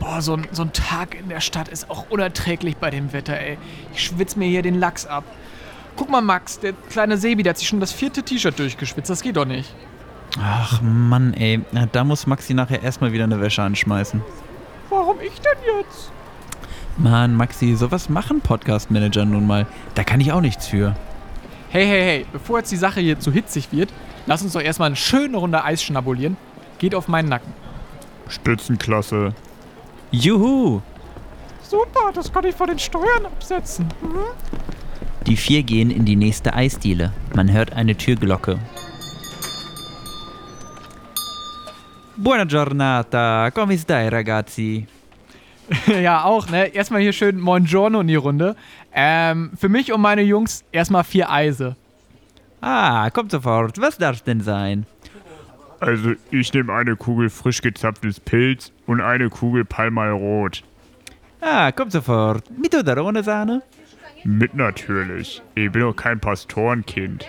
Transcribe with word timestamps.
Boah, 0.00 0.20
so 0.22 0.34
ein, 0.34 0.48
so 0.50 0.62
ein 0.62 0.72
Tag 0.72 1.14
in 1.14 1.28
der 1.28 1.40
Stadt 1.40 1.68
ist 1.68 1.88
auch 1.90 2.06
unerträglich 2.10 2.78
bei 2.78 2.90
dem 2.90 3.12
Wetter, 3.12 3.38
ey. 3.38 3.58
Ich 3.94 4.02
schwitze 4.02 4.38
mir 4.38 4.48
hier 4.48 4.62
den 4.62 4.80
Lachs 4.80 5.06
ab. 5.06 5.24
Guck 5.96 6.10
mal, 6.10 6.22
Max, 6.22 6.58
der 6.58 6.72
kleine 6.72 7.18
Sebi, 7.18 7.42
der 7.42 7.50
hat 7.50 7.58
sich 7.58 7.68
schon 7.68 7.80
das 7.80 7.92
vierte 7.92 8.22
T-Shirt 8.22 8.58
durchgeschwitzt. 8.58 9.10
Das 9.10 9.20
geht 9.22 9.36
doch 9.36 9.44
nicht. 9.44 9.74
Ach 10.42 10.80
Mann, 10.80 11.34
ey. 11.34 11.60
Da 11.92 12.04
muss 12.04 12.26
Maxi 12.26 12.54
nachher 12.54 12.82
erstmal 12.82 13.12
wieder 13.12 13.24
eine 13.24 13.40
Wäsche 13.40 13.62
anschmeißen. 13.62 14.22
Warum 14.88 15.20
ich 15.20 15.38
denn 15.40 15.58
jetzt? 15.78 16.10
Mann, 16.96 17.34
Maxi, 17.34 17.76
sowas 17.76 18.08
machen 18.08 18.40
Podcast-Manager 18.40 19.24
nun 19.26 19.46
mal. 19.46 19.66
Da 19.94 20.02
kann 20.02 20.20
ich 20.20 20.32
auch 20.32 20.40
nichts 20.40 20.66
für. 20.66 20.96
Hey, 21.68 21.86
hey, 21.86 22.02
hey, 22.02 22.26
bevor 22.32 22.58
jetzt 22.58 22.72
die 22.72 22.76
Sache 22.76 23.00
hier 23.00 23.20
zu 23.20 23.30
hitzig 23.30 23.70
wird, 23.70 23.92
lass 24.26 24.42
uns 24.42 24.54
doch 24.54 24.62
erstmal 24.62 24.86
eine 24.86 24.96
schöne 24.96 25.36
Runde 25.36 25.62
Eis 25.62 25.82
schnabulieren. 25.82 26.36
Geht 26.78 26.94
auf 26.94 27.06
meinen 27.06 27.28
Nacken. 27.28 27.52
Spitzenklasse. 28.28 29.34
Juhu! 30.10 30.80
Super, 31.62 32.10
das 32.12 32.32
kann 32.32 32.44
ich 32.44 32.54
von 32.54 32.68
den 32.68 32.78
Steuern 32.78 33.26
absetzen. 33.26 33.86
Mhm. 34.02 34.24
Die 35.26 35.36
vier 35.36 35.62
gehen 35.62 35.90
in 35.90 36.04
die 36.04 36.16
nächste 36.16 36.54
Eisdiele. 36.54 37.12
Man 37.34 37.52
hört 37.52 37.72
eine 37.72 37.94
Türglocke. 37.94 38.58
Buona 42.16 42.44
giornata, 42.44 43.50
come 43.50 43.78
stai 43.78 44.08
ragazzi? 44.08 44.86
ja, 46.02 46.24
auch, 46.24 46.48
ne? 46.50 46.66
Erstmal 46.66 47.00
hier 47.00 47.12
schön 47.12 47.38
Moin 47.38 47.64
Giorno 47.64 48.00
in 48.00 48.08
die 48.08 48.16
Runde. 48.16 48.56
Ähm, 48.92 49.52
für 49.56 49.68
mich 49.68 49.92
und 49.92 50.00
meine 50.00 50.22
Jungs 50.22 50.64
erstmal 50.72 51.04
vier 51.04 51.30
Eise. 51.30 51.76
Ah, 52.60 53.08
kommt 53.10 53.30
sofort. 53.30 53.80
Was 53.80 53.96
darf 53.96 54.22
denn 54.22 54.40
sein? 54.40 54.86
Also 55.80 56.12
ich 56.30 56.52
nehme 56.52 56.72
eine 56.74 56.94
Kugel 56.94 57.30
frisch 57.30 57.62
gezapftes 57.62 58.20
Pilz 58.20 58.72
und 58.86 59.00
eine 59.00 59.30
Kugel 59.30 59.64
Palmal 59.64 60.12
Rot. 60.12 60.62
Ah, 61.40 61.72
kommt 61.72 61.92
sofort. 61.92 62.50
Mit 62.50 62.74
oder 62.74 63.02
ohne 63.04 63.22
Sahne? 63.22 63.62
Mit 64.24 64.54
natürlich. 64.54 65.42
Ich 65.54 65.72
bin 65.72 65.80
doch 65.80 65.96
kein 65.96 66.20
Pastorenkind. 66.20 67.26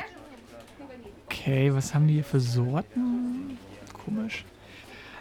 Okay, 1.25 1.73
was 1.73 1.93
haben 1.93 2.08
die 2.08 2.16
hier 2.16 2.25
für 2.25 2.41
Sorten? 2.41 3.58
Komisch. 4.05 4.43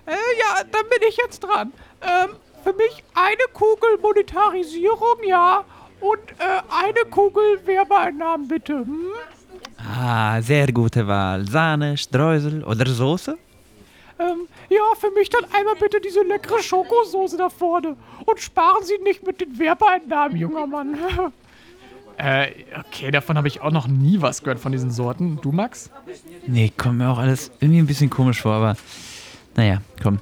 Äh, 0.06 0.10
ja, 0.12 0.64
dann 0.64 0.88
bin 0.90 1.08
ich 1.08 1.16
jetzt 1.16 1.40
dran. 1.40 1.72
Ähm, 2.02 2.30
für 2.64 2.72
mich 2.72 3.04
eine 3.14 3.52
Kugel 3.52 3.98
Monetarisierung, 4.02 5.22
ja. 5.24 5.64
Und 6.00 6.18
äh, 6.38 6.62
eine 6.84 7.08
Kugel 7.10 7.64
Werbeeinnahmen, 7.64 8.48
bitte. 8.48 8.78
Hm? 8.78 9.12
Ah, 9.88 10.40
sehr 10.42 10.72
gute 10.72 11.06
Wahl. 11.06 11.48
Sahne, 11.48 11.96
Streusel 11.96 12.64
oder 12.64 12.86
Soße? 12.86 13.38
Ähm, 14.18 14.46
ja, 14.68 14.82
für 14.98 15.10
mich 15.12 15.30
dann 15.30 15.44
einmal 15.52 15.74
bitte 15.76 16.00
diese 16.00 16.22
leckere 16.22 16.62
Schokosoße 16.62 17.38
da 17.38 17.48
vorne. 17.48 17.96
Und 18.26 18.40
sparen 18.40 18.84
Sie 18.84 19.02
nicht 19.02 19.26
mit 19.26 19.40
den 19.40 19.58
Werbeeinnahmen, 19.58 20.36
junger 20.36 20.66
Mann. 20.66 20.98
äh, 22.18 22.48
okay, 22.78 23.10
davon 23.10 23.38
habe 23.38 23.48
ich 23.48 23.62
auch 23.62 23.70
noch 23.70 23.88
nie 23.88 24.20
was 24.20 24.42
gehört 24.42 24.60
von 24.60 24.72
diesen 24.72 24.90
Sorten. 24.90 25.38
Du, 25.40 25.52
Max? 25.52 25.90
Nee, 26.46 26.70
kommt 26.76 26.98
mir 26.98 27.08
auch 27.08 27.18
alles 27.18 27.50
irgendwie 27.60 27.78
ein 27.78 27.86
bisschen 27.86 28.10
komisch 28.10 28.42
vor, 28.42 28.52
aber 28.52 28.76
naja, 29.56 29.80
komm. 30.02 30.18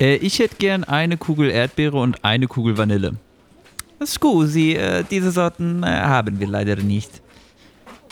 Äh, 0.00 0.16
ich 0.16 0.40
hätte 0.40 0.56
gern 0.56 0.82
eine 0.82 1.16
Kugel 1.16 1.50
Erdbeere 1.50 1.98
und 1.98 2.24
eine 2.24 2.48
Kugel 2.48 2.76
Vanille. 2.76 3.14
Scusi, 4.04 4.72
äh, 4.72 5.04
diese 5.08 5.30
Sorten 5.30 5.82
äh, 5.82 5.86
haben 5.86 6.40
wir 6.40 6.48
leider 6.48 6.76
nicht. 6.76 7.22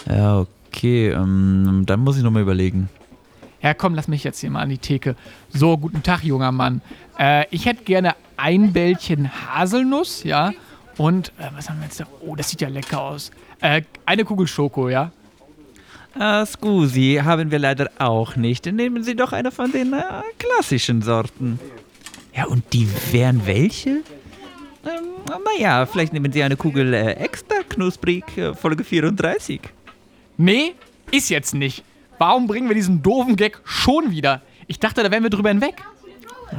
Ja, 0.08 0.46
okay, 0.74 1.10
ähm, 1.10 1.84
dann 1.86 2.00
muss 2.00 2.16
ich 2.16 2.22
nochmal 2.22 2.42
überlegen. 2.42 2.88
Ja, 3.62 3.72
komm, 3.72 3.94
lass 3.94 4.08
mich 4.08 4.24
jetzt 4.24 4.40
hier 4.40 4.50
mal 4.50 4.60
an 4.60 4.68
die 4.68 4.78
Theke. 4.78 5.16
So, 5.48 5.78
guten 5.78 6.02
Tag, 6.02 6.22
junger 6.22 6.52
Mann. 6.52 6.82
Äh, 7.18 7.46
ich 7.50 7.64
hätte 7.64 7.84
gerne 7.84 8.14
ein 8.36 8.72
Bällchen 8.72 9.30
Haselnuss, 9.32 10.24
ja. 10.24 10.52
Und, 10.98 11.28
äh, 11.38 11.48
was 11.54 11.70
haben 11.70 11.78
wir 11.78 11.86
jetzt 11.86 12.00
da? 12.00 12.06
Oh, 12.20 12.36
das 12.36 12.50
sieht 12.50 12.60
ja 12.60 12.68
lecker 12.68 13.00
aus. 13.00 13.30
Äh, 13.60 13.82
eine 14.04 14.24
Kugel 14.24 14.46
Schoko, 14.46 14.88
ja. 14.88 15.12
Ah, 16.16 16.44
scusi, 16.46 17.20
haben 17.24 17.50
wir 17.50 17.58
leider 17.58 17.90
auch 17.98 18.36
nicht. 18.36 18.66
Nehmen 18.66 19.02
Sie 19.02 19.16
doch 19.16 19.32
eine 19.32 19.50
von 19.50 19.72
den 19.72 19.92
äh, 19.94 20.02
klassischen 20.38 21.02
Sorten. 21.02 21.58
Ja, 22.36 22.44
und 22.46 22.72
die 22.72 22.88
wären 23.10 23.46
welche? 23.46 24.02
Ähm, 24.84 25.40
naja, 25.56 25.86
vielleicht 25.86 26.12
nehmen 26.12 26.30
Sie 26.30 26.42
eine 26.42 26.56
Kugel 26.56 26.92
äh, 26.92 27.12
extra 27.14 27.62
knusprig, 27.68 28.24
äh, 28.36 28.54
Folge 28.54 28.84
34. 28.84 29.60
Nee, 30.36 30.74
ist 31.10 31.30
jetzt 31.30 31.54
nicht. 31.54 31.84
Warum 32.18 32.46
bringen 32.46 32.68
wir 32.68 32.74
diesen 32.74 33.02
doofen 33.02 33.36
Gag 33.36 33.60
schon 33.64 34.10
wieder? 34.10 34.42
Ich 34.66 34.78
dachte, 34.80 35.02
da 35.02 35.10
wären 35.10 35.22
wir 35.22 35.30
drüber 35.30 35.50
hinweg. 35.50 35.82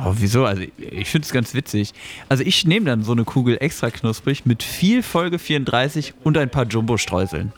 Oh, 0.05 0.13
wieso? 0.17 0.45
Also, 0.45 0.63
ich 0.77 1.09
finde 1.09 1.25
es 1.25 1.31
ganz 1.31 1.53
witzig. 1.53 1.93
Also, 2.27 2.43
ich 2.43 2.65
nehme 2.65 2.85
dann 2.85 3.03
so 3.03 3.13
eine 3.13 3.23
Kugel 3.23 3.57
extra 3.59 3.89
knusprig 3.89 4.45
mit 4.45 4.63
viel 4.63 5.03
Folge 5.03 5.39
34 5.39 6.13
und 6.23 6.37
ein 6.37 6.49
paar 6.49 6.65
Jumbo-Streuseln. 6.65 7.53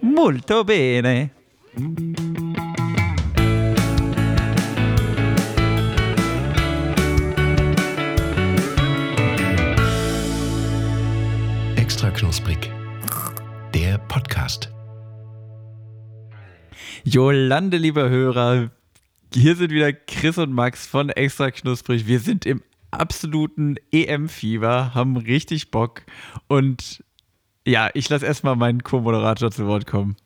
Molto 0.00 0.64
bene. 0.64 1.30
Extra 11.76 12.10
knusprig. 12.10 12.70
Der 13.74 13.98
Podcast. 13.98 14.75
Jolande, 17.08 17.76
lieber 17.76 18.08
Hörer, 18.08 18.70
hier 19.32 19.54
sind 19.54 19.70
wieder 19.70 19.92
Chris 19.92 20.38
und 20.38 20.52
Max 20.52 20.88
von 20.88 21.08
Extra 21.08 21.52
Knusprig. 21.52 22.08
Wir 22.08 22.18
sind 22.18 22.44
im 22.44 22.62
absoluten 22.90 23.76
EM-Fieber, 23.92 24.92
haben 24.92 25.16
richtig 25.16 25.70
Bock 25.70 26.02
und 26.48 27.04
ja, 27.64 27.90
ich 27.94 28.08
lasse 28.08 28.26
erstmal 28.26 28.56
meinen 28.56 28.82
Co-Moderator 28.82 29.52
zu 29.52 29.68
Wort 29.68 29.86
kommen. 29.86 30.16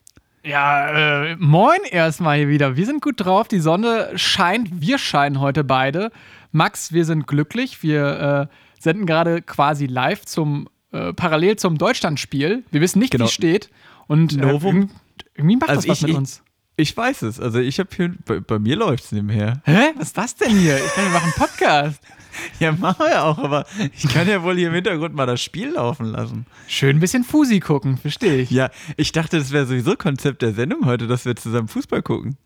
Ja, 0.43 1.25
äh, 1.25 1.35
moin 1.37 1.81
erstmal 1.91 2.39
hier 2.39 2.49
wieder. 2.49 2.75
Wir 2.77 2.87
sind 2.87 2.99
gut 3.03 3.23
drauf. 3.23 3.47
Die 3.47 3.59
Sonne 3.59 4.09
scheint. 4.15 4.81
Wir 4.81 4.97
scheinen 4.97 5.39
heute 5.39 5.63
beide. 5.63 6.11
Max, 6.51 6.91
wir 6.91 7.05
sind 7.05 7.27
glücklich. 7.27 7.83
Wir 7.83 8.49
äh, 8.49 8.81
senden 8.81 9.05
gerade 9.05 9.43
quasi 9.43 9.85
live 9.85 10.25
zum 10.25 10.67
äh, 10.93 11.13
parallel 11.13 11.57
zum 11.57 11.77
Deutschlandspiel. 11.77 12.63
Wir 12.71 12.81
wissen 12.81 12.97
nicht, 12.97 13.11
Genau. 13.11 13.25
wie 13.25 13.27
es 13.27 13.33
steht. 13.35 13.69
Und 14.07 14.33
äh, 14.33 14.37
Novum. 14.37 14.89
irgendwie- 15.35 15.57
macht 15.57 15.69
Also 15.69 15.81
das 15.87 15.89
was 15.89 16.01
ich- 16.01 16.07
mit 16.07 16.17
uns. 16.17 16.43
Ich 16.77 16.95
weiß 16.95 17.23
es. 17.23 17.39
Also 17.39 17.59
ich 17.59 17.79
habe 17.79 17.89
hier, 17.95 18.13
bei, 18.25 18.39
bei 18.39 18.57
mir 18.59 18.75
läuft 18.75 19.05
es 19.05 19.11
nebenher. 19.11 19.61
Hä? 19.65 19.91
Was 19.97 20.07
ist 20.07 20.17
das 20.17 20.35
denn 20.35 20.57
hier? 20.57 20.77
Ich 20.77 20.83
dachte, 20.83 21.03
wir 21.03 21.09
machen 21.09 21.23
einen 21.25 21.47
Podcast. 21.47 22.01
Ja, 22.59 22.71
machen 22.71 23.05
wir 23.05 23.25
auch, 23.25 23.37
aber 23.39 23.65
ich 23.93 24.07
kann 24.07 24.25
ja 24.25 24.41
wohl 24.41 24.55
hier 24.55 24.69
im 24.69 24.73
Hintergrund 24.73 25.13
mal 25.13 25.25
das 25.25 25.41
Spiel 25.41 25.71
laufen 25.71 26.05
lassen. 26.05 26.45
Schön 26.65 26.95
ein 26.95 26.99
bisschen 27.01 27.25
Fusi 27.25 27.59
gucken, 27.59 27.97
verstehe 27.97 28.37
ich. 28.37 28.51
Ja, 28.51 28.69
ich 28.95 29.11
dachte, 29.11 29.37
das 29.37 29.51
wäre 29.51 29.65
sowieso 29.65 29.97
Konzept 29.97 30.41
der 30.41 30.53
Sendung 30.53 30.85
heute, 30.85 31.07
dass 31.07 31.25
wir 31.25 31.35
zusammen 31.35 31.67
Fußball 31.67 32.01
gucken. 32.01 32.37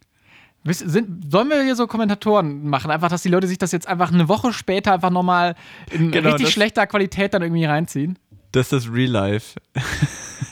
Sind, 0.67 1.31
sollen 1.31 1.49
wir 1.49 1.61
hier 1.63 1.75
so 1.75 1.85
Kommentatoren 1.85 2.67
machen? 2.67 2.89
Einfach, 2.89 3.09
dass 3.09 3.21
die 3.21 3.29
Leute 3.29 3.45
sich 3.45 3.59
das 3.59 3.71
jetzt 3.71 3.87
einfach 3.87 4.11
eine 4.11 4.27
Woche 4.27 4.53
später 4.53 4.91
einfach 4.91 5.11
nochmal 5.11 5.53
in 5.91 6.09
Genau, 6.09 6.31
richtig 6.31 6.49
schlechter 6.49 6.87
Qualität 6.87 7.35
dann 7.35 7.43
irgendwie 7.43 7.65
reinziehen? 7.65 8.17
Das 8.53 8.71
ist 8.71 8.73
das 8.73 8.91
Real 8.91 9.11
Life. 9.11 9.59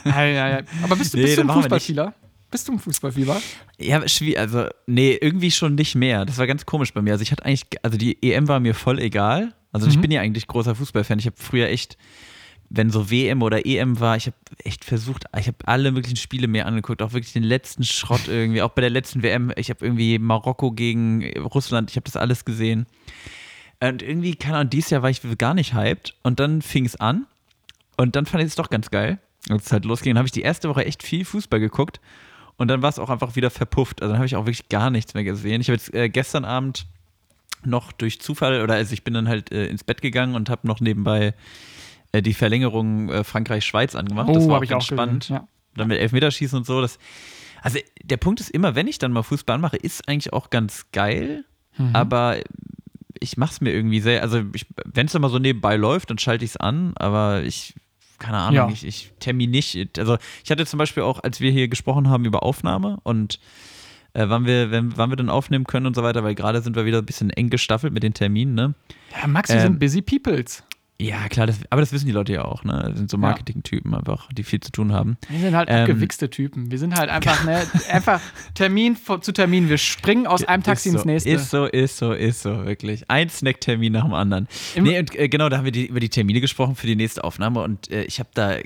Ja, 0.05 0.23
ja, 0.25 0.49
ja. 0.49 0.59
Aber 0.83 0.95
bist 0.95 1.15
du, 1.15 1.17
Nee, 1.17 1.23
bist 1.23 1.37
du 1.39 1.41
ein. 1.41 1.49
Fußballspieler? 1.49 2.13
Bist 2.53 2.67
du 2.67 2.73
ein 2.73 2.77
Fußballfieber? 2.77 3.41
Ja, 3.79 4.07
schwierig. 4.07 4.37
Also, 4.37 4.67
nee, 4.85 5.17
irgendwie 5.19 5.49
schon 5.49 5.73
nicht 5.73 5.95
mehr. 5.95 6.23
Das 6.23 6.37
war 6.37 6.45
ganz 6.45 6.67
komisch 6.67 6.93
bei 6.93 7.01
mir. 7.01 7.13
Also, 7.13 7.23
ich 7.23 7.31
hatte 7.31 7.43
eigentlich, 7.43 7.65
also 7.81 7.97
die 7.97 8.21
EM 8.21 8.47
war 8.47 8.59
mir 8.59 8.75
voll 8.75 8.99
egal. 8.99 9.55
Also, 9.71 9.87
ich 9.87 9.99
bin 9.99 10.11
ja 10.11 10.21
eigentlich 10.21 10.45
großer 10.45 10.75
Fußballfan. 10.75 11.17
Ich 11.17 11.25
habe 11.25 11.35
früher 11.35 11.67
echt, 11.67 11.97
wenn 12.69 12.91
so 12.91 13.09
WM 13.09 13.41
oder 13.41 13.65
EM 13.65 13.99
war, 13.99 14.17
ich 14.17 14.27
habe 14.27 14.35
echt 14.63 14.85
versucht, 14.85 15.25
ich 15.35 15.47
habe 15.47 15.57
alle 15.65 15.91
möglichen 15.91 16.15
Spiele 16.15 16.47
mir 16.47 16.67
angeguckt, 16.67 17.01
auch 17.01 17.13
wirklich 17.13 17.33
den 17.33 17.41
letzten 17.41 17.83
Schrott 17.83 18.27
irgendwie. 18.27 18.61
Auch 18.61 18.69
bei 18.69 18.81
der 18.81 18.91
letzten 18.91 19.23
WM, 19.23 19.51
ich 19.55 19.71
habe 19.71 19.83
irgendwie 19.83 20.19
Marokko 20.19 20.73
gegen 20.73 21.25
Russland, 21.39 21.89
ich 21.89 21.95
habe 21.95 22.05
das 22.05 22.15
alles 22.15 22.45
gesehen. 22.45 22.85
Und 23.79 24.03
irgendwie, 24.03 24.35
keine 24.35 24.57
Ahnung, 24.57 24.69
dieses 24.69 24.91
Jahr 24.91 25.01
war 25.01 25.09
ich 25.09 25.21
gar 25.39 25.55
nicht 25.55 25.73
hyped. 25.73 26.13
Und 26.21 26.39
dann 26.39 26.61
fing 26.61 26.85
es 26.85 26.95
an. 26.97 27.25
Und 27.97 28.15
dann 28.15 28.27
fand 28.27 28.43
ich 28.43 28.49
es 28.49 28.55
doch 28.55 28.69
ganz 28.69 28.91
geil. 28.91 29.17
Als 29.49 29.65
es 29.65 29.71
halt 29.71 29.85
losging, 29.85 30.17
habe 30.17 30.27
ich 30.27 30.31
die 30.31 30.43
erste 30.43 30.69
Woche 30.69 30.85
echt 30.85 31.01
viel 31.01 31.25
Fußball 31.25 31.59
geguckt. 31.59 31.99
Und 32.57 32.67
dann 32.67 32.81
war 32.81 32.89
es 32.89 32.99
auch 32.99 33.09
einfach 33.09 33.35
wieder 33.35 33.49
verpufft. 33.49 34.01
Also 34.01 34.11
dann 34.11 34.19
habe 34.19 34.25
ich 34.27 34.35
auch 34.35 34.45
wirklich 34.45 34.69
gar 34.69 34.89
nichts 34.89 35.13
mehr 35.13 35.23
gesehen. 35.23 35.59
Ich 35.61 35.67
habe 35.69 35.75
jetzt 35.77 35.93
äh, 35.93 36.09
gestern 36.09 36.45
Abend 36.45 36.85
noch 37.65 37.91
durch 37.91 38.19
Zufall, 38.21 38.61
oder 38.61 38.75
also 38.75 38.93
ich 38.93 39.03
bin 39.03 39.13
dann 39.13 39.27
halt 39.27 39.51
äh, 39.51 39.67
ins 39.67 39.83
Bett 39.83 40.01
gegangen 40.01 40.35
und 40.35 40.49
habe 40.49 40.67
noch 40.67 40.79
nebenbei 40.81 41.33
äh, 42.11 42.21
die 42.21 42.33
Verlängerung 42.33 43.09
äh, 43.09 43.23
Frankreich-Schweiz 43.23 43.95
angemacht. 43.95 44.29
das 44.29 44.47
war 44.47 44.55
Oh, 44.55 44.57
auch 44.57 44.63
ich 44.63 44.69
ganz 44.69 44.83
auch 44.83 44.87
spannend. 44.87 45.29
ja. 45.29 45.47
Dann 45.75 45.87
mit 45.87 45.97
Elfmeterschießen 45.99 46.57
und 46.57 46.65
so. 46.65 46.81
Das, 46.81 46.99
also 47.61 47.79
der 48.03 48.17
Punkt 48.17 48.39
ist 48.41 48.49
immer, 48.51 48.75
wenn 48.75 48.87
ich 48.87 48.99
dann 48.99 49.11
mal 49.11 49.23
Fußball 49.23 49.57
mache, 49.57 49.77
ist 49.77 50.07
eigentlich 50.07 50.31
auch 50.33 50.49
ganz 50.49 50.85
geil. 50.91 51.45
Mhm. 51.77 51.89
Aber 51.95 52.37
ich 53.19 53.37
mache 53.37 53.53
es 53.53 53.61
mir 53.61 53.71
irgendwie 53.71 54.01
sehr, 54.01 54.21
also 54.21 54.41
wenn 54.85 55.07
es 55.07 55.15
immer 55.15 55.29
so 55.29 55.39
nebenbei 55.39 55.77
läuft, 55.77 56.09
dann 56.09 56.17
schalte 56.19 56.43
ich 56.45 56.51
es 56.51 56.57
an, 56.57 56.91
aber 56.97 57.41
ich, 57.43 57.73
keine 58.23 58.37
Ahnung, 58.37 58.55
Ja. 58.55 58.69
ich, 58.69 58.85
ich 58.85 59.11
termine 59.19 59.51
nicht. 59.51 59.99
Also 59.99 60.17
ich 60.43 60.49
hatte 60.49 60.65
zum 60.65 60.77
Beispiel 60.79 61.03
auch, 61.03 61.21
als 61.23 61.39
wir 61.41 61.51
hier 61.51 61.67
gesprochen 61.67 62.09
haben 62.09 62.25
über 62.25 62.43
Aufnahme 62.43 62.97
und 63.03 63.39
äh, 64.13 64.25
wann, 64.29 64.45
wir, 64.45 64.71
wenn, 64.71 64.95
wann 64.97 65.09
wir 65.09 65.15
dann 65.17 65.29
aufnehmen 65.29 65.65
können 65.65 65.85
und 65.87 65.95
so 65.95 66.03
weiter, 66.03 66.23
weil 66.23 66.35
gerade 66.35 66.61
sind 66.61 66.75
wir 66.75 66.85
wieder 66.85 66.99
ein 66.99 67.05
bisschen 67.05 67.29
eng 67.31 67.49
gestaffelt 67.49 67.93
mit 67.93 68.03
den 68.03 68.13
Terminen, 68.13 68.53
ne? 68.53 68.73
Ja, 69.19 69.27
Max, 69.27 69.49
wir 69.49 69.57
Ähm, 69.57 69.61
sind 69.63 69.79
busy 69.79 70.01
peoples. 70.01 70.63
Ja, 71.01 71.27
klar, 71.27 71.47
das, 71.47 71.57
aber 71.69 71.81
das 71.81 71.91
wissen 71.91 72.05
die 72.05 72.11
Leute 72.11 72.33
ja 72.33 72.45
auch, 72.45 72.63
ne? 72.63 72.85
Das 72.89 72.97
sind 72.97 73.09
so. 73.09 73.17
Marketing-Typen 73.17 73.93
einfach, 73.95 74.29
die 74.31 74.43
viel 74.43 74.59
zu 74.59 74.71
tun 74.71 74.93
haben. 74.93 75.17
Wir 75.27 75.39
sind 75.39 75.55
halt 75.55 75.67
Ähm, 75.69 75.81
abgewichste 75.81 76.29
Typen. 76.29 76.71
Wir 76.71 76.77
sind 76.79 76.95
halt 76.95 77.09
einfach, 77.09 77.43
ne, 77.43 77.63
einfach 77.91 78.21
Termin 78.53 78.95
zu 79.21 79.33
Termin. 79.33 79.69
Wir 79.69 79.77
springen 79.79 80.27
aus 80.27 80.43
einem 80.43 80.63
Taxi 80.63 80.89
ist 80.89 80.93
ins 80.95 81.01
so, 81.03 81.07
nächste. 81.09 81.29
Ist 81.29 81.49
so, 81.49 81.65
ist 81.65 81.97
so, 81.97 82.13
ist 82.13 82.41
so, 82.43 82.65
wirklich. 82.65 83.09
Ein 83.09 83.29
Snacktermin 83.29 83.91
nach 83.91 84.03
dem 84.05 84.13
anderen. 84.13 84.47
Im- 84.75 84.83
nee, 84.83 84.99
und 84.99 85.13
äh, 85.15 85.27
genau, 85.29 85.49
da 85.49 85.57
haben 85.57 85.65
wir 85.65 85.71
die, 85.71 85.87
über 85.87 85.99
die 85.99 86.09
Termine 86.09 86.39
gesprochen 86.41 86.75
für 86.75 86.87
die 86.87 86.95
nächste 86.95 87.23
Aufnahme 87.23 87.61
und 87.63 87.89
äh, 87.91 88.03
ich 88.03 88.19
habe 88.19 88.29
da, 88.33 88.57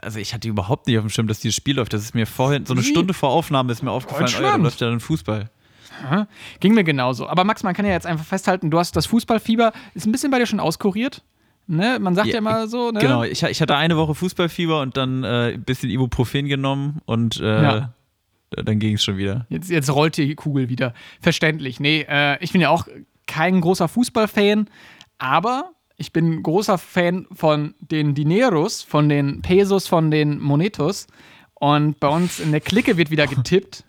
also 0.00 0.20
ich 0.20 0.32
hatte 0.32 0.48
überhaupt 0.48 0.86
nicht 0.86 0.96
auf 0.98 1.04
dem 1.04 1.10
Schirm, 1.10 1.26
dass 1.26 1.40
dieses 1.40 1.56
Spiel 1.56 1.76
läuft. 1.76 1.92
Das 1.92 2.02
ist 2.02 2.14
mir 2.14 2.26
vorhin, 2.26 2.64
so 2.66 2.72
eine 2.72 2.82
Wie? 2.82 2.86
Stunde 2.86 3.12
vor 3.14 3.30
Aufnahme 3.30 3.72
ist 3.72 3.82
mir 3.82 3.90
aufgefallen, 3.90 4.32
oh, 4.38 4.42
da 4.42 4.56
läuft 4.56 4.80
ja 4.80 4.88
dann 4.88 5.00
Fußball. 5.00 5.50
Aha. 6.04 6.28
Ging 6.60 6.74
mir 6.74 6.84
genauso. 6.84 7.28
Aber 7.28 7.44
Max, 7.44 7.62
man 7.62 7.74
kann 7.74 7.84
ja 7.84 7.92
jetzt 7.92 8.06
einfach 8.06 8.24
festhalten, 8.24 8.70
du 8.70 8.78
hast 8.78 8.96
das 8.96 9.06
Fußballfieber, 9.06 9.72
ist 9.94 10.06
ein 10.06 10.12
bisschen 10.12 10.30
bei 10.30 10.38
dir 10.38 10.46
schon 10.46 10.60
auskuriert. 10.60 11.22
Ne? 11.66 11.98
Man 12.00 12.14
sagt 12.14 12.26
ja, 12.28 12.34
Ja, 12.34 12.38
immer 12.38 12.68
so, 12.68 12.90
ne? 12.90 13.00
Genau, 13.00 13.22
ich, 13.24 13.42
ich 13.42 13.60
hatte 13.62 13.76
eine 13.76 13.96
Woche 13.96 14.14
Fußballfieber 14.14 14.80
und 14.80 14.96
dann 14.96 15.24
äh, 15.24 15.54
ein 15.54 15.62
bisschen 15.64 15.90
Ibuprofen 15.90 16.46
genommen 16.46 17.00
und 17.06 17.40
äh, 17.40 17.62
Ja. 17.62 17.94
dann 18.50 18.78
ging 18.78 18.94
es 18.94 19.04
schon 19.04 19.16
wieder. 19.16 19.46
Jetzt, 19.48 19.70
jetzt 19.70 19.90
rollt 19.90 20.16
die 20.16 20.34
Kugel 20.34 20.68
wieder. 20.68 20.92
Verständlich. 21.20 21.80
Nee, 21.80 22.04
äh, 22.08 22.36
ich 22.42 22.52
bin 22.52 22.60
ja 22.60 22.68
auch 22.68 22.86
kein 23.26 23.60
großer 23.60 23.88
Fußballfan, 23.88 24.68
aber 25.18 25.70
ich 25.96 26.12
bin 26.12 26.42
großer 26.42 26.76
Fan 26.76 27.26
von 27.32 27.74
den 27.80 28.14
Dineros, 28.14 28.82
von 28.82 29.08
den 29.08 29.42
Pesos, 29.42 29.86
von 29.86 30.10
den 30.10 30.40
Monetos. 30.40 31.06
Und 31.54 31.98
bei 32.00 32.08
uns 32.08 32.40
in 32.40 32.50
der 32.50 32.60
Clique 32.60 32.96
wird 32.98 33.10
wieder 33.10 33.26
getippt. 33.28 33.84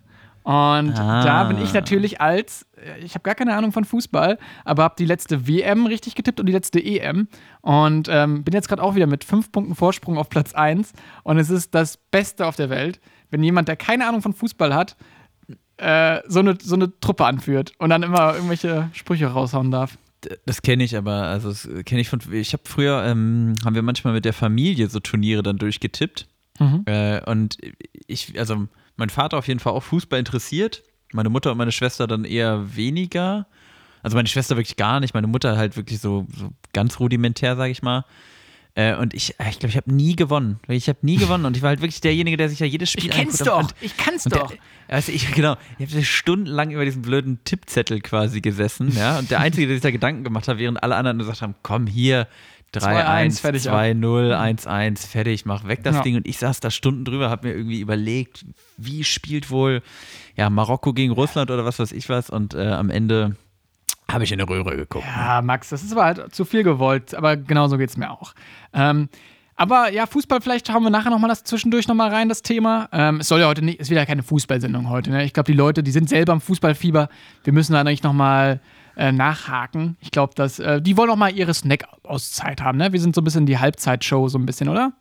Und 0.45 0.93
Ah. 0.93 1.23
da 1.23 1.43
bin 1.45 1.57
ich 1.61 1.73
natürlich 1.73 2.21
als, 2.21 2.67
äh, 2.77 2.99
ich 3.03 3.15
habe 3.15 3.23
gar 3.23 3.33
keine 3.33 3.55
Ahnung 3.57 3.71
von 3.71 3.83
Fußball, 3.83 4.37
aber 4.63 4.83
habe 4.83 4.95
die 4.97 5.05
letzte 5.05 5.47
WM 5.47 5.87
richtig 5.87 6.13
getippt 6.13 6.39
und 6.39 6.45
die 6.45 6.53
letzte 6.53 6.79
EM. 6.79 7.27
Und 7.61 8.07
ähm, 8.11 8.43
bin 8.43 8.53
jetzt 8.53 8.69
gerade 8.69 8.83
auch 8.83 8.93
wieder 8.93 9.07
mit 9.07 9.23
fünf 9.23 9.51
Punkten 9.51 9.73
Vorsprung 9.73 10.17
auf 10.19 10.29
Platz 10.29 10.53
1. 10.53 10.93
Und 11.23 11.39
es 11.39 11.49
ist 11.49 11.73
das 11.73 11.97
Beste 11.97 12.45
auf 12.45 12.55
der 12.55 12.69
Welt, 12.69 12.99
wenn 13.31 13.41
jemand, 13.41 13.67
der 13.67 13.75
keine 13.75 14.07
Ahnung 14.07 14.21
von 14.21 14.33
Fußball 14.33 14.73
hat, 14.73 14.95
äh, 15.77 16.19
so, 16.27 16.39
eine, 16.41 16.55
so 16.61 16.75
eine 16.75 16.97
Truppe 16.99 17.25
anführt 17.25 17.73
und 17.79 17.89
dann 17.89 18.03
immer 18.03 18.35
irgendwelche 18.35 18.89
Sprüche 18.93 19.25
raushauen 19.27 19.71
darf. 19.71 19.97
Das 20.45 20.61
kenne 20.61 20.83
ich 20.83 20.95
aber, 20.95 21.23
also 21.23 21.49
das 21.49 21.67
kenne 21.85 22.01
ich 22.01 22.09
von, 22.09 22.19
ich 22.31 22.53
habe 22.53 22.63
früher, 22.65 23.03
ähm, 23.03 23.53
haben 23.65 23.75
wir 23.75 23.81
manchmal 23.81 24.13
mit 24.13 24.25
der 24.25 24.33
Familie 24.33 24.87
so 24.89 24.99
Turniere 24.99 25.43
dann 25.43 25.57
durchgetippt. 25.57 26.27
Mhm. 26.59 26.83
Äh, 26.85 27.21
und 27.29 27.57
ich, 28.07 28.39
also 28.39 28.67
mein 28.97 29.09
Vater 29.09 29.37
auf 29.37 29.47
jeden 29.47 29.59
Fall 29.59 29.73
auch 29.73 29.83
Fußball 29.83 30.19
interessiert, 30.19 30.83
meine 31.13 31.29
Mutter 31.29 31.51
und 31.51 31.57
meine 31.57 31.71
Schwester 31.71 32.07
dann 32.07 32.25
eher 32.25 32.75
weniger. 32.75 33.47
Also 34.03 34.15
meine 34.15 34.27
Schwester 34.27 34.55
wirklich 34.55 34.75
gar 34.75 34.99
nicht, 34.99 35.13
meine 35.13 35.27
Mutter 35.27 35.57
halt 35.57 35.77
wirklich 35.77 35.99
so, 35.99 36.27
so 36.35 36.51
ganz 36.73 36.99
rudimentär, 36.99 37.55
sage 37.55 37.71
ich 37.71 37.81
mal. 37.81 38.05
Äh, 38.77 38.95
und 38.97 39.13
ich, 39.13 39.39
äh, 39.39 39.49
ich 39.49 39.59
glaube, 39.59 39.69
ich 39.69 39.77
habe 39.77 39.91
nie 39.91 40.17
gewonnen. 40.17 40.59
Ich 40.67 40.89
habe 40.89 40.99
nie 41.01 41.15
gewonnen 41.15 41.45
und 41.45 41.55
ich 41.55 41.63
war 41.63 41.69
halt 41.69 41.79
wirklich 41.81 42.01
derjenige, 42.01 42.35
der 42.35 42.49
sich 42.49 42.59
ja 42.59 42.65
jedes 42.65 42.91
Spiel 42.91 43.05
Ich 43.05 43.11
kenn's 43.11 43.37
doch, 43.37 43.59
Und, 43.59 43.73
ich 43.79 43.95
kann's 43.95 44.25
und 44.25 44.35
doch. 44.35 44.51
Der, 44.51 44.59
also 44.89 45.13
ich, 45.13 45.31
genau, 45.33 45.55
ich 45.79 45.89
habe 45.89 46.03
stundenlang 46.03 46.71
über 46.71 46.83
diesen 46.83 47.01
blöden 47.01 47.41
Tippzettel 47.45 48.01
quasi 48.01 48.41
gesessen, 48.41 48.91
ja. 48.95 49.17
Und 49.17 49.31
der 49.31 49.39
Einzige, 49.39 49.67
der 49.67 49.77
sich 49.77 49.81
da 49.81 49.91
Gedanken 49.91 50.25
gemacht 50.25 50.49
hat, 50.49 50.57
während 50.57 50.83
alle 50.83 50.97
anderen 50.97 51.17
gesagt 51.17 51.41
haben, 51.41 51.55
komm 51.63 51.87
hier, 51.87 52.27
3-1, 52.79 53.37
2-1, 53.37 53.41
fertig, 53.41 53.63
ja. 53.65 53.73
2-0, 53.73 54.65
1-1, 54.65 55.07
fertig, 55.07 55.45
mach 55.45 55.67
weg 55.67 55.83
das 55.83 55.95
Ja. 55.97 56.01
Ding. 56.01 56.15
Und 56.15 56.27
ich 56.27 56.37
saß 56.37 56.59
da 56.59 56.71
Stunden 56.71 57.05
drüber, 57.05 57.29
habe 57.29 57.47
mir 57.47 57.55
irgendwie 57.55 57.79
überlegt, 57.79 58.45
wie 58.77 59.03
spielt 59.03 59.49
wohl 59.49 59.81
ja, 60.35 60.49
Marokko 60.49 60.93
gegen 60.93 61.13
Russland 61.13 61.51
oder 61.51 61.65
was 61.65 61.79
weiß 61.79 61.91
ich 61.91 62.09
was. 62.09 62.29
Und 62.29 62.53
äh, 62.53 62.67
am 62.67 62.89
Ende 62.89 63.35
habe 64.11 64.23
ich 64.23 64.31
in 64.31 64.39
eine 64.39 64.49
Röhre 64.49 64.75
geguckt. 64.75 65.05
Ja, 65.05 65.41
Max, 65.41 65.69
das 65.69 65.83
ist 65.83 65.91
aber 65.91 66.05
halt 66.05 66.35
zu 66.35 66.45
viel 66.45 66.63
gewollt, 66.63 67.15
aber 67.15 67.37
genauso 67.37 67.77
geht's 67.77 67.97
mir 67.97 68.11
auch. 68.11 68.33
Ähm, 68.73 69.09
aber 69.57 69.89
ja, 69.91 70.05
Fußball, 70.05 70.41
vielleicht 70.41 70.69
haben 70.69 70.83
wir 70.83 70.89
nachher 70.89 71.09
nochmal 71.09 71.29
das 71.29 71.43
zwischendurch 71.45 71.87
nochmal 71.87 72.09
rein, 72.09 72.27
das 72.27 72.41
Thema. 72.41 72.89
Ähm, 72.91 73.21
es 73.21 73.29
soll 73.29 73.39
ja 73.39 73.47
heute 73.47 73.63
nicht, 73.63 73.79
es 73.79 73.87
ist 73.87 73.91
wieder 73.91 74.05
keine 74.05 74.21
Fußballsendung 74.21 74.89
heute. 74.89 75.11
Ne? 75.11 75.23
Ich 75.23 75.31
glaube, 75.33 75.49
die 75.49 75.57
Leute, 75.57 75.81
die 75.81 75.91
sind 75.91 76.09
selber 76.09 76.33
im 76.33 76.41
Fußballfieber. 76.41 77.07
Wir 77.45 77.53
müssen 77.53 77.71
da 77.71 77.83
nicht 77.85 78.03
nochmal 78.03 78.59
äh, 78.97 79.11
nachhaken. 79.11 79.97
Ich 80.01 80.11
glaube, 80.11 80.33
dass 80.35 80.59
äh, 80.59 80.81
die 80.81 80.95
wollen 80.97 81.09
nochmal 81.09 81.33
ihre 81.35 81.53
Snack-Auszeit 81.53 82.61
haben. 82.61 82.77
Ne? 82.77 82.91
Wir 82.93 82.99
sind 82.99 83.15
so 83.15 83.21
ein 83.21 83.23
bisschen 83.23 83.45
die 83.45 83.57
Halbzeitshow, 83.59 84.27
so 84.27 84.37
ein 84.37 84.45
bisschen, 84.45 84.69
oder? 84.69 84.93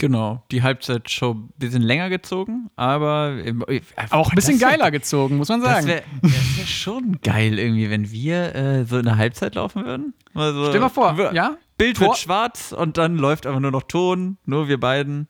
Genau, 0.00 0.44
die 0.52 0.62
Halbzeitshow 0.62 1.32
ein 1.34 1.48
bisschen 1.56 1.82
länger 1.82 2.08
gezogen, 2.08 2.70
aber 2.76 3.32
äh, 3.44 3.80
Auch 4.10 4.30
ein 4.30 4.36
bisschen 4.36 4.60
das 4.60 4.68
wär- 4.68 4.76
geiler 4.78 4.90
gezogen, 4.92 5.36
muss 5.38 5.48
man 5.48 5.60
Das 5.60 5.70
sagen. 5.70 5.86
wäre 5.88 6.02
wär 6.22 6.66
schon 6.66 7.18
geil 7.20 7.58
irgendwie, 7.58 7.90
wenn 7.90 8.08
wir 8.12 8.54
äh, 8.54 8.84
so 8.84 8.98
in 8.98 9.06
der 9.06 9.16
Halbzeit 9.16 9.56
laufen 9.56 9.84
würden. 9.84 10.14
Also, 10.34 10.62
Stell 10.66 10.74
dir 10.74 10.80
mal 10.80 10.88
vor, 10.88 11.18
wir- 11.18 11.34
ja? 11.34 11.56
Bild 11.78 11.96
Tor- 11.96 12.08
wird 12.08 12.18
schwarz 12.18 12.70
und 12.70 12.96
dann 12.96 13.16
läuft 13.16 13.44
einfach 13.44 13.58
nur 13.58 13.72
noch 13.72 13.82
Ton, 13.82 14.38
nur 14.44 14.68
wir 14.68 14.78
beiden. 14.78 15.26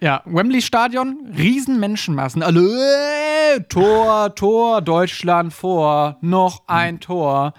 Ja, 0.00 0.22
Wembley 0.26 0.60
Stadion, 0.60 1.32
riesen 1.36 1.80
Menschenmassen. 1.80 2.42
Alle, 2.42 2.60
äh, 3.56 3.60
Tor, 3.68 4.34
Tor, 4.34 4.82
Deutschland 4.82 5.52
vor, 5.52 6.18
noch 6.20 6.62
ein 6.66 7.00
Tor. 7.00 7.54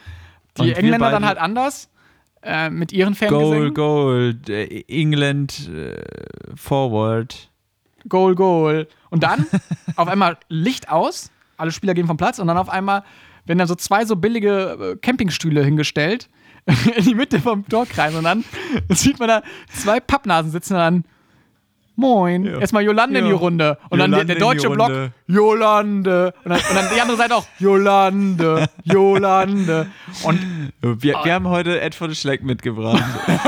Die 0.57 0.61
Und 0.61 0.77
Engländer 0.77 1.11
dann 1.11 1.25
halt 1.25 1.39
anders, 1.39 1.89
äh, 2.43 2.69
mit 2.69 2.91
ihren 2.91 3.15
Goal, 3.15 3.29
Fangesängen. 3.29 3.73
Goal, 3.73 4.35
äh, 4.49 4.83
England, 4.87 5.69
äh, 5.69 6.01
Forward. 6.55 7.49
Goal, 8.07 8.35
Goal. 8.35 8.87
Und 9.09 9.23
dann 9.23 9.47
auf 9.95 10.07
einmal 10.07 10.37
Licht 10.47 10.89
aus, 10.89 11.31
alle 11.57 11.71
Spieler 11.71 11.95
gehen 11.95 12.07
vom 12.07 12.17
Platz 12.17 12.37
und 12.37 12.47
dann 12.47 12.57
auf 12.57 12.69
einmal 12.69 13.03
werden 13.45 13.59
dann 13.59 13.67
so 13.67 13.75
zwei 13.75 14.05
so 14.05 14.15
billige 14.15 14.99
Campingstühle 15.01 15.63
hingestellt 15.63 16.29
in 16.97 17.03
die 17.03 17.15
Mitte 17.15 17.39
vom 17.39 17.67
Torkreis 17.67 18.13
und 18.13 18.25
dann 18.25 18.43
sieht 18.89 19.19
man 19.19 19.27
da 19.29 19.43
zwei 19.73 19.99
Pappnasen 19.99 20.51
sitzen 20.51 20.73
und 20.73 20.79
dann 20.79 21.03
Moin. 21.99 22.45
Ja. 22.45 22.59
Erstmal 22.59 22.83
Jolande 22.83 23.17
in 23.19 23.25
die 23.25 23.31
Ja. 23.31 23.37
Runde. 23.37 23.77
Und 23.89 23.97
dann 23.97 24.11
der, 24.11 24.19
Jolande 24.21 24.33
der 24.35 24.39
deutsche 24.39 24.69
Block. 24.69 24.91
Jolande. 25.25 26.33
Und 26.43 26.51
dann, 26.51 26.59
und 26.59 26.75
dann 26.75 26.85
die 26.95 27.01
andere 27.01 27.17
Seite 27.17 27.35
auch, 27.35 27.45
Jolande, 27.57 28.69
Jolande. 28.83 29.87
Und 30.23 30.39
Wir, 30.81 31.15
wir 31.23 31.33
haben 31.33 31.47
heute 31.47 31.81
Ed 31.81 31.95
von 31.95 32.13
Schleck 32.13 32.43
mitgebracht. 32.43 33.03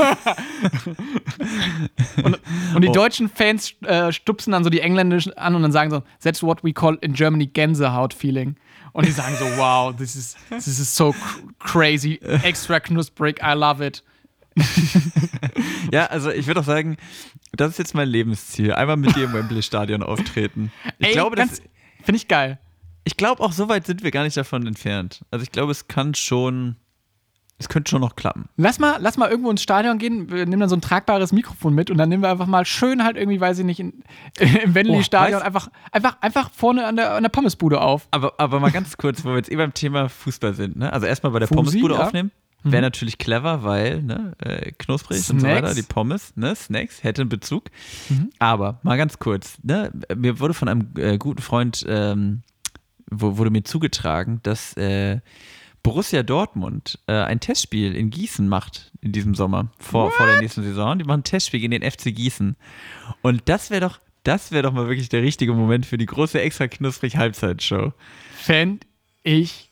Und 2.74 2.82
die 2.82 2.88
Oh. 2.88 2.92
deutschen 2.92 3.28
Fans 3.28 3.72
äh, 3.84 4.12
stupsen 4.12 4.52
dann 4.52 4.64
so 4.64 4.70
die 4.70 4.80
Engländischen 4.80 5.32
an 5.36 5.54
und 5.54 5.62
dann 5.62 5.72
sagen 5.72 5.90
so, 5.90 6.02
that's 6.22 6.42
what 6.42 6.62
we 6.64 6.72
call 6.72 6.98
in 7.00 7.12
Germany 7.12 7.46
Gänsehaut-Feeling. 7.46 8.56
Und 8.92 9.06
die 9.06 9.12
sagen 9.12 9.36
so, 9.38 9.44
wow, 9.56 9.94
this 9.96 10.16
is, 10.16 10.36
this 10.50 10.66
is 10.66 10.94
so 10.94 11.12
cr 11.12 11.18
crazy, 11.60 12.18
extra 12.42 12.80
knusprig, 12.80 13.40
I 13.42 13.52
love 13.54 13.84
it. 13.84 14.02
ja, 15.92 16.06
also 16.06 16.30
ich 16.30 16.46
würde 16.48 16.60
auch 16.60 16.64
sagen, 16.64 16.96
das 17.52 17.70
ist 17.72 17.78
jetzt 17.78 17.94
mein 17.94 18.08
Lebensziel. 18.08 18.72
Einmal 18.72 18.96
mit 18.96 19.16
dir 19.16 19.24
im 19.24 19.32
Wembley-Stadion 19.34 20.02
auftreten. 20.02 20.72
Ich 20.98 21.08
Ey, 21.08 21.12
glaube, 21.12 21.36
das, 21.36 21.62
Finde 22.02 22.16
ich 22.16 22.28
geil. 22.28 22.58
ich 23.04 23.16
glaube 23.16 23.42
auch, 23.42 23.52
so 23.52 23.68
weit 23.68 23.86
sind 23.86 24.02
wir 24.02 24.10
gar 24.10 24.22
nicht 24.24 24.36
davon 24.36 24.66
entfernt. 24.66 25.22
Also 25.30 25.42
ich 25.42 25.50
glaube, 25.52 25.72
es 25.72 25.88
kann 25.88 26.14
schon, 26.14 26.76
es 27.58 27.68
könnte 27.68 27.90
schon 27.90 28.00
noch 28.00 28.16
klappen. 28.16 28.48
Lass 28.56 28.78
mal, 28.78 28.96
lass 29.00 29.16
mal 29.18 29.28
irgendwo 29.28 29.50
ins 29.50 29.62
Stadion 29.62 29.98
gehen, 29.98 30.30
wir 30.30 30.46
nehmen 30.46 30.60
dann 30.60 30.68
so 30.68 30.76
ein 30.76 30.80
tragbares 30.80 31.32
Mikrofon 31.32 31.74
mit 31.74 31.90
und 31.90 31.98
dann 31.98 32.08
nehmen 32.08 32.22
wir 32.22 32.30
einfach 32.30 32.46
mal 32.46 32.64
schön 32.64 33.04
halt 33.04 33.16
irgendwie, 33.16 33.40
weiß 33.40 33.58
ich 33.58 33.64
nicht, 33.64 33.80
in, 33.80 34.02
im 34.38 34.74
Wembley-Stadion 34.74 35.40
weißt- 35.40 35.44
einfach, 35.44 35.68
einfach, 35.92 36.16
einfach 36.20 36.50
vorne 36.52 36.86
an 36.86 36.96
der, 36.96 37.12
an 37.14 37.22
der 37.22 37.30
Pommesbude 37.30 37.80
auf. 37.80 38.08
Aber, 38.12 38.34
aber 38.38 38.60
mal 38.60 38.70
ganz 38.70 38.96
kurz, 38.96 39.24
wo 39.24 39.30
wir 39.30 39.36
jetzt 39.36 39.50
eh 39.50 39.56
beim 39.56 39.74
Thema 39.74 40.08
Fußball 40.08 40.54
sind. 40.54 40.76
Ne? 40.76 40.92
Also 40.92 41.06
erstmal 41.06 41.32
bei 41.32 41.40
der 41.40 41.48
Fusi, 41.48 41.56
Pommesbude 41.56 41.94
ja. 41.94 42.04
aufnehmen. 42.06 42.30
Wäre 42.62 42.82
natürlich 42.82 43.18
clever, 43.18 43.62
weil 43.62 44.02
ne, 44.02 44.32
äh, 44.38 44.72
knusprig 44.72 45.18
und 45.18 45.24
so 45.24 45.38
Snacks. 45.38 45.62
weiter, 45.62 45.74
die 45.74 45.82
Pommes, 45.82 46.36
ne, 46.36 46.54
Snacks, 46.54 47.02
hätte 47.02 47.22
einen 47.22 47.28
Bezug. 47.30 47.70
Aber 48.38 48.80
mal 48.82 48.98
ganz 48.98 49.18
kurz, 49.18 49.58
ne, 49.62 49.90
mir 50.14 50.40
wurde 50.40 50.54
von 50.54 50.68
einem 50.68 50.88
äh, 50.96 51.16
guten 51.16 51.40
Freund, 51.40 51.84
ähm, 51.88 52.42
wo, 53.10 53.38
wurde 53.38 53.50
mir 53.50 53.62
zugetragen, 53.64 54.40
dass 54.42 54.76
äh, 54.76 55.20
Borussia 55.82 56.22
Dortmund 56.22 56.98
äh, 57.06 57.12
ein 57.12 57.40
Testspiel 57.40 57.94
in 57.94 58.10
Gießen 58.10 58.46
macht 58.46 58.92
in 59.00 59.12
diesem 59.12 59.34
Sommer, 59.34 59.70
vor, 59.78 60.10
vor 60.10 60.26
der 60.26 60.40
nächsten 60.40 60.62
Saison. 60.62 60.98
Die 60.98 61.04
machen 61.04 61.20
ein 61.20 61.24
Testspiel 61.24 61.60
gegen 61.60 61.70
den 61.70 61.90
FC 61.90 62.14
Gießen. 62.14 62.56
Und 63.22 63.42
das 63.46 63.70
wäre 63.70 63.80
doch, 63.80 64.00
das 64.22 64.52
wäre 64.52 64.62
doch 64.62 64.72
mal 64.72 64.88
wirklich 64.88 65.08
der 65.08 65.22
richtige 65.22 65.54
Moment 65.54 65.86
für 65.86 65.96
die 65.96 66.06
große 66.06 66.40
extra 66.40 66.68
knusprig 66.68 67.16
Halbzeitshow. 67.16 67.94
Fänd 68.36 68.86
ich 69.22 69.70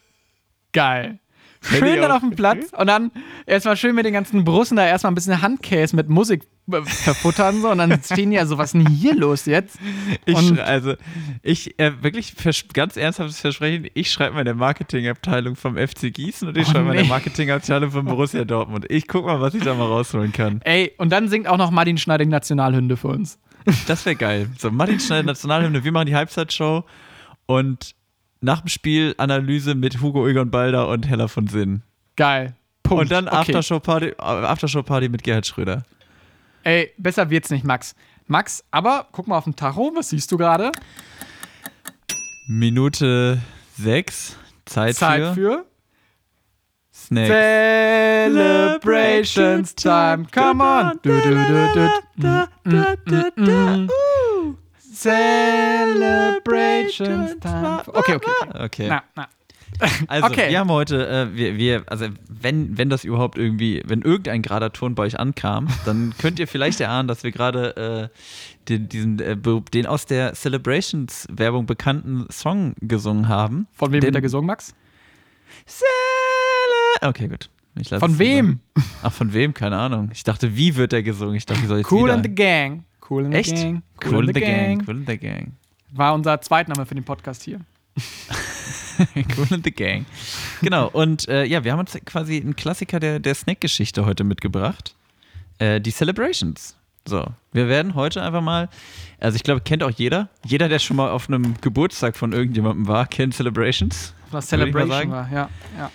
geil. 0.73 1.19
Schön 1.61 2.01
dann 2.01 2.11
auf 2.13 2.21
dem 2.21 2.31
Platz 2.31 2.73
und 2.77 2.87
dann 2.87 3.11
erstmal 3.47 3.77
schön 3.77 3.95
mit 3.95 4.07
den 4.07 4.13
ganzen 4.13 4.45
Brussen 4.45 4.77
da 4.77 4.87
erstmal 4.87 5.11
ein 5.13 5.15
bisschen 5.15 5.43
Handkäse 5.43 5.97
mit 5.97 6.09
Musik 6.09 6.43
verfuttern 6.85 7.61
so 7.63 7.71
und 7.71 7.79
dann 7.79 8.01
stehen 8.05 8.31
ja 8.31 8.47
so, 8.47 8.59
was 8.59 8.73
denn 8.73 8.87
hier 8.87 9.15
los 9.17 9.47
jetzt? 9.47 9.79
Ich 10.25 10.37
Und- 10.37 10.61
also, 10.61 10.95
ich 11.43 11.79
äh, 11.81 12.03
wirklich 12.03 12.35
ganz 12.73 12.97
ernsthaftes 12.97 13.41
Versprechen, 13.41 13.89
ich 13.95 14.11
schreibe 14.11 14.35
mal 14.35 14.41
in 14.41 14.45
der 14.47 14.55
Marketingabteilung 14.55 15.57
vom 15.57 15.77
FC 15.77 16.13
Gießen 16.13 16.49
und 16.49 16.57
ich 16.57 16.69
Oh, 16.69 16.71
schreibe 16.73 16.85
mal 16.85 16.91
in 16.93 16.97
der 16.99 17.03
nee. 17.05 17.09
Marketingabteilung 17.11 17.91
von 17.91 18.05
Borussia 18.05 18.45
Dortmund. 18.45 18.87
Ich 18.89 19.09
guck 19.09 19.25
mal, 19.25 19.41
was 19.41 19.55
ich 19.55 19.63
da 19.65 19.75
mal 19.75 19.87
rausholen 19.87 20.33
kann. 20.33 20.61
Ey, 20.65 20.93
und 20.99 21.11
dann 21.11 21.29
singt 21.29 21.49
auch 21.49 21.57
noch 21.59 21.71
Martin 21.71 21.99
Schneider 21.99 22.25
die 22.25 22.31
Nationalhymne 22.31 22.97
für 22.97 23.09
uns. 23.09 23.39
Das 23.87 24.05
wäre 24.07 24.17
geil. 24.17 24.49
So, 24.59 24.71
Martin 24.71 25.01
Schneider, 25.01 25.25
Nationalhymne, 25.25 25.83
wir 25.85 25.93
machen 25.93 26.07
die 26.07 26.15
Halbzeitshow 26.15 26.85
und 27.47 27.95
nach 28.41 28.61
dem 28.61 28.69
Spiel 28.69 29.15
Analyse 29.19 29.75
mit 29.75 30.01
Hugo 30.01 30.27
Egon 30.29 30.51
Balder 30.51 30.89
und 30.89 31.09
Hella 31.09 31.29
von 31.29 31.47
Sinn. 31.47 31.83
Geil. 32.17 32.55
Punkt. 32.83 33.03
Und 33.03 33.13
dann 33.13 33.29
okay. 33.29 33.37
Aftershow-Party 33.37 34.15
Aftershow 34.19 34.81
-Party 34.81 35.09
mit 35.09 35.23
Gerhard 35.23 35.47
Schröder. 35.47 35.85
Ey, 36.65 36.93
besser 36.99 37.31
wird's 37.31 37.51
nicht, 37.51 37.65
Max. 37.65 37.95
Max, 38.27 38.65
aber 38.71 39.07
guck 39.13 39.27
mal 39.27 39.39
auf 39.39 39.45
den 39.45 39.57
Tacho, 39.57 39.93
was 39.95 40.11
siehst 40.11 40.31
du 40.31 40.37
gerade? 40.37 40.71
Minute 42.47 43.39
6. 43.79 44.37
Zeit, 44.67 44.95
Zeit 44.97 45.35
für, 45.35 45.35
für 45.35 45.65
Snacks. 46.93 47.29
Celebrations 48.81 49.75
Time. 49.75 50.27
Come 50.33 50.63
on. 50.63 50.99
Du, 51.03 51.21
du, 51.21 51.31
du, 53.35 53.89
Celebrations 54.99 57.39
Time. 57.41 57.83
Okay, 57.87 58.17
okay, 58.17 58.31
okay. 58.41 58.65
Okay. 58.65 58.89
Na, 58.89 59.05
na. 59.15 59.29
Also, 60.09 60.27
Okay. 60.27 60.51
wir 60.51 60.59
haben 60.59 60.71
heute, 60.71 61.09
äh, 61.09 61.33
wir, 61.37 61.57
wir, 61.57 61.85
also 61.87 62.07
wenn, 62.29 62.77
wenn 62.77 62.91
das 62.91 63.05
überhaupt 63.05 63.39
irgendwie, 63.39 63.81
wenn 63.87 64.03
irgendein 64.03 64.43
gerader 64.43 64.73
Ton 64.73 64.97
bei 64.97 65.05
euch 65.05 65.21
ankam, 65.21 65.69
dann 65.85 66.15
könnt 66.19 66.41
ihr 66.41 66.49
vielleicht 66.49 66.81
erahnen, 66.81 67.07
dass 67.07 67.23
wir 67.23 67.31
gerade 67.31 67.77
äh, 67.77 68.09
den, 68.69 68.89
diesen, 68.89 69.21
äh, 69.21 69.37
den 69.37 69.87
aus 69.87 70.07
der 70.07 70.35
Celebrations-Werbung 70.35 71.67
bekannten 71.67 72.27
Song 72.31 72.75
gesungen 72.81 73.29
haben. 73.29 73.69
Von 73.73 73.93
wem 73.93 74.01
den, 74.01 74.09
wird 74.09 74.17
er 74.17 74.23
gesungen, 74.23 74.47
Max? 74.47 74.75
Cele 75.67 75.87
okay, 77.09 77.29
gut. 77.29 77.51
Ich 77.79 77.91
Von 77.91 78.19
wem? 78.19 78.59
Ach, 79.03 79.13
von 79.13 79.33
wem? 79.33 79.55
Keine 79.55 79.77
Ahnung. 79.77 80.11
Ich 80.13 80.25
dachte, 80.25 80.57
wie 80.57 80.75
wird 80.75 80.91
der 80.91 81.05
gesungen? 81.05 81.37
Ich 81.37 81.47
dachte, 81.47 81.61
ich 81.63 81.69
soll 81.69 81.79
jetzt 81.79 81.93
Cool 81.93 82.11
and 82.11 82.25
the 82.25 82.35
Gang. 82.35 82.83
Cool 83.09 83.25
and 83.25 83.35
Echt? 83.35 83.57
the 83.57 83.65
Gang. 83.65 83.83
Cool, 84.05 84.29
in 84.29 84.35
the 84.35 84.41
gang. 84.41 84.83
Cool 84.87 84.97
in 84.97 85.07
the 85.07 85.19
gang. 85.19 85.53
War 85.93 86.15
unser 86.15 86.41
Zweitname 86.41 86.85
für 86.85 86.95
den 86.95 87.05
Podcast 87.05 87.43
hier. 87.43 87.61
cool 89.37 89.47
in 89.51 89.63
the 89.65 89.71
gang. 89.71 90.05
Genau, 90.61 90.89
und 90.89 91.29
äh, 91.29 91.45
ja, 91.45 91.65
wir 91.65 91.73
haben 91.73 91.81
uns 91.81 91.99
quasi 92.05 92.37
einen 92.37 92.55
Klassiker 92.55 93.01
der, 93.01 93.19
der 93.19 93.35
Snack-Geschichte 93.35 94.05
heute 94.05 94.25
mitgebracht. 94.25 94.95
Äh, 95.59 95.81
die 95.81 95.91
Celebrations. 95.91 96.77
So, 97.07 97.27
wir 97.53 97.69
werden 97.69 97.95
heute 97.95 98.23
einfach 98.23 98.43
mal, 98.43 98.69
also 99.19 99.37
ich 99.37 99.43
glaube, 99.43 99.63
kennt 99.63 99.83
auch 99.83 99.91
jeder. 99.91 100.29
Jeder, 100.45 100.69
der 100.69 100.79
schon 100.79 100.97
mal 100.99 101.11
auf 101.11 101.29
einem 101.29 101.55
Geburtstag 101.63 102.17
von 102.17 102.33
irgendjemandem 102.33 102.87
war, 102.87 103.07
kennt 103.07 103.35
Celebrations. 103.35 104.13
Was 104.31 104.49
Celebration 104.49 105.11
war, 105.11 105.33
ja. 105.33 105.49
ja. 105.79 105.91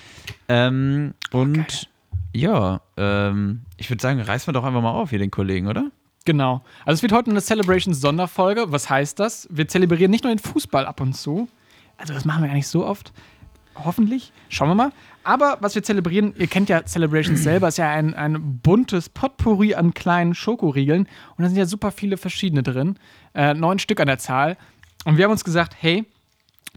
Ähm, 0.48 1.13
und 1.32 1.88
ja, 2.34 2.82
ähm, 2.98 3.62
ich 3.77 3.91
würde 3.91 4.01
sagen, 4.01 4.20
reißen 4.20 4.48
wir 4.48 4.53
doch 4.53 4.63
einfach 4.63 4.82
mal 4.82 4.91
auf 4.91 5.12
hier 5.12 5.20
den 5.20 5.29
Kollegen, 5.29 5.67
oder? 5.67 5.91
Genau. 6.25 6.62
Also 6.86 6.96
es 7.00 7.01
wird 7.01 7.12
heute 7.12 7.32
eine 7.32 7.42
Celebrations-Sonderfolge. 7.42 8.72
Was 8.72 8.89
heißt 8.89 9.20
das? 9.20 9.48
Wir 9.51 9.68
zelebrieren 9.68 10.12
nicht 10.12 10.24
nur 10.24 10.34
den 10.34 10.39
Fußball 10.39 10.86
ab 10.86 11.01
und 11.01 11.13
zu. 11.13 11.50
Also 11.98 12.13
das 12.13 12.25
machen 12.25 12.42
wir 12.44 12.48
gar 12.48 12.56
nicht 12.56 12.68
so 12.68 12.86
oft. 12.86 13.12
Hoffentlich. 13.75 14.32
Schauen 14.50 14.70
wir 14.70 14.75
mal. 14.75 14.92
Aber 15.24 15.58
was 15.60 15.75
wir 15.75 15.84
zelebrieren, 15.84 16.34
ihr 16.38 16.48
kennt 16.48 16.70
ja 16.70 16.86
Celebrations 16.86 17.44
selber, 17.44 17.68
ist 17.68 17.77
ja 17.77 17.89
ein, 17.89 18.13
ein 18.13 18.60
buntes 18.60 19.10
Potpourri 19.10 19.75
an 19.75 19.94
kleinen 19.94 20.36
Schokoriegeln. 20.36 21.08
Und 21.38 21.44
da 21.44 21.48
sind 21.48 21.58
ja 21.58 21.65
super 21.65 21.92
viele 21.92 22.18
verschiedene 22.18 22.63
drin. 22.63 22.98
Äh, 23.34 23.53
neun 23.53 23.80
Stück 23.80 24.00
an 24.00 24.08
der 24.08 24.20
Zahl. 24.20 24.58
Und 25.06 25.18
wir 25.18 25.25
haben 25.25 25.32
uns 25.32 25.44
gesagt, 25.44 25.75
hey, 25.80 26.06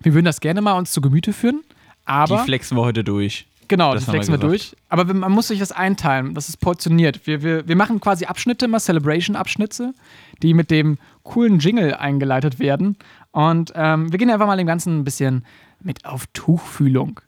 wir 0.02 0.14
würden 0.14 0.24
das 0.24 0.40
gerne 0.40 0.60
mal 0.60 0.72
uns 0.72 0.90
zu 0.92 1.00
Gemüte 1.00 1.32
führen. 1.32 1.62
Aber 2.04 2.38
Die 2.38 2.44
flexen 2.44 2.76
wir 2.76 2.82
heute 2.84 3.04
durch. 3.04 3.46
Genau, 3.68 3.94
Das 3.94 4.02
das, 4.04 4.08
haben 4.08 4.14
wir 4.14 4.24
flexen 4.24 4.34
wir, 4.42 4.48
durch. 4.48 4.76
Aber 4.88 5.12
man 5.12 5.32
muss 5.32 5.48
sich 5.48 5.58
das 5.58 5.72
einteilen. 5.72 6.34
Das 6.34 6.48
ist 6.48 6.58
portioniert. 6.58 7.26
Wir, 7.26 7.42
wir, 7.42 7.66
wir 7.66 7.76
machen 7.76 8.00
quasi 8.00 8.26
Abschnitte, 8.26 8.66
immer 8.66 8.78
Celebration-Abschnitte, 8.78 9.94
die 10.42 10.54
mit 10.54 10.70
dem 10.70 10.98
coolen 11.22 11.58
Jingle 11.58 11.94
eingeleitet 11.94 12.58
werden. 12.58 12.96
Und 13.32 13.72
ähm, 13.74 14.10
wir 14.10 14.18
gehen 14.18 14.30
einfach 14.30 14.46
mal 14.46 14.56
dem 14.56 14.66
Ganzen 14.66 14.98
ein 15.00 15.04
bisschen 15.04 15.44
mit 15.80 16.04
auf 16.04 16.26
Tuchfühlung. 16.32 17.20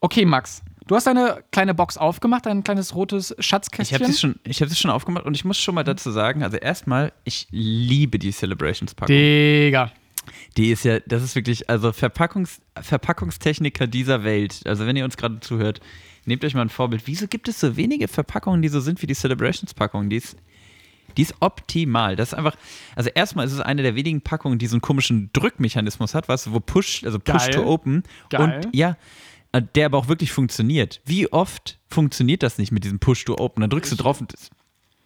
Okay, 0.00 0.24
Max, 0.24 0.62
du 0.86 0.94
hast 0.94 1.08
eine 1.08 1.42
kleine 1.50 1.74
Box 1.74 1.96
aufgemacht, 1.96 2.46
ein 2.46 2.62
kleines 2.62 2.94
rotes 2.94 3.34
Ich 3.36 3.46
Schatzkästchen. 3.46 4.00
habe 4.00 4.12
sie 4.12 4.18
schon, 4.18 4.36
ich 4.44 4.78
schon 4.78 4.90
aufgemacht 4.90 5.24
und 5.24 5.34
ich 5.34 5.44
muss 5.44 5.58
schon 5.58 5.74
mal 5.74 5.82
dazu 5.84 6.10
sagen, 6.10 6.42
also 6.42 6.56
erstmal, 6.56 7.12
ich 7.24 7.48
liebe 7.50 8.18
die 8.18 8.30
Celebrations-Packung. 8.30 9.14
Digga. 9.14 9.90
Die 10.56 10.70
ist 10.70 10.84
ja, 10.84 11.00
das 11.00 11.22
ist 11.22 11.34
wirklich, 11.34 11.68
also 11.68 11.92
Verpackungs, 11.92 12.60
Verpackungstechniker 12.80 13.86
dieser 13.86 14.24
Welt. 14.24 14.60
Also 14.64 14.86
wenn 14.86 14.96
ihr 14.96 15.04
uns 15.04 15.16
gerade 15.16 15.40
zuhört, 15.40 15.80
nehmt 16.24 16.44
euch 16.44 16.54
mal 16.54 16.62
ein 16.62 16.68
Vorbild. 16.68 17.02
Wieso 17.06 17.26
gibt 17.26 17.48
es 17.48 17.60
so 17.60 17.76
wenige 17.76 18.08
Verpackungen, 18.08 18.62
die 18.62 18.68
so 18.68 18.80
sind 18.80 19.00
wie 19.02 19.06
die 19.06 19.14
Celebrations-Packung? 19.14 20.10
Die 20.10 20.16
ist, 20.16 20.36
die 21.16 21.22
ist 21.22 21.34
optimal. 21.40 22.16
Das 22.16 22.28
ist 22.28 22.34
einfach, 22.34 22.56
also 22.94 23.10
erstmal 23.10 23.46
ist 23.46 23.52
es 23.52 23.60
eine 23.60 23.82
der 23.82 23.94
wenigen 23.94 24.20
Packungen, 24.20 24.58
die 24.58 24.66
so 24.66 24.74
einen 24.74 24.82
komischen 24.82 25.30
Drückmechanismus 25.32 26.14
hat, 26.14 26.28
weißt 26.28 26.46
du, 26.46 26.52
wo 26.52 26.60
Push, 26.60 27.04
also 27.04 27.18
Push 27.18 27.46
Geil. 27.46 27.54
to 27.54 27.64
Open. 27.64 28.02
Geil. 28.30 28.60
Und 28.64 28.74
ja, 28.74 28.96
der 29.74 29.86
aber 29.86 29.98
auch 29.98 30.08
wirklich 30.08 30.32
funktioniert. 30.32 31.00
Wie 31.04 31.32
oft 31.32 31.78
funktioniert 31.88 32.42
das 32.42 32.58
nicht 32.58 32.70
mit 32.70 32.84
diesem 32.84 32.98
Push 32.98 33.24
to 33.24 33.38
Open? 33.38 33.62
Dann 33.62 33.70
drückst 33.70 33.92
du 33.92 33.96
drauf 33.96 34.20
und 34.20 34.34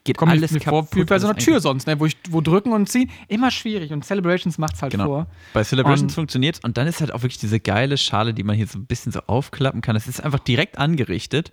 geht 0.05 0.17
Kommt 0.17 0.33
alles 0.33 0.51
mir 0.51 0.61
vor, 0.61 0.83
kaputt. 0.83 0.97
wie 0.97 1.05
bei 1.05 1.19
so 1.19 1.29
einer 1.29 1.37
Tür 1.37 1.61
sonst, 1.61 1.87
ne? 1.87 1.99
wo, 2.01 2.07
ich, 2.07 2.17
wo 2.31 2.41
drücken 2.41 2.73
und 2.73 2.89
ziehen, 2.89 3.11
immer 3.29 3.51
schwierig. 3.51 3.93
Und 3.93 4.05
Celebrations 4.05 4.59
macht's 4.59 4.83
halt 4.83 4.93
Genau. 4.93 5.07
vor. 5.07 5.27
Bei 5.53 5.63
Celebrations 5.63 6.15
funktioniert 6.15 6.59
und 6.65 6.77
dann 6.77 6.87
ist 6.87 7.01
halt 7.01 7.13
auch 7.13 7.23
wirklich 7.23 7.39
diese 7.39 7.61
geile 7.61 7.97
Schale, 7.97 8.35
die 8.35 8.43
man 8.43 8.57
hier 8.57 8.67
so 8.67 8.79
ein 8.79 8.87
bisschen 8.87 9.13
so 9.13 9.21
aufklappen 9.27 9.81
kann. 9.81 9.95
Das 9.95 10.09
ist 10.09 10.21
einfach 10.23 10.41
direkt 10.41 10.79
angerichtet. 10.79 11.53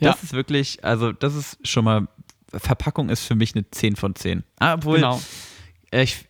Das 0.00 0.16
Ja. 0.16 0.22
ist 0.22 0.32
wirklich, 0.32 0.82
also 0.84 1.12
das 1.12 1.34
ist 1.34 1.58
schon 1.68 1.84
mal, 1.84 2.08
Verpackung 2.52 3.10
ist 3.10 3.24
für 3.24 3.34
mich 3.34 3.54
eine 3.54 3.70
10 3.70 3.96
von 3.96 4.14
10. 4.14 4.44
Ah, 4.58 4.74
obwohl, 4.74 4.96
Genau. 4.96 5.20
äh, 5.92 6.02
ich 6.02 6.24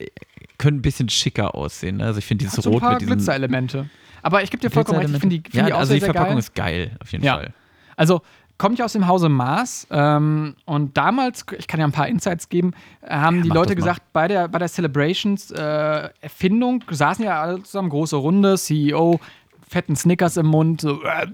könnte 0.58 0.80
ein 0.80 0.82
bisschen 0.82 1.08
schicker 1.08 1.54
aussehen. 1.54 1.98
Ne? 1.98 2.04
Also 2.06 2.18
ich 2.18 2.24
finde 2.26 2.44
dieses 2.44 2.58
Hat 2.58 2.64
so 2.64 2.70
ein 2.70 2.74
Rot 2.74 2.82
paar 2.82 2.92
mit 2.94 3.02
diesen 3.02 3.16
Glitzer-Elemente. 3.16 3.88
Aber 4.22 4.42
ich 4.42 4.50
gebe 4.50 4.60
dir 4.60 4.70
vollkommen 4.70 4.98
recht, 4.98 5.14
ich 5.14 5.20
finde 5.20 5.36
die, 5.38 5.42
find 5.42 5.54
ja, 5.54 5.66
die 5.66 5.72
auch 5.72 5.78
also 5.78 5.94
die 5.94 6.00
Verpackung 6.00 6.30
geil. 6.32 6.38
ist 6.38 6.54
geil, 6.54 6.96
auf 7.00 7.12
jeden 7.12 7.24
Ja. 7.24 7.36
Fall. 7.36 7.54
Also 7.96 8.22
kommt 8.60 8.78
ja 8.78 8.84
aus 8.84 8.92
dem 8.92 9.08
Hause 9.08 9.30
Mars 9.30 9.86
ähm, 9.90 10.54
und 10.66 10.94
damals, 10.94 11.46
ich 11.58 11.66
kann 11.66 11.80
ja 11.80 11.86
ein 11.86 11.92
paar 11.92 12.08
Insights 12.08 12.50
geben, 12.50 12.72
haben 13.08 13.42
die 13.42 13.48
mach 13.48 13.56
Leute 13.56 13.74
gesagt, 13.74 14.02
bei 14.12 14.28
der, 14.28 14.48
bei 14.48 14.58
der 14.58 14.68
Celebrations 14.68 15.50
äh, 15.50 16.10
Erfindung 16.20 16.84
saßen 16.90 17.24
ja 17.24 17.40
alle 17.40 17.62
zusammen, 17.62 17.88
große 17.88 18.16
Runde, 18.16 18.58
CEO, 18.58 19.18
fetten 19.66 19.96
Snickers 19.96 20.36
im 20.36 20.46
Mund, 20.46 20.82
so, 20.82 21.02
äh, 21.02 21.28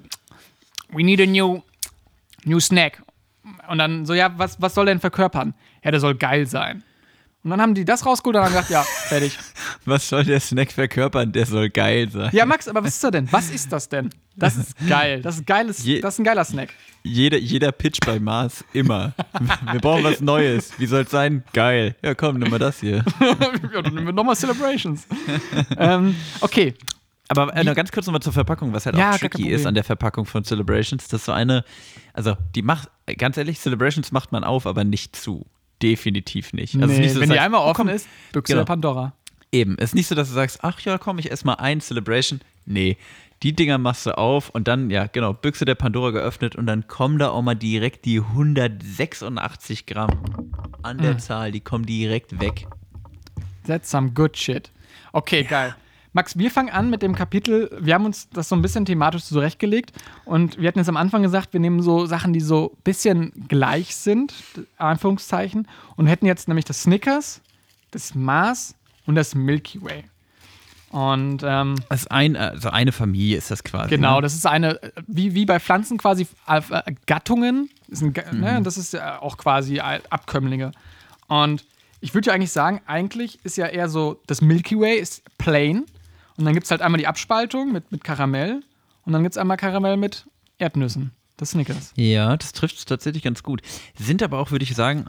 we 0.91 1.03
need 1.03 1.21
a 1.21 1.27
new, 1.27 1.63
new 2.45 2.61
snack. 2.61 3.03
Und 3.69 3.79
dann 3.79 4.07
so, 4.07 4.15
ja, 4.15 4.31
was, 4.37 4.63
was 4.63 4.75
soll 4.75 4.87
denn 4.87 5.01
verkörpern? 5.01 5.55
Ja, 5.83 5.91
der 5.91 5.99
soll 5.99 6.15
geil 6.15 6.47
sein. 6.47 6.85
Und 7.47 7.51
dann 7.51 7.61
haben 7.61 7.75
die 7.75 7.85
das 7.85 8.05
rausgeholt 8.05 8.35
und 8.35 8.43
haben 8.43 8.49
gesagt, 8.49 8.71
ja, 8.71 8.83
fertig. 9.09 9.39
Was 9.85 10.09
soll 10.09 10.25
der 10.25 10.41
Snack 10.41 10.73
verkörpern? 10.73 11.31
Der 11.31 11.47
soll 11.47 11.71
geil 11.71 12.11
sein. 12.11 12.31
Ja, 12.33 12.45
Max, 12.45 12.67
aber 12.67 12.83
was 12.83 12.95
ist 12.97 13.05
das 13.05 13.13
denn? 13.13 13.29
Was 13.31 13.51
ist 13.51 13.71
das 13.73 13.89
denn? 13.89 14.11
Das 14.35 14.57
ist 14.57 14.75
geil. 14.89 15.23
Das 15.23 15.37
ist, 15.37 15.47
geiles, 15.47 15.85
Je- 15.85 16.01
das 16.01 16.15
ist 16.15 16.19
ein 16.19 16.25
geiler 16.25 16.45
Snack. 16.45 16.71
Jeder, 17.05 17.39
jeder 17.39 17.71
Pitch 17.71 18.01
bei 18.05 18.19
Mars, 18.19 18.65
immer. 18.73 19.13
Wir 19.73 19.79
brauchen 19.79 20.03
was 20.03 20.21
Neues. 20.21 20.73
Wie 20.79 20.87
soll 20.87 21.03
es 21.05 21.11
sein? 21.13 21.45
Geil. 21.53 21.95
Ja, 22.03 22.17
komm, 22.17 22.39
nimm 22.41 22.51
mal 22.51 22.59
das 22.59 22.81
hier. 22.81 23.05
ja, 23.21 23.35
dann 23.81 23.95
nehmen 23.95 24.07
wir 24.07 24.13
nochmal 24.13 24.35
Celebrations. 24.35 25.07
ähm, 25.79 26.17
okay, 26.41 26.75
Aber 27.29 27.57
äh, 27.57 27.65
ganz 27.75 27.93
kurz 27.93 28.07
nochmal 28.07 28.23
zur 28.23 28.33
Verpackung, 28.33 28.73
was 28.73 28.87
halt 28.87 28.97
Ja, 28.97 29.13
auch 29.13 29.19
tricky 29.19 29.49
ist 29.51 29.67
an 29.67 29.75
der 29.75 29.85
Verpackung 29.85 30.27
von 30.27 30.43
Celebrations. 30.43 31.07
Das 31.07 31.21
ist 31.21 31.27
so 31.27 31.33
eine, 31.33 31.65
also 32.13 32.37
die 32.57 32.63
macht, 32.63 32.91
ganz 33.19 33.37
ehrlich, 33.37 33.61
Celebrations 33.61 34.11
macht 34.11 34.33
man 34.33 34.43
auf, 34.43 34.67
aber 34.67 34.83
nicht 34.83 35.15
zu. 35.15 35.47
Definitiv 35.83 36.53
nicht. 36.53 36.75
Also 36.77 36.87
nee, 36.87 37.01
nicht 37.01 37.15
so, 37.15 37.21
wenn 37.21 37.31
die 37.31 37.39
einmal 37.39 37.61
offen 37.61 37.71
oh, 37.71 37.75
komm, 37.75 37.89
ist, 37.89 38.09
Büchse 38.33 38.53
Genau. 38.53 38.61
der 38.61 38.67
Pandora. 38.67 39.13
Eben, 39.53 39.77
es 39.79 39.91
ist 39.91 39.95
nicht 39.95 40.07
so, 40.07 40.15
dass 40.15 40.29
du 40.29 40.35
sagst, 40.35 40.61
ach 40.63 40.81
ja, 40.81 40.99
komm, 40.99 41.19
ich 41.19 41.31
esse 41.31 41.47
mal 41.47 41.55
ein 41.55 41.81
Celebration. 41.81 42.41
Nee, 42.65 42.97
die 43.43 43.55
Dinger 43.55 43.79
machst 43.79 44.07
du 44.07 44.17
auf 44.17 44.51
und 44.51 44.67
dann, 44.67 44.91
ja, 44.91 45.07
genau, 45.07 45.33
Büchse 45.33 45.65
der 45.65 45.75
Pandora 45.75 46.11
geöffnet 46.11 46.57
und 46.57 46.67
dann 46.67 46.89
kommen 46.89 47.19
da 47.19 47.31
auch 47.31 47.43
mal 47.43 47.55
direkt 47.55 48.05
die 48.05 48.21
186 48.21 49.87
Gramm 49.87 50.11
an 50.83 50.99
der 50.99 51.19
Zahl, 51.19 51.53
die 51.53 51.61
kommen 51.61 51.85
direkt 51.85 52.41
weg. 52.41 52.67
That's 53.67 53.91
some 53.91 54.11
good 54.13 54.37
shit. 54.37 54.71
Okay, 55.13 55.43
geil. 55.43 55.75
Max, 56.17 56.39
wir 56.39 56.51
fangen 56.51 56.71
an 56.71 56.89
mit 56.89 57.03
dem 57.03 57.15
Kapitel. 57.15 57.71
Wir 57.79 57.93
haben 57.93 58.07
uns 58.07 58.31
das 58.31 58.49
so 58.49 58.57
ein 58.57 58.63
bisschen 58.63 58.87
thematisch 58.87 59.25
zurechtgelegt 59.25 59.93
und 60.25 60.59
wir 60.59 60.67
hatten 60.67 60.79
jetzt 60.79 60.89
am 60.89 60.97
Anfang 60.97 61.23
gesagt, 61.23 61.53
wir 61.53 61.61
nehmen 61.61 61.83
so 61.83 62.07
Sachen, 62.07 62.33
die 62.33 62.41
so 62.41 62.73
ein 62.75 62.83
bisschen 62.85 63.33
gleich 63.49 63.95
sind, 63.95 64.33
Anführungszeichen, 64.79 65.69
und 65.97 66.07
hätten 66.07 66.25
jetzt 66.25 66.49
nämlich 66.49 66.65
das 66.65 66.83
Snickers, 66.85 67.43
das 67.91 68.15
Mars 68.15 68.75
und 69.05 69.15
das 69.15 69.35
Milky 69.35 69.83
Way. 69.83 70.05
Und 70.91 71.43
ähm, 71.45 71.75
Das 71.91 72.01
ist 72.03 72.11
ein, 72.11 72.35
also 72.35 72.71
eine 72.71 72.93
Familie 72.93 73.37
ist 73.37 73.51
das 73.51 73.63
quasi. 73.63 73.91
Genau, 73.91 74.17
ne? 74.17 74.23
das 74.23 74.33
ist 74.35 74.47
eine, 74.47 74.81
wie, 75.07 75.35
wie 75.35 75.45
bei 75.45 75.61
Pflanzen 75.61 75.99
quasi 75.99 76.27
äh, 76.49 76.63
äh, 76.71 76.95
Gattungen. 77.05 77.69
Das, 77.89 77.99
sind, 77.99 78.15
Ga- 78.15 78.33
Mhm. 78.33 78.41
ne, 78.41 78.63
das 78.63 78.79
ist 78.79 78.95
ja 78.95 79.21
auch 79.21 79.37
quasi 79.37 79.77
äh, 79.81 80.01
Abkömmlinge. 80.09 80.73
Und 81.29 81.67
ich 82.01 82.15
würde 82.15 82.29
ja 82.29 82.33
eigentlich 82.35 82.53
sagen, 82.53 82.81
eigentlich 82.87 83.39
ist 83.45 83.59
ja 83.59 83.67
eher 83.67 83.91
so, 83.91 84.19
das 84.27 84.41
Milky 84.41 84.81
Way 84.81 84.97
ist 84.97 85.23
plain. 85.37 85.85
Und 86.37 86.45
dann 86.45 86.55
gibt 86.55 86.65
es 86.65 86.71
halt 86.71 86.83
einmal 86.83 86.99
die 86.99 87.07
Abspaltung 87.07 87.73
mit, 87.73 87.91
mit 87.93 88.05
Karamell. 88.05 88.63
Und 89.05 89.13
dann 89.13 89.23
gibt 89.23 89.35
es 89.35 89.39
einmal 89.39 89.57
Karamell 89.57 89.97
mit 89.97 90.27
Erdnüssen. 90.59 91.13
Das 91.37 91.51
Snickers. 91.51 91.93
Ja, 91.97 92.37
das 92.37 92.53
trifft 92.53 92.79
es 92.79 92.85
tatsächlich 92.87 93.23
ganz 93.23 93.43
gut. 93.43 93.61
Sind 93.95 94.23
aber 94.23 94.39
auch, 94.39 94.51
würde 94.51 94.65
ich 94.65 94.75
sagen, 94.75 95.07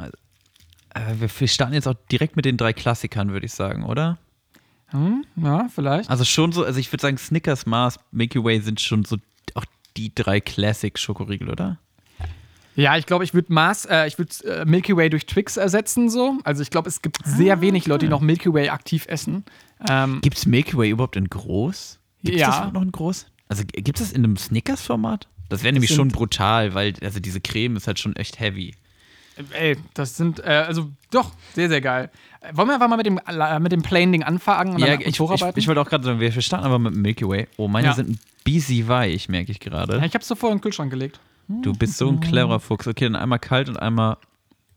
äh, 0.94 1.14
wir, 1.20 1.48
starten 1.48 1.74
jetzt 1.74 1.88
auch 1.88 1.96
direkt 2.12 2.36
mit 2.36 2.46
den 2.46 2.58
drei 2.58 2.74
Klassikern, 2.74 3.32
würde 3.32 3.46
ich 3.46 3.54
sagen, 3.54 3.84
oder? 3.84 4.18
Hm, 4.88 5.26
ja, 5.38 5.68
vielleicht. 5.74 6.10
Also 6.10 6.26
schon 6.26 6.52
so, 6.52 6.64
also 6.64 6.80
ich 6.80 6.92
würde 6.92 7.02
sagen, 7.02 7.18
Snickers, 7.18 7.66
Mars, 7.66 8.00
Milky 8.12 8.44
Way 8.44 8.62
sind 8.62 8.82
schon 8.82 9.06
so 9.06 9.18
auch 9.56 9.66
die 9.96 10.14
drei 10.14 10.42
Classic-Schokoriegel, 10.42 11.50
oder? 11.50 11.78
Ja, 12.76 12.96
ich 12.96 13.08
glaube, 13.08 13.24
ich 13.24 13.34
würde 13.34 13.52
Mars, 13.52 13.86
äh, 13.86 14.08
ich 14.08 14.20
würde 14.20 14.32
äh, 14.46 14.66
Milky 14.66 14.96
Way 14.96 15.10
durch 15.10 15.26
Twix 15.26 15.58
ersetzen, 15.58 16.10
so. 16.10 16.38
Also 16.44 16.62
ich 16.62 16.70
glaube, 16.70 16.90
es 16.90 17.02
gibt 17.02 17.18
sehr 17.26 17.60
wenig 17.60 17.88
Leute, 17.88 18.06
die 18.06 18.10
noch 18.10 18.22
Milky 18.22 18.54
Way 18.54 18.70
aktiv 18.70 19.08
essen. 19.08 19.46
Ähm, 19.88 20.20
Gibt 20.22 20.38
es 20.38 20.46
Milky 20.46 20.78
Way 20.78 20.90
überhaupt 20.92 21.16
in 21.16 21.30
groß? 21.30 22.00
Gibt's 22.24 22.42
Ja. 22.42 22.64
das 22.64 22.74
noch 22.74 22.82
in 22.82 22.92
groß? 22.92 23.28
Also 23.50 23.64
gibt 23.66 24.00
es 24.00 24.08
das 24.08 24.12
in 24.12 24.24
einem 24.24 24.38
Snickers-Format? 24.38 25.28
Das 25.50 25.64
wäre 25.64 25.72
nämlich 25.74 25.94
schon 25.94 26.10
brutal, 26.10 26.74
weil 26.74 26.94
also 27.02 27.20
diese 27.20 27.40
Creme 27.40 27.78
ist 27.78 27.88
halt 27.88 28.00
schon 28.00 28.16
echt 28.16 28.40
heavy. 28.40 28.76
ey, 29.52 29.78
das 29.94 30.18
sind, 30.18 30.40
äh, 30.40 30.66
also 30.68 30.90
doch, 31.12 31.32
sehr, 31.54 31.70
sehr 31.70 31.80
geil. 31.80 32.10
Äh, 32.42 32.58
wollen 32.58 32.68
wir 32.70 32.74
einfach 32.74 32.90
mal 32.90 32.98
mit 32.98 33.06
dem, 33.06 33.20
äh, 33.20 33.60
mit 33.60 33.72
dem 33.72 33.84
Plain-Ding 33.84 34.24
anfangen 34.24 34.74
und 34.74 34.80
Ja, 34.80 34.88
dann 34.88 35.02
ich, 35.02 35.08
ich, 35.08 35.20
hocharbeiten? 35.20 35.60
ich 35.60 35.68
wollte 35.68 35.80
auch 35.82 35.88
gerade 35.88 36.04
sagen, 36.04 36.20
wir 36.20 36.32
starten 36.42 36.66
aber 36.66 36.80
mit 36.80 36.96
Milky 36.96 37.28
Way. 37.28 37.48
Oh, 37.56 37.68
meine 37.68 37.88
Ja. 37.90 37.94
sind 37.94 38.10
ein 38.10 38.20
busy 38.44 38.88
weich, 38.88 39.30
merke 39.30 39.52
ich 39.52 39.60
gerade. 39.60 39.98
ja, 39.98 40.04
ich 40.06 40.14
hab's 40.16 40.28
sofort 40.28 40.52
in 40.54 40.58
den 40.58 40.62
Kühlschrank 40.64 40.90
gelegt. 40.90 41.20
Du 41.48 41.72
bist 41.72 41.98
so 41.98 42.10
ein 42.10 42.20
cleverer 42.20 42.60
Fuchs. 42.60 42.88
Okay, 42.88 43.06
dann 43.06 43.16
einmal 43.16 43.40
kalt 43.40 43.70
und 43.70 43.78
einmal 43.78 44.18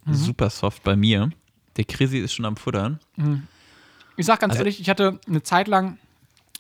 Mhm. 0.05 0.15
super 0.15 0.51
soft 0.51 0.83
bei 0.85 0.95
mir. 0.95 1.31
Der 1.77 1.85
Chrissy 1.85 2.19
ist 2.19 2.33
schon 2.35 2.45
am 2.45 2.57
Futtern. 2.57 3.01
Ich 4.21 4.27
sag 4.27 4.39
ganz 4.41 4.53
Also- 4.53 4.61
ehrlich, 4.63 4.81
ich 4.81 4.89
hatte 4.91 5.19
eine 5.27 5.43
Zeit 5.43 5.67
lang 5.67 5.97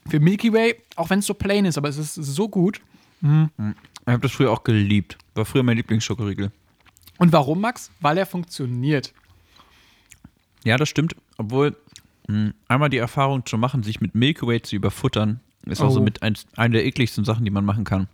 für 0.08 0.18
Milky 0.18 0.52
Way, 0.52 0.76
auch 0.96 1.10
wenn 1.10 1.18
es 1.18 1.26
so 1.26 1.34
plain 1.34 1.66
ist, 1.66 1.76
aber 1.76 1.88
es 1.90 1.98
ist 1.98 2.14
so 2.14 2.48
gut. 2.48 2.80
Ich 3.22 3.26
habe 4.06 4.20
das 4.22 4.32
früher 4.32 4.50
auch 4.50 4.64
geliebt. 4.64 5.18
War 5.34 5.44
früher 5.44 5.62
mein 5.62 5.76
Lieblingsschokoriegel. 5.76 6.50
Und 7.18 7.32
warum, 7.32 7.60
Max? 7.60 7.90
Weil 8.00 8.16
er 8.16 8.24
funktioniert. 8.24 9.12
Ja, 10.64 10.78
das 10.78 10.88
stimmt. 10.88 11.14
Obwohl, 11.36 11.76
mh, 12.28 12.52
einmal 12.66 12.88
die 12.88 12.96
Erfahrung 12.96 13.44
zu 13.44 13.58
machen, 13.58 13.82
sich 13.82 14.00
mit 14.00 14.14
Milky 14.14 14.46
Way 14.46 14.62
zu 14.62 14.76
überfuttern, 14.76 15.40
ist 15.66 15.82
auch 15.82 15.90
so 15.90 16.00
Oh. 16.00 16.02
mit 16.02 16.22
eins, 16.22 16.46
eine 16.56 16.74
der 16.76 16.86
ekligsten 16.86 17.26
Sachen, 17.26 17.44
die 17.44 17.50
man 17.50 17.66
machen 17.66 17.84
kann. 17.84 18.08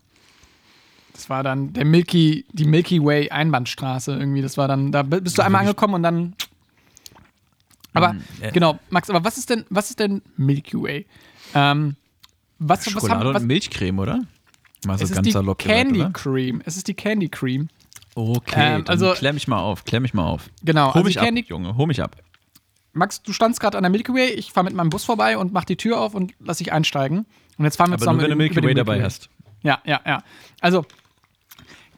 Das 1.13 1.31
war 1.31 1.45
dann 1.45 1.73
der 1.73 1.85
Milky, 1.85 2.45
die 2.53 2.65
Milky 2.65 3.03
Way 3.03 3.31
Einbahnstraße 3.31 4.13
irgendwie. 4.19 4.43
Das 4.43 4.57
war 4.59 4.67
dann, 4.67 4.91
da 4.91 5.05
bist 5.05 5.39
du 5.39 5.43
einmal 5.43 5.61
angekommen 5.61 5.95
und 5.95 6.03
dann. 6.03 6.35
Aber 7.97 8.17
äh. 8.41 8.53
genau, 8.53 8.79
Max, 8.91 9.11
aber 9.11 9.25
was 9.25 9.39
ist 9.39 9.51
denn, 9.51 9.65
was 9.71 9.91
ist 9.91 9.99
denn 10.01 10.23
Milky 10.37 10.81
Way? 10.81 11.07
Ähm, 11.55 11.97
was, 12.59 12.87
was 12.87 12.93
Schokolade 12.93 13.21
haben, 13.21 13.35
was, 13.35 13.43
und 13.43 13.49
Milchcreme, 13.49 13.99
oder? 13.99 14.23
Mal 14.87 14.99
so 14.99 15.05
es 15.05 15.11
ist 15.11 15.17
ganz 15.17 15.27
die 15.27 15.33
salopp 15.33 15.59
gesagt, 15.59 15.77
Candy 15.77 16.01
oder? 16.01 16.11
Cream. 16.11 16.63
Es 16.65 16.77
ist 16.77 16.89
die 16.89 16.95
Candy 16.95 17.29
Cream. 17.29 17.69
Okay, 18.15 18.77
Ähm, 18.77 18.85
also- 18.87 19.13
klär 19.13 19.33
mich 19.33 19.47
mal 19.49 19.61
auf, 19.61 19.85
klär 19.85 20.01
mich 20.01 20.15
mal 20.15 20.25
auf. 20.25 20.49
Genau, 20.63 20.89
Hol 20.89 21.01
also 21.01 21.05
mich 21.05 21.19
ab, 21.19 21.25
Candy, 21.25 21.45
Junge, 21.49 21.77
hol 21.77 21.87
mich 21.87 22.03
ab. 22.03 22.17
Max, 22.93 23.23
du 23.23 23.33
standst 23.33 23.61
gerade 23.61 23.77
an 23.77 23.83
der 23.83 23.91
Milky 23.91 24.13
Way. 24.15 24.31
Ich 24.31 24.53
fahre 24.53 24.65
mit 24.65 24.75
meinem 24.75 24.89
Bus 24.89 25.05
vorbei 25.05 25.37
und 25.37 25.53
mach 25.53 25.65
die 25.65 25.77
Tür 25.77 26.01
auf 26.01 26.15
und 26.15 26.33
lass 26.41 26.59
dich 26.59 26.73
einsteigen. 26.73 27.27
Und 27.59 27.65
jetzt 27.65 27.77
fahren 27.77 27.91
wir 27.91 27.95
Aber 27.95 28.01
zusammen 28.01 28.19
nur, 28.19 28.25
wenn 28.25 28.31
du 28.31 28.37
Milky 28.37 28.63
Way 28.63 28.75
dabei 28.75 29.03
hast. 29.03 29.29
Ja, 29.63 29.81
ja, 29.85 30.01
ja. 30.07 30.23
Also, 30.61 30.87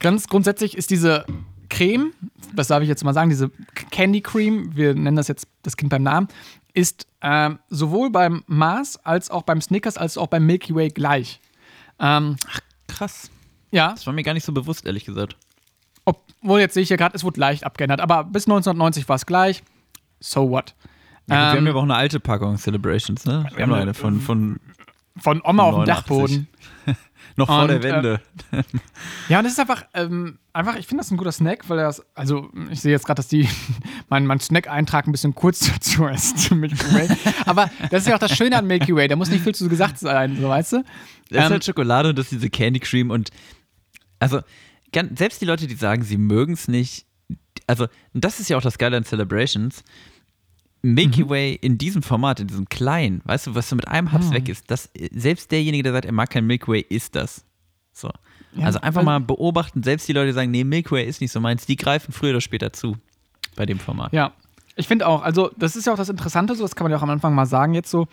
ganz 0.00 0.26
grundsätzlich 0.28 0.76
ist 0.76 0.90
diese 0.90 1.24
Creme, 1.68 2.12
das 2.54 2.68
darf 2.68 2.82
ich 2.82 2.88
jetzt 2.88 3.04
mal 3.04 3.14
sagen, 3.14 3.30
diese 3.30 3.50
Candy 3.90 4.20
Cream, 4.20 4.74
wir 4.76 4.94
nennen 4.94 5.16
das 5.16 5.28
jetzt 5.28 5.46
das 5.62 5.76
Kind 5.76 5.90
beim 5.90 6.02
Namen, 6.02 6.28
ist 6.74 7.06
ähm, 7.22 7.58
sowohl 7.68 8.10
beim 8.10 8.42
Mars 8.46 8.96
als 9.04 9.30
auch 9.30 9.42
beim 9.42 9.60
Snickers 9.60 9.96
als 9.96 10.16
auch 10.18 10.28
beim 10.28 10.46
Milky 10.46 10.74
Way 10.74 10.88
gleich. 10.90 11.40
Ähm, 11.98 12.36
Krass. 12.86 13.30
ja, 13.70 13.90
Das 13.92 14.06
war 14.06 14.12
mir 14.14 14.22
gar 14.22 14.34
nicht 14.34 14.44
so 14.44 14.52
bewusst, 14.52 14.86
ehrlich 14.86 15.04
gesagt. 15.04 15.36
obwohl 16.04 16.60
jetzt 16.60 16.74
sehe 16.74 16.82
ich 16.82 16.88
hier 16.88 16.96
gerade, 16.96 17.16
es 17.16 17.24
wurde 17.24 17.40
leicht 17.40 17.64
abgeändert, 17.64 18.00
aber 18.00 18.24
bis 18.24 18.46
1990 18.46 19.08
war 19.08 19.16
es 19.16 19.26
gleich. 19.26 19.62
So 20.20 20.50
what? 20.50 20.74
Ja, 20.78 20.82
gut, 20.82 21.28
wir 21.28 21.36
Ähm, 21.36 21.56
haben 21.58 21.64
ja 21.66 21.70
aber 21.72 21.78
auch 21.80 21.84
eine 21.84 21.94
alte 21.96 22.20
Packung 22.20 22.56
Celebrations, 22.56 23.24
ne? 23.24 23.46
Wir 23.54 23.62
haben 23.64 23.72
eine 23.74 23.92
von, 23.94 24.20
von 24.20 24.58
Von 25.18 25.42
Oma 25.44 25.64
auf 25.64 25.74
dem 25.84 25.84
89. 25.84 25.86
Dachboden. 25.94 26.48
Noch 27.38 27.46
vor 27.46 27.62
Und, 27.62 27.68
der 27.68 27.82
Wende. 27.82 28.20
Ja, 29.28 29.38
und 29.38 29.44
das 29.44 29.52
ist 29.54 29.60
einfach, 29.60 29.84
ähm, 29.94 30.38
einfach, 30.52 30.76
ich 30.76 30.86
finde 30.86 31.02
das 31.02 31.10
ein 31.10 31.16
guter 31.16 31.32
Snack, 31.32 31.68
weil 31.68 31.78
er 31.78 31.88
ist, 31.88 32.04
also 32.14 32.50
ich 32.70 32.80
sehe 32.80 32.92
jetzt 32.92 33.06
gerade, 33.06 33.16
dass 33.16 33.28
die 33.28 33.48
mein, 34.08 34.26
mein 34.26 34.40
Snack-Eintrag 34.40 35.06
ein 35.06 35.12
bisschen 35.12 35.34
kurz 35.34 35.60
dazu 35.72 36.06
ist 36.06 36.38
zu 36.38 36.54
Milky 36.54 36.92
Way. 36.92 37.08
Aber 37.46 37.70
das 37.90 38.02
ist 38.02 38.08
ja 38.08 38.14
auch 38.16 38.20
das 38.20 38.36
Schöne 38.36 38.56
an 38.56 38.66
Milky 38.66 38.94
Way, 38.94 39.08
da 39.08 39.16
muss 39.16 39.30
nicht 39.30 39.42
viel 39.44 39.54
zu 39.54 39.68
gesagt 39.68 39.98
sein, 39.98 40.36
so 40.40 40.48
weißt 40.48 40.72
du? 40.74 40.76
Das 41.30 41.38
ist 41.40 41.46
Ähm, 41.46 41.52
halt 41.52 41.64
Schokolade 41.64 42.10
und 42.10 42.18
das 42.18 42.26
ist 42.26 42.32
diese 42.32 42.50
Candy 42.50 42.80
Cream 42.80 43.10
und 43.10 43.30
also 44.18 44.40
selbst 45.16 45.40
die 45.40 45.44
Leute, 45.46 45.66
die 45.66 45.74
sagen, 45.74 46.02
sie 46.02 46.16
mögen 46.16 46.54
es 46.54 46.66
nicht, 46.68 47.06
also 47.66 47.86
das 48.14 48.40
ist 48.40 48.48
ja 48.48 48.56
auch 48.56 48.62
das 48.62 48.78
Geile 48.78 48.96
an 48.96 49.04
Celebrations. 49.04 49.84
Milky 50.82 51.24
Mhm. 51.24 51.28
Way 51.30 51.54
in 51.60 51.76
diesem 51.78 52.02
Format, 52.02 52.40
in 52.40 52.46
diesem 52.46 52.68
kleinen, 52.68 53.20
weißt 53.24 53.48
du, 53.48 53.54
was 53.54 53.68
so 53.68 53.76
mit 53.76 53.88
einem 53.88 54.08
Ah. 54.08 54.12
Haps 54.12 54.30
weg 54.30 54.48
ist, 54.48 54.70
das, 54.70 54.90
selbst 55.12 55.50
derjenige, 55.50 55.82
der 55.82 55.92
sagt, 55.92 56.04
er 56.06 56.12
mag 56.12 56.30
kein 56.30 56.46
Milky 56.46 56.68
Way, 56.68 56.86
ist 56.88 57.14
das. 57.16 57.44
So. 57.92 58.10
Ja, 58.54 58.66
also 58.66 58.80
einfach 58.80 58.98
weil- 59.00 59.04
mal 59.06 59.20
beobachten, 59.20 59.82
selbst 59.82 60.08
die 60.08 60.12
Leute, 60.12 60.28
die 60.28 60.32
sagen, 60.34 60.50
nee, 60.50 60.64
Milky 60.64 60.90
Way 60.92 61.06
ist 61.06 61.20
nicht 61.20 61.32
so 61.32 61.40
meins, 61.40 61.66
die 61.66 61.76
greifen 61.76 62.12
früher 62.12 62.30
oder 62.30 62.40
später 62.40 62.72
zu 62.72 62.96
bei 63.56 63.66
dem 63.66 63.78
Format. 63.80 64.12
Ja, 64.12 64.32
ich 64.76 64.86
finde 64.86 65.06
auch, 65.08 65.22
also 65.22 65.50
das 65.56 65.74
ist 65.74 65.86
ja 65.86 65.92
auch 65.92 65.96
das 65.96 66.08
Interessante, 66.08 66.54
so 66.54 66.62
das 66.62 66.76
kann 66.76 66.84
man 66.84 66.92
ja 66.92 66.98
auch 66.98 67.02
am 67.02 67.10
Anfang 67.10 67.34
mal 67.34 67.46
sagen 67.46 67.74
jetzt 67.74 67.90
so, 67.90 68.06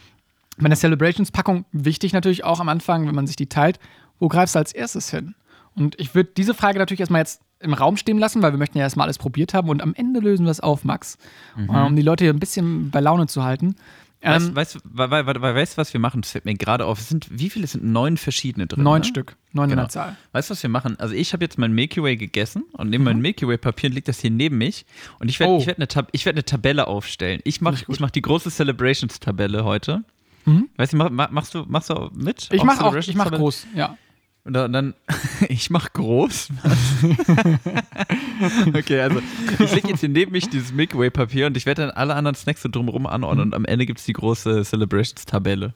bei 0.58 0.68
der 0.68 0.78
Celebrations-Packung, 0.78 1.66
wichtig 1.72 2.14
natürlich 2.14 2.44
auch 2.44 2.60
am 2.60 2.70
Anfang, 2.70 3.06
wenn 3.08 3.14
man 3.16 3.28
sich 3.28 3.36
die 3.36 3.48
teilt, 3.48 3.78
wo 4.20 4.28
greifst 4.28 4.56
du 4.56 4.60
als 4.60 4.72
erstes 4.74 5.12
hin? 5.12 5.36
Und 5.76 6.00
ich 6.00 6.16
würde 6.16 6.32
diese 6.36 6.54
Frage 6.54 6.80
natürlich 6.80 7.02
erstmal 7.02 7.22
jetzt 7.22 7.42
im 7.60 7.74
Raum 7.74 7.98
stehen 7.98 8.18
lassen, 8.20 8.42
weil 8.42 8.52
wir 8.52 8.58
möchten 8.58 8.78
ja 8.78 8.84
erstmal 8.84 9.06
alles 9.06 9.18
probiert 9.18 9.54
haben 9.54 9.70
und 9.70 9.82
am 9.82 9.94
Ende 9.96 10.20
lösen 10.20 10.46
wir 10.46 10.52
es 10.52 10.60
auf, 10.60 10.84
Max, 10.84 11.18
Mhm. 11.56 11.70
um 11.70 11.96
die 11.96 12.02
Leute 12.02 12.24
hier 12.26 12.34
ein 12.34 12.40
bisschen 12.40 12.90
bei 12.92 13.00
Laune 13.00 13.28
zu 13.28 13.44
halten. 13.44 13.76
Weißt, 14.22 14.48
Ähm, 14.50 14.56
weißt, 14.56 14.80
we, 14.84 15.10
weißt 15.12 15.74
du, 15.74 15.78
was 15.78 15.94
wir 15.94 16.00
machen? 16.00 16.22
Das 16.22 16.32
fällt 16.32 16.46
mir 16.46 16.56
gerade 16.56 16.86
auf. 16.86 17.00
Es 17.00 17.10
sind, 17.10 17.28
wie 17.30 17.50
viele? 17.52 17.66
Es 17.66 17.74
sind 17.74 17.84
neun 17.84 18.18
verschiedene 18.18 18.66
drin. 18.66 18.84
neun 18.84 19.02
ne? 19.02 19.06
Stück, 19.06 19.36
neun 19.54 19.66
in 19.66 19.70
Genau. 19.72 19.84
der 19.84 19.90
Zahl. 19.90 20.16
Weißt 20.32 20.50
du, 20.50 20.54
was 20.54 20.64
wir 20.64 20.70
machen? 20.70 21.00
Also 21.00 21.14
ich 21.14 21.32
habe 21.34 21.44
jetzt 21.46 21.60
mein 21.60 21.74
Milky 21.74 22.02
Way 22.02 22.18
gegessen 22.18 22.64
und 22.74 22.90
neben 22.90 23.04
Mhm. 23.04 23.10
meinem 23.10 23.22
Milky 23.22 23.48
Way 23.48 23.58
Papier 23.58 23.90
liegt 23.92 24.08
das 24.08 24.20
hier 24.22 24.32
neben 24.32 24.58
mich 24.58 24.86
und 25.20 25.30
ich 25.30 25.40
werde 25.40 25.54
Oh. 25.54 25.60
ich 25.60 25.68
werd 25.68 25.78
eine, 25.78 25.88
Tab 25.88 26.10
ich 26.12 26.26
werd 26.26 26.36
eine 26.38 26.44
Tabelle 26.46 26.88
aufstellen. 26.88 27.40
Ich 27.44 27.62
mache 27.62 27.86
mach 28.00 28.10
die 28.10 28.22
große 28.24 28.50
Celebrations 28.50 29.20
Tabelle 29.20 29.64
heute. 29.64 30.04
Weißt 30.78 30.94
du, 30.94 30.98
mach, 30.98 31.10
mach- 31.12 31.30
machst 31.32 31.54
du 31.54 31.66
machst 31.68 31.90
du 31.92 32.10
mit? 32.16 32.50
Mhm. 32.52 32.56
Ich 32.58 32.64
mache 32.64 32.84
auch, 32.84 32.96
ich 32.96 33.16
mache 33.16 33.32
groß, 33.32 33.68
ja. 33.76 33.96
Und 34.46 34.54
dann, 34.54 34.94
ich 35.50 35.72
mache 35.72 35.90
groß. 35.94 36.50
okay, 38.76 39.02
also 39.02 39.20
ich 39.60 39.74
lege 39.74 39.90
jetzt 39.90 40.02
hier 40.02 40.10
neben 40.10 40.32
mich 40.32 40.48
dieses 40.50 40.72
Milky 40.72 40.98
Way 40.98 41.10
Papier 41.10 41.48
und 41.48 41.58
ich 41.58 41.66
werde 41.66 41.82
dann 41.82 41.92
alle 41.92 42.14
anderen 42.14 42.36
Snacks 42.36 42.62
so 42.62 42.70
drumherum 42.70 43.08
anordnen 43.08 43.48
und 43.48 43.56
am 43.56 43.66
Ende 43.66 43.88
gibt 43.88 44.00
es 44.00 44.06
die 44.06 44.14
große 44.14 44.64
Celebrations 44.64 45.26
Tabelle. 45.26 45.74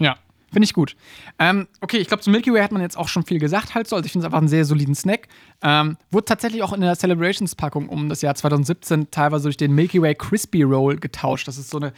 Ja, 0.00 0.16
finde 0.50 0.64
ich 0.64 0.74
gut. 0.74 0.96
Ähm, 1.38 1.68
okay, 1.80 1.98
ich 1.98 2.08
glaube, 2.08 2.24
zu 2.24 2.30
Milky 2.30 2.52
Way 2.52 2.62
hat 2.62 2.72
man 2.72 2.82
jetzt 2.82 2.98
auch 2.98 3.06
schon 3.06 3.24
viel 3.24 3.38
gesagt 3.38 3.76
halt 3.76 3.86
so. 3.86 3.94
Also 3.94 4.04
ich 4.04 4.10
finde 4.10 4.24
es 4.24 4.26
einfach 4.26 4.38
einen 4.38 4.48
sehr 4.48 4.64
soliden 4.64 4.96
Snack. 4.96 5.28
Ähm, 5.62 5.96
wurde 6.10 6.24
tatsächlich 6.24 6.64
auch 6.64 6.72
in 6.72 6.80
der 6.80 6.96
Celebrations-Packung 6.96 7.88
um 7.88 8.08
das 8.08 8.20
Jahr 8.20 8.34
2017 8.34 9.12
teilweise 9.12 9.44
durch 9.44 9.56
den 9.56 9.76
Milky 9.76 10.02
Way 10.02 10.16
Crispy 10.16 10.64
Roll 10.64 10.96
getauscht. 10.96 11.46
Das 11.46 11.56
ist 11.56 11.70
so 11.70 11.78
eine, 11.78 11.92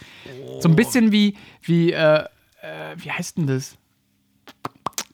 so 0.61 0.69
ein 0.69 0.77
bisschen 0.77 1.13
wie, 1.13 1.35
wie, 1.63 1.93
äh, 1.93 2.25
äh, 2.61 2.95
wie 2.97 3.11
heißt 3.11 3.39
denn 3.39 3.47
das? 3.47 3.79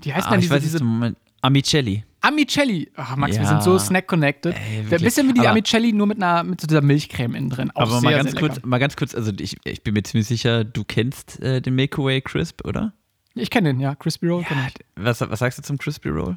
Wie 0.02 0.12
heißt 0.12 0.26
Ah, 0.28 0.34
ich 0.34 0.40
diese, 0.42 0.54
weiß 0.54 0.62
diese 0.62 0.84
Moment. 0.84 1.16
Amicelli. 1.42 2.04
Amicelli? 2.22 2.90
Ach, 2.96 3.16
Max, 3.16 3.34
wir 3.36 3.42
Ja. 3.44 3.48
sind 3.48 3.62
so 3.62 3.78
snack-connected. 3.78 4.54
Ein 4.54 4.88
bisschen 5.00 5.28
wie 5.28 5.32
die 5.32 5.40
Aber- 5.40 5.50
Amicelli, 5.50 5.92
nur 5.92 6.06
mit, 6.06 6.18
einer, 6.22 6.44
mit 6.44 6.60
so 6.60 6.66
dieser 6.66 6.82
Milchcreme 6.82 7.34
innen 7.34 7.48
drin. 7.50 7.70
Auch 7.70 7.82
Aber 7.82 8.00
sehr, 8.00 8.10
mal 8.10 8.16
ganz 8.22 8.36
kurz, 8.36 8.60
mal 8.64 8.78
ganz 8.78 8.94
kurz, 8.96 9.14
also 9.14 9.32
ich, 9.38 9.56
ich 9.64 9.82
bin 9.82 9.94
mir 9.94 10.02
ziemlich 10.02 10.26
sicher, 10.28 10.64
du 10.64 10.84
kennst 10.84 11.40
äh, 11.40 11.62
den 11.62 11.74
Milky 11.74 12.02
Way 12.02 12.20
Crisp, 12.20 12.66
oder? 12.66 12.92
Ich 13.34 13.48
kenne 13.48 13.70
den, 13.72 13.80
ja. 13.80 13.94
Crispy 13.94 14.26
Roll 14.28 14.42
ich. 14.42 14.74
Was, 14.96 15.20
was 15.22 15.38
sagst 15.38 15.58
du 15.58 15.62
zum 15.62 15.78
Crispy 15.78 16.08
Roll? 16.10 16.36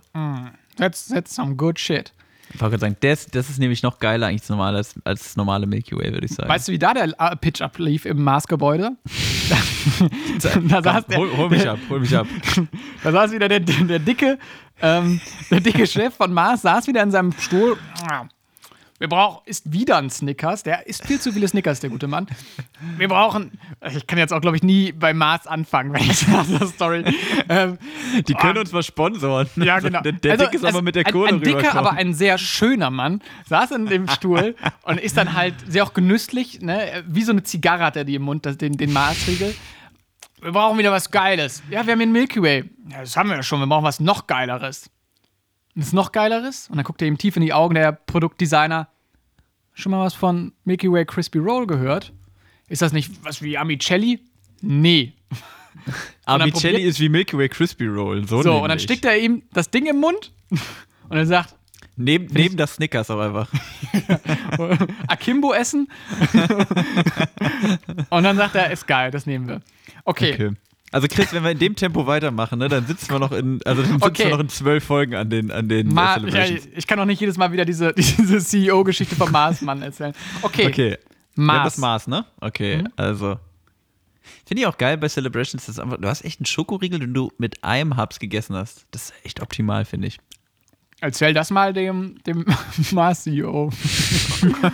That's, 0.78 1.08
that's 1.08 1.36
some 1.36 1.56
good 1.56 1.78
shit. 1.80 2.13
Ich 2.53 2.61
wollte 2.61 2.77
gerade 2.77 2.81
sagen, 2.81 2.97
das, 2.99 3.25
das 3.27 3.49
ist 3.49 3.59
nämlich 3.59 3.81
noch 3.81 3.99
geiler 3.99 4.27
eigentlich 4.27 4.47
normal 4.47 4.75
als, 4.75 4.95
als 5.03 5.23
das 5.23 5.35
normale 5.35 5.65
Milky 5.65 5.95
Way, 5.95 6.13
würde 6.13 6.25
ich 6.25 6.33
sagen. 6.33 6.49
Weißt 6.49 6.67
du, 6.67 6.71
wie 6.71 6.79
da 6.79 6.93
der 6.93 7.09
äh, 7.17 7.35
Pitch 7.35 7.61
ablief 7.61 8.05
im 8.05 8.23
Mars-Gebäude? 8.23 8.91
da, 10.69 10.81
saß 10.83 11.07
der, 11.07 11.17
hol, 11.17 11.35
hol 11.35 11.49
mich 11.49 11.67
ab, 11.67 11.79
hol 11.89 11.99
mich 11.99 12.15
ab. 12.15 12.27
da 13.03 13.11
saß 13.11 13.31
wieder 13.31 13.49
der, 13.49 13.59
der, 13.59 13.99
dicke, 13.99 14.37
ähm, 14.81 15.19
der 15.49 15.61
dicke 15.61 15.87
Chef 15.87 16.13
von 16.13 16.31
Mars, 16.31 16.61
saß 16.61 16.87
wieder 16.87 17.01
in 17.01 17.11
seinem 17.11 17.31
Stuhl. 17.31 17.77
Wir 19.03 19.09
brauchen, 19.09 19.41
ist 19.43 19.69
wieder 19.73 19.97
ein 19.97 20.09
Snickers. 20.09 20.63
Der 20.63 20.87
isst 20.87 21.05
viel 21.05 21.19
zu 21.19 21.33
viele 21.33 21.45
Snickers, 21.45 21.81
der 21.81 21.89
gute 21.89 22.07
Mann. 22.07 22.25
Wir 22.97 23.09
brauchen, 23.09 23.51
ich 23.93 24.07
kann 24.07 24.17
jetzt 24.17 24.31
auch, 24.31 24.39
glaube 24.39 24.55
ich, 24.55 24.63
nie 24.63 24.93
bei 24.93 25.13
Mars 25.13 25.45
anfangen, 25.45 25.91
wenn 25.91 26.03
ich 26.03 26.19
sage, 26.19 26.65
Story. 26.67 27.03
Ähm, 27.49 27.77
Die 28.25 28.33
können 28.33 28.59
uns 28.59 28.71
mal 28.71 28.81
sponsoren. 28.81 29.49
ja, 29.57 29.79
genau. 29.79 29.99
Der, 29.99 30.13
der 30.13 30.31
Also, 30.31 30.45
Dick 30.45 30.53
ist 30.53 30.63
also 30.63 30.77
aber 30.77 30.85
mit 30.85 30.95
der 30.95 31.05
ein, 31.05 31.11
Kohle 31.11 31.27
Ein 31.27 31.39
dicker, 31.41 31.57
rübergekommen. 31.57 31.85
aber 31.85 31.97
ein 31.97 32.13
sehr 32.13 32.37
schöner 32.37 32.91
Mann 32.91 33.21
saß 33.49 33.71
in 33.71 33.87
dem 33.87 34.07
Stuhl 34.07 34.55
und 34.83 35.01
ist 35.01 35.17
dann 35.17 35.33
halt 35.33 35.55
sehr 35.67 35.83
auch 35.83 35.93
genüsslich, 35.93 36.61
ne? 36.61 37.03
Wie 37.05 37.23
so 37.23 37.33
eine 37.33 37.43
Zigarre 37.43 37.83
hat 37.83 37.97
er 37.97 38.05
die 38.05 38.15
im 38.15 38.21
Mund, 38.21 38.45
das, 38.45 38.57
den, 38.57 38.77
den 38.77 38.93
Maßriegel. 38.93 39.53
Wir 40.41 40.51
brauchen 40.53 40.77
wieder 40.77 40.93
was 40.93 41.11
Geiles. 41.11 41.61
Ja, 41.69 41.85
wir 41.85 41.91
haben 41.91 41.99
hier 41.99 42.03
einen 42.03 42.13
Milky 42.13 42.41
Way. 42.41 42.69
Ja, 42.89 43.01
das 43.01 43.17
haben 43.17 43.27
wir 43.27 43.35
ja 43.35 43.43
schon. 43.43 43.59
Wir 43.59 43.67
brauchen 43.67 43.83
was 43.83 43.99
noch 43.99 44.27
Geileres. 44.27 44.89
Was 45.75 45.91
noch 45.91 46.13
Geileres? 46.13 46.69
Und 46.69 46.77
dann 46.77 46.85
guckt 46.85 47.01
er 47.01 47.09
ihm 47.09 47.17
tief 47.17 47.35
in 47.35 47.41
die 47.41 47.51
Augen, 47.51 47.75
der 47.75 47.91
Produktdesigner. 47.91 48.87
Schon 49.73 49.91
mal 49.91 50.05
was 50.05 50.13
von 50.13 50.53
Milky 50.65 50.91
Way 50.91 51.05
Crispy 51.05 51.39
Roll 51.39 51.65
gehört? 51.67 52.13
Ist 52.67 52.81
das 52.81 52.93
nicht 52.93 53.12
was 53.23 53.41
wie 53.41 53.57
Amicelli? 53.57 54.19
Nee. 54.62 55.13
Amicelli 56.25 56.83
ist 56.83 56.99
wie 56.99 57.09
Milky 57.09 57.38
Way 57.38 57.49
Crispy 57.49 57.88
Roll. 57.88 58.27
So, 58.27 58.41
So, 58.41 58.62
und 58.62 58.69
dann 58.69 58.79
steckt 58.79 59.05
er 59.05 59.17
ihm 59.17 59.43
das 59.53 59.69
Ding 59.69 59.86
im 59.88 59.99
Mund 59.99 60.31
und 61.09 61.17
er 61.17 61.25
sagt, 61.25 61.55
Neben, 61.95 62.25
neben 62.33 62.57
das 62.57 62.75
Snickers 62.75 63.12
auch 63.12 63.19
einfach. 63.19 63.47
Akimbo 65.07 65.53
essen. 65.53 65.88
Und 68.09 68.23
dann 68.23 68.36
sagt 68.36 68.55
er, 68.55 68.71
ist 68.71 68.88
geil, 68.88 69.12
das 69.12 69.27
nehmen 69.27 69.47
wir. 69.47 69.62
Okay. 70.03 70.33
Okay. 70.33 70.51
Also 70.93 71.08
Chris, 71.08 71.34
wenn 71.34 71.43
wir 71.43 71.51
in 71.51 71.60
dem 71.60 71.75
Tempo 71.75 72.06
weitermachen, 72.08 72.60
ne, 72.60 72.69
dann 72.69 72.86
sitzen 72.88 73.10
wir 73.10 73.19
noch 73.19 73.32
in, 73.32 73.60
also 73.65 73.82
dann 73.82 73.91
sitzen 73.93 74.03
Okay. 74.03 74.23
wir 74.25 74.32
noch 74.32 74.39
in 74.39 74.49
zwölf 74.49 74.84
Folgen 74.84 75.15
an 75.15 75.29
den, 75.29 75.51
an 75.51 75.67
den 75.67 75.89
äh, 75.89 75.93
Ma 75.93 76.06
ja, 76.06 76.13
Celebrations. 76.21 76.67
ich 76.75 76.88
kann 76.88 76.99
auch 76.99 77.06
nicht 77.06 77.19
jedes 77.19 77.38
Mal 77.38 77.51
wieder 77.51 77.65
diese, 77.65 77.93
diese 77.93 78.39
CEO-Geschichte 78.39 79.15
vom 79.15 79.32
Marsmann 79.32 79.82
erzählen. 79.82 80.13
Okay. 80.43 80.67
Okay. 80.67 80.97
Mars. 81.36 81.63
das 81.73 81.77
Maß, 81.79 82.08
ne? 82.08 82.25
Okay, 82.39 82.77
Mhm. 82.84 82.88
also. 82.95 83.38
Finde 84.45 84.62
ich 84.62 84.67
auch 84.67 84.77
geil 84.77 84.97
bei 84.97 85.10
Celebrations, 85.10 85.65
dass 85.65 85.79
einfach, 85.79 85.97
du 85.99 86.08
hast 86.08 86.23
echt 86.23 86.39
einen 86.39 86.45
Schokoriegel, 86.45 86.99
den 86.99 87.13
du 87.13 87.32
mit 87.39 87.63
einem 87.63 87.97
Hubs 87.97 88.19
gegessen 88.19 88.56
hast. 88.56 88.86
Das 88.91 89.06
ist 89.06 89.13
echt 89.23 89.41
optimal, 89.41 89.84
finde 89.86 90.08
ich. 90.08 90.19
Erzähl 91.01 91.34
das 91.34 91.49
mal 91.49 91.73
dem, 91.73 92.15
dem 92.25 92.45
Mars-CEO. 92.91 93.71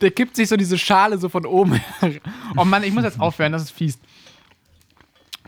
Der 0.00 0.10
kippt 0.10 0.36
sich 0.36 0.48
so 0.48 0.56
diese 0.56 0.78
Schale 0.78 1.18
so 1.18 1.28
von 1.28 1.46
oben. 1.46 1.80
Oh 2.56 2.64
Mann, 2.64 2.82
ich 2.82 2.92
muss 2.92 3.04
jetzt 3.04 3.20
aufhören, 3.20 3.52
das 3.52 3.62
ist 3.62 3.70
fies. 3.70 3.98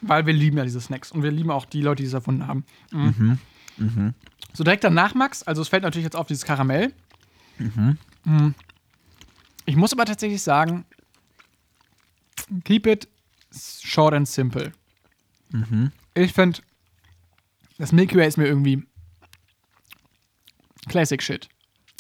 Weil 0.03 0.27
wir 0.27 0.33
lieben 0.33 0.57
ja 0.57 0.65
diese 0.65 0.81
Snacks 0.81 1.13
und 1.13 1.23
wir 1.23 1.31
lieben 1.31 1.51
auch 1.51 1.65
die 1.65 1.83
Leute, 1.83 2.03
die 2.03 2.07
es 2.07 2.15
erfunden 2.15 2.47
haben. 2.47 2.65
Mhm. 2.91 3.39
So 4.53 4.65
direkt 4.65 4.85
danach, 4.85 5.15
Max, 5.15 5.43
also 5.43 5.63
es 5.63 5.69
fällt 5.69 5.83
natürlich 5.83 6.05
jetzt 6.05 6.17
auf 6.17 6.27
dieses 6.27 6.45
Karamell. 6.45 6.93
Mhm. 7.59 8.55
Ich 9.67 9.77
muss 9.77 9.93
aber 9.93 10.05
tatsächlich 10.05 10.43
sagen, 10.43 10.85
keep 12.65 12.87
it 12.87 13.09
short 13.53 14.15
and 14.15 14.27
simple. 14.27 14.73
Ich 16.15 16.33
finde, 16.33 16.61
das 17.79 17.93
Milky 17.93 18.17
Way 18.17 18.29
ist 18.29 18.37
mir 18.39 18.47
irgendwie 18.47 18.85
Classic 20.89 21.23
Shit. 21.23 21.49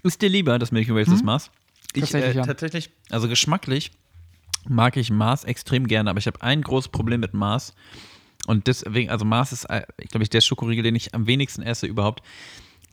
Ist 0.02 0.22
dir 0.22 0.28
lieber 0.28 0.58
das 0.58 0.72
Milky 0.72 0.92
Way 0.94 1.00
als 1.02 1.10
das 1.10 1.22
Mars? 1.22 1.50
Ich, 1.92 1.96
Mhm. 1.96 2.00
Tatsächlich, 2.02 2.34
äh, 2.34 2.38
ja. 2.38 2.46
tatsächlich, 2.46 2.90
also 3.10 3.28
geschmacklich 3.28 3.90
mag 4.68 4.96
ich 4.96 5.10
Mars 5.10 5.44
extrem 5.44 5.86
gerne, 5.86 6.10
aber 6.10 6.18
ich 6.18 6.26
habe 6.26 6.42
ein 6.42 6.62
großes 6.62 6.88
Problem 6.90 7.20
mit 7.20 7.34
Mars. 7.34 7.74
Und 8.46 8.66
deswegen, 8.66 9.10
also 9.10 9.24
Mars 9.24 9.52
ist, 9.52 9.64
äh, 9.66 9.82
glaube 10.10 10.22
ich, 10.24 10.30
der 10.30 10.40
Schokoriegel, 10.40 10.82
den 10.82 10.94
ich 10.96 11.14
am 11.14 11.26
wenigsten 11.26 11.62
esse 11.62 11.86
überhaupt. 11.86 12.22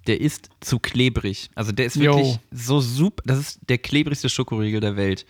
Der 0.05 0.21
ist 0.21 0.49
zu 0.61 0.79
klebrig. 0.79 1.49
Also 1.55 1.71
der 1.71 1.85
ist 1.85 1.99
wirklich 1.99 2.39
so 2.51 2.79
super. 2.79 3.23
Das 3.25 3.37
ist 3.39 3.59
der 3.67 3.77
klebrigste 3.77 4.29
Schokoriegel 4.29 4.79
der 4.79 4.95
Welt. 4.95 5.25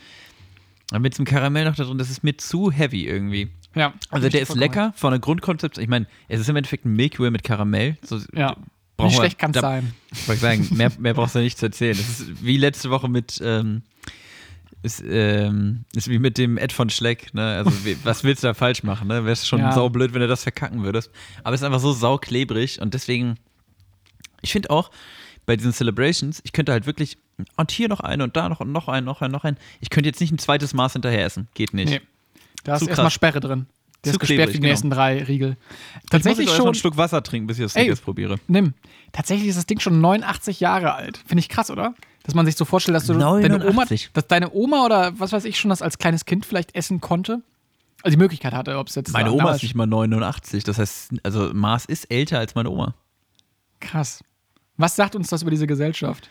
Aber 0.91 0.99
mit 0.99 1.13
diesem 1.13 1.25
Karamell 1.25 1.65
noch 1.65 1.75
da 1.75 1.83
drin, 1.83 1.97
das 1.97 2.09
ist 2.09 2.23
mir 2.23 2.37
zu 2.37 2.71
heavy 2.71 3.05
irgendwie. 3.07 3.49
Ja. 3.75 3.93
Also 4.09 4.29
der 4.29 4.41
ist 4.41 4.55
lecker 4.55 4.93
von 4.95 5.11
der 5.11 5.19
Grundkonzept. 5.19 5.77
Ich 5.77 5.87
meine, 5.87 6.07
es 6.27 6.39
ist 6.39 6.49
im 6.49 6.55
Endeffekt 6.55 6.85
ein 6.85 6.93
Milky 6.93 7.19
Way 7.19 7.31
mit 7.31 7.43
Karamell. 7.43 7.97
So, 8.03 8.19
Ja. 8.33 8.55
brauchen 8.97 9.11
wir- 9.11 9.17
schlecht 9.17 9.39
kann 9.39 9.51
es 9.51 9.61
sein? 9.61 9.93
wollte 10.25 10.33
ich 10.33 10.39
sagen, 10.39 10.67
mehr, 10.77 10.91
mehr 10.99 11.13
brauchst 11.13 11.35
du 11.35 11.39
nicht 11.39 11.57
zu 11.57 11.65
erzählen. 11.67 11.97
Das 11.97 12.07
ist 12.21 12.43
wie 12.43 12.57
letzte 12.57 12.89
Woche 12.89 13.09
mit, 13.09 13.39
ähm, 13.43 13.81
ist, 14.87 15.03
ähm, 15.07 15.85
ist 15.93 16.09
wie 16.09 16.17
mit 16.19 16.37
dem 16.37 16.57
Ed 16.57 16.71
von 16.73 16.89
Schleck, 16.89 17.33
ne? 17.33 17.57
Also, 17.57 17.71
was 18.03 18.23
willst 18.23 18.43
du 18.43 18.47
da 18.47 18.53
falsch 18.53 18.83
machen, 18.83 19.07
ne? 19.07 19.25
Wäre 19.25 19.35
schon 19.35 19.59
Ja. 19.59 19.71
saublöd, 19.71 20.13
wenn 20.13 20.21
du 20.21 20.27
das 20.27 20.43
verkacken 20.43 20.83
würdest. 20.83 21.11
Aber 21.43 21.53
es 21.53 21.61
ist 21.61 21.65
einfach 21.65 21.79
so 21.79 21.91
sauklebrig 21.93 22.81
und 22.81 22.93
deswegen, 22.93 23.35
ich 24.41 24.51
finde 24.51 24.69
auch, 24.71 24.89
bei 25.45 25.55
diesen 25.55 25.71
Celebrations, 25.71 26.41
ich 26.43 26.51
könnte 26.51 26.71
halt 26.73 26.85
wirklich, 26.87 27.17
und 27.55 27.71
hier 27.71 27.87
noch 27.87 27.99
einen 28.01 28.21
und 28.21 28.35
da 28.35 28.49
noch 28.49 28.59
und 28.59 28.71
noch 28.71 28.87
einen, 28.89 29.05
noch 29.05 29.21
einen, 29.21 29.31
noch 29.31 29.43
einen. 29.45 29.57
Ich 29.79 29.89
könnte 29.89 30.09
jetzt 30.09 30.19
nicht 30.19 30.31
ein 30.31 30.39
zweites 30.39 30.73
Maß 30.73 30.93
hinterher 30.93 31.23
essen. 31.25 31.47
Geht 31.53 31.73
nicht. 31.73 31.89
Nee. 31.89 32.01
Da 32.63 32.75
ist 32.75 32.87
erstmal. 32.87 33.11
Sperre 33.11 33.39
drin. 33.39 33.67
Der 34.03 34.11
Zu 34.11 34.15
ist 34.17 34.19
gesperrt 34.19 34.37
klebrig, 34.37 34.47
für 34.47 34.51
die 34.53 34.59
genau. 34.59 34.71
nächsten 34.71 34.89
drei 34.89 35.23
Riegel. 35.23 35.57
Ich 35.57 35.95
muss 35.95 36.03
Tatsächlich 36.11 36.39
jetzt 36.45 36.49
erst 36.49 36.49
mal 36.49 36.55
schon. 36.57 36.65
einen 36.67 36.75
Schluck 36.75 36.97
Wasser 36.97 37.23
trinken, 37.23 37.47
bis 37.47 37.57
ich 37.59 37.65
das 37.65 37.75
Ey. 37.75 37.83
Snickers 37.83 38.01
probiere. 38.01 38.39
Nimm. 38.47 38.73
Tatsächlich 39.11 39.47
ist 39.47 39.57
das 39.57 39.65
Ding 39.65 39.79
schon 39.79 40.01
89 40.01 40.59
Jahre 40.59 40.93
alt. 40.93 41.17
Finde 41.25 41.39
ich 41.39 41.49
krass, 41.49 41.71
oder? 41.71 41.95
Dass 42.27 42.35
man 42.35 42.45
sich 42.45 42.55
so 42.55 42.65
vorstellt, 42.65 42.95
dass 42.95 43.07
du 43.07 43.13
deine 43.13 43.25
Oma, 43.55 43.85
89. 43.85 44.09
dass 44.13 44.27
deine 44.27 44.51
Oma 44.53 44.85
oder 44.85 45.17
was 45.17 45.31
weiß 45.31 45.45
ich 45.45 45.57
schon 45.57 45.69
das 45.69 45.81
als 45.81 45.97
kleines 45.97 46.25
Kind 46.25 46.45
vielleicht 46.45 46.75
essen 46.75 47.01
konnte. 47.01 47.41
Also 48.03 48.15
die 48.15 48.21
Möglichkeit 48.21 48.53
hatte, 48.53 48.77
ob 48.77 48.89
es 48.89 48.95
jetzt 48.95 49.11
Meine 49.13 49.31
Oma 49.31 49.51
ist 49.51 49.63
nicht 49.63 49.73
mal 49.75 49.87
89, 49.87 50.63
das 50.65 50.77
heißt, 50.77 51.13
also 51.23 51.51
Mars 51.53 51.85
ist 51.85 52.11
älter 52.11 52.37
als 52.37 52.53
meine 52.53 52.69
Oma. 52.69 52.93
krass. 53.79 54.23
Was 54.75 54.95
sagt 54.95 55.15
uns 55.15 55.29
das 55.29 55.41
über 55.41 55.49
diese 55.49 55.65
Gesellschaft? 55.65 56.29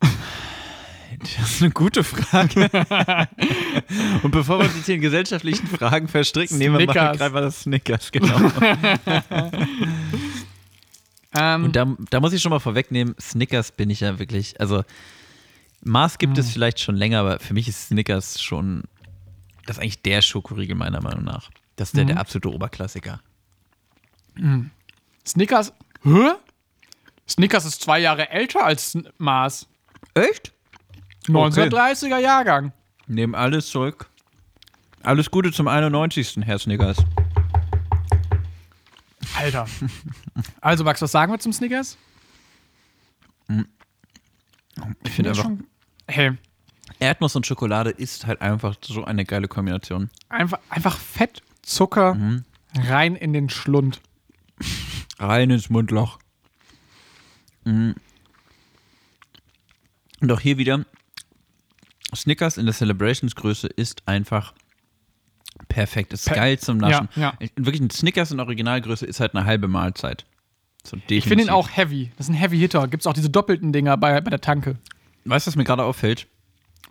Das 0.00 1.50
ist 1.54 1.62
eine 1.62 1.70
gute 1.72 2.02
Frage. 2.04 2.70
Und 4.22 4.30
bevor 4.30 4.58
wir 4.60 4.64
uns 4.66 4.86
hier 4.86 4.94
in 4.96 5.00
gesellschaftlichen 5.00 5.66
Fragen 5.66 6.08
verstricken, 6.08 6.58
nehmen 6.58 6.78
wir 6.78 6.86
mal 6.86 6.92
Snickers. 6.92 7.18
gerade 7.18 7.34
mal 7.34 7.40
das 7.42 7.60
Snickers, 7.62 8.10
genau. 8.12 8.36
Ähm, 11.36 11.64
Und 11.64 11.76
da, 11.76 11.86
da 12.10 12.20
muss 12.20 12.32
ich 12.32 12.40
schon 12.42 12.50
mal 12.50 12.60
vorwegnehmen, 12.60 13.14
Snickers 13.20 13.72
bin 13.72 13.90
ich 13.90 14.00
ja 14.00 14.18
wirklich, 14.18 14.60
also 14.60 14.84
Mars 15.82 16.18
gibt 16.18 16.36
Hm. 16.36 16.40
es 16.44 16.50
vielleicht 16.52 16.80
schon 16.80 16.96
länger, 16.96 17.20
aber 17.20 17.38
für 17.40 17.54
mich 17.54 17.68
ist 17.68 17.88
Snickers 17.88 18.40
schon, 18.40 18.84
das 19.66 19.76
ist 19.76 19.82
eigentlich 19.82 20.02
der 20.02 20.22
Schokoriegel 20.22 20.76
meiner 20.76 21.02
Meinung 21.02 21.24
nach. 21.24 21.50
Das 21.76 21.88
ist 21.88 21.96
der, 21.96 22.04
Mhm. 22.04 22.08
der 22.08 22.20
absolute 22.20 22.52
Oberklassiker. 22.52 23.20
Snickers. 25.26 25.72
Hä? 26.02 26.32
Snickers 27.28 27.64
ist 27.64 27.80
zwei 27.82 27.98
Jahre 28.00 28.30
älter 28.30 28.64
als 28.64 28.98
Mars. 29.18 29.66
Echt? 30.14 30.52
1930er 31.28 32.18
Jahrgang. 32.18 32.72
Nehmen 33.06 33.34
alles 33.34 33.68
zurück. 33.68 34.08
Alles 35.02 35.30
Gute 35.30 35.52
zum 35.52 35.68
91. 35.68 36.38
Herr 36.44 36.58
Snickers. 36.58 36.98
Alter. 39.36 39.66
Also, 40.60 40.84
Max, 40.84 41.00
was 41.02 41.12
sagen 41.12 41.32
wir 41.32 41.38
zum 41.38 41.52
Snickers? 41.52 41.96
Ich 45.04 45.12
finde 45.12 45.30
einfach, 45.30 45.44
Schon- 45.44 45.66
Hey, 46.06 46.32
Erdnuss 46.98 47.34
und 47.36 47.46
Schokolade 47.46 47.90
ist 47.90 48.26
halt 48.26 48.40
einfach 48.42 48.76
so 48.84 49.04
eine 49.04 49.24
geile 49.24 49.48
Kombination. 49.48 50.10
einfach, 50.28 50.58
einfach 50.68 50.98
Fett, 50.98 51.42
Zucker 51.62 52.14
Mhm. 52.14 52.44
rein 52.76 53.16
in 53.16 53.32
den 53.32 53.48
Schlund. 53.50 54.00
Rein 55.18 55.50
ins 55.50 55.70
Mundloch. 55.70 56.18
Mhm. 57.64 57.94
Und 60.20 60.32
auch 60.32 60.40
hier 60.40 60.58
wieder, 60.58 60.84
Snickers 62.14 62.58
in 62.58 62.66
der 62.66 62.74
Celebrations-Größe 62.74 63.66
ist 63.68 64.06
einfach 64.06 64.54
perfekt. 65.68 66.12
Ist 66.12 66.26
Per- 66.26 66.36
geil 66.36 66.58
zum 66.58 66.78
Naschen. 66.78 67.08
Ja, 67.16 67.34
ja. 67.40 67.48
Wirklich 67.56 67.80
ein 67.82 67.90
Snickers 67.90 68.30
in 68.30 68.40
Originalgröße 68.40 69.06
ist 69.06 69.20
halt 69.20 69.34
eine 69.34 69.44
halbe 69.44 69.68
Mahlzeit. 69.68 70.24
So 70.86 70.96
Ich 71.08 71.24
finde 71.24 71.44
ihn 71.44 71.50
auch 71.50 71.68
heavy. 71.74 72.10
Das 72.16 72.26
ist 72.26 72.30
ein 72.34 72.36
Heavy 72.38 72.58
Hitter. 72.58 72.86
Gibt 72.88 73.02
es 73.02 73.06
auch 73.06 73.14
diese 73.14 73.30
doppelten 73.30 73.72
Dinger 73.72 73.96
bei, 73.96 74.20
bei 74.20 74.30
der 74.30 74.40
Tanke. 74.40 74.76
Weißt 75.24 75.46
du, 75.46 75.48
was 75.50 75.56
mir 75.56 75.64
gerade 75.64 75.82
auffällt? 75.82 76.26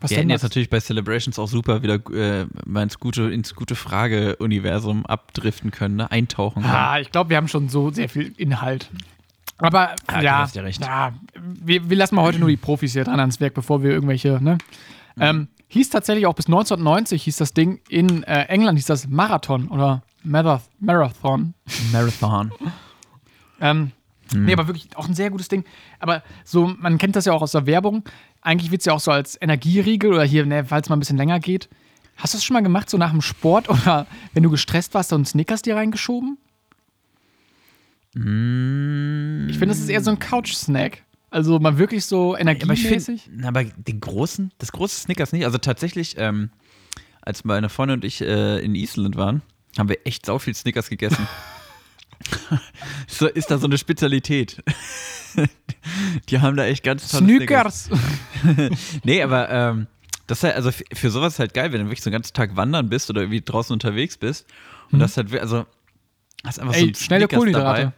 Was 0.02 0.10
Wir 0.10 0.16
denn 0.18 0.24
hätten 0.24 0.30
jetzt 0.32 0.44
natürlich 0.44 0.70
bei 0.70 0.80
Celebrations 0.80 1.38
auch 1.40 1.48
super 1.48 1.84
wieder 1.84 1.96
äh, 2.12 2.46
mal 2.66 2.84
ins 2.84 3.00
gute, 3.00 3.32
ins 3.32 3.54
gute 3.56 3.76
Frage-Universum 3.76 5.06
abdriften 5.06 5.72
können, 5.72 5.96
ne? 5.96 6.12
eintauchen 6.12 6.64
können. 6.64 6.74
Ah, 6.74 7.00
ich 7.00 7.12
glaube, 7.12 7.30
wir 7.30 7.38
haben 7.38 7.48
schon 7.48 7.70
so 7.70 7.92
sehr 7.92 8.10
viel 8.10 8.34
Inhalt. 8.38 8.90
Aber 9.60 9.96
Ah, 10.08 10.20
du 10.20 10.26
ja, 10.26 10.38
hast 10.40 10.56
ja 10.56 10.64
recht. 10.64 10.82
ja 10.84 11.14
wir, 11.40 11.90
wir 11.90 11.96
lassen 11.96 12.16
mal 12.16 12.24
heute 12.24 12.40
nur 12.40 12.50
die 12.50 12.58
Profis 12.58 12.94
hier 12.94 13.04
dran 13.04 13.20
ans 13.20 13.40
Werk, 13.40 13.54
bevor 13.54 13.84
wir 13.84 13.92
irgendwelche, 13.92 14.40
ne? 14.44 14.58
Mhm. 15.16 15.22
Ähm, 15.22 15.48
hieß 15.74 15.90
tatsächlich 15.90 16.26
auch 16.26 16.36
bis 16.36 16.48
1990 16.48 17.24
hieß 17.24 17.38
das 17.38 17.54
Ding 17.54 17.82
in 17.90 18.24
äh, 18.24 18.46
England 18.46 18.78
hieß 18.78 18.86
das 18.86 19.08
Marathon 19.08 19.68
oder 19.68 20.04
Marath 20.24 20.64
Marathon. 20.80 21.54
Marathon. 21.92 22.52
Ähm, 23.60 23.92
Mhm. 24.34 24.46
Nee, 24.46 24.54
aber 24.54 24.68
wirklich 24.68 24.88
auch 24.96 25.08
ein 25.08 25.16
sehr 25.16 25.30
gutes 25.30 25.48
Ding. 25.48 25.64
Aber 26.00 26.24
so, 26.44 26.68
man 26.68 26.98
kennt 26.98 27.16
das 27.16 27.26
ja 27.26 27.34
auch 27.34 27.42
aus 27.42 27.52
der 27.52 27.66
Werbung. 27.66 28.04
Eigentlich 28.42 28.72
wird 28.72 28.82
es 28.82 28.86
ja 28.86 28.94
auch 28.94 29.00
so 29.00 29.12
als 29.12 29.40
Energieriegel 29.42 30.14
oder 30.14 30.24
hier, 30.24 30.46
ne, 30.46 30.66
falls 30.66 30.90
mal 30.90 30.96
ein 30.96 31.00
bisschen 31.00 31.18
länger 31.18 31.40
geht. 31.40 31.70
Hast 32.18 32.34
du 32.34 32.38
das 32.38 32.46
schon 32.46 32.54
mal 32.54 32.64
gemacht, 32.64 32.90
so 32.90 32.98
nach 32.98 33.12
dem 33.12 33.22
Sport 33.22 33.70
oder 33.70 34.08
wenn 34.34 34.44
du 34.44 34.50
gestresst 34.50 34.94
warst, 34.94 35.10
so 35.10 35.16
einen 35.16 35.26
Snickers 35.26 35.62
dir 35.62 35.76
reingeschoben? 35.76 36.38
Mm. 38.14 39.48
Ich 39.50 39.58
finde, 39.58 39.74
das 39.74 39.80
ist 39.80 39.90
eher 39.90 40.02
so 40.02 40.12
ein 40.12 40.20
Couch-Snack. 40.20 41.04
Also 41.34 41.58
mal 41.58 41.80
wirklich 41.80 42.06
so 42.06 42.34
Aber 42.34 42.42
energiemäßig. 42.42 43.24
finde, 43.24 43.48
aber 43.48 43.64
den 43.64 44.00
großen, 44.00 44.52
das 44.60 44.72
große 44.72 45.02
Snickers 45.02 45.32
nicht. 45.32 45.46
Also 45.46 45.58
tatsächlich, 45.58 46.14
ähm, 46.20 46.52
als 47.22 47.44
meine 47.44 47.70
Freundin 47.70 47.96
und 47.98 48.06
ich 48.06 48.22
äh, 48.22 48.60
in 48.60 48.76
Island 48.76 49.16
waren, 49.16 49.42
haben 49.76 49.90
wir 49.90 49.98
echt 50.06 50.28
sau 50.28 50.38
viel 50.38 50.54
Snickers 50.54 50.90
gegessen. 50.90 51.28
so, 53.08 53.26
ist 53.26 53.50
da 53.50 53.58
so 53.58 53.66
eine 53.66 53.80
Spezialität. 53.80 54.62
Die 56.30 56.40
haben 56.40 56.56
da 56.56 56.66
echt 56.66 56.84
ganz 56.84 57.10
tolle 57.10 57.26
Snickers. 57.26 57.86
Snickers. 57.86 58.80
Nee, 59.04 59.24
aber 59.24 59.50
ähm, 59.50 59.88
das 60.28 60.38
ist 60.38 60.44
halt, 60.44 60.56
also 60.56 60.70
für, 60.72 61.10
sowas 61.10 61.34
ist 61.34 61.40
halt 61.40 61.56
geil, 61.56 61.74
wenn 61.74 61.80
du 61.80 61.86
wirklich 61.88 62.04
so 62.04 62.12
einen 62.12 62.14
ganzen 62.14 62.36
Tag 62.36 62.56
wandern 62.56 62.90
bist 62.90 63.10
oder 63.10 63.22
irgendwie 63.22 63.42
draußen 63.42 63.74
unterwegs 63.74 64.18
bist. 64.18 64.46
Und 64.92 65.00
das 65.00 65.18
halt, 65.18 65.34
also, 65.34 65.66
hast 66.46 66.60
einfach 66.60 66.76
so 66.76 66.80
Ey, 66.82 66.90
ein 66.90 66.96
schnelle 66.96 67.28
Kohlenhydrate. 67.28 67.82
dabei. 67.82 67.94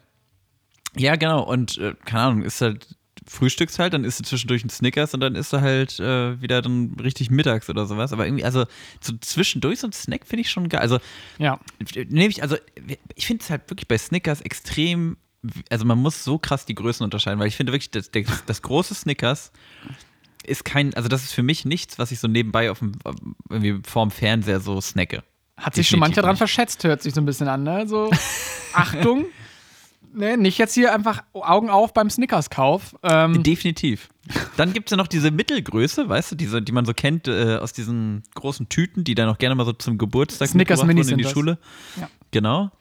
Ja, 0.96 1.18
genau. 1.18 1.44
Und 1.44 1.78
äh, 1.80 1.96
keine 2.06 2.24
Ahnung, 2.24 2.44
ist 2.44 2.62
halt 2.62 2.96
frühstückst 3.28 3.80
halt, 3.80 3.94
dann 3.94 4.04
isst 4.04 4.20
du 4.20 4.24
zwischendurch 4.24 4.62
einen 4.64 4.70
Snickers 4.70 5.14
und 5.14 5.20
dann 5.20 5.36
isst 5.36 5.52
du 5.54 5.62
halt 5.62 6.00
äh, 6.00 6.42
wieder 6.42 6.62
dann 6.62 6.96
richtig 7.02 7.30
mittags 7.30 7.70
oder 7.70 7.86
sowas. 7.86 8.14
Aber 8.14 8.26
irgendwie, 8.26 8.44
also 8.46 8.66
so 9.02 9.14
zwischendurch 9.20 9.80
so 9.80 9.88
ein 9.88 9.94
Snack 9.94 10.26
finde 10.26 10.42
ich 10.42 10.50
schon 10.50 10.70
geil. 10.70 10.82
Also 10.82 11.00
Ja. 11.38 11.60
nehme 12.08 12.30
ich, 12.30 12.42
also 12.44 12.58
ich 13.16 13.26
finde 13.26 13.44
es 13.44 13.50
halt 13.50 13.70
wirklich 13.70 13.88
bei 13.88 13.98
Snickers 13.98 14.42
extrem 14.42 15.18
also 15.70 15.86
man 15.86 16.00
muss 16.00 16.24
so 16.24 16.40
krass 16.40 16.66
die 16.66 16.74
Größen 16.76 17.04
unterscheiden, 17.04 17.40
weil 17.40 17.48
ich 17.48 17.56
finde 17.56 17.72
wirklich, 17.72 17.92
das, 17.92 18.10
das, 18.10 18.46
das 18.46 18.62
große 18.62 18.96
Snickers 18.96 19.52
ist 20.46 20.66
kein, 20.66 20.94
also 20.94 21.10
das 21.10 21.24
ist 21.24 21.34
für 21.34 21.44
mich 21.44 21.66
nichts, 21.66 22.00
was 22.00 22.12
ich 22.12 22.20
so 22.20 22.28
nebenbei 22.28 22.72
auf 22.72 22.80
dem, 22.80 22.94
irgendwie 23.50 23.80
vorm 23.88 24.12
Fernseher 24.12 24.60
so 24.60 24.80
snacke. 24.82 25.24
Hat 25.58 25.76
sich 25.76 25.88
schon 25.88 26.00
Definitiv 26.00 26.00
mancher 26.00 26.22
dran 26.24 26.38
verschätzt, 26.38 26.84
hört 26.84 27.02
sich 27.02 27.14
so 27.14 27.22
ein 27.22 27.26
bisschen 27.26 27.48
an, 27.48 27.64
ne? 27.64 27.88
So, 27.88 28.12
Achtung. 28.74 29.26
Ne, 30.16 30.38
nicht 30.38 30.58
jetzt 30.58 30.74
hier 30.74 30.94
einfach 30.94 31.24
Augen 31.34 31.70
auf 31.70 31.94
beim 31.94 32.10
Snickers-Kauf. 32.10 32.96
Ähm, 33.04 33.44
Definitiv. 33.44 34.10
Dann 34.56 34.72
gibt 34.72 34.88
es 34.88 34.92
ja 34.92 34.98
noch 34.98 35.08
diese 35.08 35.30
Mittelgröße, 35.30 36.08
weißt 36.08 36.32
du, 36.32 36.36
diese, 36.36 36.62
die 36.62 36.72
man 36.72 36.86
so 36.86 36.94
kennt 36.94 37.28
äh, 37.28 37.58
aus 37.58 37.74
diesen 37.74 38.24
großen 38.34 38.70
Tüten, 38.70 39.04
die 39.04 39.14
dann 39.14 39.28
auch 39.28 39.38
gerne 39.38 39.56
mal 39.56 39.66
so 39.66 39.74
zum 39.74 39.98
Geburtstag 39.98 40.48
Snickers 40.48 40.80
wurden 40.80 40.98
in 40.98 41.18
die 41.18 41.24
das. 41.24 41.34
Schule. 41.34 41.58
Ja. 42.00 42.10
Genau. 42.32 42.72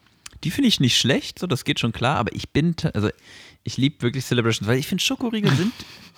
Die 0.44 0.52
finde 0.52 0.68
ich 0.68 0.78
nicht 0.78 0.96
schlecht, 0.96 1.40
so 1.40 1.46
das 1.48 1.64
geht 1.64 1.80
schon 1.80 1.92
klar, 1.92 2.18
aber 2.18 2.32
ich 2.34 2.50
bin, 2.50 2.76
also 2.92 3.08
ich 3.64 3.76
liebe 3.78 4.02
wirklich 4.02 4.24
Celebrations, 4.24 4.68
weil 4.68 4.78
ich 4.78 4.86
finde 4.86 5.02
Schokoriegel 5.02 5.50
sind 5.52 5.72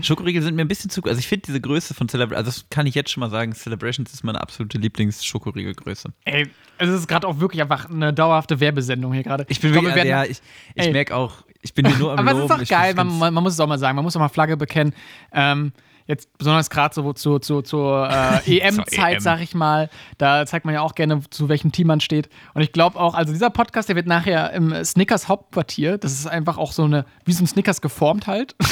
Schokoriegel 0.00 0.42
sind 0.42 0.54
mir 0.54 0.62
ein 0.62 0.68
bisschen 0.68 0.88
zu, 0.90 1.02
also 1.04 1.18
ich 1.18 1.28
finde 1.28 1.44
diese 1.46 1.60
Größe 1.60 1.92
von 1.94 2.08
Celebrations, 2.08 2.38
also 2.46 2.50
das 2.60 2.70
kann 2.70 2.86
ich 2.86 2.94
jetzt 2.94 3.10
schon 3.10 3.20
mal 3.20 3.30
sagen, 3.30 3.52
Celebrations 3.54 4.12
ist 4.12 4.24
meine 4.24 4.40
absolute 4.40 4.78
Lieblings-Schokoriegelgröße. 4.78 6.10
ey, 6.24 6.48
es 6.78 6.88
ist 6.88 7.06
gerade 7.08 7.26
auch 7.26 7.40
wirklich 7.40 7.60
einfach 7.62 7.88
eine 7.90 8.12
dauerhafte 8.12 8.58
Werbesendung 8.60 9.12
hier 9.12 9.22
gerade. 9.22 9.44
Ich 9.48 9.60
bin 9.60 9.72
glaube, 9.72 9.88
wirklich, 9.88 10.04
wir 10.04 10.10
ja, 10.10 10.22
werden- 10.22 10.32
ich, 10.32 10.40
ich 10.86 10.92
merke 10.92 11.14
auch, 11.14 11.44
ich 11.60 11.74
bin 11.74 11.86
hier 11.86 11.96
nur 11.98 12.12
am 12.12 12.18
Aber 12.18 12.30
es 12.30 12.36
Loben. 12.38 12.44
ist 12.44 12.56
doch 12.56 12.62
ich 12.62 12.68
geil, 12.70 12.94
man, 12.94 13.18
man, 13.18 13.34
man 13.34 13.42
muss 13.44 13.52
es 13.52 13.60
auch 13.60 13.66
mal 13.68 13.78
sagen, 13.78 13.94
man 13.96 14.04
muss 14.04 14.16
auch 14.16 14.20
mal 14.20 14.28
Flagge 14.28 14.56
bekennen. 14.56 14.94
Ähm, 15.32 15.72
jetzt 16.06 16.36
besonders 16.36 16.68
gerade 16.70 16.92
so 16.94 17.12
zu, 17.12 17.38
zu, 17.38 17.62
zur 17.62 18.08
äh, 18.10 18.58
EM-Zeit, 18.58 19.14
EM. 19.16 19.20
sag 19.20 19.40
ich 19.40 19.54
mal, 19.54 19.88
da 20.18 20.44
zeigt 20.46 20.64
man 20.64 20.74
ja 20.74 20.80
auch 20.80 20.94
gerne, 20.96 21.20
zu 21.30 21.48
welchem 21.48 21.70
Team 21.70 21.86
man 21.86 22.00
steht. 22.00 22.28
Und 22.54 22.62
ich 22.62 22.72
glaube 22.72 22.98
auch, 22.98 23.14
also 23.14 23.32
dieser 23.32 23.50
Podcast, 23.50 23.88
der 23.88 23.94
wird 23.96 24.06
nachher 24.06 24.52
im 24.52 24.84
Snickers 24.84 25.28
Hauptquartier, 25.28 25.98
das 25.98 26.12
ist 26.12 26.26
einfach 26.26 26.58
auch 26.58 26.72
so 26.72 26.82
eine, 26.84 27.04
wie 27.24 27.32
so 27.32 27.44
ein 27.44 27.46
Snickers 27.46 27.80
geformt 27.80 28.26
halt, 28.26 28.56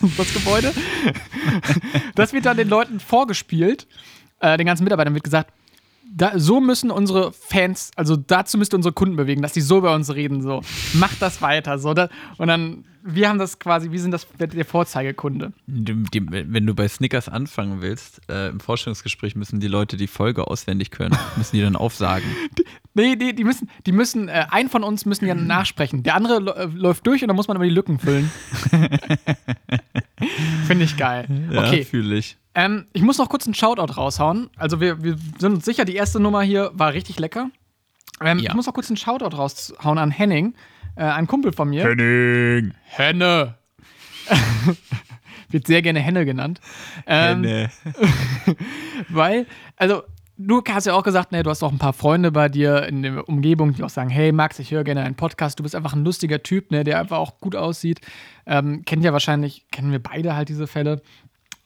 das 0.16 0.32
Gebäude. 0.32 0.72
Das 2.14 2.32
wird 2.32 2.46
dann 2.46 2.56
den 2.56 2.68
Leuten 2.68 3.00
vorgespielt, 3.00 3.86
äh, 4.40 4.56
den 4.56 4.66
ganzen 4.66 4.84
Mitarbeitern 4.84 5.14
wird 5.14 5.24
gesagt, 5.24 5.52
da, 6.10 6.38
so 6.38 6.60
müssen 6.60 6.90
unsere 6.90 7.32
Fans, 7.32 7.90
also 7.96 8.16
dazu 8.16 8.58
müsst 8.58 8.72
ihr 8.72 8.76
unsere 8.76 8.94
Kunden 8.94 9.16
bewegen, 9.16 9.42
dass 9.42 9.52
die 9.52 9.60
so 9.60 9.80
bei 9.80 9.94
uns 9.94 10.14
reden, 10.14 10.42
so. 10.42 10.62
Macht 10.94 11.20
das 11.20 11.42
weiter, 11.42 11.78
so. 11.78 11.94
Da, 11.94 12.08
und 12.38 12.48
dann, 12.48 12.84
wir 13.10 13.28
haben 13.28 13.38
das 13.38 13.58
quasi, 13.58 13.90
wir 13.90 14.00
sind 14.00 14.10
das 14.10 14.26
der, 14.38 14.64
Vorzeigekunde. 14.64 15.52
Die, 15.66 15.94
die, 16.04 16.26
wenn 16.30 16.66
du 16.66 16.74
bei 16.74 16.86
Snickers 16.88 17.28
anfangen 17.28 17.80
willst, 17.80 18.20
äh, 18.28 18.48
im 18.48 18.60
Vorstellungsgespräch 18.60 19.34
müssen 19.34 19.60
die 19.60 19.68
Leute 19.68 19.96
die 19.96 20.06
Folge 20.06 20.46
auswendig 20.46 20.90
können, 20.90 21.16
müssen 21.36 21.56
die 21.56 21.62
dann 21.62 21.76
aufsagen. 21.76 22.26
Nee, 22.94 23.16
nee, 23.16 23.32
die 23.32 23.44
müssen, 23.44 23.70
die 23.86 23.92
müssen, 23.92 24.28
äh, 24.28 24.46
ein 24.50 24.68
von 24.68 24.84
uns 24.84 25.06
müssen 25.06 25.26
ja 25.26 25.34
nachsprechen. 25.36 26.02
Der 26.02 26.14
andere 26.16 26.56
äh, 26.56 26.64
läuft 26.66 27.06
durch 27.06 27.22
und 27.22 27.28
dann 27.28 27.36
muss 27.36 27.48
man 27.48 27.56
immer 27.56 27.64
die 27.66 27.70
Lücken 27.74 27.98
füllen. 27.98 28.30
Finde 30.66 30.84
ich 30.84 30.96
geil. 30.96 31.26
Ja, 31.50 31.64
Okay. 31.64 31.84
fühle 31.84 32.16
ich. 32.16 32.36
Ähm, 32.54 32.86
ich 32.92 33.02
muss 33.02 33.18
noch 33.18 33.28
kurz 33.28 33.46
einen 33.46 33.54
Shoutout 33.54 33.92
raushauen. 33.94 34.50
Also 34.56 34.80
wir, 34.80 35.02
wir 35.02 35.16
sind 35.38 35.54
uns 35.54 35.64
sicher, 35.64 35.84
die 35.84 35.94
erste 35.94 36.20
Nummer 36.20 36.42
hier 36.42 36.70
war 36.74 36.92
richtig 36.92 37.18
lecker. 37.18 37.50
Ähm, 38.20 38.38
Ja. 38.38 38.50
Ich 38.50 38.54
muss 38.54 38.66
noch 38.66 38.74
kurz 38.74 38.88
einen 38.90 38.96
Shoutout 38.96 39.36
raushauen 39.36 39.98
an 39.98 40.10
Henning, 40.10 40.54
äh, 40.98 41.02
ein 41.04 41.26
Kumpel 41.26 41.52
von 41.52 41.68
mir. 41.70 41.84
Henning. 41.84 42.74
Henne. 42.84 43.54
Wird 45.50 45.66
sehr 45.66 45.80
gerne 45.80 46.00
Henne 46.00 46.26
genannt. 46.26 46.60
Ähm, 47.06 47.42
Henne. 47.44 47.70
Weil, 49.08 49.46
also, 49.76 50.02
du 50.36 50.62
hast 50.68 50.86
ja 50.86 50.92
auch 50.94 51.02
gesagt, 51.02 51.32
ne, 51.32 51.42
du 51.42 51.50
hast 51.50 51.62
auch 51.62 51.72
ein 51.72 51.78
paar 51.78 51.94
Freunde 51.94 52.30
bei 52.30 52.48
dir 52.50 52.86
in 52.86 53.02
der 53.02 53.28
Umgebung, 53.28 53.72
die 53.72 53.82
auch 53.82 53.88
sagen, 53.90 54.10
hey 54.10 54.32
Max, 54.32 54.58
ich 54.58 54.70
höre 54.70 54.84
gerne 54.84 55.02
einen 55.02 55.14
Podcast, 55.14 55.58
du 55.58 55.62
bist 55.62 55.74
einfach 55.74 55.94
ein 55.94 56.04
lustiger 56.04 56.42
Typ, 56.42 56.70
ne, 56.70 56.84
der 56.84 57.00
einfach 57.00 57.16
auch 57.18 57.38
gut 57.40 57.56
aussieht. 57.56 58.00
Ähm, 58.46 58.84
kennt 58.84 59.04
ja 59.04 59.12
wahrscheinlich, 59.12 59.66
kennen 59.70 59.90
wir 59.90 60.02
beide 60.02 60.36
halt 60.36 60.48
diese 60.50 60.66
Fälle. 60.66 61.00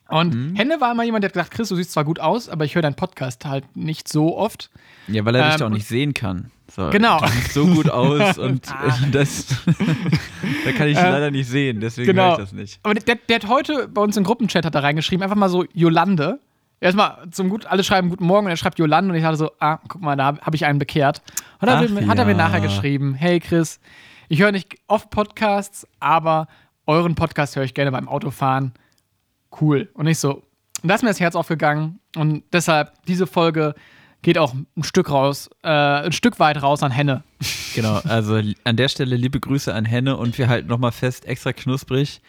Und 0.07 0.33
Mhm. 0.33 0.55
Henne 0.55 0.79
war 0.79 0.91
immer 0.91 1.03
jemand, 1.03 1.23
der 1.23 1.29
hat 1.29 1.33
gesagt, 1.33 1.51
Chris, 1.51 1.69
du 1.69 1.75
siehst 1.75 1.91
zwar 1.91 2.03
gut 2.05 2.19
aus, 2.19 2.47
aber 2.49 2.65
ich 2.65 2.75
höre 2.75 2.81
deinen 2.81 2.95
Podcast 2.95 3.45
halt 3.45 3.75
nicht 3.75 4.07
so 4.07 4.37
oft. 4.37 4.69
Ja, 5.07 5.25
weil 5.25 5.35
er 5.35 5.45
dich 5.45 5.53
Ähm, 5.55 5.59
doch 5.59 5.69
nicht 5.69 5.87
sehen 5.87 6.13
kann. 6.13 6.51
So, 6.75 6.89
Genau. 6.89 7.21
So 7.51 7.67
gut 7.67 7.87
aus 7.89 8.37
und 8.39 8.67
äh, 8.67 9.09
das 9.11 9.45
da 10.65 10.71
kann 10.71 10.87
ich 10.87 10.95
leider 10.95 11.29
nicht 11.29 11.47
sehen, 11.47 11.79
deswegen 11.79 12.07
genau. 12.07 12.23
höre 12.23 12.31
ich 12.33 12.37
das 12.39 12.51
nicht. 12.51 12.79
Aber 12.81 12.95
der, 12.95 13.15
der 13.15 13.35
hat 13.35 13.47
heute 13.47 13.87
bei 13.87 14.01
uns 14.01 14.17
im 14.17 14.23
Gruppenchat 14.23 14.65
hat 14.65 14.73
er 14.73 14.81
reingeschrieben, 14.81 15.23
einfach 15.23 15.35
mal 15.35 15.49
so 15.49 15.65
Jolande. 15.73 16.39
Erstmal 16.79 17.29
zum 17.31 17.49
Gut, 17.49 17.65
alle 17.67 17.83
schreiben 17.83 18.09
Guten 18.09 18.25
Morgen 18.25 18.45
und 18.47 18.51
er 18.51 18.57
schreibt 18.57 18.79
Jolande 18.79 19.11
und 19.13 19.17
ich 19.17 19.23
hatte 19.23 19.37
so, 19.37 19.51
ah, 19.59 19.77
guck 19.87 20.01
mal, 20.01 20.15
da 20.15 20.37
habe 20.41 20.55
ich 20.55 20.65
einen 20.65 20.79
bekehrt. 20.79 21.21
Und 21.61 21.67
dann 21.67 21.77
Ach 21.77 21.81
hat, 21.89 22.01
er- 22.01 22.07
hat 22.07 22.17
er 22.17 22.25
mir 22.25 22.31
ja. 22.31 22.37
nachher 22.37 22.59
geschrieben, 22.61 23.13
hey 23.13 23.39
Chris, 23.39 23.79
ich 24.27 24.41
höre 24.41 24.51
nicht 24.51 24.75
oft 24.87 25.11
Podcasts, 25.11 25.87
aber 25.99 26.47
euren 26.87 27.13
Podcast 27.15 27.55
höre 27.55 27.63
ich 27.63 27.73
gerne 27.75 27.91
beim 27.91 28.09
Autofahren. 28.09 28.73
Cool. 29.61 29.89
Und 29.93 30.07
ich 30.07 30.17
so, 30.17 30.41
und 30.81 30.89
da 30.89 30.95
ist 30.95 31.03
mir 31.03 31.09
das 31.09 31.19
Herz 31.19 31.35
aufgegangen 31.35 31.99
und 32.17 32.43
deshalb, 32.51 32.91
diese 33.05 33.27
Folge 33.27 33.75
geht 34.23 34.37
auch 34.39 34.53
ein 34.53 34.83
Stück 34.83 35.11
raus, 35.11 35.49
äh, 35.63 35.67
ein 35.69 36.11
Stück 36.11 36.39
weit 36.39 36.61
raus 36.63 36.81
an 36.81 36.91
Henne. 36.91 37.23
Genau, 37.75 37.99
also 38.05 38.41
an 38.63 38.75
der 38.75 38.87
Stelle 38.89 39.15
liebe 39.15 39.39
Grüße 39.39 39.73
an 39.73 39.85
Henne 39.85 40.17
und 40.17 40.37
wir 40.37 40.47
halten 40.47 40.67
nochmal 40.69 40.91
fest, 40.91 41.25
extra 41.25 41.53
knusprig, 41.53 42.21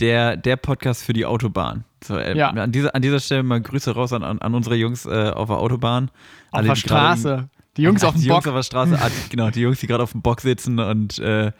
der, 0.00 0.36
der 0.36 0.56
Podcast 0.56 1.04
für 1.04 1.12
die 1.12 1.26
Autobahn. 1.26 1.84
So, 2.02 2.16
äh, 2.16 2.36
Ja. 2.36 2.50
an, 2.50 2.72
dieser, 2.72 2.94
an 2.94 3.02
dieser 3.02 3.20
Stelle 3.20 3.42
mal 3.42 3.60
Grüße 3.60 3.92
raus 3.92 4.12
an, 4.12 4.22
an, 4.24 4.38
an 4.40 4.54
unsere 4.54 4.74
Jungs 4.76 5.06
äh, 5.06 5.30
auf 5.30 5.48
der 5.48 5.58
Autobahn. 5.58 6.08
Auf 6.50 6.58
Alle, 6.58 6.66
der 6.66 6.74
die 6.74 6.80
Straße. 6.80 7.48
Die 7.76 7.82
Jungs 7.82 8.04
auf 8.04 8.14
dem 8.14 8.22
die 8.22 8.28
Bock. 8.28 8.44
Jungs 8.44 8.46
auf 8.48 8.54
der 8.54 8.62
Straße, 8.62 8.98
ah, 9.00 9.08
die- 9.08 9.28
genau, 9.30 9.50
die 9.50 9.60
Jungs, 9.60 9.80
die 9.80 9.86
gerade 9.86 10.02
auf 10.04 10.12
dem 10.12 10.22
Bock 10.22 10.40
sitzen 10.40 10.78
und 10.78 11.18
äh, 11.18 11.50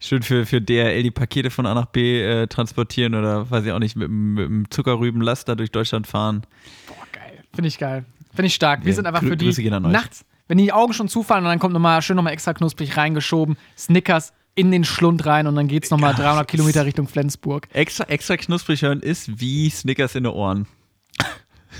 schön 0.00 0.22
für, 0.22 0.44
für 0.44 0.60
DRL 0.60 1.02
die 1.02 1.10
Pakete 1.10 1.50
von 1.50 1.64
A 1.64 1.72
nach 1.74 1.86
B 1.86 2.20
äh, 2.22 2.46
transportieren 2.48 3.14
oder 3.14 3.50
weiß 3.50 3.64
ich 3.64 3.72
auch 3.72 3.78
nicht, 3.78 3.96
mit, 3.96 4.08
dem- 4.08 4.34
mit 4.34 4.44
dem 4.46 4.70
Zuckerrübenlaster 4.70 5.56
durch 5.56 5.70
Deutschland 5.70 6.06
fahren. 6.06 6.42
Boah, 6.86 6.96
geil. 7.12 7.44
Finde 7.54 7.68
ich 7.68 7.78
geil. 7.78 8.04
Finde 8.34 8.46
ich 8.48 8.54
stark. 8.54 8.80
Wir 8.84 8.90
Ja, 8.90 8.96
sind 8.96 9.06
einfach 9.06 9.22
für 9.22 9.36
die 9.36 9.44
Grüße 9.46 9.62
gehen 9.62 9.74
an 9.74 9.86
euch. 9.86 9.92
nachts, 9.92 10.24
wenn 10.48 10.58
die 10.58 10.72
Augen 10.72 10.92
schon 10.92 11.08
zufallen 11.08 11.44
und 11.44 11.50
dann 11.50 11.58
kommt 11.58 11.74
nochmal 11.74 12.02
schön 12.02 12.16
nochmal 12.16 12.32
extra 12.32 12.52
knusprig 12.54 12.96
reingeschoben, 12.96 13.56
Snickers 13.78 14.32
in 14.56 14.70
den 14.70 14.84
Schlund 14.84 15.24
rein 15.26 15.46
und 15.46 15.56
dann 15.56 15.68
geht's 15.68 15.90
nochmal 15.90 16.12
Ja, 16.12 16.18
300 16.18 16.46
das- 16.46 16.50
Kilometer 16.50 16.84
Richtung 16.84 17.08
Flensburg. 17.08 17.68
Extra, 17.72 18.04
extra 18.04 18.36
knusprig 18.36 18.82
hören 18.82 19.00
ist 19.00 19.40
wie 19.40 19.70
Snickers 19.70 20.14
in 20.14 20.24
den 20.24 20.32
Ohren. 20.32 20.66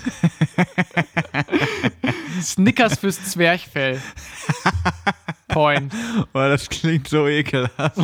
Snickers 2.43 2.99
fürs 2.99 3.23
Zwerchfell. 3.25 4.01
Point. 5.49 5.93
Boah, 6.33 6.49
das 6.49 6.69
klingt 6.69 7.09
so 7.09 7.27
ekelhaft. 7.29 7.97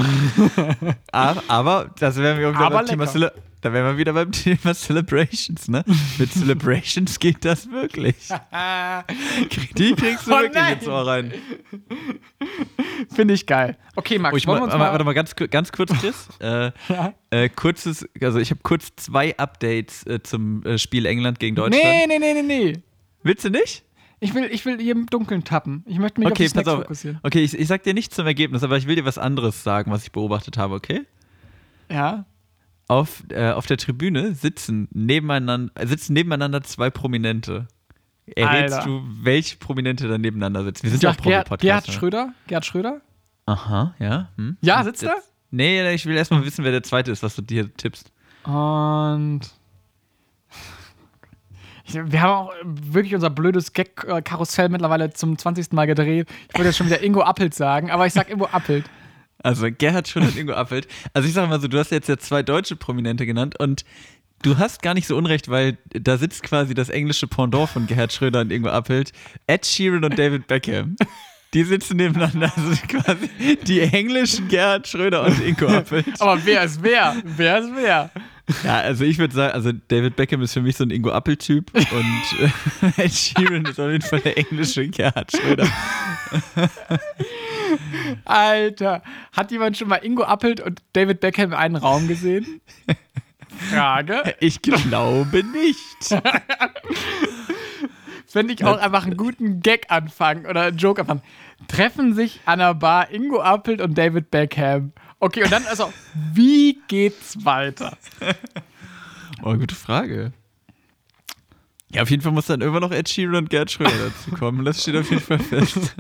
aber, 1.13 1.43
aber 1.49 1.91
das 1.99 2.17
wären 2.17 2.39
wir 2.39 2.51
wieder 2.53 2.61
Aber 2.67 2.77
beim 2.79 2.87
Thema 2.87 3.05
lecker. 3.13 3.33
Da 3.63 3.73
wären 3.73 3.87
wir 3.87 3.99
wieder 3.99 4.13
beim 4.15 4.33
Thema 4.33 4.75
Celebrations, 4.75 5.69
ne? 5.69 5.85
Mit 6.19 6.33
Celebrations 6.33 7.19
geht 7.19 7.45
das 7.45 7.71
wirklich. 7.71 8.17
Die 9.77 9.95
kriegst 9.95 10.27
du 10.27 10.33
Oh 10.33 10.39
wirklich 10.39 10.55
nein. 10.55 10.79
ins 10.79 10.89
Ohr 10.89 11.07
rein. 11.07 11.33
Finde 13.15 13.35
ich 13.35 13.47
geil. 13.47 13.77
Okay, 13.97 14.19
Max, 14.19 14.35
Oh, 14.35 14.37
ich 14.37 14.47
wollen 14.47 14.61
mal, 14.61 14.67
wir 14.69 14.73
uns 14.73 14.79
mal, 14.79 14.91
warte 14.91 15.05
mal 15.05 15.13
ganz, 15.15 15.35
ganz 15.37 15.73
kurz, 15.73 15.93
Chris. 16.01 16.29
äh, 16.41 16.71
Ja. 16.89 17.15
äh, 17.31 17.49
kurzes, 17.49 18.07
also 18.23 18.39
ich 18.39 18.51
habe 18.51 18.61
kurz 18.63 18.89
zwei 18.97 19.37
Updates 19.37 20.07
äh, 20.07 20.23
zum 20.23 20.63
äh, 20.65 20.79
Spiel 20.79 21.07
England 21.07 21.39
gegen 21.39 21.57
Deutschland. 21.57 21.85
Nee, 21.85 22.07
nee, 22.07 22.19
nee, 22.19 22.35
nee, 22.35 22.43
nee. 22.43 22.83
Willst 23.23 23.45
du 23.45 23.51
nicht? 23.51 23.85
Ich 24.21 24.35
will, 24.35 24.45
ich 24.53 24.65
will 24.67 24.79
hier 24.79 24.93
im 24.93 25.07
Dunkeln 25.07 25.45
tappen. 25.45 25.83
Ich 25.87 25.99
möchte 25.99 26.21
mich 26.21 26.31
Okay, 26.31 26.47
auf 26.47 26.53
die 26.53 26.59
pass 26.59 26.67
auf. 26.69 26.81
fokussieren. 26.83 27.21
Okay, 27.23 27.43
ich, 27.43 27.59
ich 27.59 27.67
sag 27.69 27.83
dir 27.85 27.95
nicht 27.95 28.13
zum 28.15 28.27
Ergebnis, 28.27 28.63
aber 28.63 28.77
ich 28.77 28.87
will 28.87 28.97
dir 28.97 29.05
was 29.07 29.17
anderes 29.19 29.63
sagen, 29.65 29.91
was 29.91 30.03
ich 30.03 30.13
beobachtet 30.13 30.59
habe, 30.59 30.75
okay? 30.75 31.03
Ja. 31.91 32.27
Auf, 32.91 33.23
äh, 33.29 33.53
auf 33.53 33.67
der 33.67 33.77
Tribüne 33.77 34.35
sitzen 34.35 34.89
nebeneinander, 34.91 35.71
äh, 35.81 35.87
sitzen 35.87 36.13
nebeneinander 36.13 36.61
zwei 36.65 36.91
Prominente. 36.91 37.69
Errätst 38.35 38.79
Alter. 38.79 38.89
du, 38.89 39.05
welche 39.23 39.59
Prominente 39.59 40.09
da 40.09 40.19
nebeneinander 40.19 40.65
sitzen? 40.65 40.83
Wir 40.83 40.91
sind 40.91 41.05
ja 41.05 41.11
auch 41.11 41.17
Promi-Podcast. 41.17 41.61
Gerhard 41.61 41.87
ne? 41.87 41.93
Schröder. 41.95 42.35
Gerhard 42.49 42.67
Schröder? 42.67 43.01
Aha, 43.47 43.95
ja. 44.01 44.31
Hm? 44.37 44.57
Ja, 44.61 44.83
sitzt 44.83 45.05
er? 45.05 45.15
Nee, 45.53 45.83
nee, 45.85 45.95
ich 45.95 46.05
will 46.05 46.17
erstmal 46.17 46.45
wissen, 46.45 46.65
wer 46.65 46.73
der 46.73 46.83
zweite 46.83 47.13
ist, 47.13 47.23
was 47.23 47.37
du 47.37 47.43
dir 47.43 47.73
tippst. 47.77 48.11
Und 48.43 49.43
wir 51.93 52.23
haben 52.23 52.33
auch 52.33 52.53
wirklich 52.65 53.15
unser 53.15 53.31
blödes 53.31 53.73
Gag-Karussell 53.73 54.69
mittlerweile 54.69 55.13
zum 55.13 55.39
20. 55.39 55.73
Mal 55.73 55.87
gedreht. 55.87 56.29
Ich 56.49 56.55
wollte 56.55 56.69
jetzt 56.69 56.77
schon 56.77 56.89
wieder 56.89 57.05
Ingo 57.05 57.23
Appelt 57.23 57.55
sagen, 57.55 57.93
aber 57.93 58.07
ich 58.07 58.13
sag 58.13 58.31
Ingo 58.31 58.47
Appelt. 58.47 58.85
Also 59.43 59.69
Gerhard 59.71 60.09
Schröder 60.09 60.29
und 60.29 60.37
Ingo 60.37 60.53
Appelt. 60.53 60.87
Also 61.15 61.29
ich 61.29 61.35
sag 61.35 61.49
mal 61.49 61.61
so, 61.61 61.69
du 61.69 61.79
hast 61.79 61.91
jetzt 61.91 62.09
ja 62.09 62.19
zwei 62.19 62.43
deutsche 62.43 62.77
Prominente 62.77 63.27
genannt 63.27 63.59
und 63.59 63.85
du 64.43 64.59
hast 64.59 64.83
gar 64.83 64.95
nicht 64.95 65.07
so 65.07 65.17
unrecht, 65.17 65.49
weil 65.49 65.79
da 65.91 66.17
sitzt 66.19 66.43
quasi 66.43 66.75
das 66.75 66.89
englische 66.89 67.27
Pendant 67.27 67.69
von 67.71 67.87
Gerhard 67.87 68.13
Schröder 68.13 68.41
und 68.41 68.53
Ingo 68.53 68.69
Appelt, 68.69 69.13
Ed 69.47 69.67
Sheeran 69.67 70.05
und 70.05 70.19
David 70.19 70.47
Beckham. 70.47 70.97
Die 71.53 71.65
sitzen 71.65 71.97
nebeneinander, 71.97 72.53
also 72.57 72.77
quasi 72.87 73.29
die 73.67 73.81
englischen 73.81 74.49
Gerhard 74.49 74.87
Schröder 74.87 75.25
und 75.25 75.45
Ingo 75.45 75.67
Appelt. 75.67 76.21
Aber 76.21 76.45
wer 76.45 76.63
ist 76.65 76.83
wer? 76.83 77.17
Wer 77.25 77.59
ist 77.59 77.71
wer? 77.75 78.11
Ja, 78.65 78.79
also 78.81 79.05
ich 79.05 79.19
würde 79.19 79.35
sagen, 79.35 79.53
also 79.55 79.73
David 79.89 80.17
Beckham 80.17 80.43
ist 80.43 80.53
für 80.53 80.63
mich 80.63 80.77
so 80.77 80.85
ein 80.85 80.91
Ingo 80.91 81.11
Appelt-Typ 81.11 81.71
und 81.75 82.93
Ed 82.99 83.13
Sheeran 83.13 83.65
ist 83.65 83.79
auf 83.79 83.91
jeden 83.91 84.03
Fall 84.03 84.21
der 84.21 84.39
englische 84.39 84.87
Gerhard 84.89 85.33
Schröder. 85.33 85.69
Alter, 88.25 89.03
hat 89.33 89.51
jemand 89.51 89.77
schon 89.77 89.89
mal 89.89 89.97
Ingo 89.97 90.23
Appelt 90.25 90.61
und 90.61 90.83
David 90.93 91.21
Beckham 91.21 91.51
in 91.51 91.55
einen 91.55 91.77
Raum 91.77 92.09
gesehen? 92.09 92.61
Frage. 93.71 94.35
Ich 94.41 94.63
glaube 94.63 95.43
nicht. 95.45 96.21
Fände 98.27 98.55
ich 98.55 98.65
auch 98.65 98.79
einfach 98.79 99.05
einen 99.05 99.17
guten 99.17 99.61
Gag 99.61 99.87
anfangen 99.91 100.47
oder 100.47 100.63
einen 100.63 100.77
Joke 100.77 101.01
anfangen. 101.01 101.23
Treffen 101.67 102.15
sich 102.15 102.41
an 102.47 102.61
der 102.61 102.75
Bar 102.75 103.11
Ingo 103.11 103.41
Appelt 103.41 103.81
und 103.81 103.99
David 103.99 104.31
Beckham. 104.31 104.93
Okay, 105.19 105.43
und 105.45 105.53
dann 105.53 105.67
also, 105.67 105.93
wie 106.33 106.81
geht's 106.89 107.45
weiter? 107.45 107.97
Oh, 109.43 109.55
gute 109.55 109.75
Frage. 109.75 110.33
Ja, 111.93 112.03
auf 112.03 112.11
jeden 112.11 112.23
Fall 112.23 112.33
muss 112.33 112.47
dann 112.47 112.61
immer 112.61 112.79
noch 112.79 112.93
Ed 112.93 113.09
Sheeran 113.09 113.35
und 113.37 113.51
Gerd 113.51 113.71
Schröder 113.71 113.91
dazu 113.91 114.31
kommen. 114.37 114.65
Das 114.65 114.81
steht 114.83 114.97
auf 114.97 115.11
jeden 115.11 115.23
Fall 115.23 115.41
fest. 115.41 115.97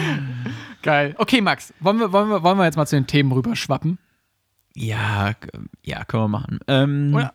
Geil. 0.82 1.14
Okay, 1.18 1.40
Max, 1.40 1.74
wollen 1.80 1.98
wir, 1.98 2.12
wollen 2.12 2.28
wir, 2.30 2.42
wollen 2.42 2.56
wir 2.58 2.64
jetzt 2.64 2.76
mal 2.76 2.86
zu 2.86 2.96
den 2.96 3.06
Themen 3.06 3.30
rüberschwappen? 3.32 3.98
Ja, 4.74 5.34
ja, 5.84 6.04
können 6.04 6.22
wir 6.24 6.28
machen. 6.28 6.60
Ähm, 6.66 7.12
Oder? 7.14 7.34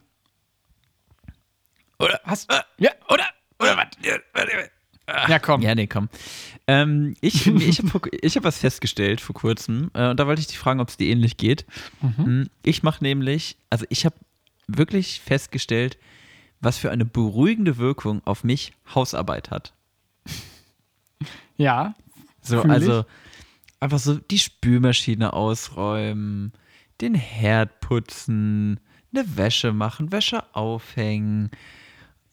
Oder? 2.00 2.20
Hast, 2.26 2.52
Ja, 2.78 2.92
oder? 3.10 3.26
Oder 3.60 3.78
was? 3.78 3.88
Ja, 4.04 4.16
warte. 4.34 4.70
ja, 5.30 5.40
komm. 5.40 5.62
Ja, 5.62 5.76
nee, 5.76 5.88
komm. 5.88 6.10
Ähm, 6.68 7.16
ich 7.22 7.46
ich 7.48 7.80
habe 7.80 8.10
ich 8.22 8.36
hab 8.36 8.44
was 8.44 8.58
festgestellt 8.60 9.22
vor 9.22 9.36
kurzem 9.36 9.90
äh, 9.94 10.10
und 10.10 10.20
da 10.20 10.28
wollte 10.28 10.42
ich 10.42 10.48
dich 10.48 10.60
fragen, 10.60 10.80
ob 10.80 10.90
es 10.90 10.98
dir 10.98 11.08
ähnlich 11.10 11.38
geht. 11.38 11.66
Mhm. 12.02 12.50
Ich 12.64 12.84
mache 12.84 13.04
nämlich, 13.04 13.58
also 13.70 13.86
ich 13.90 14.06
habe 14.06 14.16
wirklich 14.68 15.22
festgestellt, 15.22 15.98
was 16.60 16.78
für 16.78 16.92
eine 16.92 17.06
beruhigende 17.06 17.78
Wirkung 17.78 18.22
auf 18.26 18.44
mich 18.44 18.74
Hausarbeit 18.94 19.52
hat. 19.52 19.74
Ja, 21.58 21.96
So, 22.42 22.62
Fühl 22.62 22.66
ich. 22.70 22.72
also 22.72 23.06
einfach 23.80 24.00
so 24.00 24.16
die 24.16 24.40
Spülmaschine 24.40 25.34
ausräumen, 25.34 26.54
den 27.02 27.16
Herd 27.16 27.80
putzen, 27.80 28.80
eine 29.14 29.38
Wäsche 29.38 29.74
machen, 29.74 30.12
Wäsche 30.12 30.44
aufhängen. 30.56 31.52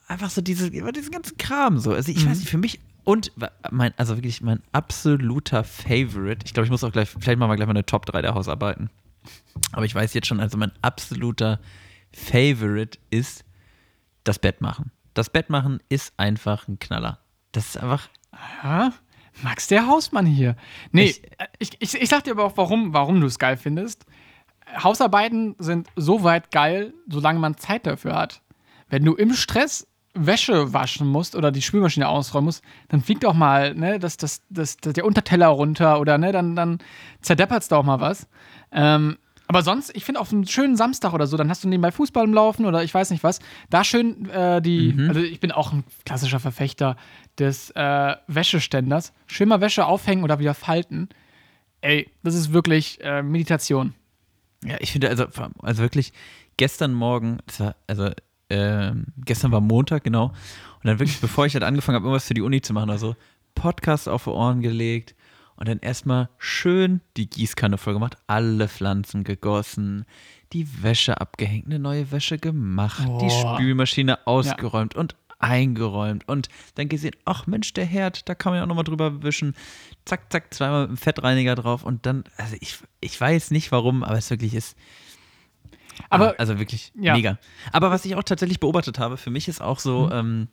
Einfach 0.07 0.31
so 0.31 0.41
diese, 0.43 0.71
diesen 0.71 1.11
ganzen 1.11 1.39
Kram 1.39 1.79
so. 1.79 1.93
Also 1.93 2.13
ich 2.13 2.27
weiß 2.27 2.39
nicht, 2.39 2.51
für 2.51 2.59
mich 2.59 2.81
und 3.05 3.33
mein, 3.71 3.93
also 3.97 4.17
wirklich 4.17 4.41
mein 4.41 4.63
absoluter 4.73 5.65
Favorite. 5.65 6.45
Ich 6.47 6.55
glaube, 6.55 6.65
ich 6.65 6.71
muss 6.71 6.85
auch 6.85 6.93
gleich, 6.93 7.09
vielleicht 7.11 7.39
machen 7.39 7.51
wir 7.51 7.57
gleich 7.57 7.67
mal 7.67 7.73
eine 7.73 7.87
Top 7.87 8.07
3 8.07 8.23
der 8.23 8.35
Hausarbeiten. 8.35 8.91
Aber 9.73 9.85
ich 9.85 9.95
weiß 9.95 10.15
jetzt 10.15 10.27
schon, 10.27 10.41
also 10.41 10.57
mein 10.59 10.73
absoluter 10.83 11.61
Favorite 12.13 12.99
ist 13.11 13.45
das 14.25 14.39
Bett 14.39 14.61
machen. 14.61 14.91
Das 15.15 15.31
Bett 15.31 15.49
machen 15.51 15.81
ist 15.89 16.13
einfach 16.17 16.67
ein 16.69 16.79
Knaller. 16.79 17.19
Das 17.53 17.67
ist 17.69 17.77
einfach, 17.77 18.09
Ja, 18.63 18.93
Max, 19.43 19.69
der 19.69 19.87
Hausmann 19.87 20.27
hier. 20.27 20.57
Nee, 20.93 21.05
Ich- 21.05 21.23
ich, 21.59 21.71
ich, 21.81 21.95
ich, 22.03 22.09
sag 22.09 22.25
dir 22.25 22.33
aber 22.33 22.45
auch, 22.45 22.57
warum, 22.57 22.93
warum 22.93 23.21
du 23.21 23.27
es 23.27 23.39
geil 23.39 23.57
findest. 23.57 24.07
Hausarbeiten 24.83 25.55
sind 25.59 25.89
so 25.97 26.23
weit 26.25 26.51
geil, 26.51 26.95
solange 27.09 27.39
man 27.39 27.57
Zeit 27.57 27.87
dafür 27.87 28.17
hat. 28.17 28.43
Wenn 28.89 29.05
du 29.05 29.15
im 29.15 29.35
Stress 29.35 29.87
Wäsche 30.17 30.73
waschen 30.73 31.09
musst 31.09 31.35
oder 31.35 31.51
die 31.51 31.63
Spülmaschine 31.63 32.09
ausräumen 32.09 32.47
musst, 32.47 32.63
dann 32.89 33.03
fliegt 33.03 33.25
auch 33.25 33.35
mal 33.35 33.75
ne, 33.75 33.99
das, 33.99 34.17
das, 34.17 34.43
das, 34.49 34.77
das, 34.77 34.93
der 34.93 35.05
Unterteller 35.05 35.49
runter 35.49 35.99
oder 36.01 36.19
ne, 36.19 36.31
dann, 36.31 36.55
dann 36.55 36.79
zerdeppert 37.21 37.71
da 37.71 37.77
auch 37.79 37.83
mal 37.85 38.01
was. 38.01 38.29
Ähm, 38.71 39.19
aber 39.47 39.63
sonst, 39.63 39.95
ich 39.95 40.05
finde, 40.05 40.21
auf 40.21 40.33
einen 40.33 40.47
schönen 40.47 40.77
Samstag 40.77 41.13
oder 41.13 41.27
so, 41.27 41.37
dann 41.37 41.51
hast 41.51 41.65
du 41.65 41.69
nebenbei 41.69 41.93
Fußball 41.93 42.25
im 42.25 42.33
Laufen 42.33 42.65
oder 42.65 42.83
ich 42.83 42.95
weiß 42.95 43.11
nicht 43.11 43.23
was, 43.23 43.41
da 43.69 43.85
schön 43.85 44.29
äh, 44.31 44.63
die, 44.63 44.97
also 45.09 45.21
ich 45.21 45.41
bin 45.41 45.53
auch 45.53 45.73
ein 45.73 45.85
klassischer 46.07 46.41
Verfechter 46.41 46.97
des 47.39 47.71
äh, 47.73 48.17
Wäscheständers. 48.27 49.13
Schön 49.27 49.49
mal 49.49 49.61
Wäsche 49.61 49.87
aufhängen 49.87 50.25
oder 50.25 50.39
wieder 50.39 50.55
falten. 50.55 51.09
Ey, 51.83 52.09
das 52.23 52.35
ist 52.35 52.53
wirklich 52.53 52.99
äh, 53.03 53.23
Meditation. 53.23 53.95
Ja, 54.65 54.77
ich 54.81 54.93
finde, 54.93 55.11
also, 55.11 55.27
also 55.61 55.83
wirklich, 55.83 56.15
gestern 56.57 56.95
Morgen, 56.95 57.39
das 57.47 57.61
war, 57.61 57.77
also, 57.87 58.11
ähm, 58.49 59.07
gestern 59.25 59.53
war 59.53 59.61
Montag, 59.61 60.05
genau. 60.05 60.29
Und 60.29 60.85
dann 60.85 60.99
wirklich, 60.99 61.21
bevor 61.21 61.45
ich 61.45 61.53
halt 61.53 61.65
angefangen 61.65 61.97
habe, 61.97 62.07
irgendwas 62.07 62.27
für 62.27 62.35
die 62.35 62.41
Uni 62.41 62.63
zu 62.63 62.73
machen 62.73 62.89
oder 62.89 62.99
so, 62.99 63.15
Podcast 63.55 64.09
auf 64.09 64.25
die 64.25 64.31
Ohren 64.31 64.63
gelegt 64.63 65.15
und 65.57 65.69
dann 65.69 65.79
erstmal 65.79 66.29
schön 66.39 67.01
die 67.17 67.29
Gießkanne 67.29 67.79
voll 67.79 67.95
gemacht, 67.95 68.17
alle 68.27 68.69
Pflanzen 68.69 69.25
gegossen, 69.25 70.05
die 70.53 70.83
Wäsche 70.83 71.21
abgehängt, 71.21 71.67
eine 71.67 71.79
neue 71.79 72.11
Wäsche 72.13 72.39
gemacht, 72.39 73.03
die 73.21 73.27
Boah. 73.29 73.57
Spülmaschine 73.57 74.27
ausgeräumt 74.27 74.95
und 74.95 75.17
eingeräumt 75.39 76.27
und 76.29 76.49
dann 76.77 76.89
gesehen, 76.89 77.15
ach 77.25 77.47
Mensch, 77.47 77.73
der 77.75 77.85
Herd, 77.85 78.29
da 78.29 78.35
kann 78.35 78.53
man 78.53 78.59
ja 78.59 78.63
auch 78.65 78.69
nochmal 78.69 78.85
drüber 78.85 79.23
wischen. 79.23 79.55
Zack, 80.05 80.33
zack, 80.33 80.55
zweimal 80.55 80.83
mit 80.83 80.91
dem 80.91 80.97
Fettreiniger 80.97 81.55
drauf 81.55 81.85
und 81.85 82.07
dann, 82.07 82.25
also 82.37 82.57
ich, 82.61 82.79
ich 83.01 83.21
weiß 83.21 83.51
nicht 83.51 83.71
warum, 83.73 84.03
aber 84.03 84.17
es 84.17 84.31
wirklich 84.31 84.55
ist, 84.55 84.77
Aber 86.09 86.31
Ah, 86.31 86.35
also 86.39 86.59
wirklich 86.59 86.93
ja. 86.99 87.15
mega. 87.15 87.39
Aber 87.73 87.91
was 87.91 88.05
ich 88.05 88.17
auch 88.17 88.23
tatsächlich 88.23 88.59
beobachtet 88.61 88.99
habe, 88.99 89.17
für 89.17 89.31
mich 89.31 89.49
ist 89.49 89.61
auch 89.61 89.79
so, 89.79 90.11
ähm, 90.11 90.49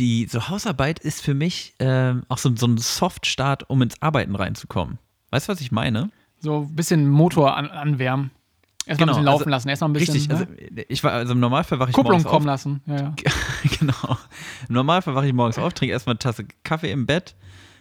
die 0.00 0.26
so 0.26 0.48
Hausarbeit 0.48 0.98
ist 0.98 1.22
für 1.22 1.34
mich 1.34 1.74
ähm, 1.78 2.24
auch 2.28 2.38
so, 2.38 2.54
so 2.56 2.66
ein 2.66 2.78
Soft-Start, 2.78 3.70
um 3.70 3.82
ins 3.82 4.00
Arbeiten 4.02 4.34
reinzukommen. 4.34 4.98
Weißt 5.30 5.48
du, 5.48 5.52
was 5.52 5.60
ich 5.60 5.70
meine? 5.70 6.10
so 6.40 6.60
ein 6.62 6.74
bisschen 6.74 7.08
Motor 7.08 7.56
an, 7.56 7.70
anwärmen. 7.70 8.30
Erstmal 8.86 9.06
Genau, 9.06 9.12
ein 9.12 9.14
bisschen 9.14 9.24
laufen 9.26 9.42
also 9.42 9.50
lassen, 9.50 9.68
erstmal 9.68 9.90
ein 9.90 9.92
bisschen 9.92 10.14
Richtig, 10.14 10.30
also 10.30 10.44
ne? 10.44 10.84
ich 10.88 11.04
war, 11.04 11.12
also 11.12 11.32
im 11.34 11.40
Normalfall 11.40 11.78
wache 11.78 11.90
ich 11.90 11.94
Kupplung 11.94 12.22
morgens 12.22 12.30
kommen 12.30 12.48
auf. 12.48 12.52
lassen. 12.52 12.82
Ja, 12.86 12.96
ja. 12.96 13.14
genau. 13.78 14.16
Im 14.68 14.74
Normalfall 14.74 15.14
wache 15.14 15.26
ich 15.26 15.32
morgens 15.32 15.58
auf, 15.58 15.74
trinke 15.74 15.92
erstmal 15.92 16.14
eine 16.14 16.18
Tasse 16.18 16.46
Kaffee 16.64 16.90
im 16.90 17.06
Bett, 17.06 17.36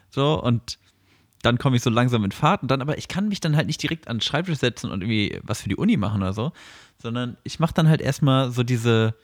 so 0.09 0.41
und 0.43 0.77
dann 1.41 1.57
komme 1.57 1.77
ich 1.77 1.83
so 1.83 1.89
langsam 1.89 2.25
in 2.25 2.31
Fahrt 2.33 2.63
und 2.63 2.69
dann 2.69 2.81
aber 2.81 2.97
ich 2.97 3.07
kann 3.07 3.29
mich 3.29 3.39
dann 3.39 3.55
halt 3.55 3.67
nicht 3.67 3.81
direkt 3.81 4.09
an 4.09 4.17
den 4.17 4.21
Schreibtisch 4.21 4.57
setzen 4.57 4.91
und 4.91 5.01
irgendwie 5.01 5.39
was 5.41 5.61
für 5.61 5.69
die 5.69 5.77
Uni 5.77 5.95
machen 5.95 6.21
oder 6.21 6.33
so, 6.33 6.51
sondern 7.01 7.37
ich 7.43 7.59
mache 7.59 7.73
dann 7.73 7.87
halt 7.87 8.01
erstmal 8.01 8.51
so 8.51 8.63
diese 8.63 9.15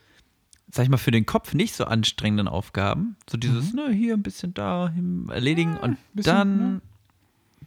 sag 0.72 0.84
ich 0.84 0.90
mal 0.90 0.98
für 0.98 1.12
den 1.12 1.26
Kopf 1.26 1.54
nicht 1.54 1.76
so 1.76 1.86
anstrengenden 1.86 2.48
Aufgaben, 2.48 3.16
so 3.30 3.38
dieses 3.38 3.74
ne 3.74 3.90
hier 3.92 4.14
ein 4.14 4.24
bisschen 4.24 4.54
da 4.54 4.92
erledigen 5.30 5.78
und 5.78 5.92
Mhm. 5.92 5.98
bisschen, 6.14 6.34
dann 6.34 6.82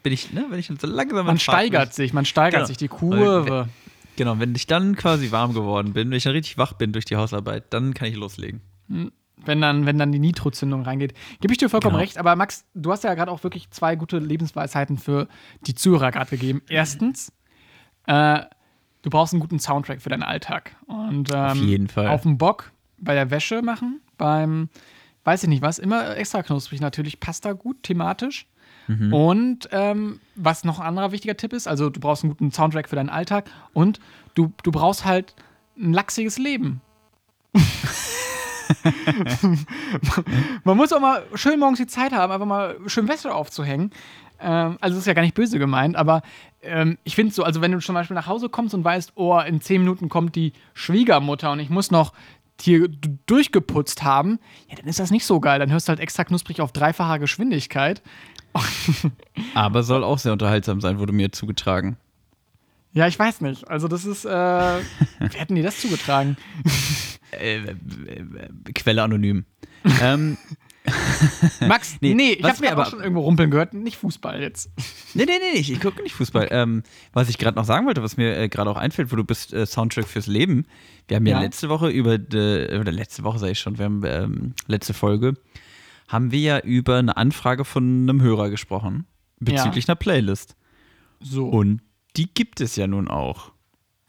bin 0.02 0.12
ich 0.12 0.32
ne, 0.32 0.46
wenn 0.50 0.58
ich 0.58 0.66
dann 0.68 0.78
so 0.78 0.86
langsam 0.86 1.26
Man 1.26 1.38
steigert 1.38 1.94
sich, 1.94 2.12
man 2.12 2.24
steigert 2.24 2.58
Genau. 2.60 2.66
sich 2.66 2.76
die 2.76 2.88
Kurve. 2.88 3.68
Genau, 4.16 4.38
wenn 4.40 4.54
ich 4.54 4.66
dann 4.66 4.96
quasi 4.96 5.30
warm 5.30 5.54
geworden 5.54 5.92
bin, 5.92 6.10
wenn 6.10 6.16
ich 6.16 6.24
dann 6.24 6.32
richtig 6.32 6.58
wach 6.58 6.72
bin 6.72 6.92
durch 6.92 7.04
die 7.04 7.16
Hausarbeit, 7.16 7.72
dann 7.72 7.94
kann 7.94 8.08
ich 8.08 8.16
loslegen. 8.16 8.60
wenn 8.88 9.60
dann, 9.60 9.86
wenn 9.86 9.96
dann 9.98 10.10
die 10.10 10.18
Nitrozündung 10.18 10.82
reingeht. 10.82 11.14
Gebe 11.40 11.52
ich 11.52 11.58
dir 11.58 11.68
vollkommen 11.68 11.92
Genau. 11.94 12.00
recht, 12.02 12.18
aber 12.18 12.34
Max, 12.34 12.64
du 12.74 12.90
hast 12.90 13.04
ja 13.04 13.14
gerade 13.14 13.30
auch 13.30 13.44
wirklich 13.44 13.70
zwei 13.70 13.94
gute 13.94 14.18
Lebensweisheiten 14.18 14.98
für 14.98 15.28
die 15.68 15.76
Zuhörer 15.76 16.10
gerade 16.10 16.30
gegeben. 16.30 16.60
Erstens, 16.68 17.30
äh, 18.06 18.40
du 19.02 19.10
brauchst 19.10 19.32
einen 19.34 19.40
guten 19.40 19.60
Soundtrack 19.60 20.02
für 20.02 20.08
deinen 20.08 20.24
Alltag. 20.24 20.74
Und, 20.88 21.30
ähm, 21.30 21.36
Auf 21.36 21.54
jeden 21.58 21.86
Fall. 21.86 22.08
Auf 22.08 22.22
dem 22.22 22.36
Bock 22.38 22.72
bei 23.00 23.14
der 23.14 23.30
Wäsche 23.30 23.62
machen, 23.62 24.00
beim, 24.16 24.68
weiß 25.24 25.42
ich 25.44 25.48
nicht 25.48 25.62
was, 25.62 25.78
immer 25.78 26.16
extra 26.16 26.42
knusprig 26.42 26.80
natürlich, 26.80 27.20
passt 27.20 27.44
da 27.44 27.52
gut 27.52 27.82
thematisch. 27.82 28.46
Mhm. 28.86 29.12
Und 29.12 29.68
ähm, 29.72 30.20
was 30.34 30.64
noch 30.64 30.80
ein 30.80 30.86
anderer 30.86 31.12
wichtiger 31.12 31.36
Tipp 31.36 31.52
ist, 31.52 31.68
also 31.68 31.90
du 31.90 32.00
brauchst 32.00 32.24
einen 32.24 32.32
guten 32.32 32.50
Soundtrack 32.50 32.88
für 32.88 32.96
deinen 32.96 33.10
Alltag 33.10 33.50
und 33.74 34.00
du, 34.34 34.52
du 34.62 34.72
brauchst 34.72 35.04
halt 35.04 35.34
ein 35.78 35.92
lachsiges 35.92 36.38
Leben. 36.38 36.80
Man 40.64 40.76
muss 40.76 40.92
auch 40.92 41.00
mal 41.00 41.22
schön 41.34 41.58
morgens 41.58 41.78
die 41.78 41.86
Zeit 41.86 42.12
haben, 42.12 42.32
einfach 42.32 42.46
mal 42.46 42.76
schön 42.86 43.08
Wäsche 43.08 43.34
aufzuhängen. 43.34 43.90
Ähm, 44.40 44.78
also 44.80 44.94
das 44.94 45.02
ist 45.02 45.06
ja 45.06 45.14
gar 45.14 45.22
nicht 45.22 45.34
böse 45.34 45.58
gemeint, 45.58 45.96
aber 45.96 46.22
ähm, 46.62 46.98
ich 47.04 47.14
finde 47.14 47.34
so, 47.34 47.42
also 47.44 47.60
wenn 47.60 47.72
du 47.72 47.78
zum 47.78 47.94
Beispiel 47.94 48.14
nach 48.14 48.26
Hause 48.26 48.48
kommst 48.48 48.74
und 48.74 48.84
weißt, 48.84 49.12
oh, 49.16 49.38
in 49.40 49.60
zehn 49.60 49.80
Minuten 49.82 50.08
kommt 50.08 50.36
die 50.36 50.52
Schwiegermutter 50.74 51.52
und 51.52 51.60
ich 51.60 51.70
muss 51.70 51.90
noch 51.90 52.12
hier 52.60 52.88
durchgeputzt 53.26 54.02
haben, 54.02 54.38
ja, 54.68 54.76
dann 54.76 54.86
ist 54.86 54.98
das 54.98 55.10
nicht 55.10 55.24
so 55.24 55.40
geil. 55.40 55.58
Dann 55.58 55.70
hörst 55.70 55.88
du 55.88 55.90
halt 55.90 56.00
extra 56.00 56.24
knusprig 56.24 56.60
auf 56.60 56.72
dreifacher 56.72 57.18
Geschwindigkeit. 57.18 58.02
Aber 59.54 59.82
soll 59.82 60.04
auch 60.04 60.18
sehr 60.18 60.32
unterhaltsam 60.32 60.80
sein, 60.80 60.98
wurde 60.98 61.12
mir 61.12 61.32
zugetragen. 61.32 61.96
Ja, 62.92 63.06
ich 63.06 63.18
weiß 63.18 63.42
nicht. 63.42 63.68
Also 63.68 63.86
das 63.86 64.04
ist, 64.04 64.24
äh, 64.24 64.28
wer 64.28 65.40
hat 65.40 65.50
denn 65.50 65.56
dir 65.56 65.64
das 65.64 65.80
zugetragen? 65.80 66.36
Äh, 67.30 67.58
äh, 67.58 67.74
Quelle 68.74 69.02
anonym. 69.02 69.44
ähm, 70.00 70.38
Max, 71.66 71.96
nee, 72.00 72.14
Nee, 72.14 72.32
ich 72.32 72.44
habe 72.44 72.60
mir 72.60 72.72
aber 72.72 72.82
aber- 72.82 72.90
schon 72.90 73.00
irgendwo 73.00 73.20
rumpeln 73.22 73.50
gehört, 73.50 73.74
nicht 73.74 73.96
Fußball 73.98 74.40
jetzt. 74.40 74.70
nee, 75.14 75.24
nee, 75.24 75.32
nee, 75.52 75.58
ich, 75.58 75.70
ich 75.72 75.80
gucke 75.80 76.02
nicht 76.02 76.14
Fußball. 76.14 76.48
Ähm, 76.50 76.82
was 77.12 77.28
ich 77.28 77.38
gerade 77.38 77.56
noch 77.56 77.64
sagen 77.64 77.86
wollte, 77.86 78.02
was 78.02 78.16
mir 78.16 78.36
äh, 78.38 78.48
gerade 78.48 78.70
auch 78.70 78.76
einfällt, 78.76 79.10
wo 79.12 79.16
du 79.16 79.24
bist, 79.24 79.52
äh, 79.52 79.66
Soundtrack 79.66 80.06
fürs 80.06 80.26
Leben. 80.26 80.66
Wir 81.08 81.16
haben 81.16 81.26
ja, 81.26 81.36
Ja. 81.36 81.42
letzte 81.42 81.68
Woche 81.68 81.88
über, 81.88 82.18
de, 82.18 82.78
oder 82.78 82.92
letzte 82.92 83.24
Woche 83.24 83.38
sage 83.38 83.52
ich 83.52 83.58
schon, 83.60 83.78
wir 83.78 83.84
haben 83.86 84.02
ähm, 84.04 84.54
letzte 84.66 84.94
Folge, 84.94 85.34
haben 86.08 86.30
wir 86.32 86.40
ja 86.40 86.58
über 86.60 86.96
eine 86.98 87.16
Anfrage 87.16 87.64
von 87.64 87.82
einem 88.08 88.20
Hörer 88.22 88.50
gesprochen 88.50 89.06
bezüglich 89.40 89.88
einer 89.88 89.96
Playlist. 89.96 90.56
So, 91.20 91.48
Und 91.48 91.80
die 92.16 92.32
gibt 92.32 92.60
es 92.60 92.76
ja 92.76 92.86
nun 92.86 93.08
auch. 93.08 93.52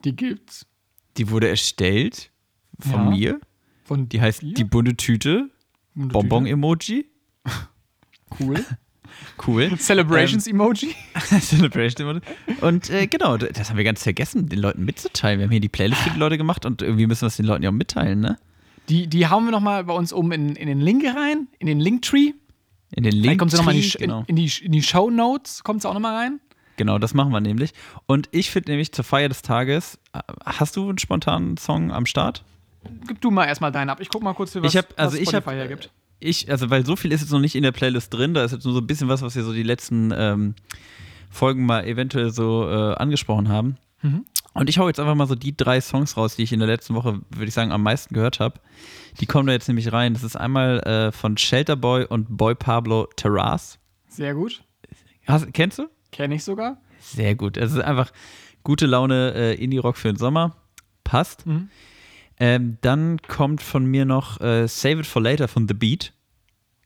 die 0.05 0.15
gibt's. 0.15 0.65
Die 1.17 1.29
wurde 1.31 1.49
erstellt 1.49 2.31
von 2.79 3.05
Ja. 3.05 3.09
mir. 3.09 3.41
Von 3.83 4.07
Die 4.07 4.21
heißt 4.21 4.41
dir? 4.43 4.53
Die 4.53 4.63
bunte 4.63 4.95
Tüte, 4.95 5.49
Bonbon-Emoji. 5.95 7.05
Cool. 8.39 8.63
Cool. 9.45 9.69
Celebrations-Emoji. 9.77 10.93
Celebration 11.41 12.07
Emoji. 12.07 12.21
Und 12.61 12.89
äh, 12.91 13.07
genau, 13.07 13.37
das 13.37 13.69
haben 13.69 13.77
wir 13.77 13.83
ganz 13.83 14.03
vergessen, 14.03 14.47
den 14.49 14.59
Leuten 14.59 14.85
mitzuteilen. 14.85 15.39
Wir 15.39 15.45
haben 15.45 15.51
hier 15.51 15.59
die 15.59 15.67
Playlist 15.69 16.01
für 16.01 16.11
die 16.11 16.19
Leute 16.19 16.37
gemacht 16.37 16.65
und 16.65 16.81
irgendwie 16.83 17.07
müssen 17.07 17.21
wir 17.23 17.27
es 17.27 17.35
den 17.37 17.45
Leuten 17.47 17.63
ja 17.63 17.69
auch 17.69 17.73
mitteilen, 17.73 18.19
ne? 18.19 18.37
Die, 18.87 19.07
die 19.07 19.27
hauen 19.27 19.45
wir 19.45 19.51
nochmal 19.51 19.83
bei 19.83 19.93
uns 19.93 20.13
oben 20.13 20.31
in, 20.31 20.55
in 20.55 20.67
den 20.67 20.79
Link 20.79 21.03
rein, 21.05 21.47
in 21.57 21.67
den 21.67 21.79
Linktree. 21.79 22.33
In 22.95 23.03
den 23.03 23.13
Link. 23.13 23.39
kommt 23.39 23.51
sie 23.51 23.57
nochmal 23.57 23.75
in, 23.75 23.81
die- 23.81 23.89
genau. 23.97 24.19
in, 24.21 24.25
in 24.27 24.35
die, 24.35 24.51
in 24.63 24.71
die 24.71 24.83
Show 24.83 25.09
Notes, 25.09 25.63
kommt 25.63 25.81
sie 25.81 25.89
auch 25.89 25.93
nochmal 25.95 26.15
rein. 26.15 26.39
genau, 26.77 26.99
das 26.99 27.13
machen 27.15 27.31
wir 27.31 27.41
nämlich. 27.41 27.73
Und 28.05 28.29
ich 28.31 28.51
finde 28.51 28.71
nämlich 28.71 28.91
zur 28.91 29.03
Feier 29.03 29.27
des 29.29 29.41
Tages, 29.41 29.97
äh, 30.13 30.19
hast 30.45 30.75
du 30.75 30.87
einen 30.87 30.97
spontanen 30.99 31.57
Song 31.57 31.91
am 31.91 32.05
Start? 32.05 32.43
Gib 33.07 33.21
du 33.21 33.31
mal 33.31 33.45
erstmal 33.45 33.71
deinen 33.71 33.89
ab. 33.89 33.99
Ich 34.01 34.09
guck 34.09 34.21
mal 34.23 34.33
kurz, 34.33 34.55
was, 34.55 34.63
Ich 34.63 34.77
hab- 34.77 34.93
also 34.97 35.13
was 35.15 35.21
ich 35.21 35.33
hab- 35.33 35.43
Spotify 35.43 35.55
hergibt. 35.57 35.91
Ich, 36.21 36.51
also 36.51 36.69
weil 36.69 36.85
so 36.85 36.95
viel 36.97 37.11
ist 37.13 37.21
jetzt 37.21 37.31
noch 37.31 37.39
nicht 37.39 37.55
in 37.55 37.63
der 37.63 37.71
Playlist 37.71 38.13
drin, 38.13 38.33
da 38.33 38.43
ist 38.43 38.51
jetzt 38.51 38.65
nur 38.65 38.73
so 38.73 38.81
ein 38.81 38.87
bisschen 38.87 39.07
was, 39.07 39.21
was 39.21 39.35
wir 39.35 39.43
so 39.43 39.53
die 39.53 39.63
letzten 39.63 40.11
ähm, 40.13 40.53
Folgen 41.29 41.65
mal 41.65 41.85
eventuell 41.85 42.31
so 42.31 42.67
äh, 42.69 42.95
angesprochen 42.95 43.47
haben. 43.49 43.77
Mhm. 44.01 44.25
Und 44.53 44.67
ich 44.69 44.79
hau 44.79 44.87
jetzt 44.87 44.99
einfach 44.99 45.15
mal 45.15 45.27
so 45.27 45.35
die 45.35 45.55
drei 45.55 45.79
Songs 45.79 46.17
raus, 46.17 46.35
die 46.35 46.43
ich 46.43 46.51
in 46.51 46.59
der 46.59 46.67
letzten 46.67 46.95
Woche, 46.95 47.21
würde 47.29 47.45
ich 47.45 47.53
sagen, 47.53 47.71
am 47.71 47.83
meisten 47.83 48.13
gehört 48.13 48.39
habe. 48.41 48.59
Die 49.21 49.27
kommen 49.27 49.47
da 49.47 49.53
jetzt 49.53 49.67
nämlich 49.67 49.93
rein. 49.93 50.13
Das 50.13 50.23
ist 50.23 50.35
einmal 50.35 50.79
äh, 50.81 51.11
von 51.13 51.37
Shelterboy 51.37 52.05
und 52.05 52.35
Boy 52.37 52.55
Pablo 52.55 53.07
Terrace. 53.15 53.77
Sehr 54.07 54.33
gut. 54.33 54.61
Hast, 55.27 55.53
kennst 55.53 55.77
du? 55.79 55.87
Kenne 56.11 56.35
ich 56.35 56.43
sogar. 56.43 56.81
Sehr 56.99 57.35
gut. 57.35 57.55
Es 57.55 57.71
ist 57.71 57.79
einfach 57.79 58.11
gute 58.63 58.87
Laune 58.87 59.33
äh, 59.35 59.53
Indie-Rock 59.63 59.95
für 59.95 60.09
den 60.09 60.17
Sommer. 60.17 60.55
Passt. 61.05 61.45
Mhm. 61.45 61.69
Ähm, 62.39 62.77
dann 62.81 63.21
kommt 63.27 63.61
von 63.61 63.85
mir 63.85 64.05
noch 64.05 64.39
äh, 64.39 64.67
Save 64.67 64.99
It 65.01 65.05
for 65.05 65.21
Later 65.21 65.47
von 65.47 65.67
The 65.67 65.73
Beat. 65.73 66.13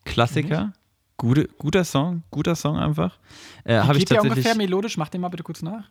Klassiker. 0.05 0.73
Gute, 1.17 1.47
guter 1.57 1.83
Song, 1.83 2.23
guter 2.31 2.55
Song 2.55 2.77
einfach. 2.77 3.19
Äh, 3.63 3.77
Habe 3.77 3.97
ich 3.99 4.05
tatsächlich. 4.05 4.31
ungefähr 4.31 4.55
melodisch? 4.55 4.97
Mach 4.97 5.09
den 5.09 5.21
mal 5.21 5.29
bitte 5.29 5.43
kurz 5.43 5.61
nach. 5.61 5.85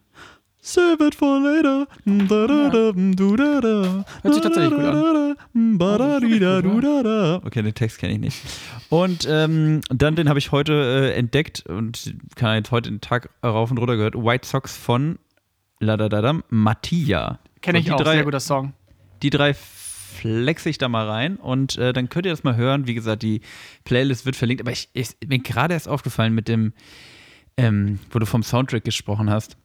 Save 0.64 1.06
it 1.06 1.14
for 1.14 1.40
later. 1.40 1.86
Da, 2.04 2.46
da. 2.46 4.04
Hört 4.22 4.34
sich 4.34 4.42
tatsächlich 4.42 4.70
gut 4.70 4.84
an. 4.84 5.36
Okay, 7.44 7.62
den 7.62 7.74
Text 7.74 7.98
kenne 7.98 8.12
ich 8.12 8.20
nicht. 8.20 8.36
Und 8.88 9.26
ähm, 9.28 9.80
dann 9.88 10.14
den 10.14 10.28
habe 10.28 10.38
ich 10.38 10.52
heute 10.52 10.72
äh, 10.72 11.18
entdeckt 11.18 11.66
und 11.66 12.14
kann 12.36 12.54
jetzt 12.56 12.70
heute 12.70 12.90
den 12.90 13.00
Tag 13.00 13.30
rauf 13.44 13.70
und 13.72 13.78
runter 13.78 13.96
gehört. 13.96 14.14
White 14.14 14.46
Sox 14.46 14.76
von 14.76 15.18
Ladadadam 15.80 16.44
Mattia. 16.48 17.40
Kenne 17.60 17.80
ich 17.80 17.90
auch. 17.90 18.00
drei, 18.00 18.14
Sehr 18.14 18.24
guter 18.24 18.40
Song. 18.40 18.72
Die 19.22 19.30
drei 19.30 19.54
flexe 19.54 20.68
ich 20.68 20.78
da 20.78 20.88
mal 20.88 21.08
rein 21.08 21.36
und 21.36 21.76
äh, 21.78 21.92
dann 21.92 22.08
könnt 22.08 22.26
ihr 22.26 22.32
das 22.32 22.44
mal 22.44 22.56
hören. 22.56 22.86
Wie 22.86 22.94
gesagt, 22.94 23.22
die 23.22 23.40
Playlist 23.84 24.26
wird 24.26 24.36
verlinkt. 24.36 24.60
Aber 24.62 24.70
ich, 24.72 24.88
ich 24.92 25.10
mir 25.26 25.38
gerade 25.38 25.74
erst 25.74 25.88
aufgefallen 25.88 26.34
mit 26.34 26.48
dem, 26.48 26.72
ähm, 27.56 27.98
wo 28.10 28.18
du 28.18 28.26
vom 28.26 28.42
Soundtrack 28.42 28.84
gesprochen 28.84 29.30
hast. 29.30 29.56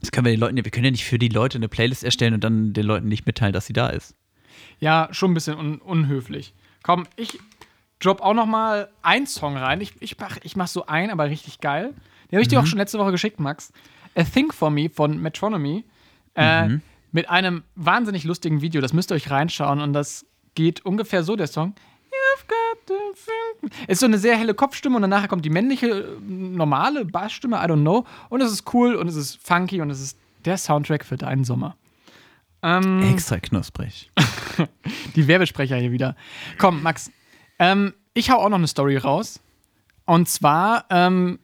Das 0.00 0.10
können 0.10 0.26
wir 0.26 0.32
den 0.32 0.40
Leuten, 0.40 0.56
wir 0.56 0.64
können 0.70 0.84
ja 0.86 0.90
nicht 0.90 1.04
für 1.04 1.18
die 1.18 1.28
Leute 1.28 1.56
eine 1.58 1.68
Playlist 1.68 2.04
erstellen 2.04 2.34
und 2.34 2.44
dann 2.44 2.72
den 2.72 2.84
Leuten 2.84 3.08
nicht 3.08 3.24
mitteilen, 3.26 3.52
dass 3.52 3.66
sie 3.66 3.72
da 3.72 3.88
ist. 3.88 4.14
Ja, 4.80 5.08
schon 5.12 5.30
ein 5.30 5.34
bisschen 5.34 5.56
un 5.56 5.78
unhöflich. 5.78 6.52
Komm, 6.82 7.06
ich 7.16 7.38
drop 8.00 8.20
auch 8.20 8.34
noch 8.34 8.46
mal 8.46 8.88
einen 9.02 9.26
Song 9.26 9.56
rein. 9.56 9.80
Ich, 9.80 9.94
ich, 10.00 10.18
mach, 10.18 10.36
ich 10.42 10.56
mach 10.56 10.66
so 10.68 10.86
einen, 10.86 11.10
aber 11.10 11.30
richtig 11.30 11.60
geil. 11.60 11.94
Den 12.30 12.36
habe 12.36 12.42
ich 12.42 12.48
dir 12.48 12.58
Mhm. 12.58 12.64
auch 12.64 12.66
schon 12.66 12.78
letzte 12.78 12.98
Woche 12.98 13.12
geschickt, 13.12 13.40
Max. 13.40 13.72
A 14.14 14.24
Think 14.24 14.52
For 14.52 14.70
Me 14.70 14.90
von 14.90 15.20
Metronomy. 15.22 15.84
Äh, 16.34 16.68
Mhm. 16.68 16.82
Mit 17.14 17.30
einem 17.30 17.62
wahnsinnig 17.76 18.24
lustigen 18.24 18.60
Video. 18.60 18.80
Das 18.80 18.92
müsst 18.92 19.12
ihr 19.12 19.14
euch 19.14 19.30
reinschauen. 19.30 19.80
Und 19.80 19.92
das 19.92 20.26
geht 20.56 20.84
ungefähr 20.84 21.22
so, 21.22 21.36
der 21.36 21.46
Song. 21.46 21.76
You've 22.10 22.48
got 22.48 22.86
think- 22.86 23.88
Ist 23.88 24.00
so 24.00 24.06
eine 24.06 24.18
sehr 24.18 24.36
helle 24.36 24.52
Kopfstimme 24.52 24.96
und 24.96 25.02
danach 25.02 25.28
kommt 25.28 25.44
die 25.44 25.50
männliche, 25.50 25.86
äh, 25.86 26.20
normale 26.20 27.04
Bassstimme, 27.04 27.56
I 27.58 27.68
don't 27.68 27.82
know. 27.82 28.04
Und 28.30 28.40
es 28.40 28.50
ist 28.50 28.74
cool 28.74 28.96
und 28.96 29.06
es 29.06 29.14
ist 29.14 29.36
funky 29.36 29.80
und 29.80 29.90
es 29.90 30.00
ist 30.00 30.18
der 30.44 30.58
Soundtrack 30.58 31.04
für 31.04 31.16
deinen 31.16 31.44
Sommer. 31.44 31.76
Ähm, 32.62 33.00
Extra 33.12 33.38
knusprig. 33.38 34.10
die 35.14 35.28
Werbesprecher 35.28 35.76
hier 35.76 35.92
wieder. 35.92 36.16
Komm, 36.58 36.82
Max, 36.82 37.12
ähm, 37.60 37.94
ich 38.12 38.28
hau 38.30 38.38
auch 38.38 38.48
noch 38.48 38.58
eine 38.58 38.66
Story 38.66 38.96
raus. 38.96 39.40
Und 40.04 40.28
zwar 40.28 40.86
ähm, 40.90 41.38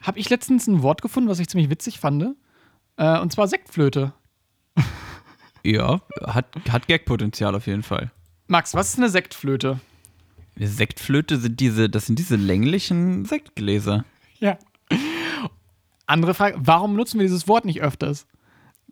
habe 0.00 0.18
ich 0.18 0.28
letztens 0.30 0.66
ein 0.66 0.82
Wort 0.82 1.00
gefunden, 1.00 1.28
was 1.28 1.38
ich 1.38 1.48
ziemlich 1.48 1.70
witzig 1.70 2.00
fand. 2.00 2.34
Äh, 2.96 3.20
und 3.20 3.30
zwar 3.30 3.46
Sektflöte. 3.46 4.12
Ja, 5.64 6.00
hat, 6.22 6.46
hat 6.68 6.88
Gagpotenzial 6.88 7.54
auf 7.54 7.66
jeden 7.66 7.82
Fall. 7.82 8.10
Max, 8.48 8.74
was 8.74 8.90
ist 8.90 8.98
eine 8.98 9.08
Sektflöte? 9.08 9.80
Eine 10.56 10.68
Sektflöte 10.68 11.38
sind 11.38 11.60
diese, 11.60 11.88
das 11.88 12.06
sind 12.06 12.18
diese 12.18 12.36
länglichen 12.36 13.24
Sektgläser. 13.24 14.04
Ja. 14.38 14.58
Andere 16.06 16.34
Frage, 16.34 16.56
warum 16.58 16.94
nutzen 16.94 17.18
wir 17.18 17.24
dieses 17.24 17.48
Wort 17.48 17.64
nicht 17.64 17.80
öfters? 17.80 18.26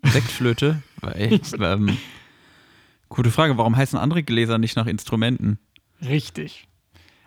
Sektflöte? 0.02 0.82
Weil 1.00 1.40
ähm, 1.60 1.98
gute 3.08 3.30
Frage, 3.30 3.58
warum 3.58 3.76
heißen 3.76 3.98
andere 3.98 4.22
Gläser 4.22 4.58
nicht 4.58 4.76
nach 4.76 4.86
Instrumenten? 4.86 5.58
Richtig. 6.00 6.66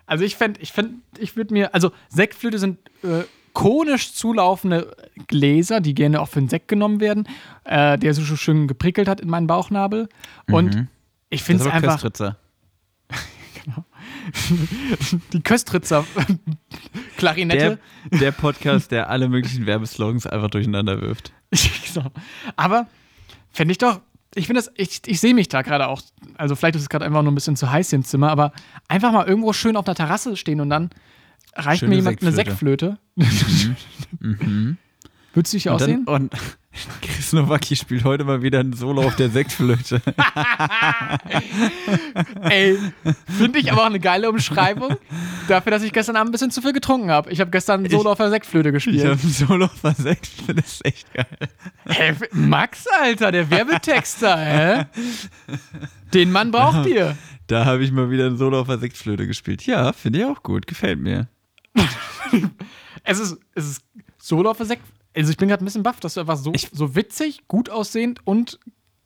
Also 0.06 0.24
ich 0.24 0.36
fände, 0.36 0.60
ich 0.60 0.72
fänd, 0.72 0.96
ich 1.18 1.36
würde 1.36 1.54
mir, 1.54 1.74
also 1.74 1.92
Sektflöte 2.08 2.58
sind 2.58 2.78
äh, 3.02 3.22
konisch 3.54 4.12
zulaufende 4.12 4.94
Gläser, 5.28 5.80
die 5.80 5.94
gerne 5.94 6.20
auch 6.20 6.28
für 6.28 6.40
einen 6.40 6.48
Sekt 6.48 6.68
genommen 6.68 7.00
werden, 7.00 7.26
äh, 7.64 7.98
der 7.98 8.12
so 8.12 8.36
schön 8.36 8.68
geprickelt 8.68 9.08
hat 9.08 9.20
in 9.20 9.30
meinen 9.30 9.46
Bauchnabel. 9.46 10.08
Und 10.50 10.88
ich 11.30 11.40
Das 11.40 11.46
finde 11.46 11.64
es 11.64 11.70
einfach, 11.70 11.92
Köstritzer. 11.92 12.36
die 15.32 15.42
Köstritzer 15.42 16.04
Klarinette. 17.16 17.78
Der, 18.10 18.18
der 18.18 18.32
Podcast, 18.32 18.90
der 18.90 19.08
alle 19.08 19.28
möglichen 19.28 19.66
Werbeslogans 19.66 20.26
einfach 20.26 20.50
durcheinander 20.50 21.00
wirft. 21.00 21.32
Aber 22.56 22.88
fände 23.50 23.72
ich 23.72 23.78
doch, 23.78 24.00
ich 24.34 24.46
finde 24.46 24.60
das, 24.60 24.72
ich, 24.76 25.00
ich 25.06 25.20
sehe 25.20 25.32
mich 25.32 25.48
da 25.48 25.62
gerade 25.62 25.86
auch, 25.86 26.02
also 26.36 26.56
vielleicht 26.56 26.74
ist 26.74 26.82
es 26.82 26.88
gerade 26.88 27.04
einfach 27.04 27.22
nur 27.22 27.30
ein 27.30 27.36
bisschen 27.36 27.56
zu 27.56 27.70
heiß 27.70 27.90
hier 27.90 27.98
im 27.98 28.04
Zimmer, 28.04 28.30
aber 28.30 28.52
einfach 28.88 29.12
mal 29.12 29.28
irgendwo 29.28 29.52
schön 29.52 29.76
auf 29.76 29.86
einer 29.86 29.94
Terrasse 29.94 30.36
stehen 30.36 30.60
und 30.60 30.70
dann 30.70 30.90
reicht 31.54 31.80
Schöne 31.80 31.90
mir 31.90 31.96
jemand 31.96 32.22
eine 32.22 32.32
Sektflöte. 32.32 32.98
Würdest 35.34 35.52
du 35.52 35.56
dich 35.56 35.68
Und, 35.68 35.80
dann, 35.80 35.90
aussehen? 35.90 36.04
und 36.06 36.32
Chris 37.02 37.32
Nowacki 37.32 37.76
spielt 37.76 38.04
heute 38.04 38.24
mal 38.24 38.42
wieder 38.42 38.60
ein 38.60 38.72
Solo 38.72 39.02
auf 39.02 39.16
der 39.16 39.30
Sektflöte. 39.30 40.00
Ey, 42.42 42.78
finde 43.38 43.58
ich 43.58 43.72
aber 43.72 43.82
auch 43.82 43.86
eine 43.86 44.00
geile 44.00 44.28
Umschreibung 44.28 44.96
dafür, 45.48 45.70
dass 45.70 45.82
ich 45.82 45.92
gestern 45.92 46.16
Abend 46.16 46.30
ein 46.30 46.32
bisschen 46.32 46.50
zu 46.50 46.62
viel 46.62 46.72
getrunken 46.72 47.10
habe. 47.10 47.30
Ich 47.30 47.40
habe 47.40 47.50
gestern 47.50 47.88
Solo 47.88 48.10
auf 48.12 48.18
der 48.18 48.30
Sektflöte 48.30 48.68
Ich 48.70 48.74
gespielt. 48.74 49.04
habe 49.04 49.12
ein 49.12 49.18
Solo 49.30 49.64
auf 49.66 49.80
der 49.82 49.94
Sektflöte, 49.94 50.54
das 50.62 50.72
ist 50.74 50.84
echt 50.84 51.14
geil. 51.14 51.26
Hä, 51.86 52.14
Max, 52.32 52.86
Alter, 53.00 53.32
der 53.32 53.50
Werbetexter, 53.50 54.36
hä? 54.36 54.84
Den 56.12 56.32
Mann 56.32 56.50
braucht 56.50 56.86
ihr. 56.86 57.16
Da 57.46 57.64
habe 57.66 57.84
ich 57.84 57.92
mal 57.92 58.10
wieder 58.10 58.26
ein 58.26 58.36
Solo 58.36 58.60
auf 58.60 58.68
der 58.68 58.78
Sektflöte 58.78 59.26
gespielt. 59.26 59.66
Ja, 59.66 59.92
finde 59.92 60.20
ich 60.20 60.24
auch 60.24 60.42
gut, 60.42 60.66
gefällt 60.66 60.98
mir. 60.98 61.28
Es 63.06 63.18
ist, 63.20 63.36
es 63.54 63.68
ist 63.68 63.82
Solo 64.18 64.50
auf 64.50 64.56
der 64.56 64.66
Sekt. 64.66 64.82
Also 65.14 65.30
ich 65.30 65.36
bin 65.36 65.48
gerade 65.48 65.62
ein 65.62 65.66
bisschen 65.66 65.82
baff, 65.82 66.00
dass 66.00 66.14
du 66.14 66.20
einfach 66.20 66.36
so, 66.38 66.52
Ich- 66.54 66.70
so 66.72 66.96
witzig, 66.96 67.42
gut 67.48 67.68
aussehend 67.68 68.20
und 68.24 68.58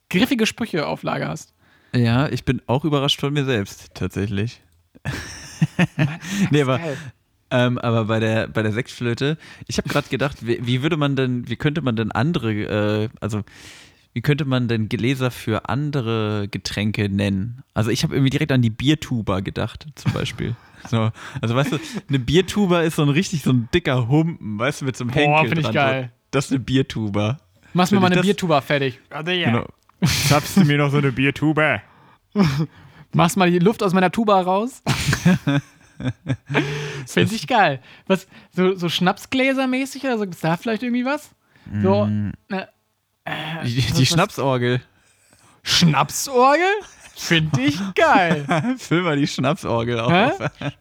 griffige 0.08 0.46
Sprüche 0.46 0.86
auf 0.86 1.02
Lager 1.02 1.28
hast. 1.28 1.52
Ja, 1.94 2.28
ich 2.28 2.44
bin 2.44 2.62
auch 2.66 2.84
überrascht 2.84 3.18
von 3.20 3.32
mir 3.32 3.44
selbst, 3.44 3.94
tatsächlich. 3.94 4.60
nee, 6.50 6.62
aber, 6.62 6.80
ähm, 7.50 7.78
aber 7.78 8.04
bei 8.04 8.20
der, 8.20 8.46
bei 8.48 8.62
der 8.62 8.72
Sektflöte, 8.72 9.38
ich 9.66 9.78
habe 9.78 9.88
gerade 9.88 10.08
gedacht, 10.08 10.46
wie, 10.46 10.64
wie 10.64 10.82
würde 10.82 10.96
man 10.96 11.16
denn, 11.16 11.48
wie 11.48 11.56
könnte 11.56 11.82
man 11.82 11.96
denn 11.96 12.12
andere, 12.12 12.52
äh, 12.52 13.08
also 13.20 13.42
wie 14.18 14.22
könnte 14.22 14.44
man 14.46 14.66
denn 14.66 14.88
Gläser 14.88 15.30
für 15.30 15.68
andere 15.68 16.48
Getränke 16.50 17.08
nennen? 17.08 17.62
Also 17.72 17.90
ich 17.90 18.02
habe 18.02 18.16
irgendwie 18.16 18.30
direkt 18.30 18.50
an 18.50 18.62
die 18.62 18.68
Biertuba 18.70 19.38
gedacht, 19.38 19.86
zum 19.94 20.12
Beispiel. 20.12 20.56
So, 20.88 21.10
also 21.40 21.54
weißt 21.56 21.72
du, 21.72 21.78
eine 22.08 22.18
Biertuba 22.20 22.82
ist 22.82 22.96
so 22.96 23.02
ein 23.02 23.08
richtig 23.08 23.42
so 23.42 23.50
ein 23.50 23.68
dicker 23.74 24.06
Humpen, 24.08 24.58
weißt 24.60 24.80
du, 24.80 24.84
mit 24.86 24.96
so 24.96 25.04
einem 25.04 25.10
Boah, 25.12 25.20
Henkel 25.40 25.48
find 25.48 25.58
ich 25.58 25.64
dran. 25.66 25.74
geil. 25.74 26.12
Das 26.30 26.46
ist 26.46 26.50
eine 26.52 26.60
Biertuba. 26.60 27.38
Machst 27.74 27.92
mir 27.92 27.98
mal 28.00 28.06
ich 28.06 28.12
eine 28.12 28.16
das- 28.16 28.26
Biertuba 28.26 28.60
fertig. 28.60 28.98
Warte, 29.10 29.32
ja. 29.32 29.50
Genau. 29.50 29.66
Zapfst 30.28 30.56
du 30.56 30.64
mir 30.64 30.78
noch 30.78 30.90
so 30.90 30.98
eine 30.98 31.10
Biertube? 31.12 31.80
Machst 33.12 33.36
mal 33.36 33.50
die 33.50 33.58
Luft 33.60 33.82
aus 33.84 33.92
meiner 33.92 34.10
Tuba 34.12 34.40
raus. 34.40 34.82
Finde 37.06 37.34
ich 37.34 37.46
geil. 37.46 37.80
Was, 38.06 38.26
so, 38.52 38.74
so 38.74 38.88
Schnapsgläser-mäßig 38.88 40.04
oder 40.04 40.18
so? 40.18 40.24
Ist 40.24 40.44
da 40.44 40.56
vielleicht 40.56 40.82
irgendwie 40.82 41.04
was? 41.04 41.30
So, 41.82 42.06
Mm. 42.06 42.32
Ne, 43.28 43.62
Die, 43.64 43.80
die 43.80 44.06
Schnapsorgel. 44.06 44.80
Schnapsorgel? 45.62 46.66
Finde 47.16 47.60
ich 47.62 47.78
geil. 47.94 48.46
Füll 48.78 49.02
mal 49.02 49.16
die 49.16 49.26
Schnapsorgel 49.26 50.00
auf. 50.00 50.12
Hä? 50.12 50.32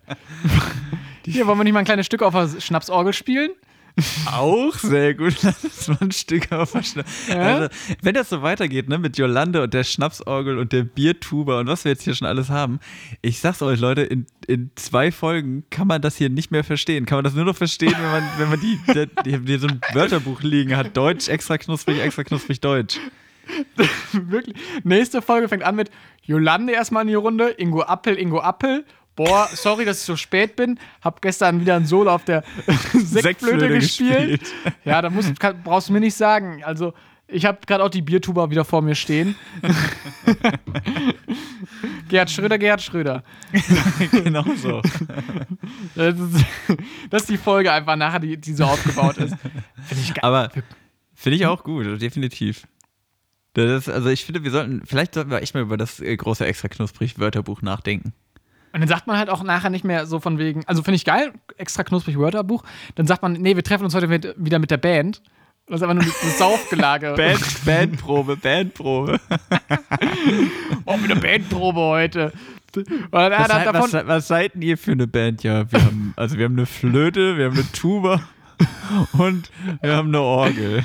Hier, 1.25 1.47
wollen 1.47 1.57
wir 1.57 1.63
nicht 1.63 1.73
mal 1.73 1.79
ein 1.79 1.85
kleines 1.85 2.05
Stück 2.05 2.21
auf 2.21 2.33
der 2.33 2.61
Schnapsorgel 2.61 3.11
spielen? 3.13 3.51
Auch 4.31 4.75
sehr 4.75 5.13
gut. 5.15 5.35
Lass 5.41 5.63
uns 5.63 5.87
mal 5.87 5.97
ein 6.01 6.11
Stück 6.11 6.51
auf 6.51 6.73
Schna- 6.75 7.05
also, 7.35 7.67
Wenn 8.01 8.13
das 8.13 8.29
so 8.29 8.41
weitergeht, 8.41 8.89
ne, 8.89 8.97
mit 8.97 9.17
Jolande 9.17 9.63
und 9.63 9.73
der 9.73 9.83
Schnapsorgel 9.83 10.57
und 10.59 10.71
der 10.71 10.83
Biertuber 10.83 11.59
und 11.59 11.67
was 11.67 11.83
wir 11.83 11.91
jetzt 11.91 12.03
hier 12.03 12.13
schon 12.13 12.27
alles 12.27 12.49
haben, 12.49 12.79
ich 13.21 13.39
sag's 13.39 13.61
euch, 13.61 13.79
Leute, 13.79 14.01
in, 14.01 14.27
in 14.47 14.71
zwei 14.75 15.11
Folgen 15.11 15.63
kann 15.69 15.87
man 15.87 16.01
das 16.01 16.15
hier 16.17 16.29
nicht 16.29 16.51
mehr 16.51 16.63
verstehen. 16.63 17.05
Kann 17.05 17.17
man 17.17 17.23
das 17.23 17.33
nur 17.33 17.45
noch 17.45 17.55
verstehen, 17.55 17.95
wenn 17.97 18.11
man, 18.11 18.23
wenn 18.37 18.49
man 18.49 18.59
die, 18.59 18.79
die, 19.25 19.39
die 19.39 19.57
so 19.57 19.67
ein 19.67 19.81
Wörterbuch 19.93 20.41
liegen 20.41 20.75
hat. 20.77 20.95
Deutsch, 20.95 21.27
extra 21.27 21.57
knusprig, 21.57 21.99
extra 21.99 22.23
knusprig 22.23 22.61
Deutsch. 22.61 22.99
Wirklich. 24.11 24.55
Nächste 24.83 25.21
Folge 25.21 25.47
fängt 25.47 25.63
an 25.63 25.75
mit 25.75 25.89
Jolande 26.23 26.73
erstmal 26.73 27.03
in 27.03 27.07
die 27.07 27.13
Runde, 27.15 27.49
Ingo 27.57 27.81
Appel, 27.81 28.17
Ingo 28.19 28.39
Appel. 28.41 28.85
Boah, 29.17 29.49
sorry, 29.51 29.83
dass 29.83 29.99
ich 29.99 30.05
so 30.05 30.15
spät 30.15 30.55
bin. 30.55 30.79
Hab 31.01 31.21
gestern 31.23 31.59
wieder 31.59 31.75
ein 31.75 31.87
Solo 31.87 32.13
auf 32.13 32.23
der 32.23 32.43
Sektflöte 32.93 33.67
gespielt. 33.67 34.41
gespielt. 34.41 34.53
Ja, 34.85 35.01
da 35.01 35.09
musst, 35.09 35.39
kann, 35.39 35.61
brauchst 35.63 35.89
du 35.89 35.93
mir 35.93 35.99
nicht 35.99 36.15
sagen. 36.15 36.63
Also, 36.63 36.93
ich 37.27 37.43
habe 37.45 37.57
gerade 37.65 37.83
auch 37.83 37.89
die 37.89 38.03
Biertuber 38.03 38.51
wieder 38.51 38.63
vor 38.63 38.83
mir 38.83 38.93
stehen. 38.93 39.35
Gerhard 42.09 42.29
Schröder, 42.29 42.59
Gerhard 42.59 42.81
Schröder. 42.83 43.23
genau 44.11 44.45
so. 44.55 44.83
Das 45.95 46.15
ist, 46.17 46.45
das 47.09 47.21
ist 47.23 47.29
die 47.29 47.37
Folge 47.37 47.71
einfach 47.71 47.95
nachher, 47.95 48.19
die, 48.19 48.37
die 48.37 48.53
so 48.53 48.65
aufgebaut 48.65 49.17
ist. 49.17 49.35
Finde 49.87 50.03
ich 50.03 50.13
geil. 50.13 50.21
Aber 50.21 50.51
finde 51.15 51.37
ich 51.37 51.47
auch 51.47 51.63
gut, 51.63 51.99
definitiv. 51.99 52.67
Ist, 53.55 53.89
also 53.89 54.09
ich 54.09 54.23
finde, 54.23 54.43
wir 54.43 54.51
sollten, 54.51 54.85
vielleicht 54.85 55.15
sollten 55.15 55.31
wir 55.31 55.41
echt 55.41 55.55
mal 55.55 55.61
über 55.63 55.77
das 55.77 55.99
äh, 55.99 56.15
große 56.15 56.45
extra 56.45 56.67
knusprig 56.67 57.17
Wörterbuch 57.17 57.63
nachdenken. 57.63 58.13
Und 58.77 58.81
dann 58.81 58.89
sagt 58.89 59.07
man 59.07 59.17
halt 59.17 59.31
auch 59.31 59.41
nachher 59.41 59.71
nicht 59.71 59.83
mehr 59.83 60.05
so 60.05 60.19
von 60.19 60.37
wegen, 60.37 60.63
also 60.67 60.83
finde 60.83 60.97
ich 60.97 61.03
geil, 61.03 61.33
extra 61.57 61.83
knusprig 61.83 62.19
Wörterbuch. 62.19 62.61
Dann 62.93 63.07
sagt 63.07 63.23
man, 63.23 63.33
nee, 63.33 63.55
wir 63.55 63.63
treffen 63.63 63.85
uns 63.85 63.95
heute 63.95 64.07
mit, 64.07 64.35
wieder 64.37 64.59
mit 64.59 64.69
der 64.69 64.77
Band. 64.77 65.23
Das 65.65 65.77
ist 65.77 65.81
einfach 65.81 65.95
nur 65.95 66.03
das 66.03 66.37
Saufgelage. 66.37 67.15
Band, 67.17 67.65
Bandprobe, 67.65 68.37
Bandprobe. 68.37 69.19
Oh, 70.85 70.95
mit 70.95 71.09
der 71.09 71.15
Bandprobe 71.15 71.79
heute. 71.79 72.31
Was, 73.09 73.47
seid, 73.47 73.73
was, 73.73 73.93
was 74.07 74.27
seid 74.27 74.53
denn 74.53 74.61
ihr 74.61 74.77
für 74.77 74.91
eine 74.91 75.07
Band? 75.07 75.41
Ja, 75.41 75.69
wir 75.71 75.83
haben, 75.83 76.13
also 76.15 76.37
wir 76.37 76.45
haben 76.45 76.53
eine 76.53 76.67
Flöte, 76.67 77.35
wir 77.35 77.45
haben 77.45 77.55
eine 77.55 77.71
Tuba 77.71 78.21
und 79.13 79.49
wir 79.81 79.95
haben 79.95 80.09
eine 80.09 80.21
Orgel. 80.21 80.83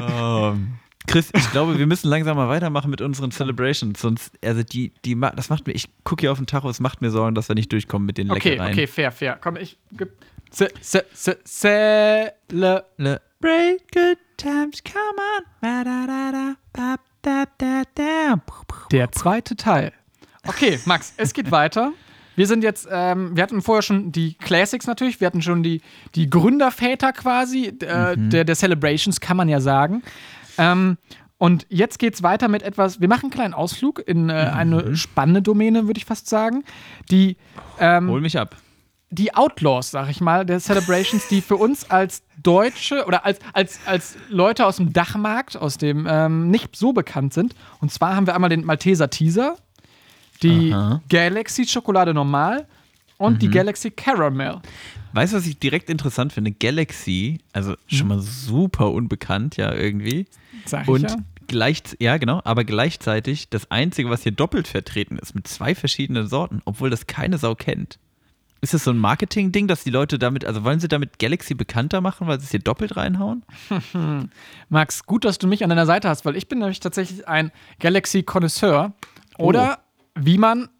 Ähm, 0.00 0.74
Chris, 1.06 1.30
ich 1.34 1.50
glaube, 1.50 1.78
wir 1.78 1.86
müssen 1.86 2.08
langsam 2.08 2.36
mal 2.36 2.48
weitermachen 2.48 2.90
mit 2.90 3.00
unseren 3.00 3.30
Celebrations. 3.30 4.00
Sonst, 4.00 4.32
also 4.44 4.62
die, 4.62 4.92
die, 5.04 5.18
das 5.36 5.50
macht 5.50 5.66
mir, 5.66 5.74
ich 5.74 5.88
gucke 6.04 6.22
hier 6.22 6.32
auf 6.32 6.38
den 6.38 6.46
Tacho, 6.46 6.68
es 6.70 6.80
macht 6.80 7.02
mir 7.02 7.10
Sorgen, 7.10 7.34
dass 7.34 7.48
wir 7.48 7.54
nicht 7.54 7.70
durchkommen 7.72 8.06
mit 8.06 8.18
den 8.18 8.30
okay, 8.30 8.50
Leckereien. 8.50 8.72
okay, 8.72 8.86
fair, 8.86 9.12
fair. 9.12 9.38
Komm, 9.40 9.56
ich 9.56 9.78
geb. 9.92 10.12
Se, 10.50 10.68
se, 10.80 11.04
se, 11.12 11.38
Cele. 11.44 12.84
Celebrate 13.44 13.84
good 13.92 14.18
times, 14.36 14.82
come 14.82 15.20
on. 15.36 15.44
Der 18.90 19.12
zweite 19.12 19.56
Teil. 19.56 19.92
Okay, 20.46 20.78
Max, 20.86 21.14
es 21.16 21.32
geht 21.32 21.50
weiter. 21.50 21.92
Wir 22.36 22.46
sind 22.46 22.64
jetzt, 22.64 22.88
ähm, 22.90 23.36
wir 23.36 23.42
hatten 23.42 23.62
vorher 23.62 23.82
schon 23.82 24.10
die 24.12 24.34
Classics 24.34 24.86
natürlich, 24.86 25.20
wir 25.20 25.26
hatten 25.26 25.42
schon 25.42 25.62
die, 25.62 25.82
die 26.14 26.28
Gründerväter 26.28 27.12
quasi 27.12 27.66
äh, 27.66 28.16
der, 28.16 28.44
der 28.44 28.56
Celebrations, 28.56 29.20
kann 29.20 29.36
man 29.36 29.48
ja 29.48 29.60
sagen. 29.60 30.02
Ähm, 30.58 30.98
und 31.38 31.66
jetzt 31.68 31.98
geht's 31.98 32.22
weiter 32.22 32.48
mit 32.48 32.62
etwas, 32.62 33.00
wir 33.00 33.08
machen 33.08 33.24
einen 33.24 33.30
kleinen 33.32 33.54
Ausflug 33.54 34.00
in 34.06 34.30
äh, 34.30 34.32
eine 34.32 34.96
spannende 34.96 35.42
Domäne, 35.42 35.86
würde 35.86 35.98
ich 35.98 36.04
fast 36.04 36.28
sagen. 36.28 36.64
Die, 37.10 37.36
ähm, 37.80 38.08
Hol 38.08 38.20
mich 38.20 38.38
ab. 38.38 38.56
die 39.10 39.34
Outlaws, 39.34 39.90
sag 39.90 40.08
ich 40.08 40.20
mal, 40.20 40.46
der 40.46 40.60
Celebrations, 40.60 41.28
die 41.28 41.40
für 41.40 41.56
uns 41.56 41.90
als 41.90 42.22
Deutsche 42.42 43.04
oder 43.06 43.24
als, 43.26 43.40
als, 43.52 43.80
als 43.84 44.16
Leute 44.28 44.64
aus 44.64 44.76
dem 44.76 44.92
Dachmarkt, 44.92 45.56
aus 45.56 45.76
dem 45.76 46.06
ähm, 46.08 46.50
nicht 46.50 46.76
so 46.76 46.92
bekannt 46.92 47.34
sind. 47.34 47.54
Und 47.80 47.92
zwar 47.92 48.16
haben 48.16 48.26
wir 48.26 48.34
einmal 48.34 48.50
den 48.50 48.64
Malteser 48.64 49.10
Teaser, 49.10 49.56
die 50.42 50.72
Aha. 50.72 51.02
Galaxy 51.08 51.66
Schokolade 51.66 52.14
Normal 52.14 52.66
und 53.24 53.42
die 53.42 53.48
Galaxy 53.48 53.90
Caramel. 53.90 54.60
Weißt 55.12 55.32
du, 55.32 55.36
was 55.36 55.46
ich 55.46 55.58
direkt 55.58 55.90
interessant 55.90 56.32
finde? 56.32 56.50
Galaxy, 56.50 57.38
also 57.52 57.76
schon 57.86 58.08
mal 58.08 58.20
super 58.20 58.90
unbekannt, 58.90 59.56
ja, 59.56 59.72
irgendwie. 59.72 60.26
Sag 60.66 60.82
ich 60.82 60.88
Und 60.88 61.10
ja. 61.10 61.16
gleich, 61.46 61.82
ja, 62.00 62.16
genau, 62.16 62.40
aber 62.44 62.64
gleichzeitig 62.64 63.48
das 63.48 63.70
Einzige, 63.70 64.10
was 64.10 64.22
hier 64.24 64.32
doppelt 64.32 64.66
vertreten 64.66 65.16
ist, 65.18 65.34
mit 65.34 65.46
zwei 65.46 65.74
verschiedenen 65.74 66.26
Sorten, 66.26 66.62
obwohl 66.64 66.90
das 66.90 67.06
keine 67.06 67.38
Sau 67.38 67.54
kennt. 67.54 67.98
Ist 68.60 68.72
das 68.72 68.84
so 68.84 68.92
ein 68.92 68.98
Marketing-Ding, 68.98 69.68
dass 69.68 69.84
die 69.84 69.90
Leute 69.90 70.18
damit, 70.18 70.46
also 70.46 70.64
wollen 70.64 70.80
sie 70.80 70.88
damit 70.88 71.18
Galaxy 71.18 71.54
bekannter 71.54 72.00
machen, 72.00 72.26
weil 72.26 72.40
sie 72.40 72.46
es 72.46 72.50
hier 72.50 72.60
doppelt 72.60 72.96
reinhauen? 72.96 73.44
Max, 74.70 75.04
gut, 75.04 75.26
dass 75.26 75.36
du 75.36 75.46
mich 75.46 75.62
an 75.62 75.68
deiner 75.68 75.84
Seite 75.84 76.08
hast, 76.08 76.24
weil 76.24 76.34
ich 76.34 76.48
bin 76.48 76.60
nämlich 76.60 76.80
tatsächlich 76.80 77.28
ein 77.28 77.52
Galaxy-Konnoisseur. 77.80 78.94
Oder 79.36 79.80
wie 80.14 80.38
man, 80.38 80.70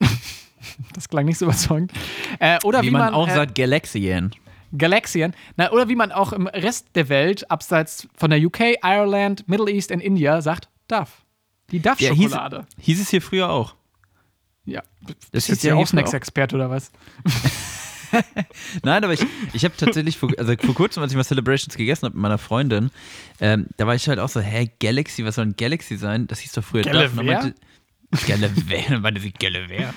das 0.94 1.08
klang 1.08 1.26
nicht 1.26 1.38
so 1.38 1.44
überzeugend, 1.46 1.92
äh, 2.38 2.58
oder 2.64 2.82
wie, 2.82 2.86
Wie 2.86 2.90
man 2.90 3.14
auch 3.14 3.28
äh, 3.28 3.34
sagt, 3.34 3.54
Galaxian. 3.54 4.30
Galaxian, 4.76 5.34
na, 5.56 5.70
oder 5.70 5.88
wie 5.88 5.94
man 5.94 6.10
auch 6.10 6.32
im 6.32 6.46
Rest 6.48 6.88
der 6.96 7.08
Welt, 7.08 7.48
abseits 7.50 8.08
von 8.16 8.30
der 8.30 8.44
UK, 8.44 8.76
Ireland, 8.82 9.48
Middle 9.48 9.70
East 9.70 9.92
und 9.92 10.00
India, 10.00 10.42
sagt, 10.42 10.68
Duff. 10.88 11.22
Die 11.70 11.78
Ja, 11.78 11.94
hieß, 11.94 12.08
Duff-Schokolade. 12.08 12.66
hieß 12.80 13.00
es 13.00 13.08
hier 13.08 13.22
früher 13.22 13.50
auch. 13.50 13.74
Ja, 14.66 14.82
Das 15.32 15.48
ist 15.48 15.62
ja 15.62 15.74
auch 15.74 15.86
Snacks-Experte 15.86 16.56
oder 16.56 16.70
was? 16.70 16.90
Nein, 18.82 19.02
aber 19.04 19.12
ich, 19.12 19.24
ich 19.52 19.64
habe 19.64 19.74
tatsächlich 19.76 20.16
vor, 20.18 20.30
also 20.38 20.54
vor 20.56 20.74
kurzem, 20.74 21.02
als 21.02 21.12
ich 21.12 21.16
mal 21.16 21.24
Celebrations 21.24 21.76
gegessen 21.76 22.06
habe 22.06 22.14
mit 22.14 22.22
meiner 22.22 22.38
Freundin, 22.38 22.90
ähm, 23.40 23.66
da 23.76 23.86
war 23.86 23.94
ich 23.94 24.08
halt 24.08 24.18
auch 24.18 24.28
so, 24.28 24.40
hä, 24.40 24.70
Galaxy, 24.80 25.24
was 25.24 25.34
soll 25.36 25.46
ein 25.46 25.56
Galaxy 25.56 25.96
sein? 25.96 26.26
Das 26.26 26.38
hieß 26.40 26.52
doch 26.52 26.64
früher 26.64 26.82
Galaver? 26.82 27.08
Duff. 27.08 27.16
Dann 27.16 27.26
meinte- 29.02 29.20
sie 29.20 29.32
Galaver. 29.32 29.94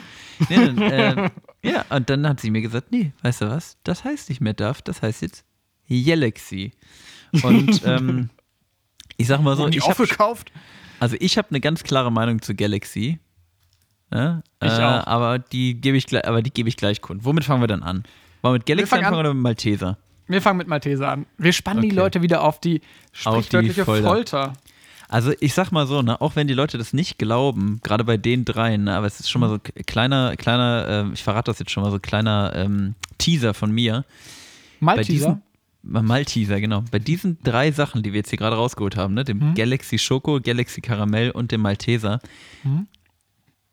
Nee, 0.50 0.56
dann, 0.56 0.78
äh, 0.82 1.30
ja, 1.64 1.86
und 1.90 2.10
dann 2.10 2.28
hat 2.28 2.40
sie 2.40 2.52
mir 2.52 2.62
gesagt, 2.62 2.92
nee, 2.92 3.12
weißt 3.24 3.42
du 3.42 3.50
was, 3.50 3.78
das 3.84 4.04
heißt 4.04 4.30
nicht 4.30 4.42
mehr 4.42 4.54
Duff, 4.54 4.82
das 4.82 5.02
heißt 5.02 5.22
jetzt 5.22 5.44
Galaxy. 5.90 6.72
Und 7.44 7.82
ähm, 7.86 8.30
ich 9.18 9.28
sag 9.28 9.42
mal 9.42 9.56
so, 9.56 9.68
die 9.68 9.78
ich 9.80 9.84
habe 9.84 9.92
aufgekauft? 10.04 10.52
also 11.00 11.16
ich 11.20 11.38
habe 11.38 11.50
eine 11.50 11.60
ganz 11.60 11.84
klare 11.84 12.12
Meinung 12.12 12.42
zu 12.42 12.56
Galaxy. 12.56 13.20
Ne? 14.12 14.44
Ich 14.64 14.70
äh, 14.70 14.74
auch. 14.84 15.08
Aber 15.08 15.40
die 15.40 15.80
gebe 15.82 15.98
ich, 15.98 16.06
gleich- 16.06 16.26
aber 16.28 16.42
die 16.42 16.52
gebe 16.52 16.70
ich 16.70 16.78
gleich 16.78 17.02
kund. 17.02 17.26
Womit 17.26 17.44
fangen 17.44 17.62
wir 17.62 17.68
dann 17.68 17.84
an? 17.84 18.04
Wollen 18.42 18.54
wir 18.54 18.60
mit 18.60 18.66
Galaxy 18.66 18.94
an- 18.96 19.00
anfangen 19.00 19.20
oder 19.20 19.34
mit 19.34 19.44
Malteser? 19.44 19.98
Wir 20.28 20.42
fangen 20.42 20.58
mit 20.58 20.68
Malteser 20.68 21.10
an. 21.10 21.26
Wir 21.38 21.54
spannen 21.54 21.82
die 21.82 21.88
Okay. 21.90 21.96
Leute 21.96 22.22
wieder 22.22 22.44
auf 22.44 22.60
die 22.60 22.82
sprichwörtliche 23.12 23.86
Folter. 23.86 24.08
Folter. 24.08 24.54
Also 25.10 25.32
ich 25.40 25.54
sag 25.54 25.72
mal 25.72 25.88
so, 25.88 26.02
ne, 26.02 26.20
auch 26.20 26.36
wenn 26.36 26.48
die 26.48 26.54
Leute 26.54 26.78
das 26.78 26.92
nicht 26.94 27.18
glauben, 27.18 27.80
gerade 27.84 28.04
bei 28.04 28.18
den 28.18 28.44
dreien, 28.46 28.86
ne, 28.86 28.96
aber 28.96 29.08
es 29.08 29.20
ist 29.20 29.30
schon 29.30 29.40
mal 29.42 29.50
so 29.50 29.58
k- 29.60 29.72
kleiner, 29.86 30.36
kleiner, 30.36 30.86
ähm, 30.90 31.12
ich 31.14 31.24
verrate 31.24 31.50
das 31.52 31.60
jetzt 31.60 31.72
schon 31.72 31.84
mal 31.84 31.92
so 31.92 32.00
kleiner 32.00 32.52
ähm, 32.56 32.96
Teaser 33.18 33.54
von 33.54 33.72
mir. 33.72 34.04
Bei 34.82 34.96
Malteser. 34.98 35.12
diesen 35.14 35.42
Malteser, 36.06 36.60
genau. 36.60 36.84
Bei 36.92 37.00
diesen 37.00 37.38
drei 37.44 37.72
Sachen, 37.72 38.04
die 38.04 38.12
wir 38.12 38.18
jetzt 38.18 38.30
hier 38.30 38.38
gerade 38.38 38.58
rausgeholt 38.58 38.98
haben, 38.98 39.14
ne, 39.14 39.24
dem 39.24 39.40
Mhm. 39.40 39.56
Galaxy 39.56 39.98
Schoko, 39.98 40.40
Galaxy 40.42 40.82
Karamell 40.82 41.32
und 41.32 41.52
dem 41.52 41.62
Malteser, 41.62 42.20
Mhm. 42.64 42.88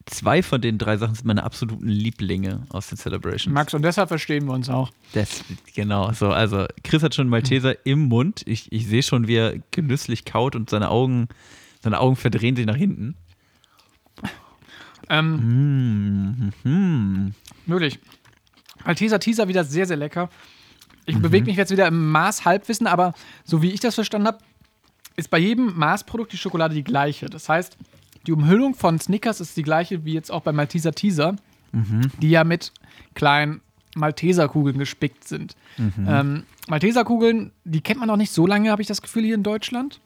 Zwei 0.07 0.43
von 0.43 0.61
den 0.61 0.79
drei 0.79 0.97
Sachen 0.97 1.15
sind 1.15 1.27
meine 1.27 1.45
absoluten 1.45 1.89
Lieblinge 1.89 2.67
aus 2.69 2.89
den 2.89 2.99
Celebrations. 2.99 3.53
Max, 3.53 3.75
und 3.75 3.83
deshalb 3.83 4.09
verstehen 4.09 4.47
wir 4.47 4.53
uns 4.53 4.69
auch. 4.69 4.91
Das, 5.13 5.45
genau, 5.75 6.13
so. 6.13 6.29
Also, 6.29 6.67
Chris 6.83 7.03
hat 7.03 7.15
schon 7.15 7.29
Malteser 7.29 7.87
im 7.87 8.09
Mund. 8.09 8.43
Ich, 8.47 8.71
ich 8.73 8.87
sehe 8.87 9.03
schon, 9.03 9.29
wie 9.29 9.37
er 9.37 9.55
genüsslich 9.71 10.25
kaut 10.25 10.57
und 10.57 10.71
seine 10.71 10.91
Augen, 10.91 11.29
seine 11.83 12.01
Augen 12.01 12.17
verdrehen 12.17 12.57
sich 12.57 12.67
nach 12.67 12.77
hinten. 12.77 13.17
Ähm, 15.11 16.53
Mm, 16.65 16.69
mhm. 16.69 17.35
Wirklich. 17.67 17.99
Malteser 18.85 19.19
Teaser 19.19 19.49
wieder 19.49 19.65
sehr, 19.65 19.87
sehr 19.87 19.97
lecker. 19.97 20.27
Mhm. 20.27 20.31
Ich 21.07 21.19
bewege 21.19 21.47
mich 21.47 21.57
jetzt 21.57 21.71
wieder 21.71 21.87
im 21.87 22.11
Maß 22.11 22.45
Halbwissen, 22.45 22.87
aber 22.87 23.15
so 23.45 23.63
wie 23.63 23.71
ich 23.71 23.81
das 23.81 23.95
verstanden 23.95 24.29
habe, 24.29 24.39
ist 25.17 25.31
bei 25.31 25.39
jedem 25.39 25.77
Maßprodukt 25.77 26.33
die 26.33 26.37
Schokolade 26.37 26.75
die 26.75 26.85
gleiche. 26.85 27.27
Das 27.27 27.49
heißt, 27.49 27.77
die 28.27 28.33
Umhüllung 28.33 28.75
von 28.75 28.99
Snickers 28.99 29.41
ist 29.41 29.57
die 29.57 29.63
gleiche 29.63 30.05
wie 30.05 30.13
jetzt 30.13 30.31
auch 30.31 30.43
bei 30.43 30.53
Malteser 30.53 30.93
Teaser, 30.93 31.37
Mhm. 31.73 32.11
die 32.23 32.31
ja 32.31 32.45
mit 32.45 32.73
kleinen 33.15 33.61
Malteserkugeln 33.97 34.79
gespickt 34.79 35.27
sind. 35.27 35.57
Mhm. 35.77 35.93
Ähm, 36.09 36.43
Malteserkugeln, 36.69 37.51
die 37.65 37.81
kennt 37.81 37.99
man 38.01 38.09
noch 38.09 38.17
nicht 38.17 38.31
so 38.33 38.47
lange, 38.47 38.71
habe 38.71 38.81
ich 38.83 38.89
das 38.89 39.03
Gefühl, 39.03 39.25
hier 39.25 39.35
in 39.35 39.43
Deutschland. 39.43 40.01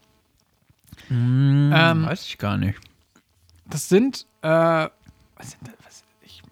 Mm, 1.08 1.70
Ähm, 1.72 2.06
weiß 2.06 2.26
ich 2.26 2.38
gar 2.38 2.56
nicht. 2.56 2.78
Das 3.66 3.88
sind, 3.88 4.26
äh, 4.42 4.48
was 4.48 5.50
sind 5.50 5.60
das? 5.62 5.74
Was, 5.84 6.02
ich, 6.22 6.42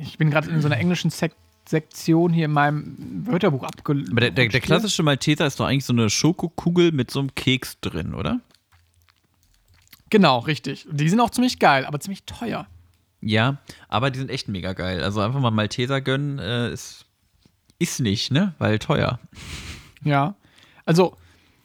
ich 0.00 0.18
bin 0.18 0.30
gerade 0.30 0.48
in 0.50 0.60
so 0.60 0.68
einer 0.68 0.76
englischen 0.78 1.10
Sek 1.10 1.32
Sektion 1.66 2.30
hier 2.34 2.44
in 2.44 2.52
meinem 2.52 3.24
Wörterbuch 3.26 3.62
abgelegt. 3.64 4.10
Aber 4.10 4.20
der, 4.20 4.30
der, 4.30 4.48
der 4.48 4.60
klassische 4.60 5.02
Malteser 5.02 5.46
ist 5.46 5.58
doch 5.58 5.64
eigentlich 5.64 5.86
so 5.86 5.94
eine 5.94 6.10
Schokokugel 6.10 6.92
mit 6.92 7.10
so 7.10 7.20
einem 7.20 7.34
Keks 7.34 7.80
drin, 7.80 8.12
oder? 8.14 8.40
Genau, 10.14 10.38
richtig. 10.38 10.86
Die 10.88 11.08
sind 11.08 11.18
auch 11.18 11.30
ziemlich 11.30 11.58
geil, 11.58 11.84
aber 11.86 11.98
ziemlich 11.98 12.22
teuer. 12.22 12.68
Ja, 13.20 13.58
aber 13.88 14.12
die 14.12 14.20
sind 14.20 14.30
echt 14.30 14.46
mega 14.46 14.72
geil. 14.72 15.02
Also 15.02 15.20
einfach 15.20 15.40
mal 15.40 15.50
Malteser 15.50 16.00
gönnen, 16.00 16.38
äh, 16.38 16.72
ist, 16.72 17.06
ist 17.80 17.98
nicht, 17.98 18.30
ne? 18.30 18.54
Weil 18.60 18.78
teuer. 18.78 19.18
Ja. 20.04 20.36
Also, 20.84 21.16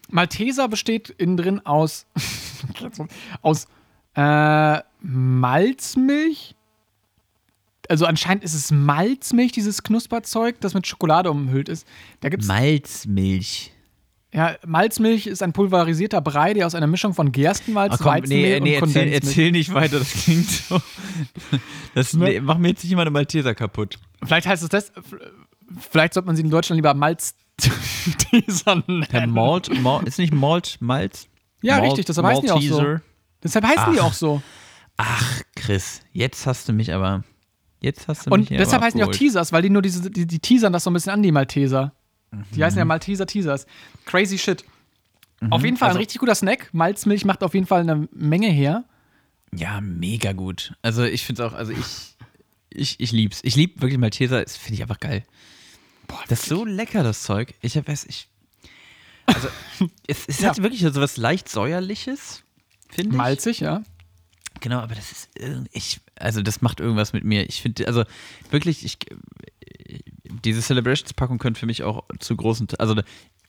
Malteser 0.09 0.67
besteht 0.67 1.11
innen 1.11 1.37
drin 1.37 1.63
aus, 1.63 2.07
aus 3.43 3.67
äh, 4.15 4.79
Malzmilch. 5.01 6.55
Also 7.87 8.07
anscheinend 8.07 8.43
ist 8.43 8.55
es 8.55 8.71
Malzmilch, 8.71 9.51
dieses 9.51 9.83
Knusperzeug, 9.83 10.59
das 10.59 10.73
mit 10.73 10.87
Schokolade 10.87 11.29
umhüllt 11.29 11.69
ist. 11.69 11.85
Da 12.21 12.29
gibt's 12.29 12.47
Malzmilch. 12.47 13.73
Ja, 14.33 14.55
Malzmilch 14.65 15.25
ist 15.27 15.41
ein 15.41 15.53
pulverisierter 15.53 16.21
Brei, 16.21 16.53
der 16.53 16.67
aus 16.67 16.75
einer 16.75 16.87
Mischung 16.87 17.13
von 17.13 17.31
Gerstenmalz, 17.31 17.93
Ach 17.95 17.97
komm, 17.97 18.07
Weizenmehl 18.07 18.59
nee, 18.59 18.71
nee, 18.71 18.81
und 18.81 18.95
erzähl, 18.95 19.11
erzähl 19.13 19.51
nicht 19.51 19.73
weiter, 19.73 19.99
das 19.99 20.11
klingt 20.11 20.47
so. 20.49 20.81
Das, 21.95 22.13
Ne? 22.13 22.25
nee, 22.25 22.39
mach 22.39 22.57
mir 22.57 22.69
jetzt 22.69 22.83
nicht 22.83 22.91
immer 22.93 23.01
eine 23.01 23.11
Malteser 23.11 23.55
kaputt. 23.55 23.97
Vielleicht 24.23 24.45
heißt 24.47 24.61
es 24.63 24.69
das. 24.69 24.91
Vielleicht 25.89 26.13
sollte 26.13 26.27
man 26.27 26.35
sie 26.35 26.43
in 26.43 26.49
Deutschland 26.49 26.77
lieber 26.77 26.93
Malzteser 26.93 28.83
nennen. 28.87 29.05
Der 29.11 29.27
Malt, 29.27 29.69
Malt, 29.81 30.07
ist 30.07 30.19
nicht 30.19 30.33
Malt, 30.33 30.77
Malz? 30.79 31.27
Ja, 31.61 31.77
Malt, 31.77 31.87
richtig, 31.91 32.05
deshalb 32.05 32.27
heißen 32.27 32.43
die 32.43 32.51
auch 32.51 32.61
so. 32.61 32.75
Malteser? 32.81 33.01
Deshalb 33.43 33.65
heißen 33.65 33.93
die 33.93 33.99
Ach. 33.99 34.05
auch 34.05 34.13
so. 34.13 34.41
Ach, 34.97 35.41
Chris, 35.55 36.01
jetzt 36.11 36.45
hast 36.45 36.67
du 36.69 36.73
mich 36.73 36.93
aber. 36.93 37.23
Jetzt 37.81 38.07
hast 38.09 38.27
du 38.27 38.31
Und 38.31 38.41
mich 38.41 38.49
hier 38.49 38.57
deshalb 38.57 38.83
heißen 38.83 38.97
die 38.97 39.03
auch. 39.05 39.11
Teasers, 39.11 39.53
weil 39.53 39.61
die 39.61 39.69
nur 39.69 39.81
diese, 39.81 40.11
die, 40.11 40.27
die 40.27 40.39
teasern 40.39 40.73
das 40.73 40.83
so 40.83 40.89
ein 40.89 40.93
bisschen 40.93 41.13
an, 41.13 41.23
die 41.23 41.31
Malteser. 41.31 41.93
Die 42.55 42.63
heißen 42.63 42.77
ja 42.77 42.85
Mhm. 42.85 42.89
Malteser 42.89 43.25
Teasers. 43.25 43.65
Crazy 44.05 44.37
shit. 44.37 44.63
Auf 45.49 45.63
jeden 45.63 45.77
Fall 45.77 45.87
Also- 45.89 45.97
ein 45.99 46.01
richtig 46.01 46.19
guter 46.19 46.35
Snack. 46.35 46.69
Malzmilch 46.73 47.25
macht 47.25 47.43
auf 47.43 47.53
jeden 47.53 47.65
Fall 47.65 47.81
eine 47.81 48.07
Menge 48.11 48.49
her. 48.49 48.83
Ja, 49.55 49.81
mega 49.81 50.33
gut. 50.33 50.73
Also 50.81 51.03
ich 51.03 51.25
finde 51.25 51.43
es 51.43 51.49
auch, 51.51 51.55
also 51.55 51.71
ich, 51.71 52.15
ich, 52.69 52.99
ich 52.99 53.11
lieb's. 53.11 53.39
Ich 53.43 53.55
lieb 53.55 53.81
wirklich 53.81 53.97
Malteser, 53.97 54.43
das 54.43 54.57
finde 54.57 54.75
ich 54.75 54.81
einfach 54.83 54.99
geil. 54.99 55.23
Boah, 56.07 56.19
das 56.27 56.41
ist 56.41 56.49
so 56.49 56.65
lecker, 56.65 57.03
das 57.03 57.23
Zeug. 57.23 57.53
Ich 57.61 57.77
hab 57.77 57.87
es, 57.89 58.05
ich. 58.05 58.27
Also, 59.25 59.47
es, 60.07 60.25
es 60.27 60.39
Ja. 60.41 60.49
hat 60.49 60.61
wirklich 60.61 60.81
so 60.81 60.93
was 60.95 61.17
leicht 61.17 61.49
säuerliches, 61.49 62.43
finde 62.89 63.11
ich. 63.11 63.17
Malzig, 63.17 63.59
ja. 63.61 63.83
Genau, 64.59 64.79
aber 64.79 64.93
das 64.95 65.11
ist 65.11 65.29
ich, 65.71 66.01
also 66.15 66.41
das 66.41 66.61
macht 66.61 66.79
irgendwas 66.81 67.13
mit 67.13 67.23
mir. 67.23 67.47
Ich 67.47 67.61
finde, 67.61 67.87
also 67.87 68.03
wirklich, 68.51 68.83
ich, 68.83 68.97
diese 70.43 70.61
Celebrations-Packung 70.61 71.37
können 71.37 71.55
für 71.55 71.65
mich 71.65 71.83
auch 71.83 72.03
zu 72.19 72.35
großen, 72.35 72.67
also 72.77 72.95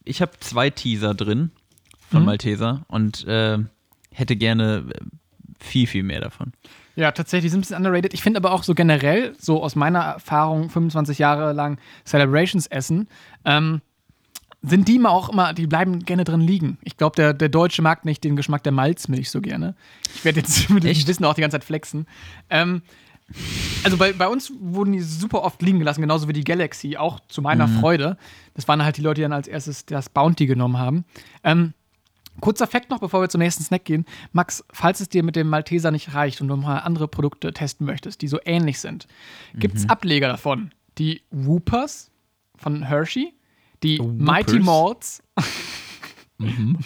ich 0.05 0.23
habe 0.23 0.33
zwei 0.41 0.71
Teaser 0.71 1.15
drin 1.15 1.51
von 2.11 2.21
Mhm. 2.21 2.27
Malteser 2.27 2.85
und 2.89 3.27
äh, 3.27 3.59
hätte 4.13 4.37
gerne 4.37 4.87
viel, 5.61 5.87
viel 5.87 6.03
mehr 6.03 6.21
davon. 6.21 6.53
Ja, 6.97 7.13
tatsächlich, 7.13 7.45
die 7.45 7.49
sind 7.51 7.59
ein 7.59 7.63
bisschen 7.63 7.77
underrated. 7.77 8.15
Ich 8.15 8.23
finde 8.23 8.39
aber 8.39 8.53
auch 8.53 8.63
so 8.63 8.75
generell, 8.75 9.35
so 9.39 9.63
aus 9.63 9.77
meiner 9.77 10.01
Erfahrung, 10.01 10.71
25 10.71 11.19
Jahre 11.19 11.53
lang 11.53 11.79
Celebrations 12.05 12.67
essen, 12.67 13.09
ähm, 13.45 13.81
sind 14.63 14.89
die 14.89 14.97
immer 14.97 15.11
auch 15.11 15.31
immer, 15.31 15.55
die 15.55 15.67
bleiben 15.67 16.01
gerne 16.05 16.25
drin 16.25 16.41
liegen. 16.41 16.77
Ich 16.83 16.97
glaube, 16.97 17.17
der, 17.17 17.33
der 17.33 17.49
Deutsche 17.49 17.81
mag 17.81 18.05
nicht 18.05 18.25
den 18.25 18.37
Geschmack 18.37 18.63
der 18.63 18.73
Malzmilch 18.73 19.31
so 19.31 19.41
gerne. 19.41 19.75
Ich 20.15 20.25
werde 20.25 20.41
jetzt 20.41 20.69
mit 20.71 20.85
diesem? 20.85 21.09
Wissen 21.09 21.25
auch 21.25 21.35
die 21.35 21.41
ganze 21.41 21.55
Zeit 21.55 21.65
flexen. 21.65 22.07
Ähm, 22.51 22.83
also 23.85 23.97
bei, 23.97 24.13
bei 24.13 24.29
uns 24.29 24.53
wurden 24.59 24.93
die 24.93 25.01
super 25.01 25.43
oft 25.43 25.63
liegen 25.63 25.79
gelassen, 25.79 26.01
genauso 26.01 26.29
wie 26.29 26.33
die 26.33 26.45
Galaxy, 26.45 26.97
auch 26.97 27.21
zu 27.29 27.43
meiner 27.43 27.69
Freude. 27.69 28.17
Das 28.55 28.67
waren 28.69 28.85
halt 28.85 28.97
die 28.97 29.03
Leute, 29.03 29.17
die 29.17 29.23
dann 29.23 29.33
als 29.33 29.49
erstes 29.49 29.87
das 29.87 30.09
Bounty 30.09 30.47
genommen 30.47 30.79
haben. 30.79 31.05
Ähm, 31.45 31.75
Kurzer 32.41 32.67
Fakt 32.67 32.91
noch, 32.91 33.01
bevor 33.01 33.21
wir 33.21 33.29
zum 33.29 33.41
nächsten 33.41 33.63
Snack 33.63 33.85
gehen. 33.85 34.07
Max, 34.33 34.65
falls 34.73 35.01
es 35.01 35.09
dir 35.09 35.23
mit 35.23 35.37
dem 35.37 35.49
Malteser 35.49 35.91
nicht 35.91 36.15
reicht 36.15 36.41
und 36.41 36.49
du 36.49 36.57
mal 36.57 36.79
andere 36.79 37.07
Produkte 37.09 37.53
testen 37.53 37.87
möchtest, 37.87 38.23
die 38.23 38.29
so 38.29 38.39
ähnlich 38.45 38.81
sind, 38.81 39.07
gibt 39.55 39.77
es 39.77 39.89
Ableger 39.89 40.29
davon. 40.29 40.73
Die 40.99 41.23
Whoopers 41.31 42.11
von 42.57 42.83
Hershey, 42.83 43.35
die 43.83 44.01
Mighty 44.01 44.59
Malts. 44.59 45.23
Finde 46.39 46.79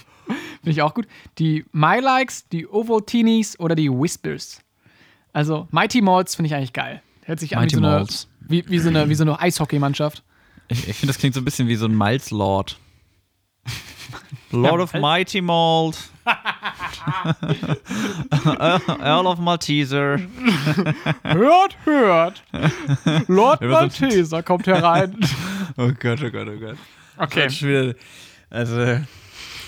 ich 0.64 0.82
auch 0.82 0.94
gut. 0.94 1.06
Die 1.38 1.64
My 1.72 2.00
Likes, 2.00 2.48
die 2.48 2.66
Ovaltinis 2.66 3.58
oder 3.60 3.74
die 3.74 3.90
Whispers. 3.90 4.63
Also 5.34 5.68
Mighty 5.72 6.00
Malts 6.00 6.36
finde 6.36 6.46
ich 6.46 6.54
eigentlich 6.54 6.72
geil. 6.72 7.02
Hört 7.24 7.40
sich 7.40 7.50
Mighty 7.50 7.76
an 7.76 7.82
wie 7.82 7.86
so, 7.86 7.90
eine, 7.90 8.06
wie, 8.40 8.64
wie 8.70 8.78
so 8.78 8.88
eine, 8.88 9.08
wie 9.10 9.14
so 9.14 9.24
eine 9.24 9.38
Eishockeymannschaft. 9.38 10.22
Ich, 10.68 10.88
ich 10.88 10.96
finde, 10.96 11.12
das 11.12 11.18
klingt 11.18 11.34
so 11.34 11.40
ein 11.40 11.44
bisschen 11.44 11.68
wie 11.68 11.74
so 11.74 11.86
ein 11.86 11.94
Malz-Lord. 11.94 12.78
Lord 14.52 14.80
of 14.80 14.94
Mighty 14.94 15.40
Malt. 15.42 15.98
Earl 19.02 19.26
of 19.26 19.38
Malteser. 19.40 20.20
Hört, 21.22 21.76
hört! 21.84 22.42
Lord 23.26 23.60
Malteser 23.60 24.42
kommt 24.42 24.66
herein. 24.66 25.18
Oh 25.76 25.90
Gott, 25.98 26.22
oh 26.22 26.30
Gott, 26.30 26.46
oh 26.48 26.56
Gott. 26.56 26.76
Okay. 27.16 27.94
Also, 28.48 29.00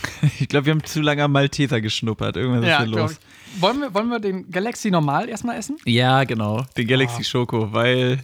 ich 0.40 0.48
glaube, 0.48 0.66
wir 0.66 0.72
haben 0.72 0.84
zu 0.84 1.00
lange 1.00 1.22
am 1.24 1.32
Malteser 1.32 1.80
geschnuppert. 1.80 2.36
Irgendwas 2.36 2.62
ist 2.62 2.68
Ja, 2.68 2.78
hier 2.78 2.86
glaub 2.86 2.98
los. 3.10 3.12
ich. 3.54 3.60
Wollen 3.60 3.80
wir, 3.80 3.94
wollen 3.94 4.08
wir 4.08 4.18
den 4.20 4.50
Galaxy 4.50 4.90
normal 4.90 5.28
erstmal 5.28 5.56
essen? 5.56 5.76
Ja, 5.84 6.24
genau. 6.24 6.64
Den 6.76 6.86
Galaxy 6.86 7.24
Schoko, 7.24 7.72
weil. 7.72 8.22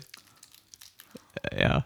äh, 1.51 1.63
Ja. 1.63 1.85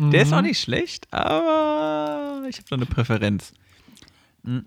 Der 0.00 0.22
ist 0.22 0.32
auch 0.32 0.42
nicht 0.42 0.60
schlecht, 0.60 1.12
aber 1.12 2.44
ich 2.48 2.58
habe 2.58 2.68
so 2.68 2.76
eine 2.76 2.86
Präferenz. 2.86 3.52
Mir 4.44 4.62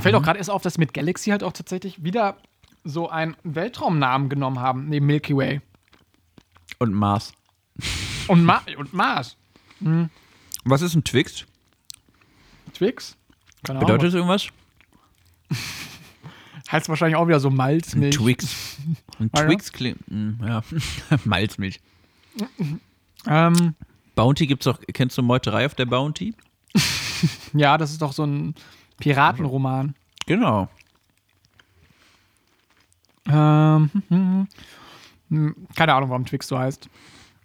fällt 0.00 0.14
auch 0.14 0.22
gerade 0.22 0.38
erst 0.38 0.50
auf, 0.50 0.62
dass 0.62 0.74
sie 0.74 0.80
mit 0.80 0.94
Galaxy 0.94 1.28
halt 1.30 1.42
auch 1.42 1.52
tatsächlich 1.52 2.02
wieder 2.02 2.38
so 2.84 3.10
einen 3.10 3.36
Weltraumnamen 3.44 4.30
genommen 4.30 4.60
haben, 4.60 4.88
neben 4.88 5.04
Milky 5.04 5.36
Way. 5.36 5.60
Und 6.78 6.94
Mars. 6.94 7.32
Und, 8.26 8.44
Ma 8.44 8.62
und 8.78 8.94
Mars. 8.94 9.36
Was 10.64 10.80
ist 10.82 10.94
ein 10.94 11.04
Twix? 11.04 11.44
Twix? 12.78 13.16
Keine 13.64 13.78
Ahnung. 13.80 13.86
Bedeutet 13.88 14.08
das 14.08 14.14
irgendwas? 14.14 14.46
Heißt 16.70 16.88
wahrscheinlich 16.88 17.16
auch 17.16 17.26
wieder 17.26 17.40
so 17.40 17.48
Malzmilch. 17.50 18.14
Twix. 18.16 18.76
Ein 19.18 19.30
Ah. 19.32 19.42
Twix 19.42 19.72
klingt. 19.72 19.98
mm, 20.10 20.32
Ja. 20.46 20.62
Malzmilch. 21.24 21.80
Ähm, 23.26 23.74
Bounty 24.14 24.46
gibt's 24.46 24.66
auch. 24.66 24.78
Kennst 24.92 25.16
du 25.18 25.22
Meuterei 25.22 25.64
auf 25.66 25.74
der 25.74 25.86
Bounty? 25.86 26.34
ja, 27.54 27.78
das 27.78 27.90
ist 27.90 28.02
doch 28.02 28.12
so 28.12 28.24
ein 28.24 28.54
Piratenroman. 29.00 29.94
Genau. 30.26 30.68
Ähm, 33.26 33.90
hm, 34.08 34.48
hm, 35.30 35.54
keine 35.74 35.94
Ahnung, 35.94 36.10
warum 36.10 36.26
Twix 36.26 36.46
so 36.48 36.58
heißt. 36.58 36.88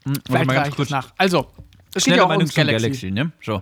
Hm, 0.06 0.14
Vielleicht 0.26 0.46
mal 0.48 0.68
ich 0.68 0.76
das 0.76 0.90
nach. 0.90 1.14
Also, 1.18 1.48
es 1.94 2.04
geht 2.04 2.04
Schnelle 2.16 2.18
ja 2.22 2.24
auch 2.26 2.30
zum 2.38 2.50
Galaxy. 2.50 2.64
Galaxy, 2.84 3.12
ne? 3.12 3.32
So. 3.42 3.62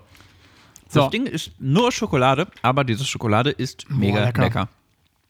So. 0.92 1.02
Das 1.02 1.10
Ding 1.10 1.26
ist 1.26 1.52
nur 1.58 1.89
Schokolade, 1.92 2.48
aber 2.62 2.84
diese 2.84 3.06
Schokolade 3.06 3.50
ist 3.50 3.89
mega 3.89 4.26
lecker. 4.26 4.42
lecker. 4.42 4.70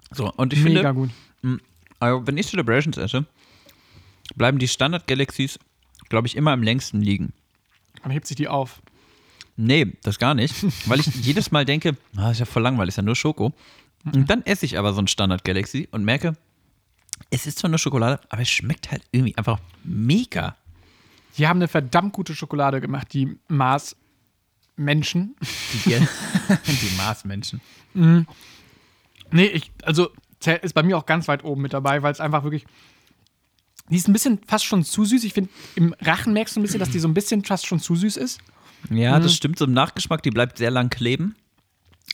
So, 0.10 0.32
und 0.34 0.54
ich 0.54 0.64
Mega 0.64 0.92
finde, 0.92 1.10
gut. 1.44 1.62
also 2.00 2.26
wenn 2.26 2.36
ich 2.38 2.48
Celebrations 2.48 2.98
esse, 2.98 3.26
bleiben 4.36 4.58
die 4.58 4.68
Standard-Galaxies, 4.68 5.60
glaube 6.10 6.28
ich, 6.28 6.36
immer 6.36 6.52
am 6.52 6.64
längsten 6.64 7.00
liegen. 7.00 7.32
Dann 8.02 8.12
hebt 8.12 8.26
sich 8.26 8.38
die 8.38 8.48
auf. 8.48 8.82
Nee, 9.56 9.94
das 10.02 10.18
gar 10.18 10.34
nicht. 10.34 10.56
Weil 10.90 11.00
ich 11.00 11.08
jedes 11.08 11.52
Mal 11.52 11.64
denke, 11.64 11.96
ah, 12.18 12.32
ist 12.32 12.40
ja 12.40 12.46
voll 12.46 12.64
langweilig, 12.64 12.90
ist 12.94 12.98
ja 12.98 13.04
nur 13.04 13.16
Schoko. 13.16 13.54
Und 14.04 14.32
dann 14.32 14.42
esse 14.44 14.66
ich 14.66 14.80
aber 14.80 14.94
so 14.94 15.02
ein 15.02 15.08
Standard 15.08 15.44
Galaxy 15.44 15.88
und 15.92 16.04
merke, 16.04 16.36
es 17.30 17.46
ist 17.46 17.60
zwar 17.60 17.70
nur 17.70 17.78
Schokolade, 17.78 18.20
aber 18.30 18.42
es 18.42 18.50
schmeckt 18.50 18.90
halt 18.92 19.04
irgendwie 19.12 19.38
einfach 19.38 19.60
mega. 19.84 20.56
Die 21.38 21.48
haben 21.48 21.60
eine 21.60 21.68
verdammt 21.68 22.14
gute 22.14 22.36
Schokolade 22.36 22.82
gemacht, 22.82 23.14
die 23.14 23.38
Mars 23.48 23.96
Menschen. 24.76 25.36
Die, 25.86 25.90
die 26.68 26.98
Marsmenschen. 26.98 27.62
Nee, 27.94 29.46
ich, 29.46 29.72
also 29.84 30.10
ist 30.62 30.74
bei 30.74 30.84
mir 30.84 30.98
auch 30.98 31.06
ganz 31.06 31.28
weit 31.28 31.44
oben 31.44 31.62
mit 31.62 31.74
dabei, 31.74 32.02
weil 32.04 32.12
es 32.12 32.20
einfach 32.20 32.44
wirklich. 32.44 32.66
Die 33.90 33.98
ist 33.98 34.08
ein 34.08 34.14
bisschen 34.14 34.40
fast 34.48 34.66
schon 34.66 34.84
zu 34.84 35.04
süß. 35.04 35.24
Ich 35.24 35.34
finde, 35.34 35.50
im 35.76 35.94
Rachen 36.02 36.34
merkst 36.34 36.56
du 36.56 36.60
ein 36.60 36.64
bisschen, 36.64 36.80
dass 36.80 36.90
die 36.92 37.00
so 37.00 37.08
ein 37.08 37.14
bisschen 37.14 37.44
fast 37.44 37.68
schon 37.68 37.80
zu 37.80 37.96
süß 37.96 38.16
ist. 38.18 38.40
Ja, 38.90 39.20
das 39.20 39.36
stimmt. 39.36 39.60
So 39.60 39.66
im 39.66 39.74
Nachgeschmack, 39.74 40.24
die 40.24 40.32
bleibt 40.32 40.58
sehr 40.58 40.72
lang 40.72 40.90
kleben. 40.90 41.36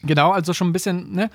Genau, 0.04 0.32
also 0.32 0.54
schon 0.54 0.70
ein 0.70 0.74
bisschen, 0.74 1.12
ne? 1.12 1.30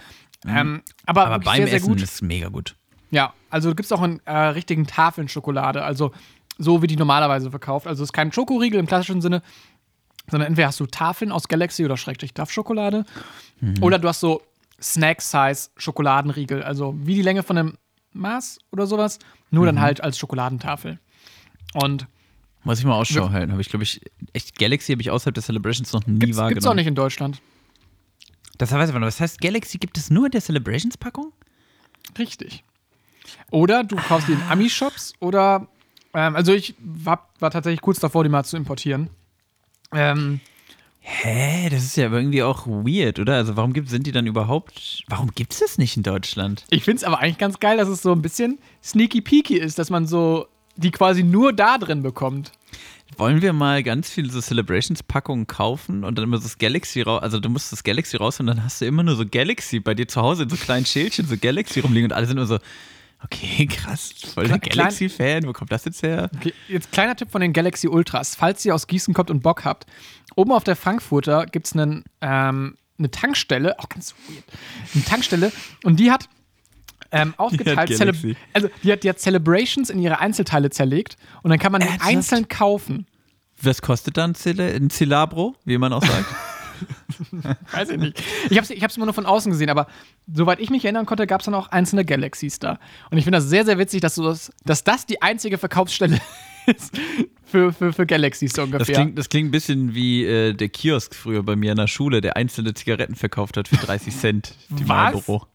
Ähm, 0.47 0.83
aber 1.07 1.27
Aber 1.27 1.39
beim 1.39 1.57
sehr, 1.57 1.67
sehr 1.67 1.77
Essen 1.77 1.89
gut. 1.89 2.03
ist 2.03 2.15
es 2.15 2.23
mega 2.23 2.49
gut. 2.49 2.77
Ja, 3.11 3.33
also 3.51 3.71
gibt 3.71 3.87
es 3.87 3.93
auch 3.93 4.03
in 4.03 4.21
äh, 4.25 4.37
richtigen 4.37 4.87
Tafeln 4.87 5.29
Schokolade, 5.29 5.85
also 5.85 6.13
so 6.59 6.83
wie 6.83 6.87
die 6.87 6.97
normalerweise 6.97 7.51
verkauft. 7.51 7.87
Also 7.87 8.03
es 8.03 8.09
ist 8.09 8.13
kein 8.13 8.33
Schokoriegel 8.33 8.81
im 8.81 8.87
klassischen 8.87 9.21
Sinne, 9.21 9.43
sondern 10.31 10.49
entweder 10.49 10.69
hast 10.69 10.81
du 10.81 10.87
Tafeln 10.87 11.33
aus 11.33 11.49
Galaxy 11.49 11.85
oder 11.85 11.97
Schrägstrich 11.97 12.35
Duff-Schokolade 12.35 13.05
oder 13.81 13.99
du 13.99 14.09
hast 14.09 14.21
so 14.21 14.43
Snack-Size-Schokoladenriegel, 14.81 16.63
also 16.63 16.95
wie 16.99 17.15
die 17.15 17.23
Länge 17.23 17.43
von 17.43 17.59
einem 17.59 17.79
Maß 18.13 18.59
oder 18.73 18.87
sowas, 18.87 19.19
nur 19.51 19.67
dann 19.67 19.81
halt 19.81 20.03
als 20.03 20.19
Schokoladentafel. 20.19 20.99
Und 21.75 22.07
Muss 22.65 22.79
ich 22.79 22.85
mal 22.85 22.95
Ausschau 22.95 23.31
halten. 23.31 23.53
Habe 23.53 23.61
ich, 23.63 23.69
glaube 23.69 23.85
ich, 23.85 24.01
echt 24.33 24.59
Galaxy 24.59 24.93
habe 24.93 25.03
ich 25.03 25.11
außerhalb 25.11 25.35
der 25.35 25.43
Celebrations 25.43 25.93
noch 25.93 26.07
nie 26.07 26.19
gibt's, 26.19 26.37
wahrgenommen. 26.37 26.55
gibt's 26.55 26.67
auch 26.67 26.75
nicht 26.75 26.87
in 26.87 26.95
Deutschland. 26.95 27.41
Das 28.59 28.71
weiß 28.73 28.89
ich 28.89 28.95
aber 28.95 29.01
noch. 29.01 29.07
Das 29.07 29.21
heißt, 29.21 29.41
Galaxy 29.41 29.79
gibt 29.79 29.97
es 29.97 30.11
nur 30.11 30.27
in 30.27 30.33
der 30.33 30.41
Celebrations-Packung? 30.41 31.33
Richtig. 32.19 32.63
Oder 33.51 33.85
du 33.85 33.97
kaufst 33.97 34.29
die 34.29 34.33
in 34.33 34.43
Ami-Shops 34.49 35.15
oder, 35.21 35.69
ähm, 36.13 36.37
also 36.37 36.53
ich 36.53 36.75
war, 36.79 37.31
war 37.39 37.51
tatsächlich 37.51 37.81
kurz 37.81 38.01
davor, 38.01 38.25
die 38.25 38.31
mal 38.31 38.45
zu 38.45 38.57
importieren. 38.57 39.09
Ähm, 39.93 40.41
Hä, 41.05 41.69
das 41.69 41.83
ist 41.83 41.97
ja 41.97 42.09
irgendwie 42.13 42.45
auch 42.45 42.67
weird, 42.69 43.19
oder? 43.19 43.35
Also 43.35 43.57
warum 43.57 43.73
gibt, 43.73 43.89
sind 43.89 44.07
die 44.07 44.13
dann 44.13 44.29
überhaupt, 44.29 45.03
warum 45.09 45.33
gibt 45.35 45.53
es 45.53 45.59
das 45.59 45.77
nicht 45.77 45.97
in 45.97 46.05
Deutschland? 46.05 46.65
ich 46.71 46.85
finde 46.85 46.99
es 46.99 47.05
aber 47.05 47.19
eigentlich 47.19 47.39
ganz 47.39 47.59
geil, 47.59 47.77
dass 47.77 47.89
es 47.89 48.03
so 48.03 48.13
ein 48.13 48.23
bisschen 48.23 48.59
sneaky 48.85 49.21
peaky 49.21 49.57
ist, 49.57 49.81
dass 49.81 49.91
man 49.91 50.07
so 50.07 50.47
die 50.77 50.93
quasi 50.93 51.25
nur 51.25 51.53
da 51.53 51.77
drin 51.77 52.03
bekommt. 52.03 52.53
Wollen 53.17 53.43
wir 53.43 53.53
mal 53.53 53.83
ganz 53.83 54.09
viele 54.11 54.31
so 54.31 54.41
Celebrations-Packungen 54.41 55.49
kaufen 55.49 56.05
und 56.05 56.17
dann 56.17 56.25
immer 56.25 56.39
so 56.39 56.45
das 56.45 56.57
Galaxy 56.57 57.03
raus, 57.03 57.21
also 57.21 57.41
du 57.41 57.49
musst 57.49 57.73
das 57.73 57.83
Galaxy 57.83 58.17
raus 58.17 58.39
und 58.39 58.47
dann 58.47 58.63
hast 58.63 58.81
du 58.81 58.87
immer 58.87 59.03
nur 59.03 59.17
so 59.17 59.27
Galaxy 59.27 59.81
bei 59.81 59.95
dir 59.95 60.07
zu 60.07 60.23
Hause 60.23 60.45
in 60.45 60.51
so 60.51 60.57
kleinen 60.57 60.87
Schälchen, 60.87 61.27
so 61.27 61.37
Galaxy 61.37 61.81
rumliegen 61.81 62.11
und 62.11 62.17
alle 62.17 62.27
sind 62.27 62.37
nur 62.37 62.47
so, 62.47 62.59
okay, 63.25 63.67
krass, 63.71 64.13
voll 64.35 64.49
der 64.49 64.59
Galaxy-Fan, 64.59 65.47
wo 65.47 65.53
kommt 65.53 65.73
das 65.73 65.85
jetzt 65.85 66.03
her? 66.03 66.31
Okay, 66.37 66.53
jetzt 66.69 66.93
kleiner 66.93 67.17
Tipp 67.17 67.31
von 67.31 67.41
den 67.41 67.53
Galaxy 67.53 67.89
Ultras. 67.89 68.35
Falls 68.35 68.65
ihr 68.65 68.75
aus 68.75 68.87
Gießen 68.87 69.15
kommt 69.15 69.31
und 69.31 69.43
Bock 69.43 69.65
habt, 69.65 69.87
oben 70.37 70.53
auf 70.53 70.65
der 70.65 70.77
Frankfurter 70.77 71.47
gibt 71.47 71.67
es 71.67 71.75
ähm, 71.75 72.77
eine 72.99 73.11
Tankstelle, 73.11 73.79
auch 73.79 73.89
ganz 73.89 74.15
weird, 74.29 74.45
eine 74.95 75.05
Tankstelle 75.05 75.53
und 75.85 75.99
die 75.99 76.11
hat 76.11 76.29
ähm, 77.13 77.35
aufgeteilt, 77.37 77.91
Die 77.91 77.99
hat 77.99 78.37
also 78.55 78.69
die 78.83 78.93
hat, 78.93 79.05
die 79.05 79.09
hat 79.09 79.19
Celebrations 79.19 79.91
in 79.91 79.99
ihre 79.99 80.19
Einzelteile 80.19 80.71
zerlegt 80.71 81.17
und 81.43 81.51
dann 81.51 81.59
kann 81.59 81.73
man 81.73 81.83
die 81.83 81.89
einzeln 82.01 82.49
kaufen. 82.49 83.07
Was 83.61 83.83
kostet 83.83 84.17
dann 84.17 84.35
Cele 84.35 84.75
ein 84.75 84.91
Cilabro, 84.91 85.55
wie 85.65 85.79
man 85.79 85.93
auch 85.93 86.05
sagt? 86.05 86.27
Weiß 87.73 87.91
ich 87.91 87.99
nicht. 87.99 88.23
Ich 88.51 88.57
habe 88.57 88.65
es 88.65 88.71
ich 88.71 88.83
hab's 88.83 88.97
immer 88.97 89.07
nur 89.07 89.15
von 89.15 89.27
außen 89.27 89.51
gesehen, 89.53 89.71
aber 89.71 89.87
soweit 90.33 90.61
ich 90.61 90.71
mich 90.71 90.85
erinnern 90.85 91.07
konnte, 91.07 91.27
gab 91.27 91.41
es 91.41 91.47
dann 91.47 91.55
auch 91.55 91.69
einzelne 91.69 92.05
Galaxies 92.05 92.59
da. 92.59 92.79
Und 93.11 93.19
ich 93.19 93.25
finde 93.25 93.39
das 93.39 93.49
sehr, 93.49 93.65
sehr 93.65 93.79
witzig, 93.79 94.01
dass, 94.01 94.15
du 94.15 94.23
das, 94.23 94.53
dass 94.65 94.85
das 94.85 95.07
die 95.07 95.23
einzige 95.23 95.59
Verkaufsstelle 95.59 96.21
ist 96.67 96.99
für, 97.45 97.73
für, 97.73 97.93
für 97.93 98.07
Galaxies 98.07 98.55
so 98.55 98.63
ungefähr. 98.63 98.87
Das 98.87 98.97
klingt, 98.97 99.19
das 99.19 99.29
klingt 99.29 99.49
ein 99.49 99.53
bisschen 99.53 99.95
wie 99.95 100.25
äh, 100.25 100.55
der 100.55 100.69
Kiosk 100.69 101.15
früher 101.15 101.43
bei 101.43 101.55
mir 101.57 101.73
in 101.73 101.77
der 101.77 101.87
Schule, 101.87 102.21
der 102.21 102.37
einzelne 102.37 102.75
Zigaretten 102.75 103.15
verkauft 103.15 103.57
hat 103.57 103.69
für 103.69 103.77
30 103.77 104.17
Cent. 104.17 104.55
Die 104.71 104.81
Was? 104.81 104.89
Marlboro. 104.89 105.47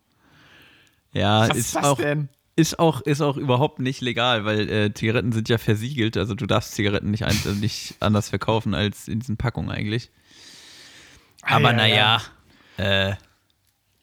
Ja, 1.14 1.42
Was 1.42 1.50
ist 1.50 1.58
ist 1.58 1.76
das 1.76 1.84
auch, 1.84 1.98
denn? 1.98 2.30
Ist 2.56 2.80
auch, 2.80 3.02
ist 3.02 3.22
auch 3.22 3.38
überhaupt 3.38 3.80
nicht 3.80 4.02
legal, 4.02 4.46
weil 4.46 4.70
äh, 4.70 4.94
Zigaretten 4.94 5.32
sind 5.32 5.50
ja 5.50 5.58
versiegelt. 5.58 6.18
Also 6.18 6.34
du 6.34 6.46
darfst 6.46 6.74
Zigaretten 6.74 7.12
nicht, 7.12 7.24
ein, 7.24 7.30
also 7.30 7.52
nicht 7.52 7.96
anders 8.00 8.30
verkaufen 8.30 8.74
als 8.74 9.08
in 9.08 9.20
diesen 9.20 9.38
Packungen 9.38 9.70
eigentlich. 9.70 10.12
Aber 11.48 11.72
ja, 11.72 11.74
naja, 11.74 12.22
äh, 12.78 13.16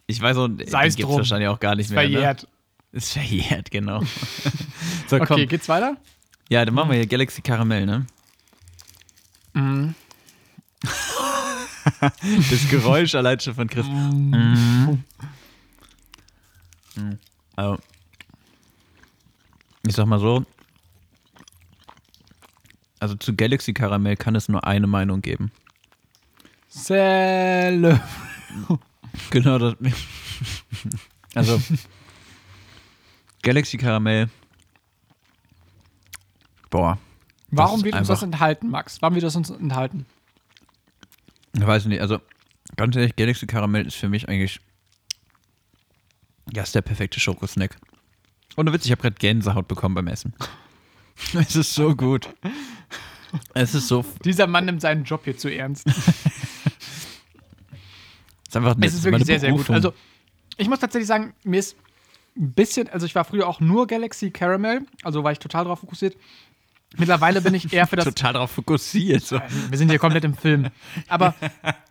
ich 0.06 0.20
weiß 0.20 0.36
auch, 0.36 0.48
die 0.48 0.66
Sei's 0.66 0.96
gibt's 0.96 1.08
drum. 1.08 1.18
wahrscheinlich 1.18 1.48
auch 1.48 1.60
gar 1.60 1.74
nicht 1.74 1.90
mehr. 1.90 2.02
Ne? 2.02 2.10
Verjährt. 2.10 2.48
Ist 2.92 3.12
verjährt, 3.12 3.70
genau. 3.70 4.00
so, 5.08 5.18
komm. 5.18 5.36
Okay, 5.36 5.46
geht's 5.46 5.68
weiter? 5.68 5.96
Ja, 6.48 6.64
dann 6.64 6.74
machen 6.74 6.90
wir 6.90 6.96
hier 6.96 7.06
Galaxy 7.06 7.42
Karamell, 7.42 7.86
ne? 7.86 8.06
Mhm. 9.54 9.94
das 12.00 12.68
Geräusch 12.70 13.14
allein 13.14 13.40
schon 13.40 13.54
von 13.54 13.68
Chris. 13.68 13.86
Mhm. 13.86 15.02
Mhm. 16.96 17.18
Also, 17.56 17.78
ich 19.86 19.94
sag 19.94 20.06
mal 20.06 20.20
so. 20.20 20.44
Also 23.00 23.16
zu 23.16 23.34
Galaxy 23.34 23.74
Karamell 23.74 24.16
kann 24.16 24.34
es 24.34 24.48
nur 24.48 24.64
eine 24.64 24.86
Meinung 24.86 25.20
geben. 25.20 25.52
Cele. 26.84 28.00
Genau 29.30 29.58
das. 29.58 29.76
Also 31.34 31.60
Galaxy 33.42 33.76
Karamell. 33.76 34.28
Boah, 36.70 36.98
Warum 37.50 37.82
wird 37.82 37.94
uns 37.94 38.08
das 38.08 38.22
enthalten, 38.22 38.70
Max? 38.70 39.02
Warum 39.02 39.14
wird 39.14 39.24
das 39.24 39.34
uns 39.34 39.50
enthalten? 39.50 40.06
ich 41.56 41.66
weiß 41.66 41.86
nicht. 41.86 42.00
Also 42.00 42.20
ganz 42.76 42.94
ehrlich, 42.96 43.16
Galaxy 43.16 43.46
Karamell 43.46 43.86
ist 43.86 43.96
für 43.96 44.08
mich 44.08 44.28
eigentlich 44.28 44.60
ja, 46.52 46.62
ist 46.62 46.74
der 46.74 46.82
perfekte 46.82 47.20
Schokosnack. 47.20 47.76
Und 48.56 48.72
Witz, 48.72 48.84
ich 48.84 48.92
habe 48.92 49.02
gerade 49.02 49.16
Gänsehaut 49.16 49.68
bekommen 49.68 49.94
beim 49.94 50.08
Essen. 50.08 50.34
Es 51.32 51.54
ist 51.54 51.74
so 51.74 51.94
gut. 51.94 52.28
Es 53.54 53.74
ist 53.74 53.86
so, 53.86 54.04
Dieser 54.24 54.48
Mann 54.48 54.64
nimmt 54.64 54.80
seinen 54.80 55.04
Job 55.04 55.22
hier 55.24 55.36
zu 55.36 55.48
ernst. 55.48 55.86
Es 58.54 58.62
ist 58.62 58.68
einfach 58.68 58.76
Es 58.86 58.94
ist 58.94 59.04
wirklich 59.04 59.24
sehr, 59.24 59.40
sehr 59.40 59.52
gut. 59.52 59.68
Also, 59.70 59.92
ich 60.56 60.68
muss 60.68 60.78
tatsächlich 60.78 61.08
sagen, 61.08 61.34
mir 61.44 61.58
ist 61.58 61.76
ein 62.36 62.52
bisschen, 62.52 62.88
also 62.88 63.06
ich 63.06 63.14
war 63.14 63.24
früher 63.24 63.46
auch 63.46 63.60
nur 63.60 63.86
Galaxy 63.86 64.30
Caramel, 64.30 64.82
also 65.02 65.24
war 65.24 65.32
ich 65.32 65.38
total 65.38 65.64
drauf 65.64 65.80
fokussiert. 65.80 66.16
Mittlerweile 66.96 67.40
bin 67.40 67.54
ich 67.54 67.72
eher 67.72 67.86
für 67.86 67.96
das. 67.96 68.04
total 68.14 68.34
darauf 68.34 68.52
fokussiert. 68.52 69.24
So. 69.24 69.40
Wir 69.68 69.78
sind 69.78 69.90
hier 69.90 69.98
komplett 69.98 70.24
im 70.24 70.34
Film. 70.34 70.68
Aber 71.08 71.34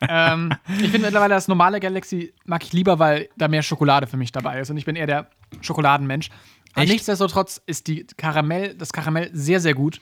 ähm, 0.01 0.53
ich 0.67 0.89
finde 0.89 0.99
mittlerweile 0.99 1.33
das 1.33 1.49
normale 1.49 1.81
Galaxy 1.81 2.33
mag 2.45 2.63
ich 2.63 2.71
lieber, 2.71 2.99
weil 2.99 3.27
da 3.35 3.49
mehr 3.49 3.63
Schokolade 3.63 4.07
für 4.07 4.15
mich 4.15 4.31
dabei 4.31 4.61
ist. 4.61 4.69
Und 4.69 4.77
ich 4.77 4.85
bin 4.85 4.95
eher 4.95 5.07
der 5.07 5.27
Schokoladenmensch. 5.61 6.29
Aber 6.73 6.85
nichtsdestotrotz 6.85 7.61
ist 7.65 7.87
die 7.87 8.05
Karamell, 8.17 8.75
das 8.75 8.93
Karamell 8.93 9.29
sehr, 9.33 9.59
sehr 9.59 9.73
gut. 9.73 9.99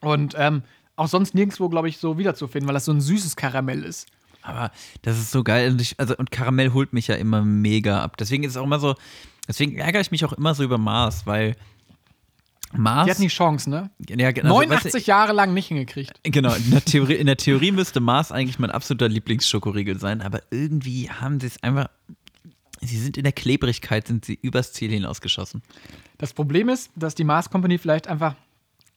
Und 0.00 0.34
ähm, 0.36 0.62
auch 0.96 1.08
sonst 1.08 1.34
nirgendwo, 1.34 1.68
glaube 1.68 1.88
ich, 1.88 1.98
so 1.98 2.18
wiederzufinden, 2.18 2.68
weil 2.68 2.74
das 2.74 2.84
so 2.84 2.92
ein 2.92 3.00
süßes 3.00 3.34
Karamell 3.34 3.82
ist. 3.82 4.08
Aber 4.42 4.70
das 5.02 5.18
ist 5.18 5.30
so 5.30 5.44
geil. 5.44 5.72
Und, 5.72 5.80
ich, 5.80 5.98
also, 5.98 6.16
und 6.16 6.30
Karamell 6.30 6.72
holt 6.72 6.92
mich 6.92 7.08
ja 7.08 7.16
immer 7.16 7.42
mega 7.42 8.02
ab. 8.02 8.16
Deswegen 8.16 8.44
ist 8.44 8.52
es 8.52 8.56
auch 8.56 8.64
immer 8.64 8.78
so, 8.78 8.94
deswegen 9.46 9.76
ärgere 9.76 10.00
ich 10.00 10.10
mich 10.10 10.24
auch 10.24 10.32
immer 10.32 10.54
so 10.54 10.64
über 10.64 10.78
Mars, 10.78 11.26
weil 11.26 11.56
Mars. 12.72 13.06
Die 13.06 13.10
hatten 13.10 13.22
die 13.22 13.28
Chance, 13.28 13.70
ne? 13.70 13.90
ja, 14.08 14.30
genau, 14.30 14.56
also, 14.56 14.68
89 14.68 14.94
weißt 14.94 15.06
Jahre 15.06 15.32
lang 15.32 15.54
nicht 15.54 15.68
hingekriegt. 15.68 16.20
du, 16.22 16.30
Genau, 16.30 16.52
in 16.52 16.70
der, 16.70 16.84
Theorie, 16.84 17.14
in 17.14 17.26
der 17.26 17.36
Theorie 17.36 17.72
müsste 17.72 18.00
Mars 18.00 18.30
eigentlich 18.30 18.58
mein 18.58 18.70
absoluter 18.70 19.08
Lieblingsschokoriegel 19.08 19.98
sein, 19.98 20.20
aber 20.20 20.42
irgendwie 20.50 21.10
haben 21.10 21.40
sie 21.40 21.46
es 21.46 21.62
einfach. 21.62 21.88
Sie 22.80 22.98
sind 22.98 23.16
in 23.16 23.24
der 23.24 23.32
Klebrigkeit, 23.32 24.06
sind 24.06 24.24
sie 24.24 24.38
übers 24.40 24.72
Ziel 24.72 24.90
hinausgeschossen. 24.90 25.62
Das 26.18 26.32
Problem 26.32 26.68
ist, 26.68 26.90
dass 26.94 27.16
die 27.16 27.24
Mars 27.24 27.50
Company 27.50 27.78
vielleicht 27.78 28.06
einfach 28.06 28.36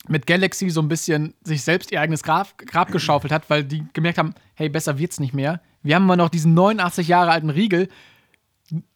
mit 0.08 0.26
Galaxy 0.26 0.70
so 0.70 0.82
ein 0.82 0.88
bisschen 0.88 1.34
sich 1.44 1.62
selbst 1.64 1.92
ihr 1.92 2.02
eigenes 2.02 2.24
Grab, 2.24 2.58
Grab 2.58 2.92
geschaufelt 2.92 3.32
hat, 3.32 3.50
weil 3.50 3.64
die 3.64 3.84
gemerkt 3.94 4.18
haben, 4.18 4.34
hey, 4.56 4.70
besser 4.70 4.98
wird's 4.98 5.20
nicht 5.20 5.34
mehr. 5.34 5.62
Wir 5.84 5.96
haben 5.96 6.04
immer 6.04 6.16
noch 6.16 6.30
diesen 6.30 6.54
89 6.54 7.08
Jahre 7.08 7.32
alten 7.32 7.50
Riegel, 7.50 7.88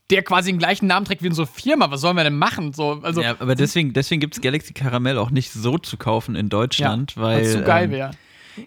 der 0.09 0.23
quasi 0.23 0.51
den 0.51 0.59
gleichen 0.59 0.87
Namen 0.87 1.05
trägt 1.05 1.23
wie 1.23 1.27
unsere 1.27 1.47
Firma. 1.47 1.89
Was 1.89 2.01
sollen 2.01 2.15
wir 2.15 2.23
denn 2.23 2.37
machen? 2.37 2.73
So, 2.73 2.99
also, 3.01 3.21
ja, 3.21 3.35
aber 3.39 3.55
deswegen, 3.55 3.93
deswegen 3.93 4.19
gibt 4.21 4.35
es 4.35 4.41
Galaxy 4.41 4.73
Karamell 4.73 5.17
auch 5.17 5.31
nicht 5.31 5.51
so 5.51 5.77
zu 5.77 5.97
kaufen 5.97 6.35
in 6.35 6.49
Deutschland, 6.49 7.17
weil. 7.17 7.37
weil's 7.37 7.53
zu 7.53 7.63
geil 7.63 7.85
ähm, 7.85 7.91
wäre. 7.91 8.11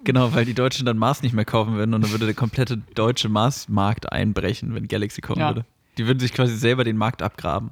Genau, 0.05 0.34
weil 0.34 0.45
die 0.45 0.55
Deutschen 0.55 0.84
dann 0.84 0.99
Mars 0.99 1.22
nicht 1.22 1.32
mehr 1.32 1.45
kaufen 1.47 1.74
würden 1.74 1.95
und 1.95 2.03
dann 2.03 2.11
würde 2.11 2.26
der 2.26 2.34
komplette 2.34 2.76
deutsche 2.95 3.28
Mars-Markt 3.28 4.12
einbrechen, 4.12 4.74
wenn 4.74 4.86
Galaxy 4.86 5.20
kommen 5.22 5.41
Ja. 5.41 5.49
würde. 5.49 5.64
Die 5.97 6.07
würden 6.07 6.20
sich 6.20 6.32
quasi 6.32 6.57
selber 6.57 6.84
den 6.84 6.97
Markt 6.97 7.22
abgraben. 7.22 7.70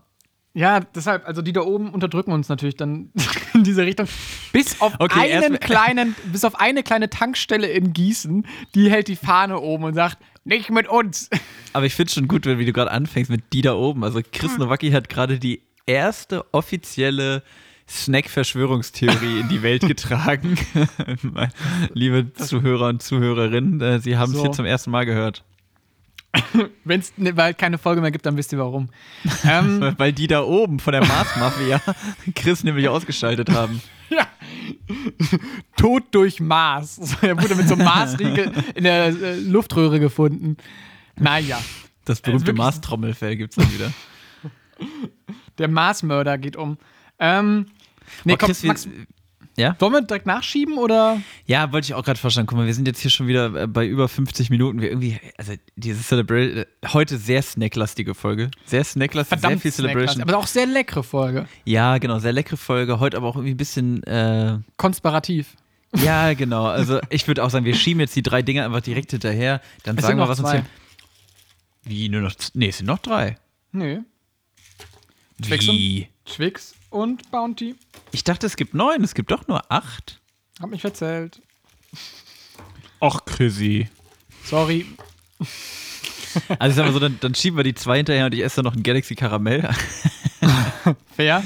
Ja, 0.56 0.80
deshalb, 0.80 1.26
also 1.28 1.42
die 1.42 1.52
da 1.52 1.60
oben 1.60 1.90
unterdrücken 1.90 2.32
uns 2.32 2.48
natürlich 2.48 2.76
dann 2.76 3.10
in 3.52 3.62
diese 3.62 3.84
Richtung. 3.84 4.08
Bis 4.52 4.80
auf 4.80 4.94
Okay, 4.98 5.34
einen 5.34 5.60
kleinen, 5.60 6.16
bis 6.32 6.44
auf 6.44 6.58
eine 6.58 6.82
kleine 6.82 7.10
Tankstelle 7.10 7.66
in 7.66 7.92
Gießen, 7.92 8.46
die 8.74 8.90
hält 8.90 9.08
die 9.08 9.16
Fahne 9.16 9.60
oben 9.60 9.84
und 9.84 9.92
sagt, 9.92 10.16
nicht 10.44 10.70
mit 10.70 10.88
uns. 10.88 11.28
Aber 11.74 11.84
ich 11.84 11.94
finde 11.94 12.10
schon 12.10 12.26
gut, 12.26 12.46
wenn 12.46 12.58
wie 12.58 12.64
du 12.64 12.72
gerade 12.72 12.90
anfängst 12.90 13.30
mit 13.30 13.52
die 13.52 13.60
da 13.60 13.74
oben. 13.74 14.02
Also 14.02 14.20
Chris 14.32 14.56
Nowacki 14.56 14.92
hat 14.92 15.10
gerade 15.10 15.38
die 15.38 15.60
erste 15.84 16.46
offizielle 16.54 17.42
Snack-Verschwörungstheorie 17.86 19.40
in 19.40 19.48
die 19.50 19.62
Welt 19.62 19.82
getragen. 19.86 20.56
Liebe 21.92 22.32
Zuhörer 22.32 22.88
und 22.88 23.02
Zuhörerinnen, 23.02 23.82
äh, 23.82 23.98
Sie 24.00 24.16
haben 24.16 24.30
es 24.30 24.38
So. 24.38 24.42
hier 24.44 24.52
zum 24.52 24.64
ersten 24.64 24.90
Mal 24.90 25.04
gehört. 25.04 25.44
Wenn 26.84 27.00
es 27.00 27.12
weil 27.16 27.54
keine 27.54 27.78
Folge 27.78 28.00
mehr 28.00 28.10
gibt, 28.10 28.26
dann 28.26 28.36
wisst 28.36 28.52
ihr 28.52 28.58
warum. 28.58 28.88
ähm, 29.44 29.94
Weil 29.98 30.12
die 30.12 30.26
da 30.26 30.42
oben 30.42 30.78
von 30.80 30.92
der 30.92 31.04
Mars-Mafia 31.06 31.80
Chris 32.34 32.64
nämlich 32.64 32.88
ausgeschaltet 32.88 33.50
haben. 33.50 33.80
ja. 34.10 34.26
Tod 35.76 36.04
durch 36.12 36.40
Mars. 36.40 37.00
Er 37.22 37.40
wurde 37.40 37.54
mit 37.54 37.68
so 37.68 37.74
einem 37.74 37.84
Marsriegel 37.84 38.52
in 38.74 38.84
der 38.84 39.06
äh, 39.08 39.36
Luftröhre 39.40 40.00
gefunden. 40.00 40.56
Naja, 41.18 41.60
Das 42.04 42.20
berühmte 42.20 42.46
wirklich- 42.48 42.58
Mars-Trommelfell 42.58 43.36
gibt 43.36 43.56
es 43.56 43.56
dann 43.64 43.72
wieder. 43.72 43.92
der 45.58 45.68
Marsmörder 45.68 46.38
geht 46.38 46.56
um. 46.56 46.78
Ähm, 47.18 47.66
nee, 48.24 48.34
Oh, 48.34 48.36
komm, 48.38 48.46
Chris, 48.48 48.62
wir- 48.62 48.68
Max, 48.68 48.88
ja? 49.56 49.76
wollen 49.78 49.92
wir 49.92 50.02
direkt 50.02 50.26
nachschieben 50.26 50.78
oder? 50.78 51.20
Ja, 51.46 51.72
wollte 51.72 51.86
ich 51.86 51.94
auch 51.94 52.04
gerade 52.04 52.18
vorstellen. 52.18 52.46
Guck 52.46 52.58
mal, 52.58 52.66
wir 52.66 52.74
sind 52.74 52.86
jetzt 52.86 53.00
hier 53.00 53.10
schon 53.10 53.26
wieder 53.26 53.54
äh, 53.54 53.66
bei 53.66 53.86
über 53.86 54.08
50 54.08 54.50
Minuten. 54.50 54.80
Wir 54.80 54.90
irgendwie, 54.90 55.18
also 55.36 55.54
diese 55.76 56.02
Celebration, 56.02 56.58
äh, 56.58 56.66
heute 56.92 57.18
sehr 57.18 57.42
snacklastige 57.42 58.14
Folge. 58.14 58.50
Sehr 58.64 58.84
snacklastig, 58.84 59.40
sehr 59.40 59.58
viel 59.58 59.72
Celebration. 59.72 60.22
Aber 60.22 60.36
auch 60.38 60.46
sehr 60.46 60.66
leckere 60.66 61.02
Folge. 61.02 61.46
Ja, 61.64 61.98
genau, 61.98 62.18
sehr 62.18 62.32
leckere 62.32 62.56
Folge. 62.56 63.00
Heute 63.00 63.16
aber 63.16 63.26
auch 63.28 63.36
irgendwie 63.36 63.54
ein 63.54 63.56
bisschen, 63.56 64.02
äh, 64.04 64.58
Konspirativ. 64.76 65.54
ja, 66.04 66.34
genau. 66.34 66.66
Also 66.66 67.00
ich 67.10 67.26
würde 67.26 67.42
auch 67.44 67.50
sagen, 67.50 67.64
wir 67.64 67.74
schieben 67.74 68.00
jetzt 68.00 68.14
die 68.16 68.22
drei 68.22 68.42
Dinge 68.42 68.64
einfach 68.64 68.80
direkt 68.80 69.12
hinterher. 69.12 69.60
Dann 69.84 69.96
Es 69.96 70.04
sagen 70.04 70.18
wir, 70.18 70.28
was 70.28 70.38
uns 70.40 70.48
zwei. 70.50 70.58
hier. 70.58 70.66
Wie, 71.84 72.08
nur 72.08 72.20
noch, 72.20 72.34
nee, 72.54 72.68
es 72.68 72.78
sind 72.78 72.86
noch 72.86 72.98
drei. 72.98 73.38
Nö. 73.72 74.00
Twix 75.42 75.66
Wie? 75.66 76.08
Twix 76.24 76.74
und 76.96 77.30
Bounty. 77.30 77.74
Ich 78.12 78.24
dachte, 78.24 78.46
es 78.46 78.56
gibt 78.56 78.74
neun, 78.74 79.04
es 79.04 79.14
gibt 79.14 79.30
doch 79.30 79.46
nur 79.46 79.70
acht. 79.70 80.20
Hab 80.60 80.70
mich 80.70 80.80
verzählt. 80.80 81.40
Ach, 83.00 83.24
Chrissy. 83.26 83.88
Sorry. 84.44 84.86
Also 86.58 86.70
ich 86.70 86.76
sag 86.76 86.84
mal 86.86 86.92
so, 86.92 86.98
dann, 86.98 87.18
dann 87.20 87.34
schieben 87.34 87.56
wir 87.58 87.64
die 87.64 87.74
zwei 87.74 87.98
hinterher 87.98 88.26
und 88.26 88.34
ich 88.34 88.42
esse 88.42 88.56
dann 88.56 88.64
noch 88.66 88.74
ein 88.76 88.82
Galaxy 88.82 89.14
Karamell. 89.14 89.68
Fair. 91.16 91.42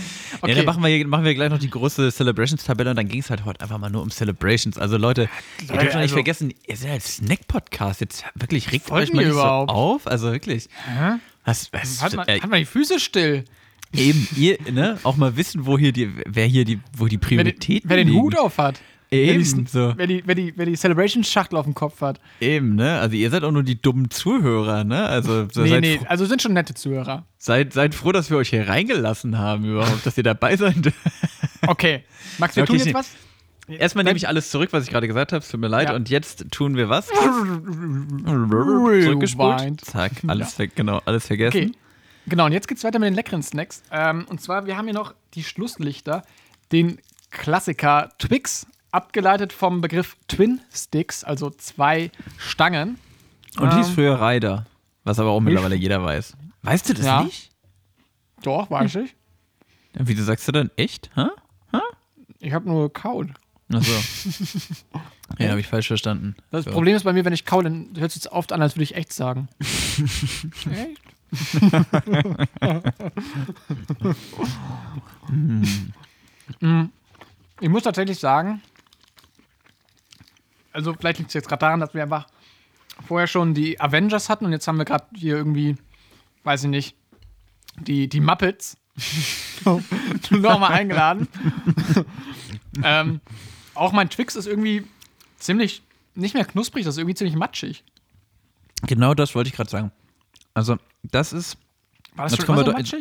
Ja, 0.46 0.54
dann 0.54 0.64
machen 0.64 0.82
wir, 0.82 0.88
hier- 0.90 1.06
machen 1.06 1.24
wir 1.24 1.34
gleich 1.34 1.50
noch 1.50 1.58
die 1.58 1.70
große 1.70 2.10
Celebrations-Tabelle 2.10 2.90
und 2.90 2.96
dann 2.96 3.08
ging 3.08 3.20
es 3.20 3.30
halt 3.30 3.44
heute 3.44 3.60
einfach 3.60 3.78
mal 3.78 3.90
nur 3.90 4.02
um 4.02 4.10
Celebrations. 4.10 4.78
Also 4.78 4.96
Leute, 4.96 5.28
ihr 5.60 5.66
dürft 5.68 5.74
doch 5.74 5.82
nicht 5.84 5.94
also- 5.96 6.14
vergessen, 6.14 6.52
ihr 6.66 6.76
seid 6.76 6.90
halt 6.90 7.02
Snack-Podcast. 7.02 8.00
Jetzt 8.00 8.24
wirklich 8.34 8.72
regt 8.72 8.90
euch 8.90 9.12
mal 9.12 9.24
nicht 9.24 9.32
so 9.34 9.40
auf. 9.42 10.06
Also 10.06 10.32
wirklich. 10.32 10.68
Was, 11.44 11.72
was, 11.72 12.02
Halt 12.02 12.16
mal, 12.16 12.28
äh, 12.28 12.40
halt 12.40 12.50
mal 12.50 12.58
die 12.60 12.66
Füße 12.66 12.98
still. 13.00 13.44
Eben, 13.94 14.28
ihr, 14.36 14.58
ne, 14.70 14.98
auch 15.02 15.16
mal 15.16 15.36
wissen, 15.36 15.66
wo 15.66 15.78
hier 15.78 15.92
die, 15.92 16.10
wer 16.26 16.46
hier 16.46 16.64
die, 16.64 16.80
wo 16.96 17.06
die 17.06 17.18
Wer 17.20 17.28
den, 17.28 17.38
Prioritäten 17.38 17.90
wer 17.90 17.96
den. 17.96 18.12
Hut 18.12 18.38
auf 18.38 18.58
hat. 18.58 18.80
Eben, 19.12 19.64
die, 19.64 19.70
so. 19.70 19.92
wer 19.96 20.06
die, 20.06 20.22
wer 20.24 20.36
die, 20.36 20.52
wer 20.56 20.66
die 20.66 20.76
Celebrations-Schachtel 20.76 21.58
auf 21.58 21.64
dem 21.64 21.74
Kopf 21.74 22.00
hat. 22.00 22.20
Eben, 22.40 22.76
ne? 22.76 23.00
Also 23.00 23.16
ihr 23.16 23.28
seid 23.30 23.42
auch 23.42 23.50
nur 23.50 23.64
die 23.64 23.80
dummen 23.80 24.08
Zuhörer, 24.08 24.84
ne? 24.84 25.04
Also 25.06 25.48
so 25.50 25.62
Nee, 25.62 25.80
nee, 25.80 26.00
also 26.06 26.26
sind 26.26 26.40
schon 26.40 26.52
nette 26.52 26.74
Zuhörer. 26.74 27.24
seid, 27.36 27.72
seid 27.72 27.96
froh, 27.96 28.12
dass 28.12 28.30
wir 28.30 28.36
euch 28.36 28.50
hier 28.50 28.68
reingelassen 28.68 29.36
haben 29.36 29.64
überhaupt, 29.64 30.06
dass 30.06 30.16
ihr 30.16 30.22
dabei 30.24 30.56
seid. 30.56 30.76
Okay. 31.66 32.04
Max, 32.38 32.56
wir 32.56 32.62
Okay, 32.62 32.78
tun 32.78 32.86
jetzt 32.86 32.94
was? 32.94 33.10
Erstmal 33.68 34.04
nehme 34.04 34.16
ich 34.16 34.26
alles 34.26 34.50
zurück, 34.50 34.70
was 34.72 34.84
ich 34.84 34.90
gerade 34.90 35.06
gesagt 35.06 35.32
habe. 35.32 35.42
Es 35.44 35.50
tut 35.50 35.60
mir 35.60 35.68
leid. 35.68 35.88
Ja. 35.90 35.94
Und 35.94 36.08
jetzt 36.08 36.46
tun 36.50 36.74
wir 36.76 36.88
was? 36.88 37.08
Zurückgespult. 38.24 39.80
Zack, 39.82 40.12
alles, 40.26 40.54
ver 40.54 40.68
genau, 40.68 41.02
alles 41.04 41.26
vergessen. 41.26 41.56
Okay. 41.58 41.72
Genau, 42.30 42.46
und 42.46 42.52
jetzt 42.52 42.68
geht's 42.68 42.82
weiter 42.84 42.98
mit 42.98 43.08
den 43.08 43.14
leckeren 43.14 43.42
Snacks. 43.42 43.82
Ähm, 43.90 44.24
und 44.28 44.40
zwar, 44.40 44.64
wir 44.66 44.76
haben 44.76 44.86
hier 44.86 44.94
noch 44.94 45.14
die 45.34 45.42
Schlusslichter, 45.44 46.22
den 46.72 46.98
Klassiker 47.30 48.10
Twix, 48.18 48.66
abgeleitet 48.92 49.52
vom 49.52 49.80
Begriff 49.80 50.16
Twin 50.28 50.60
Sticks, 50.72 51.22
also 51.24 51.50
zwei 51.50 52.10
Stangen. 52.38 52.98
Und 53.58 53.74
hieß 53.76 53.88
Ähm, 53.88 53.94
früher 53.94 54.20
Ryder, 54.20 54.66
was 55.04 55.18
aber 55.18 55.30
auch 55.30 55.40
mittlerweile 55.40 55.74
jeder 55.76 56.02
weiß. 56.02 56.36
Weißt 56.62 56.88
du 56.88 56.94
das 56.94 57.04
Ja. 57.04 57.22
nicht? 57.24 57.50
Doch, 58.42 58.70
weiß 58.70 58.94
ich. 58.96 59.14
Wieso 59.94 60.22
sagst 60.24 60.46
du 60.48 60.52
dann 60.52 60.70
echt? 60.76 61.10
Hä? 61.14 61.26
Ich 62.42 62.52
habe 62.54 62.66
nur 62.68 62.84
gekaut. 62.88 63.28
Achso. 63.72 63.92
ja, 65.38 65.50
habe 65.50 65.60
ich 65.60 65.66
falsch 65.66 65.88
verstanden. 65.88 66.34
Das 66.50 66.64
So. 66.64 66.70
Problem 66.70 66.96
ist 66.96 67.02
bei 67.04 67.12
mir, 67.12 67.24
wenn 67.24 67.32
ich 67.34 67.44
kaue, 67.44 67.62
dann 67.62 67.90
hört 67.98 68.08
es 68.10 68.14
jetzt 68.14 68.32
oft 68.32 68.52
an, 68.52 68.62
als 68.62 68.76
würde 68.76 68.84
ich 68.84 68.94
echt 68.94 69.12
sagen. 69.12 69.48
echt? 69.60 71.00
Ich 77.60 77.68
muss 77.68 77.82
tatsächlich 77.82 78.18
sagen, 78.18 78.62
also 80.72 80.94
vielleicht 80.94 81.18
liegt 81.18 81.30
es 81.30 81.34
jetzt 81.34 81.48
gerade 81.48 81.60
daran, 81.60 81.80
dass 81.80 81.94
wir 81.94 82.02
einfach 82.02 82.26
vorher 83.06 83.26
schon 83.26 83.54
die 83.54 83.80
Avengers 83.80 84.28
hatten 84.28 84.44
und 84.44 84.52
jetzt 84.52 84.66
haben 84.68 84.78
wir 84.78 84.84
gerade 84.84 85.06
hier 85.14 85.36
irgendwie, 85.36 85.76
weiß 86.44 86.64
ich 86.64 86.70
nicht, 86.70 86.96
die, 87.78 88.08
die 88.08 88.20
Muppets 88.20 88.76
nochmal 90.30 90.72
eingeladen. 90.72 91.28
ähm, 92.82 93.20
auch 93.74 93.92
mein 93.92 94.10
Twix 94.10 94.36
ist 94.36 94.46
irgendwie 94.46 94.84
ziemlich, 95.38 95.82
nicht 96.14 96.34
mehr 96.34 96.44
knusprig, 96.44 96.84
das 96.84 96.94
ist 96.94 96.98
irgendwie 96.98 97.14
ziemlich 97.14 97.36
matschig. 97.36 97.84
Genau 98.82 99.14
das 99.14 99.34
wollte 99.34 99.48
ich 99.48 99.54
gerade 99.54 99.70
sagen. 99.70 99.92
Also, 100.54 100.76
das 101.02 101.32
ist. 101.32 101.56
War 102.14 102.24
das 102.24 102.32
Jetzt 102.32 102.38
schon 102.40 102.46
kommen 102.46 102.66
wir 102.66 102.84
so? 102.84 102.96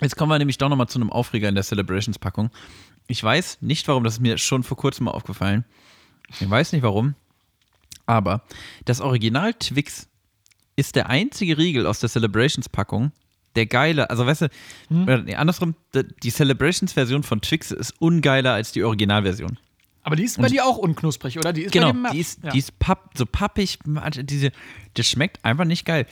Jetzt 0.00 0.16
kommen 0.16 0.30
wir 0.30 0.38
nämlich 0.38 0.58
doch 0.58 0.68
nochmal 0.68 0.88
zu 0.88 0.98
einem 0.98 1.10
Aufreger 1.10 1.48
in 1.48 1.54
der 1.54 1.64
Celebrations-Packung. 1.64 2.50
Ich 3.08 3.22
weiß 3.22 3.58
nicht 3.62 3.88
warum, 3.88 4.04
das 4.04 4.14
ist 4.14 4.20
mir 4.20 4.38
schon 4.38 4.62
vor 4.62 4.76
kurzem 4.76 5.06
mal 5.06 5.10
aufgefallen. 5.12 5.64
Ich 6.40 6.48
weiß 6.48 6.72
nicht 6.72 6.82
warum. 6.82 7.14
Aber 8.06 8.42
das 8.84 9.00
Original 9.00 9.54
Twix 9.54 10.08
ist 10.76 10.94
der 10.94 11.08
einzige 11.10 11.58
Riegel 11.58 11.86
aus 11.86 12.00
der 12.00 12.08
Celebrations-Packung, 12.08 13.12
der 13.56 13.66
geile, 13.66 14.08
also 14.10 14.24
weißt 14.24 14.42
du, 14.42 14.48
Hm? 14.88 15.24
nee, 15.24 15.34
andersrum, 15.34 15.74
die 16.22 16.30
Celebrations-Version 16.30 17.22
von 17.24 17.40
Twix 17.40 17.70
ist 17.72 17.94
ungeiler 18.00 18.52
als 18.52 18.72
die 18.72 18.84
Originalversion. 18.84 19.58
Aber 20.02 20.16
die 20.16 20.22
ist 20.22 20.40
bei 20.40 20.48
dir 20.48 20.64
auch 20.64 20.78
unknusprig, 20.78 21.38
oder? 21.38 21.52
Die 21.52 21.62
ist 21.64 21.72
bei 21.74 21.80
Genau, 21.80 22.10
die 22.12 22.20
ist, 22.20 22.42
ja. 22.42 22.50
die 22.50 22.58
ist 22.58 22.78
papp, 22.78 23.10
so 23.14 23.26
pappig, 23.26 23.78
diese, 24.22 24.52
das 24.94 25.06
schmeckt 25.06 25.44
einfach 25.44 25.64
nicht 25.64 25.84
geil. 25.84 26.06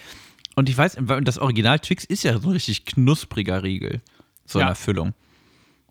Und 0.57 0.69
ich 0.69 0.77
weiß, 0.77 0.97
das 1.23 1.39
Original 1.39 1.79
Twix 1.79 2.05
ist 2.05 2.25
ja 2.25 2.39
so 2.39 2.49
ein 2.49 2.53
richtig 2.55 2.85
knuspriger 2.87 3.63
Riegel, 3.63 4.01
so 4.47 4.59
Ja. 4.59 4.67
der 4.67 4.75
Füllung. 4.75 5.15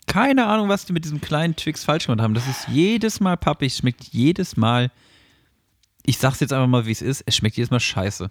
Keine 0.07 0.47
Ahnung, 0.47 0.69
was 0.69 0.85
die 0.85 0.93
mit 0.93 1.05
diesem 1.05 1.21
kleinen 1.21 1.55
Twix 1.55 1.83
falsch 1.83 2.07
gemacht 2.07 2.21
haben. 2.21 2.33
Das 2.33 2.47
ist 2.47 2.67
jedes 2.67 3.19
Mal 3.19 3.37
pappig, 3.37 3.73
schmeckt 3.75 4.03
jedes 4.05 4.57
Mal. 4.57 4.91
Ich 6.05 6.17
sag's 6.17 6.39
jetzt 6.39 6.51
einfach 6.53 6.67
mal, 6.67 6.85
wie 6.85 6.91
es 6.91 7.01
ist. 7.01 7.23
Es 7.25 7.35
schmeckt 7.35 7.57
jedes 7.57 7.71
Mal 7.71 7.79
scheiße. 7.79 8.29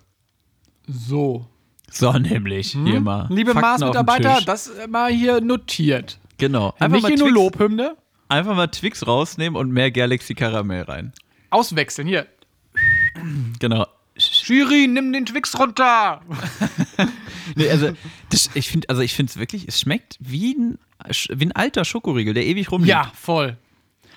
So. 0.86 1.46
So 1.90 2.12
nämlich. 2.12 2.72
Hier 2.72 3.00
mal. 3.00 3.28
Hm? 3.28 3.36
Liebe 3.36 3.54
Mars-Mitarbeiter, 3.54 4.40
das 4.44 4.70
mal 4.88 5.12
hier 5.12 5.40
notiert. 5.40 6.18
Genau. 6.38 6.74
Nicht 6.80 7.02
mal 7.02 7.08
hier 7.08 7.18
nur 7.18 7.30
Lobhymne. 7.30 7.96
Einfach 8.28 8.56
mal 8.56 8.68
Twix 8.68 9.06
rausnehmen 9.06 9.56
und 9.60 9.70
mehr 9.70 9.90
Galaxy 9.90 10.34
Karamell 10.34 10.82
rein. 10.82 11.12
Auswechseln, 11.50 12.08
hier. 12.08 12.26
Genau. 13.60 13.86
Shirin, 14.16 14.92
nimm 14.92 15.12
den 15.12 15.26
Twix 15.26 15.58
runter. 15.58 16.20
Nee, 17.56 17.70
also, 17.70 17.92
das, 18.30 18.50
ich 18.54 18.68
finde 18.68 18.88
also 18.88 19.02
ich 19.02 19.18
es 19.18 19.36
wirklich, 19.36 19.68
es 19.68 19.80
schmeckt 19.80 20.16
wie 20.18 20.54
ein, 20.54 20.78
wie 21.28 21.44
ein 21.44 21.52
alter 21.52 21.84
Schokoriegel, 21.84 22.34
der 22.34 22.46
ewig 22.46 22.70
rumliegt. 22.72 22.90
Ja, 22.90 23.12
voll. 23.14 23.56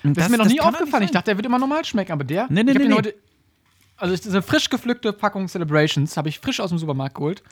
Und 0.02 0.16
Das, 0.16 0.24
ist 0.24 0.30
mir 0.30 0.38
noch 0.38 0.46
nie 0.46 0.60
aufgefallen. 0.60 1.04
Ich 1.04 1.10
dachte, 1.10 1.26
der 1.26 1.36
wird 1.36 1.46
immer 1.46 1.58
normal 1.58 1.84
schmecken, 1.84 2.12
aber 2.12 2.24
der. 2.24 2.46
Nee, 2.50 2.62
nee, 2.62 2.72
ich 2.72 2.78
nee, 2.78 2.88
nee. 2.88 2.94
heute. 2.94 3.14
Also, 3.96 4.14
das 4.14 4.26
ist 4.26 4.32
eine 4.32 4.42
frisch 4.42 4.70
gepflückte 4.70 5.12
Packung 5.12 5.48
Celebrations, 5.48 6.16
habe 6.16 6.28
ich 6.28 6.38
frisch 6.38 6.60
aus 6.60 6.70
dem 6.70 6.78
Supermarkt 6.78 7.16
geholt. 7.16 7.42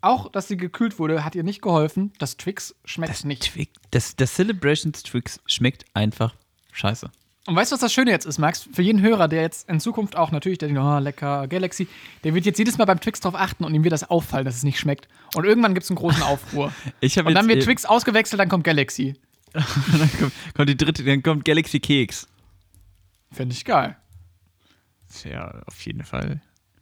Auch, 0.00 0.30
dass 0.30 0.48
sie 0.48 0.56
gekühlt 0.56 0.98
wurde, 0.98 1.24
hat 1.24 1.36
ihr 1.36 1.44
nicht 1.44 1.62
geholfen. 1.62 2.12
Das 2.18 2.36
Twix 2.36 2.74
schmeckt 2.84 3.16
sein. 3.16 3.28
nicht. 3.28 3.44
Twix, 3.44 3.72
das, 3.92 4.16
das 4.16 4.34
Celebrations 4.34 5.04
Twix 5.04 5.40
schmeckt 5.46 5.84
einfach 5.94 6.34
scheiße. 6.72 7.10
Und 7.46 7.56
weißt 7.56 7.72
du, 7.72 7.74
was 7.74 7.80
das 7.80 7.92
Schöne 7.92 8.12
jetzt 8.12 8.24
ist, 8.24 8.38
Max? 8.38 8.68
Für 8.72 8.82
jeden 8.82 9.00
Hörer, 9.00 9.26
der 9.26 9.42
jetzt 9.42 9.68
in 9.68 9.80
Zukunft 9.80 10.16
auch 10.16 10.30
natürlich, 10.30 10.58
der 10.58 10.68
denkt, 10.68 10.80
oh, 10.80 10.98
lecker 10.98 11.48
Galaxy, 11.48 11.88
der 12.22 12.34
wird 12.34 12.46
jetzt 12.46 12.58
jedes 12.58 12.78
Mal 12.78 12.84
beim 12.84 13.00
Twix 13.00 13.18
drauf 13.18 13.34
achten 13.34 13.64
und 13.64 13.74
ihm 13.74 13.82
wird 13.82 13.92
das 13.92 14.08
auffallen, 14.08 14.44
dass 14.44 14.54
es 14.54 14.62
nicht 14.62 14.78
schmeckt. 14.78 15.08
Und 15.34 15.44
irgendwann 15.44 15.74
gibt 15.74 15.82
es 15.82 15.90
einen 15.90 15.96
großen 15.96 16.22
Aufruhr. 16.22 16.72
Und 17.02 17.34
dann 17.34 17.48
wird 17.48 17.62
eh- 17.62 17.64
Twix 17.64 17.84
ausgewechselt, 17.84 18.38
dann 18.38 18.48
kommt 18.48 18.62
Galaxy. 18.62 19.14
dann 19.52 20.10
kommt, 20.18 20.32
kommt 20.54 20.68
die 20.68 20.76
dritte, 20.76 21.02
dann 21.02 21.22
kommt 21.22 21.44
Galaxy 21.44 21.80
Keks. 21.80 22.28
Finde 23.32 23.54
ich 23.54 23.64
geil. 23.64 23.96
Ja, 25.24 25.62
auf 25.66 25.80
jeden 25.84 26.04
Fall. 26.04 26.40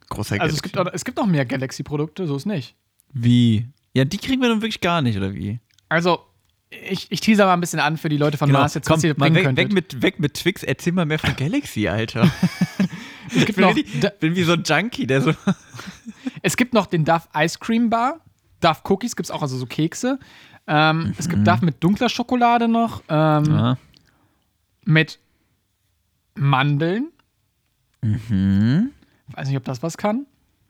Großer 0.09 0.39
Also 0.39 0.55
es 0.55 0.61
gibt, 0.61 0.77
auch, 0.77 0.87
es 0.93 1.05
gibt 1.05 1.17
noch 1.17 1.25
mehr 1.25 1.45
Galaxy-Produkte, 1.45 2.27
so 2.27 2.35
ist 2.35 2.45
nicht. 2.45 2.75
Wie? 3.13 3.67
Ja, 3.93 4.05
die 4.05 4.17
kriegen 4.17 4.41
wir 4.41 4.49
dann 4.49 4.61
wirklich 4.61 4.81
gar 4.81 5.01
nicht, 5.01 5.17
oder 5.17 5.33
wie? 5.33 5.59
Also, 5.89 6.19
ich, 6.71 7.11
ich 7.11 7.19
teaser 7.21 7.45
mal 7.45 7.53
ein 7.53 7.59
bisschen 7.61 7.79
an 7.79 7.97
für 7.97 8.09
die 8.09 8.17
Leute 8.17 8.37
von 8.37 8.51
Mars, 8.51 8.73
jetzt, 8.73 8.89
was 8.89 9.01
Genau. 9.01 9.13
komm, 9.15 9.25
ihr 9.25 9.31
mal 9.33 9.41
bringen 9.41 9.55
weg, 9.57 9.65
könntet. 9.65 9.65
weg, 9.65 9.73
mit, 9.73 10.01
weg 10.01 10.19
mit 10.19 10.33
Twix, 10.35 10.63
erzähl 10.63 10.93
mal 10.93 11.05
mehr 11.05 11.19
von 11.19 11.35
Galaxy, 11.35 11.87
Alter. 11.87 12.23
es, 13.27 13.33
gibt 13.45 13.49
Ich 13.49 13.55
bin, 13.55 13.65
noch, 13.65 13.75
wie, 13.75 13.83
bin 14.19 14.35
wie 14.35 14.43
so 14.43 14.53
ein 14.53 14.63
Junkie, 14.63 15.05
der 15.05 15.21
so. 15.21 15.33
es 16.41 16.55
gibt 16.57 16.73
noch 16.73 16.85
den 16.85 17.03
Duff 17.05 17.27
Ice 17.35 17.57
Cream 17.59 17.89
Bar. 17.89 18.19
Duff 18.61 18.81
Cookies 18.89 19.15
gibt 19.15 19.25
es 19.27 19.31
auch, 19.31 19.41
also 19.41 19.57
so 19.57 19.65
Kekse. 19.65 20.19
Ähm, 20.67 21.13
Es 21.17 21.27
gibt 21.27 21.45
Duff 21.47 21.61
mit 21.61 21.83
dunkler 21.83 22.07
Schokolade 22.09 22.67
noch. 22.67 23.01
Ähm, 23.09 23.51
Ah. 23.53 23.77
Mit 24.85 25.19
Mandeln. 26.35 27.11
Weiß 28.01 29.47
nicht, 29.47 29.57
ob 29.57 29.63
das 29.65 29.83
was 29.83 29.97
kann. 29.97 30.25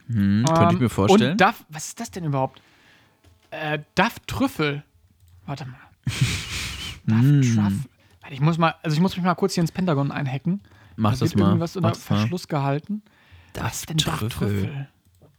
Hm, 0.07 0.43
könnte 0.47 0.63
ich 0.63 0.71
Ähm, 0.73 0.79
mir 0.79 0.89
vorstellen. 0.89 1.31
Und 1.33 1.41
Duff, 1.41 1.63
was 1.69 1.87
ist 1.89 1.99
das 1.99 2.11
denn 2.11 2.25
überhaupt? 2.25 2.61
Äh, 3.51 3.79
Duff 3.95 4.19
Trüffel. 4.27 4.83
Warte 5.45 5.65
mal. 5.65 5.75
Duff. 6.05 7.55
Truffle. 7.55 7.79
Warte, 8.21 8.33
ich 8.33 8.41
muss 8.41 8.57
mal, 8.57 8.75
also 8.83 8.93
ich 8.95 9.01
muss 9.01 9.15
mich 9.15 9.25
mal 9.25 9.35
kurz 9.35 9.53
hier 9.53 9.61
ins 9.61 9.71
Pentagon 9.71 10.11
einhacken. 10.11 10.61
Mach 10.95 11.13
Da 11.13 11.19
das 11.19 11.35
mal. 11.35 11.47
irgendwas 11.47 11.75
unter 11.75 11.89
Mach 11.89 11.95
das 11.95 12.09
mal. 12.09 12.17
Verschluss 12.17 12.47
gehalten. 12.47 13.01
Duff 13.53 13.85
Trüffel. 13.85 14.87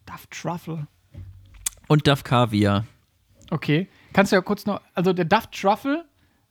Duff 0.06 0.26
Truffle. 0.30 0.86
Und 1.88 2.06
Duff 2.06 2.24
Kaviar. 2.24 2.84
Okay. 3.50 3.88
Kannst 4.12 4.32
du 4.32 4.36
ja 4.36 4.42
kurz 4.42 4.66
noch, 4.66 4.80
also 4.94 5.12
der 5.12 5.24
Duff 5.24 5.46
Truffle, 5.48 6.04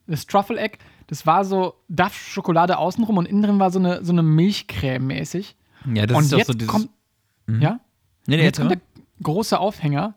das 0.08 0.26
Truffle 0.26 0.60
Egg, 0.60 0.78
das 1.08 1.26
war 1.26 1.44
so 1.46 1.76
Duff 1.90 2.16
Schokolade 2.16 2.78
außenrum 2.78 3.18
und 3.18 3.26
innen 3.28 3.42
drin 3.44 3.60
war 3.60 3.72
so 3.72 3.80
eine, 3.80 4.04
so 4.04 4.12
eine 4.12 4.24
Milchcreme 4.24 5.06
mäßig. 5.08 5.56
Ja, 5.94 6.06
das 6.06 6.18
und 6.18 6.24
ist 6.26 6.32
jetzt 6.32 6.48
so 6.48 6.54
dieses. 6.54 6.72
kommt, 6.72 6.90
ja? 7.48 7.80
nee, 8.28 8.38
nee, 8.38 8.44
Jetzt 8.44 8.58
kommt 8.60 8.72
der 8.72 8.82
große 9.24 9.60
Aufhänger. 9.60 10.14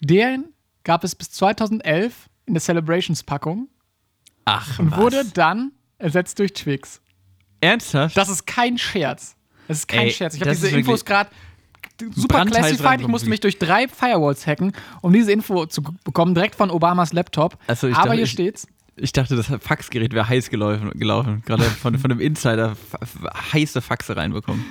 Den 0.00 0.46
gab 0.84 1.02
es 1.04 1.14
bis 1.14 1.30
2011 1.30 2.27
in 2.48 2.54
der 2.54 2.62
Celebrations-Packung 2.62 3.68
Ach, 4.44 4.78
und 4.78 4.90
was? 4.90 4.98
wurde 4.98 5.24
dann 5.24 5.72
ersetzt 5.98 6.38
durch 6.38 6.52
Twix. 6.52 7.00
Ernsthaft? 7.60 8.16
Das 8.16 8.28
ist 8.28 8.46
kein 8.46 8.78
Scherz. 8.78 9.36
Das 9.66 9.78
ist 9.78 9.88
kein 9.88 10.06
Ey, 10.06 10.12
Scherz. 10.12 10.34
Ich 10.34 10.40
habe 10.40 10.50
diese 10.50 10.68
Infos 10.70 11.04
gerade 11.04 11.30
super 12.14 12.44
classified. 12.46 13.00
Ich 13.00 13.08
musste 13.08 13.28
mich 13.28 13.40
durch 13.40 13.58
drei 13.58 13.88
Firewalls 13.88 14.46
hacken, 14.46 14.72
um 15.02 15.12
diese 15.12 15.32
Info 15.32 15.66
zu 15.66 15.82
bekommen, 15.82 16.34
direkt 16.34 16.54
von 16.54 16.70
Obamas 16.70 17.12
Laptop. 17.12 17.58
Also 17.66 17.88
ich 17.88 17.94
Aber 17.94 18.06
dachte, 18.06 18.16
hier 18.18 18.26
steht's. 18.26 18.66
Ich 19.00 19.12
dachte, 19.12 19.36
das 19.36 19.46
Faxgerät 19.46 20.12
wäre 20.12 20.28
heiß 20.28 20.50
gelaufen, 20.50 20.90
gelaufen. 20.94 21.42
gerade 21.46 21.64
von, 21.64 21.98
von 21.98 22.10
einem 22.10 22.20
Insider 22.20 22.76
heiße 23.52 23.80
Faxe 23.80 24.16
reinbekommen. 24.16 24.64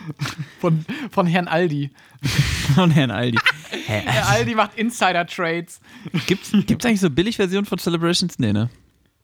Von, 0.60 0.86
von 1.12 1.28
Herrn 1.28 1.48
Aldi. 1.48 1.92
Von 2.76 2.92
Herrn 2.92 3.12
Aldi. 3.12 3.38
Herr 3.86 4.28
Aldi 4.30 4.56
macht 4.56 4.78
Insider-Trades. 4.78 5.80
gibt's, 6.26 6.52
gibt's 6.52 6.86
eigentlich 6.86 7.00
so 7.00 7.10
Billigversionen 7.10 7.66
von 7.66 7.78
Celebrations? 7.78 8.40
Nee, 8.40 8.54
ne? 8.54 8.70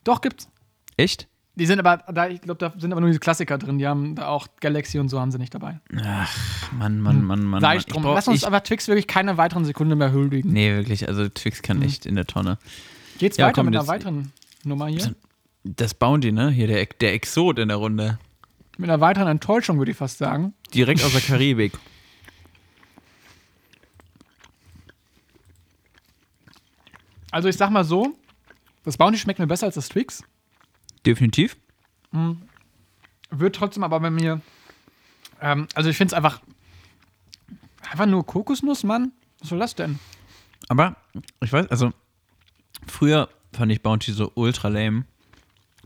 Doch, 0.04 0.22
gibt's. 0.22 0.50
Echt? 0.98 1.28
Die 1.56 1.68
sind 1.68 1.80
aber, 1.80 1.98
da, 2.12 2.28
ich 2.28 2.42
glaube, 2.42 2.58
da 2.58 2.74
sind 2.80 2.92
aber 2.92 3.02
nur 3.02 3.10
diese 3.10 3.20
Klassiker 3.20 3.60
drin. 3.60 3.78
Die 3.78 3.86
haben 3.86 4.16
da 4.16 4.28
auch 4.28 4.48
Galaxy 4.60 4.98
und 4.98 5.10
so 5.10 5.20
haben 5.20 5.32
sie 5.32 5.38
nicht 5.38 5.54
dabei. 5.54 5.80
Ach, 6.04 6.36
Mann, 6.72 7.00
Mann, 7.00 7.24
Mann, 7.24 7.44
Mann. 7.44 7.62
Sei 7.62 7.68
Mann. 7.68 7.78
es 7.78 7.86
drum. 7.86 8.04
Lass 8.04 8.28
uns 8.28 8.42
ich, 8.42 8.48
aber 8.48 8.64
Twix 8.64 8.88
wirklich 8.88 9.06
keine 9.06 9.38
weiteren 9.38 9.64
Sekunde 9.64 9.96
mehr 9.96 10.14
huldigen. 10.14 10.52
Nee, 10.52 10.74
wirklich, 10.76 11.08
also 11.08 11.30
Twix 11.30 11.62
kann 11.62 11.84
echt 11.84 12.08
in 12.08 12.16
der 12.16 12.26
Tonne. 12.26 12.58
Geht's 13.20 13.38
Ja, 13.38 13.48
weiter 13.48 13.56
komm, 13.56 13.68
mit 13.68 13.76
einer 13.76 13.88
weiteren 13.88 14.32
Nummer 14.66 14.88
hier? 14.88 15.16
Das 15.64 15.94
Bounty, 15.94 16.32
ne? 16.32 16.50
Hier, 16.50 16.68
der, 16.68 16.86
der 16.86 17.14
Exot 17.14 17.60
in 17.60 17.70
der 17.70 17.78
Runde. 17.78 18.20
Mit 18.78 18.90
einer 18.90 19.02
weiteren 19.02 19.28
Enttäuschung, 19.28 19.78
würde 19.78 19.92
ich 19.92 19.98
fast 19.98 20.18
sagen. 20.18 20.54
Direkt 20.74 21.04
aus 21.04 21.12
der 21.12 21.22
Karibik. 21.22 21.74
Also 27.32 27.50
ich 27.50 27.58
sag 27.58 27.72
mal 27.72 27.84
so, 27.84 28.16
das 28.84 28.96
Bounty 28.96 29.18
schmeckt 29.18 29.40
mir 29.40 29.48
besser 29.48 29.66
als 29.66 29.74
das 29.74 29.90
Twix. 29.90 30.24
Definitiv. 31.04 31.58
Wird 33.32 33.56
trotzdem 33.56 33.84
aber 33.84 34.00
bei 34.00 34.12
mir. 34.12 34.40
Ähm, 35.42 35.68
also 35.74 35.90
ich 35.90 35.98
finde 35.98 36.10
es 36.10 36.14
einfach. 36.14 36.42
Einfach 37.90 38.06
nur 38.06 38.24
Kokosnuss, 38.24 38.84
Mann. 38.84 39.14
Was 39.40 39.50
soll 39.50 39.58
das 39.58 39.74
denn? 39.74 39.98
Aber 40.70 40.96
ich 41.42 41.52
weiß, 41.52 41.72
also 41.72 41.92
früher 42.86 43.30
fand 43.54 43.72
ich 43.72 43.82
Bounty 43.82 44.12
so 44.12 44.32
ultra 44.36 44.68
lame. 44.68 45.06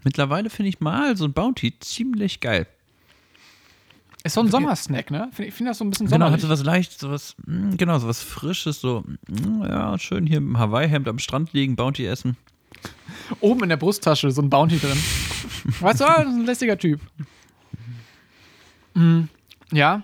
Mittlerweile 0.04 0.50
finde 0.50 0.70
ich 0.70 0.80
mal 0.80 1.18
so 1.18 1.26
ein 1.26 1.34
Bounty 1.34 1.78
ziemlich 1.80 2.40
geil. 2.40 2.68
Ist 4.24 4.34
so 4.34 4.42
ein 4.42 4.50
Sommersnack, 4.50 5.10
ne? 5.12 5.30
Ich 5.38 5.54
finde 5.54 5.72
das 5.72 5.78
so 5.78 5.86
ein 5.86 5.90
bisschen 5.90 6.08
Genau, 6.08 6.26
sommerlich. 6.26 6.34
hat 6.34 6.42
so 6.42 6.50
was 6.50 6.64
leicht, 6.64 7.00
so 7.00 7.10
was, 7.10 7.36
mm, 7.46 7.76
genau, 7.78 7.98
so 8.00 8.08
was 8.08 8.22
Frisches, 8.22 8.82
so, 8.82 9.04
mm, 9.28 9.64
ja, 9.64 9.98
schön 10.00 10.26
hier 10.26 10.38
im 10.38 10.58
Hawaii-Hemd 10.58 11.08
am 11.08 11.20
Strand 11.20 11.54
liegen, 11.54 11.76
Bounty 11.76 12.06
essen. 12.06 12.36
Oben 13.40 13.64
in 13.64 13.70
der 13.70 13.78
Brusttasche 13.78 14.30
so 14.32 14.42
ein 14.42 14.50
Bounty 14.50 14.80
drin. 14.80 14.98
weißt 15.80 16.02
du, 16.02 16.06
ah, 16.06 16.24
das 16.24 16.34
ist 16.34 16.40
ein 16.40 16.46
lästiger 16.46 16.78
Typ. 16.78 17.00
Mm, 18.96 19.24
ja. 19.72 20.04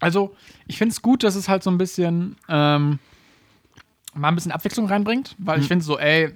Also, 0.00 0.34
ich 0.66 0.76
finde 0.78 0.92
es 0.92 1.02
gut, 1.02 1.22
dass 1.22 1.34
es 1.34 1.48
halt 1.48 1.62
so 1.62 1.70
ein 1.70 1.78
bisschen 1.78 2.36
ähm, 2.48 2.98
mal 4.14 4.28
ein 4.28 4.34
bisschen 4.34 4.52
Abwechslung 4.52 4.86
reinbringt, 4.86 5.34
weil 5.38 5.60
ich 5.60 5.68
finde 5.68 5.84
so, 5.84 5.98
ey, 5.98 6.34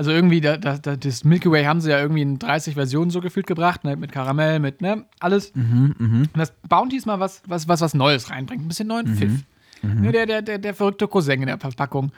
also 0.00 0.12
irgendwie, 0.12 0.40
da, 0.40 0.56
da, 0.56 0.78
da, 0.78 0.96
das 0.96 1.24
Milky 1.24 1.50
Way 1.50 1.64
haben 1.64 1.82
sie 1.82 1.90
ja 1.90 2.00
irgendwie 2.00 2.22
in 2.22 2.38
30 2.38 2.72
Versionen 2.72 3.10
so 3.10 3.20
gefühlt 3.20 3.46
gebracht, 3.46 3.84
ne, 3.84 3.96
mit 3.96 4.10
Karamell, 4.12 4.58
mit, 4.58 4.80
ne, 4.80 5.04
alles. 5.18 5.50
Und 5.50 6.30
das 6.32 6.54
Bounty 6.66 6.96
ist 6.96 7.04
mal 7.04 7.20
was, 7.20 7.42
was, 7.46 7.68
was, 7.68 7.82
was 7.82 7.92
Neues 7.92 8.30
reinbringt, 8.30 8.64
ein 8.64 8.68
bisschen 8.68 8.88
neuen 8.88 9.14
Pfiff. 9.14 9.44
Ne, 9.82 10.10
der, 10.10 10.24
der, 10.24 10.40
der, 10.40 10.56
der 10.58 10.72
verrückte 10.72 11.06
Cousin 11.06 11.42
in 11.42 11.48
der 11.48 11.58
Verpackung. 11.58 12.12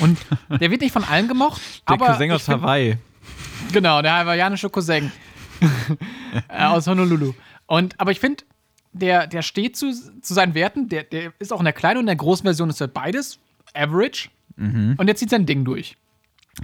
Und 0.00 0.18
der 0.60 0.68
wird 0.72 0.80
nicht 0.80 0.90
von 0.92 1.04
allen 1.04 1.28
gemocht, 1.28 1.60
Der 1.88 1.94
aber 1.94 2.06
Cousin 2.06 2.26
ich 2.26 2.32
aus 2.32 2.44
find- 2.44 2.60
Hawaii. 2.60 2.96
Genau, 3.72 4.02
der 4.02 4.14
hawaiianische 4.18 4.68
Cousin 4.68 5.12
äh, 6.48 6.64
aus 6.64 6.88
Honolulu. 6.88 7.34
Und, 7.66 7.94
aber 8.00 8.10
ich 8.10 8.18
finde, 8.18 8.42
der, 8.92 9.28
der 9.28 9.42
steht 9.42 9.76
zu, 9.76 9.92
zu 9.92 10.34
seinen 10.34 10.54
Werten. 10.54 10.88
Der, 10.88 11.04
der 11.04 11.32
ist 11.38 11.52
auch 11.52 11.60
in 11.60 11.64
der 11.66 11.72
kleinen 11.72 11.98
und 11.98 12.02
in 12.02 12.06
der 12.06 12.16
großen 12.16 12.42
Version 12.42 12.68
ist 12.68 12.80
halt 12.80 12.94
beides 12.94 13.38
average. 13.74 14.28
Und 14.56 15.06
der 15.06 15.14
zieht 15.14 15.30
sein 15.30 15.46
Ding 15.46 15.64
durch. 15.64 15.96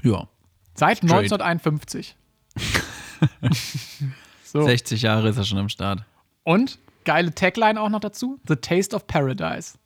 Ja, 0.02 0.26
Seit 0.74 0.98
Straight. 0.98 1.32
1951. 1.32 2.16
so. 4.44 4.62
60 4.62 5.02
Jahre 5.02 5.28
ist 5.28 5.36
er 5.36 5.44
schon 5.44 5.58
am 5.58 5.68
Start. 5.68 6.04
Und 6.42 6.78
geile 7.04 7.34
Tagline 7.34 7.80
auch 7.80 7.88
noch 7.88 8.00
dazu: 8.00 8.40
The 8.46 8.56
Taste 8.56 8.94
of 8.94 9.06
Paradise. 9.06 9.78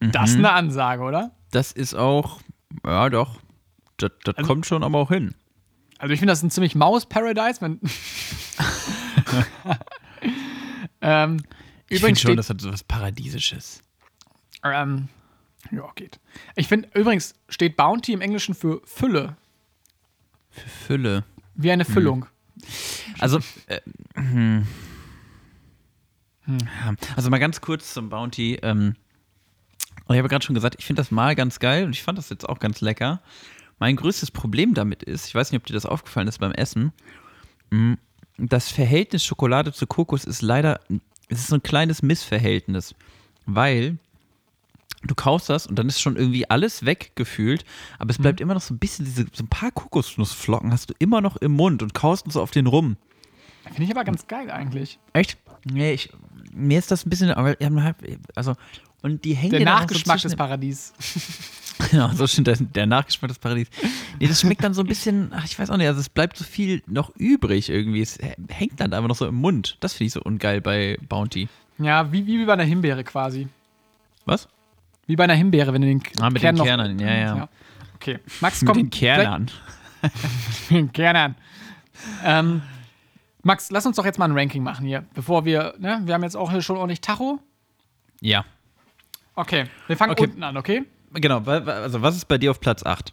Das 0.00 0.30
ist 0.30 0.36
eine 0.36 0.52
Ansage, 0.52 1.02
oder? 1.02 1.32
Das 1.50 1.72
ist 1.72 1.94
auch, 1.94 2.40
ja 2.86 3.08
doch, 3.10 3.40
das, 3.96 4.12
das 4.24 4.36
Also 4.36 4.46
kommt 4.46 4.66
schon 4.66 4.84
aber 4.84 4.98
auch 4.98 5.08
hin. 5.08 5.34
Also 5.98 6.12
ich 6.12 6.20
finde 6.20 6.32
das 6.32 6.42
ein 6.42 6.50
ziemlich 6.50 6.74
Maus 6.74 7.06
Paradise. 7.06 7.60
Wenn 7.60 7.80
ähm, 11.00 11.42
Ich 11.88 12.00
finde 12.00 12.20
schon, 12.20 12.36
das 12.36 12.50
hat 12.50 12.60
so 12.60 12.72
was 12.72 12.84
Paradiesisches. 12.84 13.82
ähm, 14.64 15.08
ja, 15.72 15.90
geht. 15.96 16.20
Ich 16.54 16.68
finde, 16.68 16.88
übrigens 16.94 17.34
steht 17.48 17.76
Bounty 17.76 18.12
im 18.12 18.20
Englischen 18.20 18.54
für 18.54 18.80
Fülle, 18.84 19.36
Fülle. 20.86 21.24
wie 21.54 21.70
eine 21.70 21.84
Füllung. 21.84 22.26
Also, 23.18 23.38
äh, 23.66 23.80
hm. 24.14 24.66
Ja, 26.46 26.94
also 27.14 27.30
mal 27.30 27.38
ganz 27.38 27.60
kurz 27.60 27.92
zum 27.92 28.08
Bounty. 28.08 28.58
Ähm, 28.62 28.94
ich 30.08 30.16
habe 30.16 30.28
gerade 30.28 30.44
schon 30.44 30.54
gesagt, 30.54 30.76
ich 30.78 30.86
finde 30.86 31.00
das 31.00 31.10
mal 31.10 31.34
ganz 31.34 31.58
geil 31.58 31.84
und 31.84 31.90
ich 31.90 32.02
fand 32.02 32.16
das 32.16 32.30
jetzt 32.30 32.48
auch 32.48 32.58
ganz 32.58 32.80
lecker. 32.80 33.20
Mein 33.78 33.96
größtes 33.96 34.30
Problem 34.30 34.72
damit 34.74 35.02
ist, 35.02 35.26
ich 35.26 35.34
weiß 35.34 35.52
nicht, 35.52 35.60
ob 35.60 35.66
dir 35.66 35.74
das 35.74 35.86
aufgefallen 35.86 36.26
ist 36.26 36.38
beim 36.38 36.52
Essen, 36.52 36.92
mh, 37.70 37.96
das 38.38 38.70
Verhältnis 38.70 39.24
Schokolade 39.24 39.72
zu 39.72 39.86
Kokos 39.86 40.24
ist 40.24 40.42
leider, 40.42 40.80
es 41.28 41.40
ist 41.40 41.48
so 41.48 41.56
ein 41.56 41.62
kleines 41.62 42.02
Missverhältnis, 42.02 42.94
weil 43.46 43.98
du 45.02 45.14
kaufst 45.14 45.48
das 45.48 45.66
und 45.66 45.78
dann 45.78 45.88
ist 45.88 46.00
schon 46.00 46.16
irgendwie 46.16 46.48
alles 46.50 46.84
weggefühlt, 46.84 47.64
aber 47.98 48.10
es 48.10 48.18
bleibt 48.18 48.40
immer 48.40 48.54
noch 48.54 48.60
so 48.60 48.74
ein 48.74 48.78
bisschen, 48.78 49.04
diese, 49.04 49.26
so 49.32 49.44
ein 49.44 49.48
paar 49.48 49.70
Kokosnussflocken 49.70 50.72
hast 50.72 50.90
du 50.90 50.94
immer 50.98 51.20
noch 51.20 51.36
im 51.36 51.52
Mund 51.52 51.82
und 51.82 51.94
kaust 51.94 52.30
so 52.30 52.42
auf 52.42 52.50
den 52.50 52.66
rum. 52.66 52.96
Finde 53.64 53.84
ich 53.84 53.90
aber 53.90 54.04
ganz 54.04 54.26
geil 54.26 54.50
eigentlich. 54.50 54.98
Echt? 55.12 55.36
Nee, 55.64 55.92
ich, 55.92 56.10
mir 56.52 56.78
ist 56.78 56.90
das 56.90 57.06
ein 57.06 57.10
bisschen, 57.10 57.30
aber 57.30 57.56
also 58.34 58.54
und 59.02 59.24
die 59.24 59.34
hängen 59.34 59.52
Der 59.52 59.64
Nachgeschmack 59.64 60.18
so 60.18 60.28
des 60.28 60.36
Paradies. 60.36 60.92
Genau, 61.90 62.10
so 62.12 62.26
schön 62.26 62.42
der, 62.42 62.56
der 62.56 62.86
Nachgeschmack 62.86 63.28
des 63.28 63.38
Paradies. 63.38 63.68
Nee, 64.18 64.26
das 64.26 64.40
schmeckt 64.40 64.64
dann 64.64 64.74
so 64.74 64.82
ein 64.82 64.88
bisschen, 64.88 65.32
ach, 65.32 65.44
ich 65.44 65.56
weiß 65.56 65.70
auch 65.70 65.76
nicht, 65.76 65.86
also 65.86 66.00
es 66.00 66.08
bleibt 66.08 66.36
so 66.36 66.44
viel 66.44 66.82
noch 66.86 67.14
übrig 67.14 67.70
irgendwie. 67.70 68.00
Es 68.00 68.18
hängt 68.48 68.80
dann 68.80 68.92
einfach 68.92 69.08
noch 69.08 69.16
so 69.16 69.26
im 69.26 69.36
Mund. 69.36 69.76
Das 69.78 69.92
finde 69.92 70.08
ich 70.08 70.12
so 70.14 70.20
ungeil 70.20 70.60
bei 70.60 70.98
Bounty. 71.08 71.48
Ja, 71.78 72.10
wie, 72.10 72.26
wie 72.26 72.44
bei 72.44 72.54
einer 72.54 72.64
Himbeere 72.64 73.04
quasi. 73.04 73.46
Was? 74.24 74.48
Wie 75.08 75.16
bei 75.16 75.24
einer 75.24 75.34
Himbeere, 75.34 75.72
wenn 75.72 75.82
du 75.82 75.88
den 75.88 76.00
Ah, 76.20 76.30
mit 76.30 76.40
Kern 76.40 76.54
den 76.54 76.58
noch, 76.58 76.64
Kernern, 76.66 76.98
ja, 77.00 77.14
ja. 77.16 77.48
Okay, 77.96 78.20
Max, 78.40 78.60
Mit 78.62 78.68
komm. 78.68 78.76
den 78.78 78.90
Kernern. 78.90 79.48
vielleicht- 80.00 80.70
Mit 80.70 80.78
den 80.78 80.92
Kernern. 80.92 81.34
Ähm, 82.24 82.62
Max, 83.42 83.70
lass 83.72 83.84
uns 83.86 83.96
doch 83.96 84.04
jetzt 84.04 84.18
mal 84.18 84.26
ein 84.26 84.38
Ranking 84.38 84.62
machen 84.62 84.86
hier, 84.86 85.04
bevor 85.14 85.44
wir, 85.44 85.74
ne, 85.78 86.00
wir 86.04 86.14
haben 86.14 86.22
jetzt 86.22 86.36
auch 86.36 86.52
hier 86.52 86.62
schon 86.62 86.76
ordentlich 86.76 87.00
Tacho. 87.00 87.40
Ja. 88.20 88.44
Okay, 89.34 89.64
wir 89.88 89.96
fangen 89.96 90.12
Okay. 90.12 90.24
unten 90.24 90.42
an, 90.44 90.56
okay? 90.56 90.84
Genau, 91.14 91.40
also 91.40 92.02
was 92.02 92.14
ist 92.16 92.26
bei 92.28 92.38
dir 92.38 92.50
auf 92.52 92.60
Platz 92.60 92.84
8? 92.84 93.12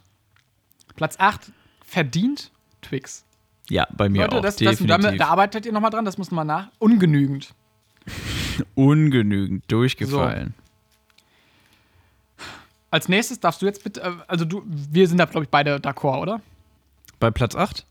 Platz 0.96 1.16
8, 1.18 1.50
verdient 1.84 2.50
Twix. 2.82 3.24
Ja, 3.70 3.86
bei 3.96 4.08
mir 4.08 4.22
Leute, 4.22 4.36
auch, 4.36 4.42
das, 4.42 4.56
das, 4.56 4.78
definitiv. 4.78 5.02
da, 5.02 5.12
da 5.16 5.26
arbeitet 5.28 5.66
ihr 5.66 5.72
nochmal 5.72 5.90
dran, 5.90 6.04
das 6.04 6.18
muss 6.18 6.30
man 6.30 6.46
nach. 6.46 6.68
Ungenügend. 6.78 7.54
Ungenügend 8.74 9.64
durchgefallen. 9.72 10.54
Als 12.90 13.08
nächstes 13.08 13.40
darfst 13.40 13.62
du 13.62 13.66
jetzt 13.66 13.82
bitte, 13.84 14.00
äh, 14.02 14.12
also 14.28 14.44
du, 14.44 14.62
wir 14.66 15.08
sind 15.08 15.18
da, 15.18 15.24
glaube 15.24 15.44
ich, 15.44 15.50
beide 15.50 15.76
d'accord, 15.76 16.20
oder? 16.20 16.40
Bei 17.18 17.30
Platz 17.30 17.54
8? 17.56 17.84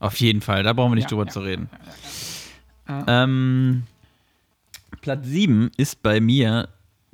Auf 0.00 0.20
jeden 0.20 0.40
Fall, 0.42 0.62
da 0.62 0.72
brauchen 0.74 0.92
wir 0.92 0.96
nicht 0.96 1.10
Mhm. 1.10 1.18
Ja, 1.18 1.24
drüber 1.24 1.26
ja, 1.26 1.32
zu 1.32 1.40
reden. 1.40 1.70
ja, 2.88 3.24
Ähm, 3.24 3.84
Platz 5.00 5.26
7 5.26 5.70
ist 5.76 6.02
bei 6.02 6.20
mir 6.20 6.68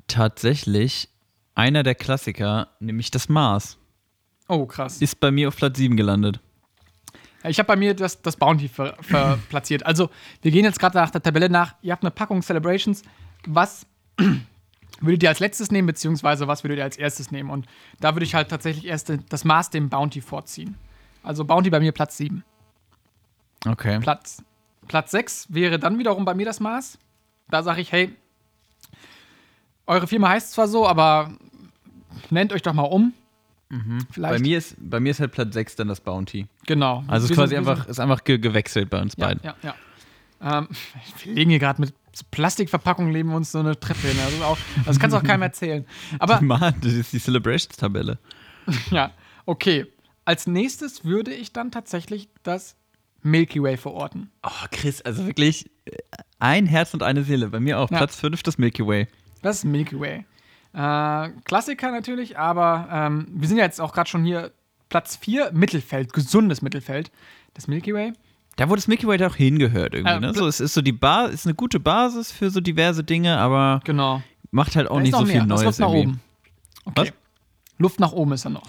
tatsächlich 0.09 1.09
einer 1.55 1.83
der 1.83 1.95
Klassiker, 1.95 2.69
nämlich 2.81 3.11
das 3.11 3.29
Mars. 3.29 3.77
Oh, 4.49 4.67
krass. 4.67 5.01
Ist 5.01 5.21
bei 5.21 5.31
mir 5.31 5.49
auf 5.49 5.57
Platz 5.57 5.79
7 5.79 5.97
gelandet. 5.97 6.41
Ich 7.45 7.59
habe 7.59 7.69
bei 7.69 7.77
mir 7.77 7.95
das, 7.95 8.21
das 8.23 8.37
Bounty 8.37 8.69
ver, 8.69 8.97
ver 9.01 9.39
platziert. 9.49 9.87
Also, 9.87 10.11
wir 10.43 10.51
gehen 10.51 10.65
jetzt 10.65 10.79
gerade 10.81 10.99
nach 10.99 11.11
der 11.11 11.23
Tabelle 11.23 11.49
nach. 11.49 11.75
Ihr 11.83 11.93
habt 11.93 12.03
eine 12.03 12.11
Packung 12.11 12.43
Celebrations. 12.43 13.03
Was 13.47 13.87
würdet 15.01 15.23
ihr 15.23 15.29
als 15.29 15.41
letztes 15.41 15.71
nehmen, 15.71 15.87
beziehungsweise 15.87 16.47
was 16.49 16.63
würdet 16.65 16.79
ihr 16.79 16.85
als 16.85 16.97
erstes 16.97 17.31
nehmen? 17.31 17.51
Und 17.51 17.67
da 18.01 18.15
würde 18.15 18.25
ich 18.25 18.35
halt 18.35 18.49
tatsächlich 18.49 18.87
erst 18.87 19.13
das 19.29 19.45
Maß 19.45 19.71
dem 19.71 19.89
Bounty 19.89 20.21
vorziehen. 20.21 20.77
Also, 21.23 21.45
Bounty 21.45 21.71
bei 21.71 21.81
mir 21.81 21.93
Platz 21.93 22.17
7. 22.17 22.43
Okay. 23.67 23.99
Platz, 24.01 24.43
Platz 24.89 25.11
6 25.11 25.47
wäre 25.51 25.79
dann 25.79 25.99
wiederum 25.99 26.25
bei 26.25 26.35
mir 26.35 26.47
das 26.47 26.61
Maß. 26.61 26.99
Da 27.49 27.63
sage 27.63 27.81
ich, 27.81 27.93
hey, 27.93 28.15
eure 29.87 30.07
Firma 30.07 30.29
heißt 30.31 30.53
zwar 30.53 30.69
so, 30.69 30.87
aber 30.87 31.33
nennt 32.31 32.53
euch 32.53 32.63
doch 32.63 32.73
mal 32.73 32.83
um. 32.85 33.13
Vielleicht. 34.13 34.35
Bei 34.35 34.41
mir, 34.41 34.59
ist, 34.59 34.75
bei 34.79 34.99
mir 34.99 35.11
ist 35.11 35.21
halt 35.21 35.31
Platz 35.31 35.55
6 35.55 35.77
dann 35.77 35.89
das 35.89 36.01
Bounty. 36.01 36.49
Genau. 36.67 37.05
Also 37.07 37.27
es 37.27 37.31
ist 37.31 37.37
quasi 37.37 37.57
einfach, 37.57 37.87
ist 37.87 38.01
einfach 38.01 38.25
ge 38.25 38.39
gewechselt 38.39 38.91
bei 38.91 39.01
uns 39.01 39.15
Ja, 39.17 39.27
beiden. 39.29 39.43
ja, 39.45 39.55
ja. 39.63 39.75
Ähm, 40.41 40.69
wir 41.25 41.35
legen 41.35 41.51
hier 41.51 41.59
gerade 41.59 41.81
mit 41.81 41.95
Plastikverpackungen 42.31 43.13
leben 43.13 43.31
wir 43.31 43.37
uns 43.37 43.53
so 43.53 43.61
eine 43.61 43.79
Treppe 43.79 44.09
hin. 44.09 44.17
Das, 44.19 44.33
ist 44.33 44.43
auch, 44.43 44.59
das 44.85 44.99
kannst 44.99 45.15
du 45.15 45.19
auch 45.19 45.25
keinem 45.25 45.43
erzählen. 45.43 45.87
Aber 46.19 46.41
Mann, 46.43 46.75
das 46.83 46.93
ist 46.93 47.13
die 47.13 47.21
Celebrations-Tabelle. 47.21 48.19
ja, 48.91 49.13
okay. 49.47 49.87
als 50.25 50.47
nächstes 50.47 51.05
würde 51.05 51.33
ich 51.33 51.53
dann 51.53 51.71
tatsächlich 51.71 52.29
das 52.43 52.77
Milky 53.23 53.63
Way 53.63 53.77
verorten. 53.77 54.31
Oh, 54.43 54.67
Chris, 54.71 55.03
also 55.03 55.27
wirklich 55.27 55.71
äh, 55.85 55.97
ein 56.39 56.67
Herz 56.67 56.95
und 56.95 57.03
eine 57.03 57.23
Seele. 57.23 57.49
Bei 57.49 57.61
mir 57.61 57.79
auch. 57.79 57.91
Ja. 57.91 57.99
Platz 57.99 58.17
5, 58.17 58.43
das 58.43 58.59
Milky 58.59 58.87
Way. 58.87 59.09
Das 59.43 59.59
ist 59.59 59.65
Milky 59.65 59.99
Way. 59.99 60.25
Äh, 60.73 61.31
Klassiker 61.45 61.91
natürlich, 61.91 62.39
aber 62.39 62.89
ähm, 62.91 63.27
wir 63.31 63.49
sind 63.49 63.59
ja 63.59 63.65
jetzt 63.65 63.81
auch 63.81 63.93
gerade 63.93 64.09
schon 64.09 64.25
hier 64.25 64.53
Platz 64.89 65.17
4, 65.17 65.53
Mittelfeld, 65.53 66.13
gesundes 66.13 66.63
Mittelfeld. 66.63 67.11
Das 67.55 67.67
Milky 67.67 67.95
Way. 67.95 68.13
Da, 68.61 68.69
wo 68.69 68.75
das 68.75 68.89
Milky 68.89 69.07
Way 69.07 69.25
auch 69.25 69.37
hingehört 69.37 69.95
irgendwie. 69.95 70.13
Äh, 70.15 70.21
ne? 70.21 70.35
So, 70.35 70.47
es 70.47 70.61
ist 70.61 70.75
so 70.75 70.83
die 70.83 70.93
Ba 70.93 71.25
ist 71.25 71.47
eine 71.47 71.55
gute 71.55 71.81
Basis 71.81 72.31
für 72.31 72.51
so 72.51 72.61
diverse 72.61 73.03
Dinge, 73.03 73.39
aber 73.39 73.81
Genau. 73.85 74.23
macht 74.51 74.77
halt 74.77 74.87
auch 74.91 74.97
Da 74.97 75.01
nicht 75.01 75.15
so 75.15 75.25
viel 75.25 75.37
mehr. 75.37 75.47
Das 75.47 75.63
Neues 75.63 75.63
ist 75.63 75.67
Luft 75.67 75.79
nach 75.81 75.95
irgendwie. 75.95 76.09
oben. 76.11 76.21
Okay. 76.85 77.01
Was? 77.07 77.13
Luft 77.79 78.01
nach 78.01 78.13
oben 78.13 78.33
ist 78.33 78.45
er 78.45 78.51
noch. 78.51 78.69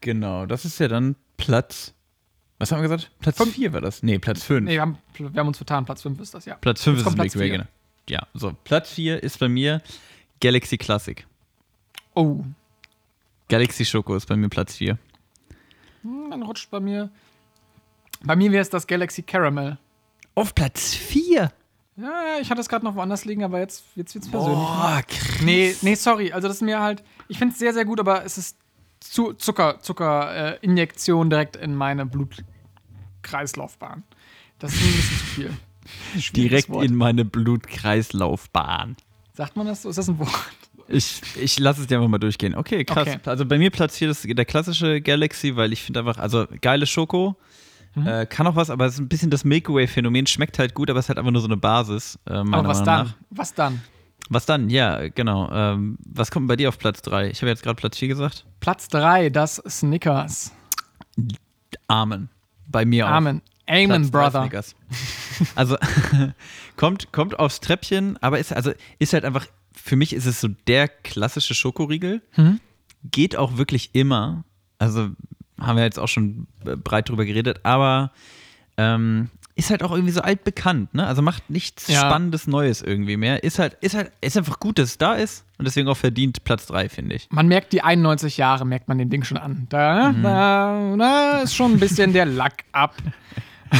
Genau, 0.00 0.44
das 0.46 0.64
ist 0.64 0.80
ja 0.80 0.88
dann 0.88 1.14
Platz. 1.36 1.94
Was 2.58 2.72
haben 2.72 2.78
wir 2.82 2.88
gesagt? 2.88 3.12
Platz 3.20 3.36
Fünf. 3.36 3.54
4 3.54 3.72
war 3.74 3.80
das? 3.80 4.02
Nee, 4.02 4.18
Platz 4.18 4.42
5. 4.42 4.64
Nee, 4.64 4.72
wir 4.72 4.80
haben, 4.80 4.98
wir 5.16 5.30
haben 5.38 5.46
uns 5.46 5.58
vertan. 5.58 5.84
Platz 5.84 6.02
5 6.02 6.18
ist 6.20 6.34
das, 6.34 6.44
ja. 6.44 6.56
Platz 6.56 6.82
5 6.82 6.96
Jetzt 6.98 7.06
ist 7.06 7.12
das 7.12 7.16
Milky 7.16 7.30
Platz 7.38 7.40
Way, 7.42 7.50
genau. 7.50 7.64
Ja, 8.08 8.26
so. 8.34 8.56
Platz 8.64 8.90
4 8.90 9.22
ist 9.22 9.38
bei 9.38 9.48
mir 9.48 9.82
Galaxy 10.40 10.78
Classic. 10.78 11.24
Oh, 12.14 12.40
Galaxy 13.48 13.84
Schoko 13.84 14.16
ist 14.16 14.26
bei 14.26 14.34
mir 14.34 14.48
Platz 14.48 14.74
4. 14.74 14.98
hm, 16.02 16.30
dann 16.30 16.42
rutscht 16.42 16.70
bei 16.72 16.80
mir. 16.80 17.10
Bei 18.24 18.36
mir 18.36 18.52
wäre 18.52 18.62
es 18.62 18.70
das 18.70 18.86
Galaxy 18.86 19.22
Caramel. 19.22 19.78
Auf 20.34 20.54
Platz 20.54 20.94
4? 20.94 21.50
Ja, 21.96 22.38
ich 22.40 22.50
hatte 22.50 22.60
es 22.60 22.68
gerade 22.68 22.84
noch 22.84 22.94
woanders 22.94 23.24
liegen, 23.24 23.42
aber 23.42 23.58
jetzt, 23.58 23.84
jetzt 23.94 24.14
wird 24.14 24.24
es 24.24 24.30
persönlich. 24.30 24.58
Boah, 24.58 25.02
krass. 25.06 25.40
Nee, 25.42 25.74
nee, 25.80 25.94
sorry. 25.94 26.30
Also 26.32 26.48
das 26.48 26.58
ist 26.58 26.62
mir 26.62 26.80
halt. 26.80 27.02
Ich 27.28 27.38
finde 27.38 27.52
es 27.54 27.58
sehr, 27.58 27.72
sehr 27.72 27.86
gut, 27.86 28.00
aber 28.00 28.24
es 28.24 28.36
ist 28.36 28.58
zu 29.00 29.32
Zucker, 29.32 29.80
Zucker 29.80 30.58
äh, 30.60 30.66
direkt 30.66 31.56
in 31.56 31.74
meine 31.74 32.04
Blutkreislaufbahn. 32.06 34.02
Das 34.58 34.74
ist 34.74 34.80
ein 34.82 34.86
bisschen 34.92 35.18
zu 35.18 35.24
viel. 35.24 35.50
Schwieriges 36.20 36.32
Direkt 36.32 36.68
Wort. 36.70 36.84
in 36.84 36.96
meine 36.96 37.24
Blutkreislaufbahn. 37.24 38.96
Sagt 39.34 39.56
man 39.56 39.66
das 39.66 39.82
so? 39.82 39.88
Ist 39.88 39.96
das 39.98 40.08
ein 40.08 40.18
Wort? 40.18 40.30
Ich, 40.88 41.20
ich 41.40 41.58
lasse 41.58 41.80
es 41.82 41.86
dir 41.86 41.96
einfach 41.96 42.08
mal 42.08 42.18
durchgehen. 42.18 42.54
Okay, 42.54 42.84
krass. 42.84 43.08
Okay. 43.08 43.18
Also 43.24 43.44
bei 43.44 43.58
mir 43.58 43.70
Platz 43.70 43.96
4 43.98 44.10
ist 44.10 44.24
der 44.26 44.44
klassische 44.44 45.00
Galaxy, 45.00 45.56
weil 45.56 45.72
ich 45.72 45.82
finde 45.82 46.00
einfach, 46.00 46.18
also 46.18 46.46
geile 46.60 46.86
Schoko. 46.86 47.36
Mhm. 47.96 48.06
Äh, 48.06 48.26
kann 48.26 48.46
auch 48.46 48.56
was, 48.56 48.68
aber 48.68 48.84
es 48.84 48.94
ist 48.94 49.00
ein 49.00 49.08
bisschen 49.08 49.30
das 49.30 49.44
Milky 49.44 49.72
Way-Phänomen. 49.72 50.26
Schmeckt 50.26 50.58
halt 50.58 50.74
gut, 50.74 50.90
aber 50.90 50.98
es 50.98 51.08
hat 51.08 51.18
einfach 51.18 51.30
nur 51.30 51.40
so 51.40 51.48
eine 51.48 51.56
Basis. 51.56 52.18
Äh, 52.26 52.34
Aber 52.34 52.68
was 52.68 52.82
dann? 52.82 53.14
Was 53.30 53.54
dann? 53.54 53.80
Was 54.28 54.44
dann? 54.44 54.68
Ja, 54.68 55.08
genau. 55.08 55.50
Ähm, 55.50 55.96
was 56.04 56.30
kommt 56.30 56.46
bei 56.46 56.56
dir 56.56 56.68
auf 56.68 56.78
Platz 56.78 57.00
3? 57.02 57.30
Ich 57.30 57.40
habe 57.40 57.48
jetzt 57.48 57.62
gerade 57.62 57.76
Platz 57.76 57.96
4 57.96 58.08
gesagt. 58.08 58.44
Platz 58.60 58.88
3, 58.88 59.30
das 59.30 59.62
Snickers. 59.66 60.52
Amen. 61.88 62.28
Bei 62.68 62.84
mir 62.84 63.06
auch. 63.06 63.12
Amen. 63.12 63.40
Amen, 63.68 64.10
Platz 64.10 64.32
Brother. 64.32 64.50
Also 65.54 65.76
kommt, 66.76 67.12
kommt 67.12 67.38
aufs 67.38 67.60
Treppchen, 67.60 68.16
aber 68.22 68.38
ist, 68.38 68.54
also, 68.54 68.72
ist 68.98 69.12
halt 69.12 69.26
einfach, 69.26 69.46
für 69.72 69.96
mich 69.96 70.14
ist 70.14 70.24
es 70.24 70.40
so 70.40 70.48
der 70.66 70.88
klassische 70.88 71.54
Schokoriegel. 71.54 72.22
Mhm. 72.36 72.60
Geht 73.04 73.36
auch 73.36 73.58
wirklich 73.58 73.94
immer. 73.94 74.44
Also 74.78 75.10
haben 75.60 75.76
wir 75.76 75.84
jetzt 75.84 75.98
auch 75.98 76.08
schon 76.08 76.46
breit 76.84 77.08
drüber 77.08 77.24
geredet, 77.24 77.60
aber 77.62 78.12
ähm, 78.76 79.30
ist 79.54 79.70
halt 79.70 79.82
auch 79.82 79.92
irgendwie 79.92 80.12
so 80.12 80.20
altbekannt, 80.20 80.92
ne? 80.94 81.06
Also 81.06 81.22
macht 81.22 81.48
nichts 81.48 81.88
Ja. 81.88 82.00
Spannendes 82.00 82.46
Neues 82.46 82.82
irgendwie 82.82 83.16
mehr. 83.16 83.42
Ist 83.42 83.58
halt, 83.58 83.74
ist 83.80 83.94
halt, 83.94 84.12
ist 84.20 84.36
einfach 84.36 84.60
gut, 84.60 84.78
dass 84.78 84.90
es 84.90 84.98
da 84.98 85.14
ist 85.14 85.46
und 85.56 85.64
deswegen 85.64 85.88
auch 85.88 85.96
verdient 85.96 86.44
Platz 86.44 86.66
3, 86.66 86.90
finde 86.90 87.14
ich. 87.14 87.26
Man 87.30 87.48
merkt 87.48 87.72
die 87.72 87.80
91 87.82 88.36
Jahre, 88.36 88.66
merkt 88.66 88.86
man 88.88 88.98
dem 88.98 89.08
Ding 89.08 89.24
schon 89.24 89.38
an. 89.38 89.66
Da, 89.70 90.12
Mhm. 90.12 90.22
da, 90.22 90.94
da 90.98 91.38
ist 91.40 91.54
schon 91.54 91.72
ein 91.72 91.80
bisschen 91.80 92.12
der 92.12 92.26
Lack 92.26 92.64
ab. 92.72 92.96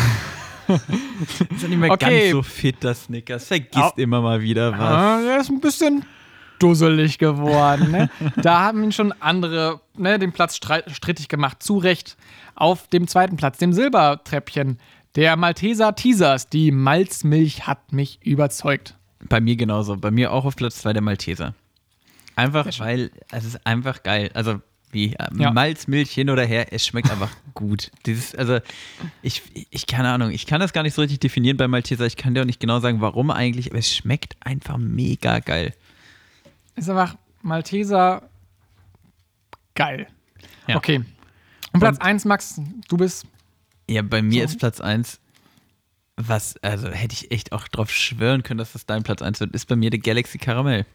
Ist 0.69 1.63
ja 1.63 1.69
nicht 1.69 1.79
mehr 1.79 1.91
Okay. 1.93 2.21
ganz 2.23 2.31
so 2.33 2.43
fit, 2.43 2.77
das 2.81 3.05
Snickers. 3.05 3.47
Vergisst 3.47 3.77
Au. 3.77 3.93
immer 3.97 4.21
mal 4.21 4.41
wieder 4.43 4.73
was. 4.73 4.81
Ah, 4.81 5.21
der 5.23 5.39
ist 5.39 5.49
ein 5.51 5.61
bisschen 5.61 6.05
dusselig 6.59 7.19
geworden. 7.19 7.91
Ne? 7.91 8.11
da 8.37 8.61
haben 8.61 8.83
ihn 8.85 8.93
schon 8.93 9.13
andere 9.21 9.81
ne, 9.97 10.19
den 10.19 10.33
Platz 10.33 10.57
strittig 10.57 11.29
gemacht. 11.29 11.63
Zu 11.63 11.79
Recht. 11.79 12.17
Auf 12.55 12.89
dem 12.89 13.07
zweiten 13.07 13.37
Platz, 13.37 13.59
dem 13.59 13.73
Silbertreppchen, 13.73 14.79
der 15.15 15.37
Malteser 15.37 15.95
Teasers. 15.95 16.49
Die 16.49 16.71
Malzmilch 16.71 17.67
hat 17.67 17.93
mich 17.93 18.19
überzeugt. 18.23 18.95
Bei 19.29 19.41
mir 19.41 19.57
genauso. 19.57 19.97
Bei 19.97 20.11
mir 20.11 20.33
auch 20.33 20.45
auf 20.45 20.57
Platz 20.57 20.77
2 20.77 20.95
der 20.95 21.03
Malteser. 21.03 21.55
Einfach, 22.37 22.67
weil 22.79 23.11
es 23.33 23.45
ist 23.45 23.67
einfach 23.67 24.03
geil. 24.03 24.31
Also, 24.35 24.61
wie 24.93 25.15
äh, 25.15 25.29
Ja. 25.39 25.51
Malz, 25.53 25.87
Milch 25.87 26.13
hin 26.13 26.29
oder 26.29 26.45
her, 26.45 26.67
es 26.71 26.87
schmeckt 26.87 27.11
einfach 27.11 27.31
gut. 27.55 27.91
Dieses, 28.05 28.35
also, 28.35 28.59
ich, 29.23 29.43
ich, 29.71 29.87
keine 29.87 30.11
Ahnung, 30.11 30.31
ich 30.31 30.47
kann 30.47 30.61
das 30.61 30.75
gar 30.75 30.83
nicht 30.83 30.95
so 30.95 31.01
richtig 31.01 31.21
definieren 31.21 31.57
bei 31.57 31.67
Malteser. 31.67 32.05
Ich 32.07 32.17
kann 32.17 32.35
dir 32.35 32.43
auch 32.43 32.47
nicht 32.47 32.61
genau 32.61 32.81
sagen, 32.81 33.01
warum 33.01 33.31
eigentlich, 33.31 33.71
aber 33.71 33.79
es 33.79 33.95
schmeckt 33.95 34.37
einfach 34.41 34.77
mega 34.77 35.39
geil. 35.39 35.73
Ist 36.77 36.89
einfach 36.91 37.17
Malteser 37.43 38.23
geil. 39.75 40.07
Ja. 40.67 40.77
Okay. 40.77 41.03
Und 41.73 41.81
Platz 41.81 41.99
1, 41.99 42.25
Max, 42.25 42.61
du 42.89 42.97
bist. 42.97 43.27
Ja, 43.89 44.03
bei 44.03 44.23
mir 44.23 44.43
So. 44.47 44.53
ist 44.55 44.59
Platz 44.59 44.81
1, 44.81 45.21
was, 46.17 46.57
also 46.63 46.89
hätte 46.89 47.13
ich 47.13 47.31
echt 47.31 47.53
auch 47.53 47.69
drauf 47.69 47.91
schwören 47.91 48.43
können, 48.43 48.59
dass 48.59 48.73
das 48.73 48.87
dein 48.87 49.03
Platz 49.03 49.21
1 49.23 49.41
wird, 49.41 49.55
ist 49.55 49.67
bei 49.67 49.77
mir 49.77 49.91
der 49.91 50.01
Galaxy 50.01 50.39
Karamell. 50.39 50.87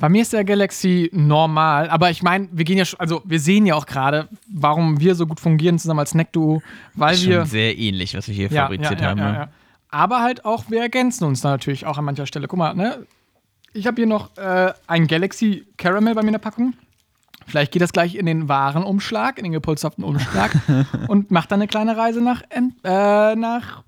Bei 0.00 0.08
mir 0.08 0.22
ist 0.22 0.32
der 0.32 0.44
Galaxy 0.44 1.08
normal, 1.12 1.88
aber 1.88 2.10
ich 2.10 2.22
meine, 2.22 2.48
wir 2.50 2.64
gehen 2.64 2.76
ja 2.76 2.84
schon, 2.84 2.98
also 2.98 3.22
wir 3.24 3.38
sehen 3.38 3.64
ja 3.66 3.76
auch 3.76 3.86
gerade, 3.86 4.28
warum 4.48 4.98
wir 5.00 5.14
so 5.14 5.26
gut 5.26 5.38
fungieren 5.38 5.78
zusammen 5.78 6.00
als 6.00 6.10
Snack-Duo, 6.10 6.60
weil 6.94 7.16
Schon 7.16 7.28
wir. 7.28 7.46
sehr 7.46 7.78
ähnlich, 7.78 8.16
was 8.16 8.26
wir 8.26 8.34
hier 8.34 8.48
Ja, 8.48 8.64
fabriziert 8.64 9.00
ja, 9.00 9.02
ja, 9.02 9.08
haben. 9.10 9.20
ne? 9.20 9.48
Aber 9.90 10.20
halt 10.22 10.44
auch, 10.44 10.68
wir 10.70 10.80
ergänzen 10.82 11.24
uns 11.24 11.40
da 11.40 11.50
natürlich 11.50 11.86
auch 11.86 11.96
an 11.96 12.04
mancher 12.04 12.26
Stelle. 12.26 12.48
Guck 12.48 12.58
mal, 12.58 12.74
ne? 12.74 13.06
Ich 13.76 13.86
habe 13.86 13.96
hier 13.96 14.06
noch 14.06 14.34
äh, 14.38 14.72
ein 14.86 15.06
Galaxy 15.06 15.66
Caramel 15.76 16.14
bei 16.14 16.22
mir 16.22 16.28
in 16.28 16.32
der 16.32 16.38
Packung. 16.38 16.72
Vielleicht 17.46 17.72
geht 17.72 17.82
das 17.82 17.92
gleich 17.92 18.14
in 18.14 18.24
den 18.24 18.48
Warenumschlag, 18.48 19.36
in 19.36 19.44
den 19.44 19.52
gepolsterten 19.52 20.02
Umschlag 20.02 20.50
und 21.08 21.30
macht 21.30 21.52
dann 21.52 21.60
eine 21.60 21.68
kleine 21.68 21.94
Reise 21.96 22.22
nach, 22.22 22.42
äh, 22.50 23.36
nach 23.36 23.84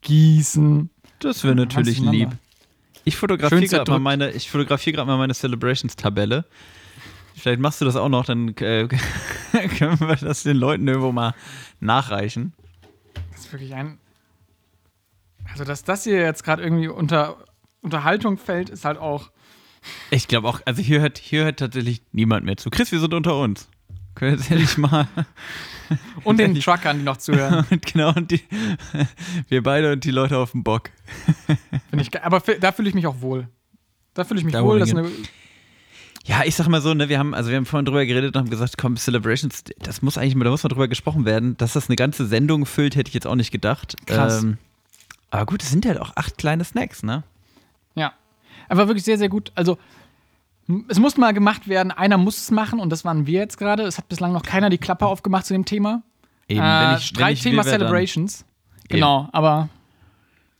Gießen. 0.00 0.90
Das 1.20 1.44
wäre 1.44 1.54
natürlich 1.54 2.00
lieb. 2.00 2.30
Ich 3.04 3.16
fotografiere 3.16 3.66
gerade 3.66 3.92
mal 3.92 4.00
meine, 4.00 4.32
ich 4.32 4.50
fotografiere 4.50 4.96
gerade 4.96 5.06
mal 5.06 5.16
meine 5.16 5.34
Celebrations-Tabelle. 5.34 6.44
Vielleicht 7.36 7.60
machst 7.60 7.80
du 7.80 7.84
das 7.84 7.94
auch 7.94 8.08
noch, 8.08 8.24
dann 8.24 8.48
äh, 8.56 8.88
können 9.78 10.00
wir 10.00 10.16
das 10.16 10.42
den 10.42 10.56
Leuten 10.56 10.86
irgendwo 10.88 11.12
mal 11.12 11.34
nachreichen. 11.78 12.54
Das 13.30 13.42
ist 13.42 13.52
wirklich 13.52 13.72
ein. 13.74 13.98
Also, 15.50 15.64
dass 15.64 15.84
das 15.84 16.02
hier 16.04 16.20
jetzt 16.20 16.42
gerade 16.42 16.62
irgendwie 16.62 16.88
unter 16.88 17.36
Unterhaltung 17.82 18.38
fällt, 18.38 18.70
ist 18.70 18.84
halt 18.84 18.98
auch. 18.98 19.30
Ich 20.10 20.28
glaube 20.28 20.48
auch, 20.48 20.60
also 20.64 20.80
hier 20.80 21.00
hört, 21.00 21.18
hier 21.18 21.44
hört 21.44 21.58
tatsächlich 21.58 22.02
niemand 22.12 22.46
mehr 22.46 22.56
zu. 22.56 22.70
Chris, 22.70 22.92
wir 22.92 23.00
sind 23.00 23.12
unter 23.12 23.36
uns. 23.38 23.68
Können 24.14 24.32
wir 24.32 24.38
jetzt 24.38 24.50
endlich 24.50 24.78
mal. 24.78 25.08
Und 26.24 26.38
den 26.38 26.54
Truckern, 26.60 26.98
die 26.98 27.04
noch 27.04 27.16
zuhören. 27.18 27.66
und 27.70 27.84
genau, 27.84 28.14
und 28.14 28.30
die, 28.30 28.40
wir 29.48 29.62
beide 29.62 29.92
und 29.92 30.04
die 30.04 30.10
Leute 30.10 30.38
auf 30.38 30.52
dem 30.52 30.62
Bock. 30.62 30.88
Finde 31.90 32.02
ich 32.02 32.10
geil. 32.10 32.22
Aber 32.24 32.40
da 32.40 32.72
fühle 32.72 32.88
ich 32.88 32.94
mich 32.94 33.06
auch 33.06 33.20
wohl. 33.20 33.48
Da 34.14 34.24
fühle 34.24 34.40
ich 34.40 34.44
mich 34.46 34.54
Da 34.54 34.62
wohl. 34.62 34.82
Ja, 36.24 36.42
ich 36.44 36.54
sag 36.54 36.68
mal 36.68 36.80
so, 36.80 36.94
ne, 36.94 37.10
wir 37.10 37.18
haben, 37.18 37.34
also 37.34 37.50
wir 37.50 37.56
haben 37.56 37.66
vorhin 37.66 37.84
drüber 37.84 38.06
geredet 38.06 38.34
und 38.34 38.40
haben 38.40 38.48
gesagt, 38.48 38.78
komm, 38.78 38.96
Celebrations, 38.96 39.64
das 39.80 40.00
muss 40.00 40.16
eigentlich 40.16 40.34
mal, 40.34 40.44
da 40.44 40.50
muss 40.50 40.62
mal 40.62 40.68
drüber 40.68 40.88
gesprochen 40.88 41.24
werden. 41.24 41.56
Dass 41.58 41.72
das 41.72 41.88
eine 41.88 41.96
ganze 41.96 42.26
Sendung 42.26 42.64
füllt, 42.64 42.96
hätte 42.96 43.08
ich 43.08 43.14
jetzt 43.14 43.26
auch 43.26 43.34
nicht 43.34 43.50
gedacht. 43.50 43.96
Krass. 44.06 44.42
Ähm, 44.42 44.58
aber 45.30 45.46
gut, 45.46 45.62
es 45.62 45.70
sind 45.70 45.84
halt 45.84 46.00
auch 46.00 46.12
acht 46.14 46.38
kleine 46.38 46.64
Snacks, 46.64 47.02
ne? 47.02 47.24
Aber 48.72 48.88
wirklich 48.88 49.04
sehr, 49.04 49.18
sehr 49.18 49.28
gut. 49.28 49.52
Also, 49.54 49.76
es 50.88 50.98
muss 50.98 51.18
mal 51.18 51.32
gemacht 51.32 51.68
werden. 51.68 51.90
Einer 51.92 52.16
muss 52.16 52.38
es 52.38 52.50
machen 52.50 52.80
und 52.80 52.88
das 52.88 53.04
waren 53.04 53.26
wir 53.26 53.38
jetzt 53.38 53.58
gerade. 53.58 53.82
Es 53.82 53.98
hat 53.98 54.08
bislang 54.08 54.32
noch 54.32 54.42
keiner 54.42 54.70
die 54.70 54.78
Klappe 54.78 55.06
aufgemacht 55.06 55.44
zu 55.44 55.52
dem 55.52 55.66
Thema. 55.66 56.02
Eben, 56.48 56.60
äh, 56.60 56.62
wenn 56.62 56.96
ich, 56.96 57.04
Streitthema 57.04 57.64
will, 57.66 57.70
Celebrations. 57.70 58.46
Genau, 58.88 59.28
aber 59.32 59.68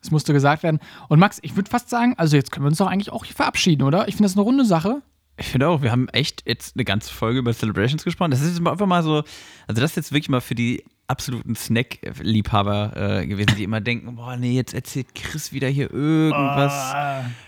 es 0.03 0.11
musste 0.11 0.35
gesagt 0.35 0.63
werden. 0.63 0.79
Und 1.09 1.21
Max, 1.21 1.39
ich 1.41 1.57
würde 1.57 1.71
fast 1.71 1.89
sagen, 1.89 2.13
also 2.19 2.37
jetzt 2.37 2.53
können 2.53 2.67
wir 2.67 2.69
uns 2.69 2.77
doch 2.77 2.87
eigentlich 2.87 3.11
auch 3.11 3.25
hier 3.25 3.35
verabschieden, 3.35 3.83
oder? 3.83 4.07
Ich 4.09 4.17
finde 4.17 4.29
das 4.29 4.37
eine 4.37 4.43
runde 4.43 4.67
Sache. 4.67 5.01
Ich 5.39 5.47
finde 5.47 5.69
auch, 5.69 5.81
wir 5.81 5.91
haben 5.91 6.11
echt 6.11 6.43
jetzt 6.47 6.77
eine 6.77 6.85
ganze 6.85 7.15
Folge 7.15 7.39
über 7.39 7.55
Celebrations 7.55 8.05
gesprochen. 8.05 8.31
Das 8.31 8.43
ist 8.43 8.59
jetzt 8.59 8.67
einfach 8.67 8.87
mal 8.87 9.03
so, 9.03 9.23
also 9.67 9.81
das 9.81 9.93
ist 9.93 9.97
jetzt 9.97 10.13
wirklich 10.13 10.29
mal 10.29 10.43
für 10.43 10.55
die 10.55 10.85
absoluten 11.13 11.55
Snack-Liebhaber 11.55 13.21
äh, 13.21 13.27
gewesen, 13.27 13.55
die 13.57 13.65
immer 13.65 13.81
denken, 13.81 14.17
boah, 14.17 14.37
nee, 14.37 14.53
jetzt 14.53 14.75
erzählt 14.75 15.15
Chris 15.15 15.53
wieder 15.53 15.69
hier 15.69 15.93
irgendwas. 15.93 16.73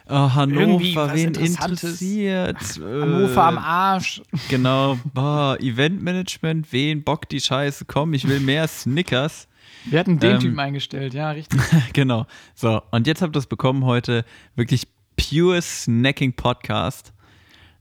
Oh, 0.08 0.12
Irgendwie 0.12 0.94
Hannover, 0.94 1.14
wen 1.14 1.34
interessiert? 1.34 2.58
Hannover 2.80 3.34
Äh, 3.42 3.48
am 3.48 3.58
Arsch. 3.58 4.22
Genau, 4.48 4.98
boah, 5.12 5.56
Eventmanagement, 5.60 6.72
wen 6.72 7.02
bockt 7.02 7.32
die 7.32 7.40
Scheiße? 7.40 7.84
Komm, 7.86 8.14
ich 8.14 8.28
will 8.28 8.40
mehr 8.40 8.68
Snickers. 8.68 9.48
Wir 9.86 9.98
hatten 10.00 10.18
den 10.18 10.32
Ähm, 10.36 10.40
Typen 10.40 10.58
eingestellt, 10.60 11.12
ja, 11.14 11.30
richtig. 11.30 11.60
genau. 11.92 12.26
So, 12.54 12.80
und 12.90 13.06
jetzt 13.06 13.20
habt 13.22 13.36
ihr 13.36 13.40
es 13.40 13.46
bekommen 13.46 13.84
heute. 13.84 14.24
Wirklich 14.56 14.86
pure 15.16 15.60
Snacking 15.60 16.32
Podcast. 16.34 17.12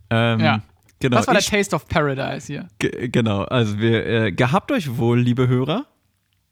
Ähm, 0.10 0.40
Ja. 0.40 0.62
Genau, 1.04 1.18
das 1.18 1.28
war 1.28 1.34
der 1.36 1.42
ich- 1.42 1.50
Taste 1.50 1.76
of 1.76 1.88
Paradise 1.88 2.48
hier. 2.48 2.68
Ge- 2.80 3.10
genau, 3.10 3.44
also 3.44 3.80
wir 3.80 4.06
äh, 4.06 4.32
gehabt 4.32 4.72
euch 4.72 4.98
wohl, 4.98 5.20
liebe 5.20 5.48
Hörer. 5.48 5.86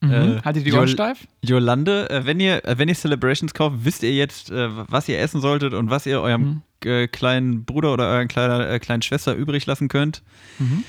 Mhm. 0.01 0.11
Äh, 0.11 0.41
Haltet 0.43 0.65
die 0.65 0.73
Ohren 0.73 0.87
steif? 0.87 1.27
Jolande, 1.43 2.09
äh, 2.09 2.25
wenn 2.25 2.39
ihr, 2.39 2.65
äh, 2.65 2.77
wenn 2.77 2.89
ihr 2.89 2.95
Celebrations 2.95 3.53
kauft, 3.53 3.77
wisst 3.83 4.03
ihr 4.03 4.13
jetzt, 4.13 4.49
äh, 4.51 4.67
was 4.89 5.07
ihr 5.07 5.19
essen 5.19 5.41
solltet 5.41 5.73
und 5.73 5.89
was 5.89 6.05
ihr 6.05 6.21
eurem 6.21 6.41
Mhm. 6.41 6.61
äh, 6.89 7.07
kleinen 7.07 7.65
Bruder 7.65 7.93
oder 7.93 8.07
euren 8.09 8.27
kleiner, 8.27 8.79
kleinen 8.79 9.01
Schwester 9.03 9.35
übrig 9.35 9.65
lassen 9.67 9.87
könnt. 9.89 10.23
Mhm. 10.59 10.83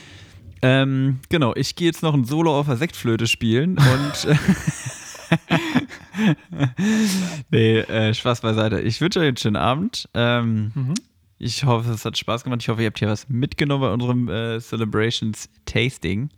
Ähm, 0.62 1.18
genau, 1.28 1.52
ich 1.56 1.74
gehe 1.76 1.86
jetzt 1.88 2.02
noch 2.02 2.14
ein 2.14 2.24
Solo 2.24 2.58
auf 2.58 2.66
der 2.66 2.76
Sektflöte 2.76 3.26
spielen 3.26 3.76
und 3.78 4.28
nee, 7.50 7.78
äh, 7.78 8.14
Spaß 8.14 8.40
beiseite. 8.40 8.80
Ich 8.80 9.00
wünsche 9.00 9.20
euch 9.20 9.28
einen 9.28 9.36
schönen 9.36 9.56
Abend. 9.56 10.08
Ähm, 10.14 10.72
Mhm. 10.74 10.94
Ich 11.44 11.64
hoffe, 11.64 11.90
es 11.90 12.04
hat 12.04 12.16
Spaß 12.16 12.44
gemacht. 12.44 12.62
Ich 12.62 12.68
hoffe, 12.68 12.82
ihr 12.82 12.86
habt 12.86 13.00
hier 13.00 13.08
was 13.08 13.28
mitgenommen 13.28 13.82
bei 13.82 13.92
unserem 13.92 14.28
äh, 14.28 14.60
Celebrations 14.60 15.48
Tasting. 15.64 16.30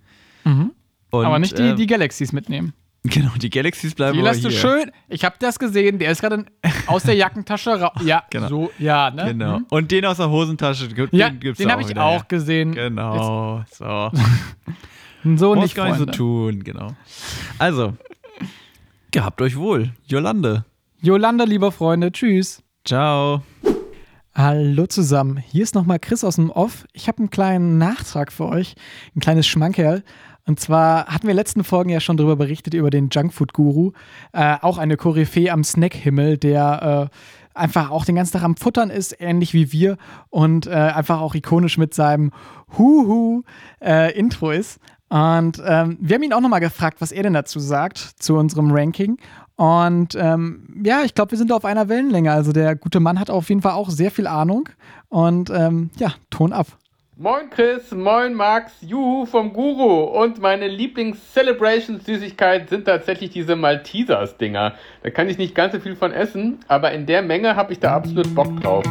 Mhm. 0.44 0.72
Und, 1.10 1.26
Aber 1.26 1.38
nicht 1.38 1.58
die, 1.58 1.62
äh, 1.62 1.74
die 1.74 1.86
Galaxies 1.86 2.32
mitnehmen. 2.32 2.72
Genau, 3.06 3.32
die 3.36 3.50
Galaxies 3.50 3.94
bleiben 3.94 4.16
Die 4.16 4.22
lässt 4.24 4.42
du 4.42 4.48
hier. 4.48 4.58
schön. 4.58 4.90
Ich 5.10 5.26
habe 5.26 5.34
das 5.38 5.58
gesehen. 5.58 5.98
Der 5.98 6.10
ist 6.10 6.22
gerade 6.22 6.46
aus 6.86 7.02
der 7.02 7.14
Jackentasche 7.14 7.78
raus. 7.78 7.92
Ja, 8.02 8.22
Genau. 8.30 8.48
so, 8.48 8.70
ja, 8.78 9.10
ne? 9.10 9.26
Genau. 9.26 9.58
Mhm. 9.58 9.66
Und 9.68 9.90
den 9.90 10.06
aus 10.06 10.16
der 10.16 10.30
Hosentasche, 10.30 10.88
den 10.88 11.08
Ja, 11.12 11.28
gibt's 11.28 11.58
den 11.58 11.70
habe 11.70 11.82
ich 11.82 11.88
wieder, 11.90 12.02
auch 12.02 12.26
gesehen. 12.28 12.72
Genau, 12.72 13.62
so. 13.68 13.86
Jetzt, 15.26 15.38
so 15.38 15.54
Muss 15.54 15.64
nicht, 15.64 15.74
gar 15.74 15.88
nicht 15.88 15.98
so 15.98 16.06
tun, 16.06 16.64
genau. 16.64 16.96
Also, 17.58 17.92
gehabt 19.10 19.42
euch 19.42 19.56
wohl. 19.56 19.92
Jolande. 20.06 20.64
Jolanda, 21.02 21.44
lieber 21.44 21.72
Freunde, 21.72 22.10
tschüss. 22.10 22.62
Ciao. 22.86 23.42
Hallo 24.36 24.88
zusammen, 24.88 25.36
hier 25.36 25.62
ist 25.62 25.76
nochmal 25.76 26.00
Chris 26.00 26.24
aus 26.24 26.34
dem 26.34 26.50
Off. 26.50 26.86
Ich 26.92 27.06
habe 27.06 27.18
einen 27.18 27.30
kleinen 27.30 27.78
Nachtrag 27.78 28.32
für 28.32 28.46
euch, 28.46 28.74
ein 29.14 29.20
kleines 29.20 29.46
Schmankerl. 29.46 30.02
Und 30.44 30.58
zwar 30.58 31.06
hatten 31.06 31.22
wir 31.22 31.30
in 31.30 31.36
den 31.36 31.40
letzten 31.40 31.62
Folgen 31.62 31.90
ja 31.90 32.00
schon 32.00 32.16
darüber 32.16 32.34
berichtet, 32.34 32.74
über 32.74 32.90
den 32.90 33.10
Junkfood-Guru. 33.10 33.92
Äh, 34.32 34.56
auch 34.60 34.78
eine 34.78 34.96
Koryphäe 34.96 35.52
am 35.52 35.62
Snackhimmel, 35.62 36.36
der 36.36 37.10
äh, 37.12 37.56
einfach 37.56 37.90
auch 37.90 38.04
den 38.04 38.16
ganzen 38.16 38.32
Tag 38.32 38.42
am 38.42 38.56
Futtern 38.56 38.90
ist, 38.90 39.14
ähnlich 39.20 39.54
wie 39.54 39.70
wir. 39.70 39.98
Und 40.30 40.66
äh, 40.66 40.70
einfach 40.72 41.20
auch 41.20 41.36
ikonisch 41.36 41.78
mit 41.78 41.94
seinem 41.94 42.32
Huhu-Intro 42.76 44.50
ist. 44.50 44.80
Und 45.10 45.62
ähm, 45.64 45.96
wir 46.00 46.16
haben 46.16 46.22
ihn 46.24 46.32
auch 46.32 46.40
nochmal 46.40 46.58
gefragt, 46.58 47.00
was 47.00 47.12
er 47.12 47.22
denn 47.22 47.34
dazu 47.34 47.60
sagt, 47.60 47.98
zu 47.98 48.34
unserem 48.34 48.72
Ranking. 48.72 49.16
Und 49.56 50.16
ähm, 50.16 50.82
ja, 50.84 51.02
ich 51.04 51.14
glaube, 51.14 51.32
wir 51.32 51.38
sind 51.38 51.52
auf 51.52 51.64
einer 51.64 51.88
Wellenlänge. 51.88 52.32
Also 52.32 52.52
der 52.52 52.74
gute 52.74 53.00
Mann 53.00 53.20
hat 53.20 53.30
auf 53.30 53.48
jeden 53.48 53.62
Fall 53.62 53.72
auch 53.72 53.90
sehr 53.90 54.10
viel 54.10 54.26
Ahnung. 54.26 54.68
Und 55.08 55.50
ähm, 55.50 55.90
ja, 55.96 56.14
Ton 56.30 56.52
ab. 56.52 56.66
Moin 57.16 57.48
Chris, 57.48 57.92
moin 57.92 58.34
Max, 58.34 58.72
Juhu 58.80 59.24
vom 59.24 59.52
Guru 59.52 60.02
und 60.20 60.40
meine 60.40 60.66
Lieblings-Celebrations-Süßigkeit 60.66 62.68
sind 62.68 62.86
tatsächlich 62.86 63.30
diese 63.30 63.54
Maltesers-Dinger. 63.54 64.74
Da 65.04 65.10
kann 65.10 65.28
ich 65.28 65.38
nicht 65.38 65.54
ganz 65.54 65.74
so 65.74 65.78
viel 65.78 65.94
von 65.94 66.10
essen, 66.10 66.58
aber 66.66 66.90
in 66.90 67.06
der 67.06 67.22
Menge 67.22 67.54
habe 67.54 67.72
ich 67.72 67.78
da 67.78 67.94
absolut 67.94 68.34
Bock 68.34 68.60
drauf. 68.60 68.84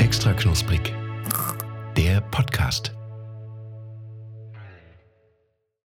Extra 0.00 0.32
knusprig. 0.32 0.99
Der 2.20 2.28
Podcast. 2.28 2.99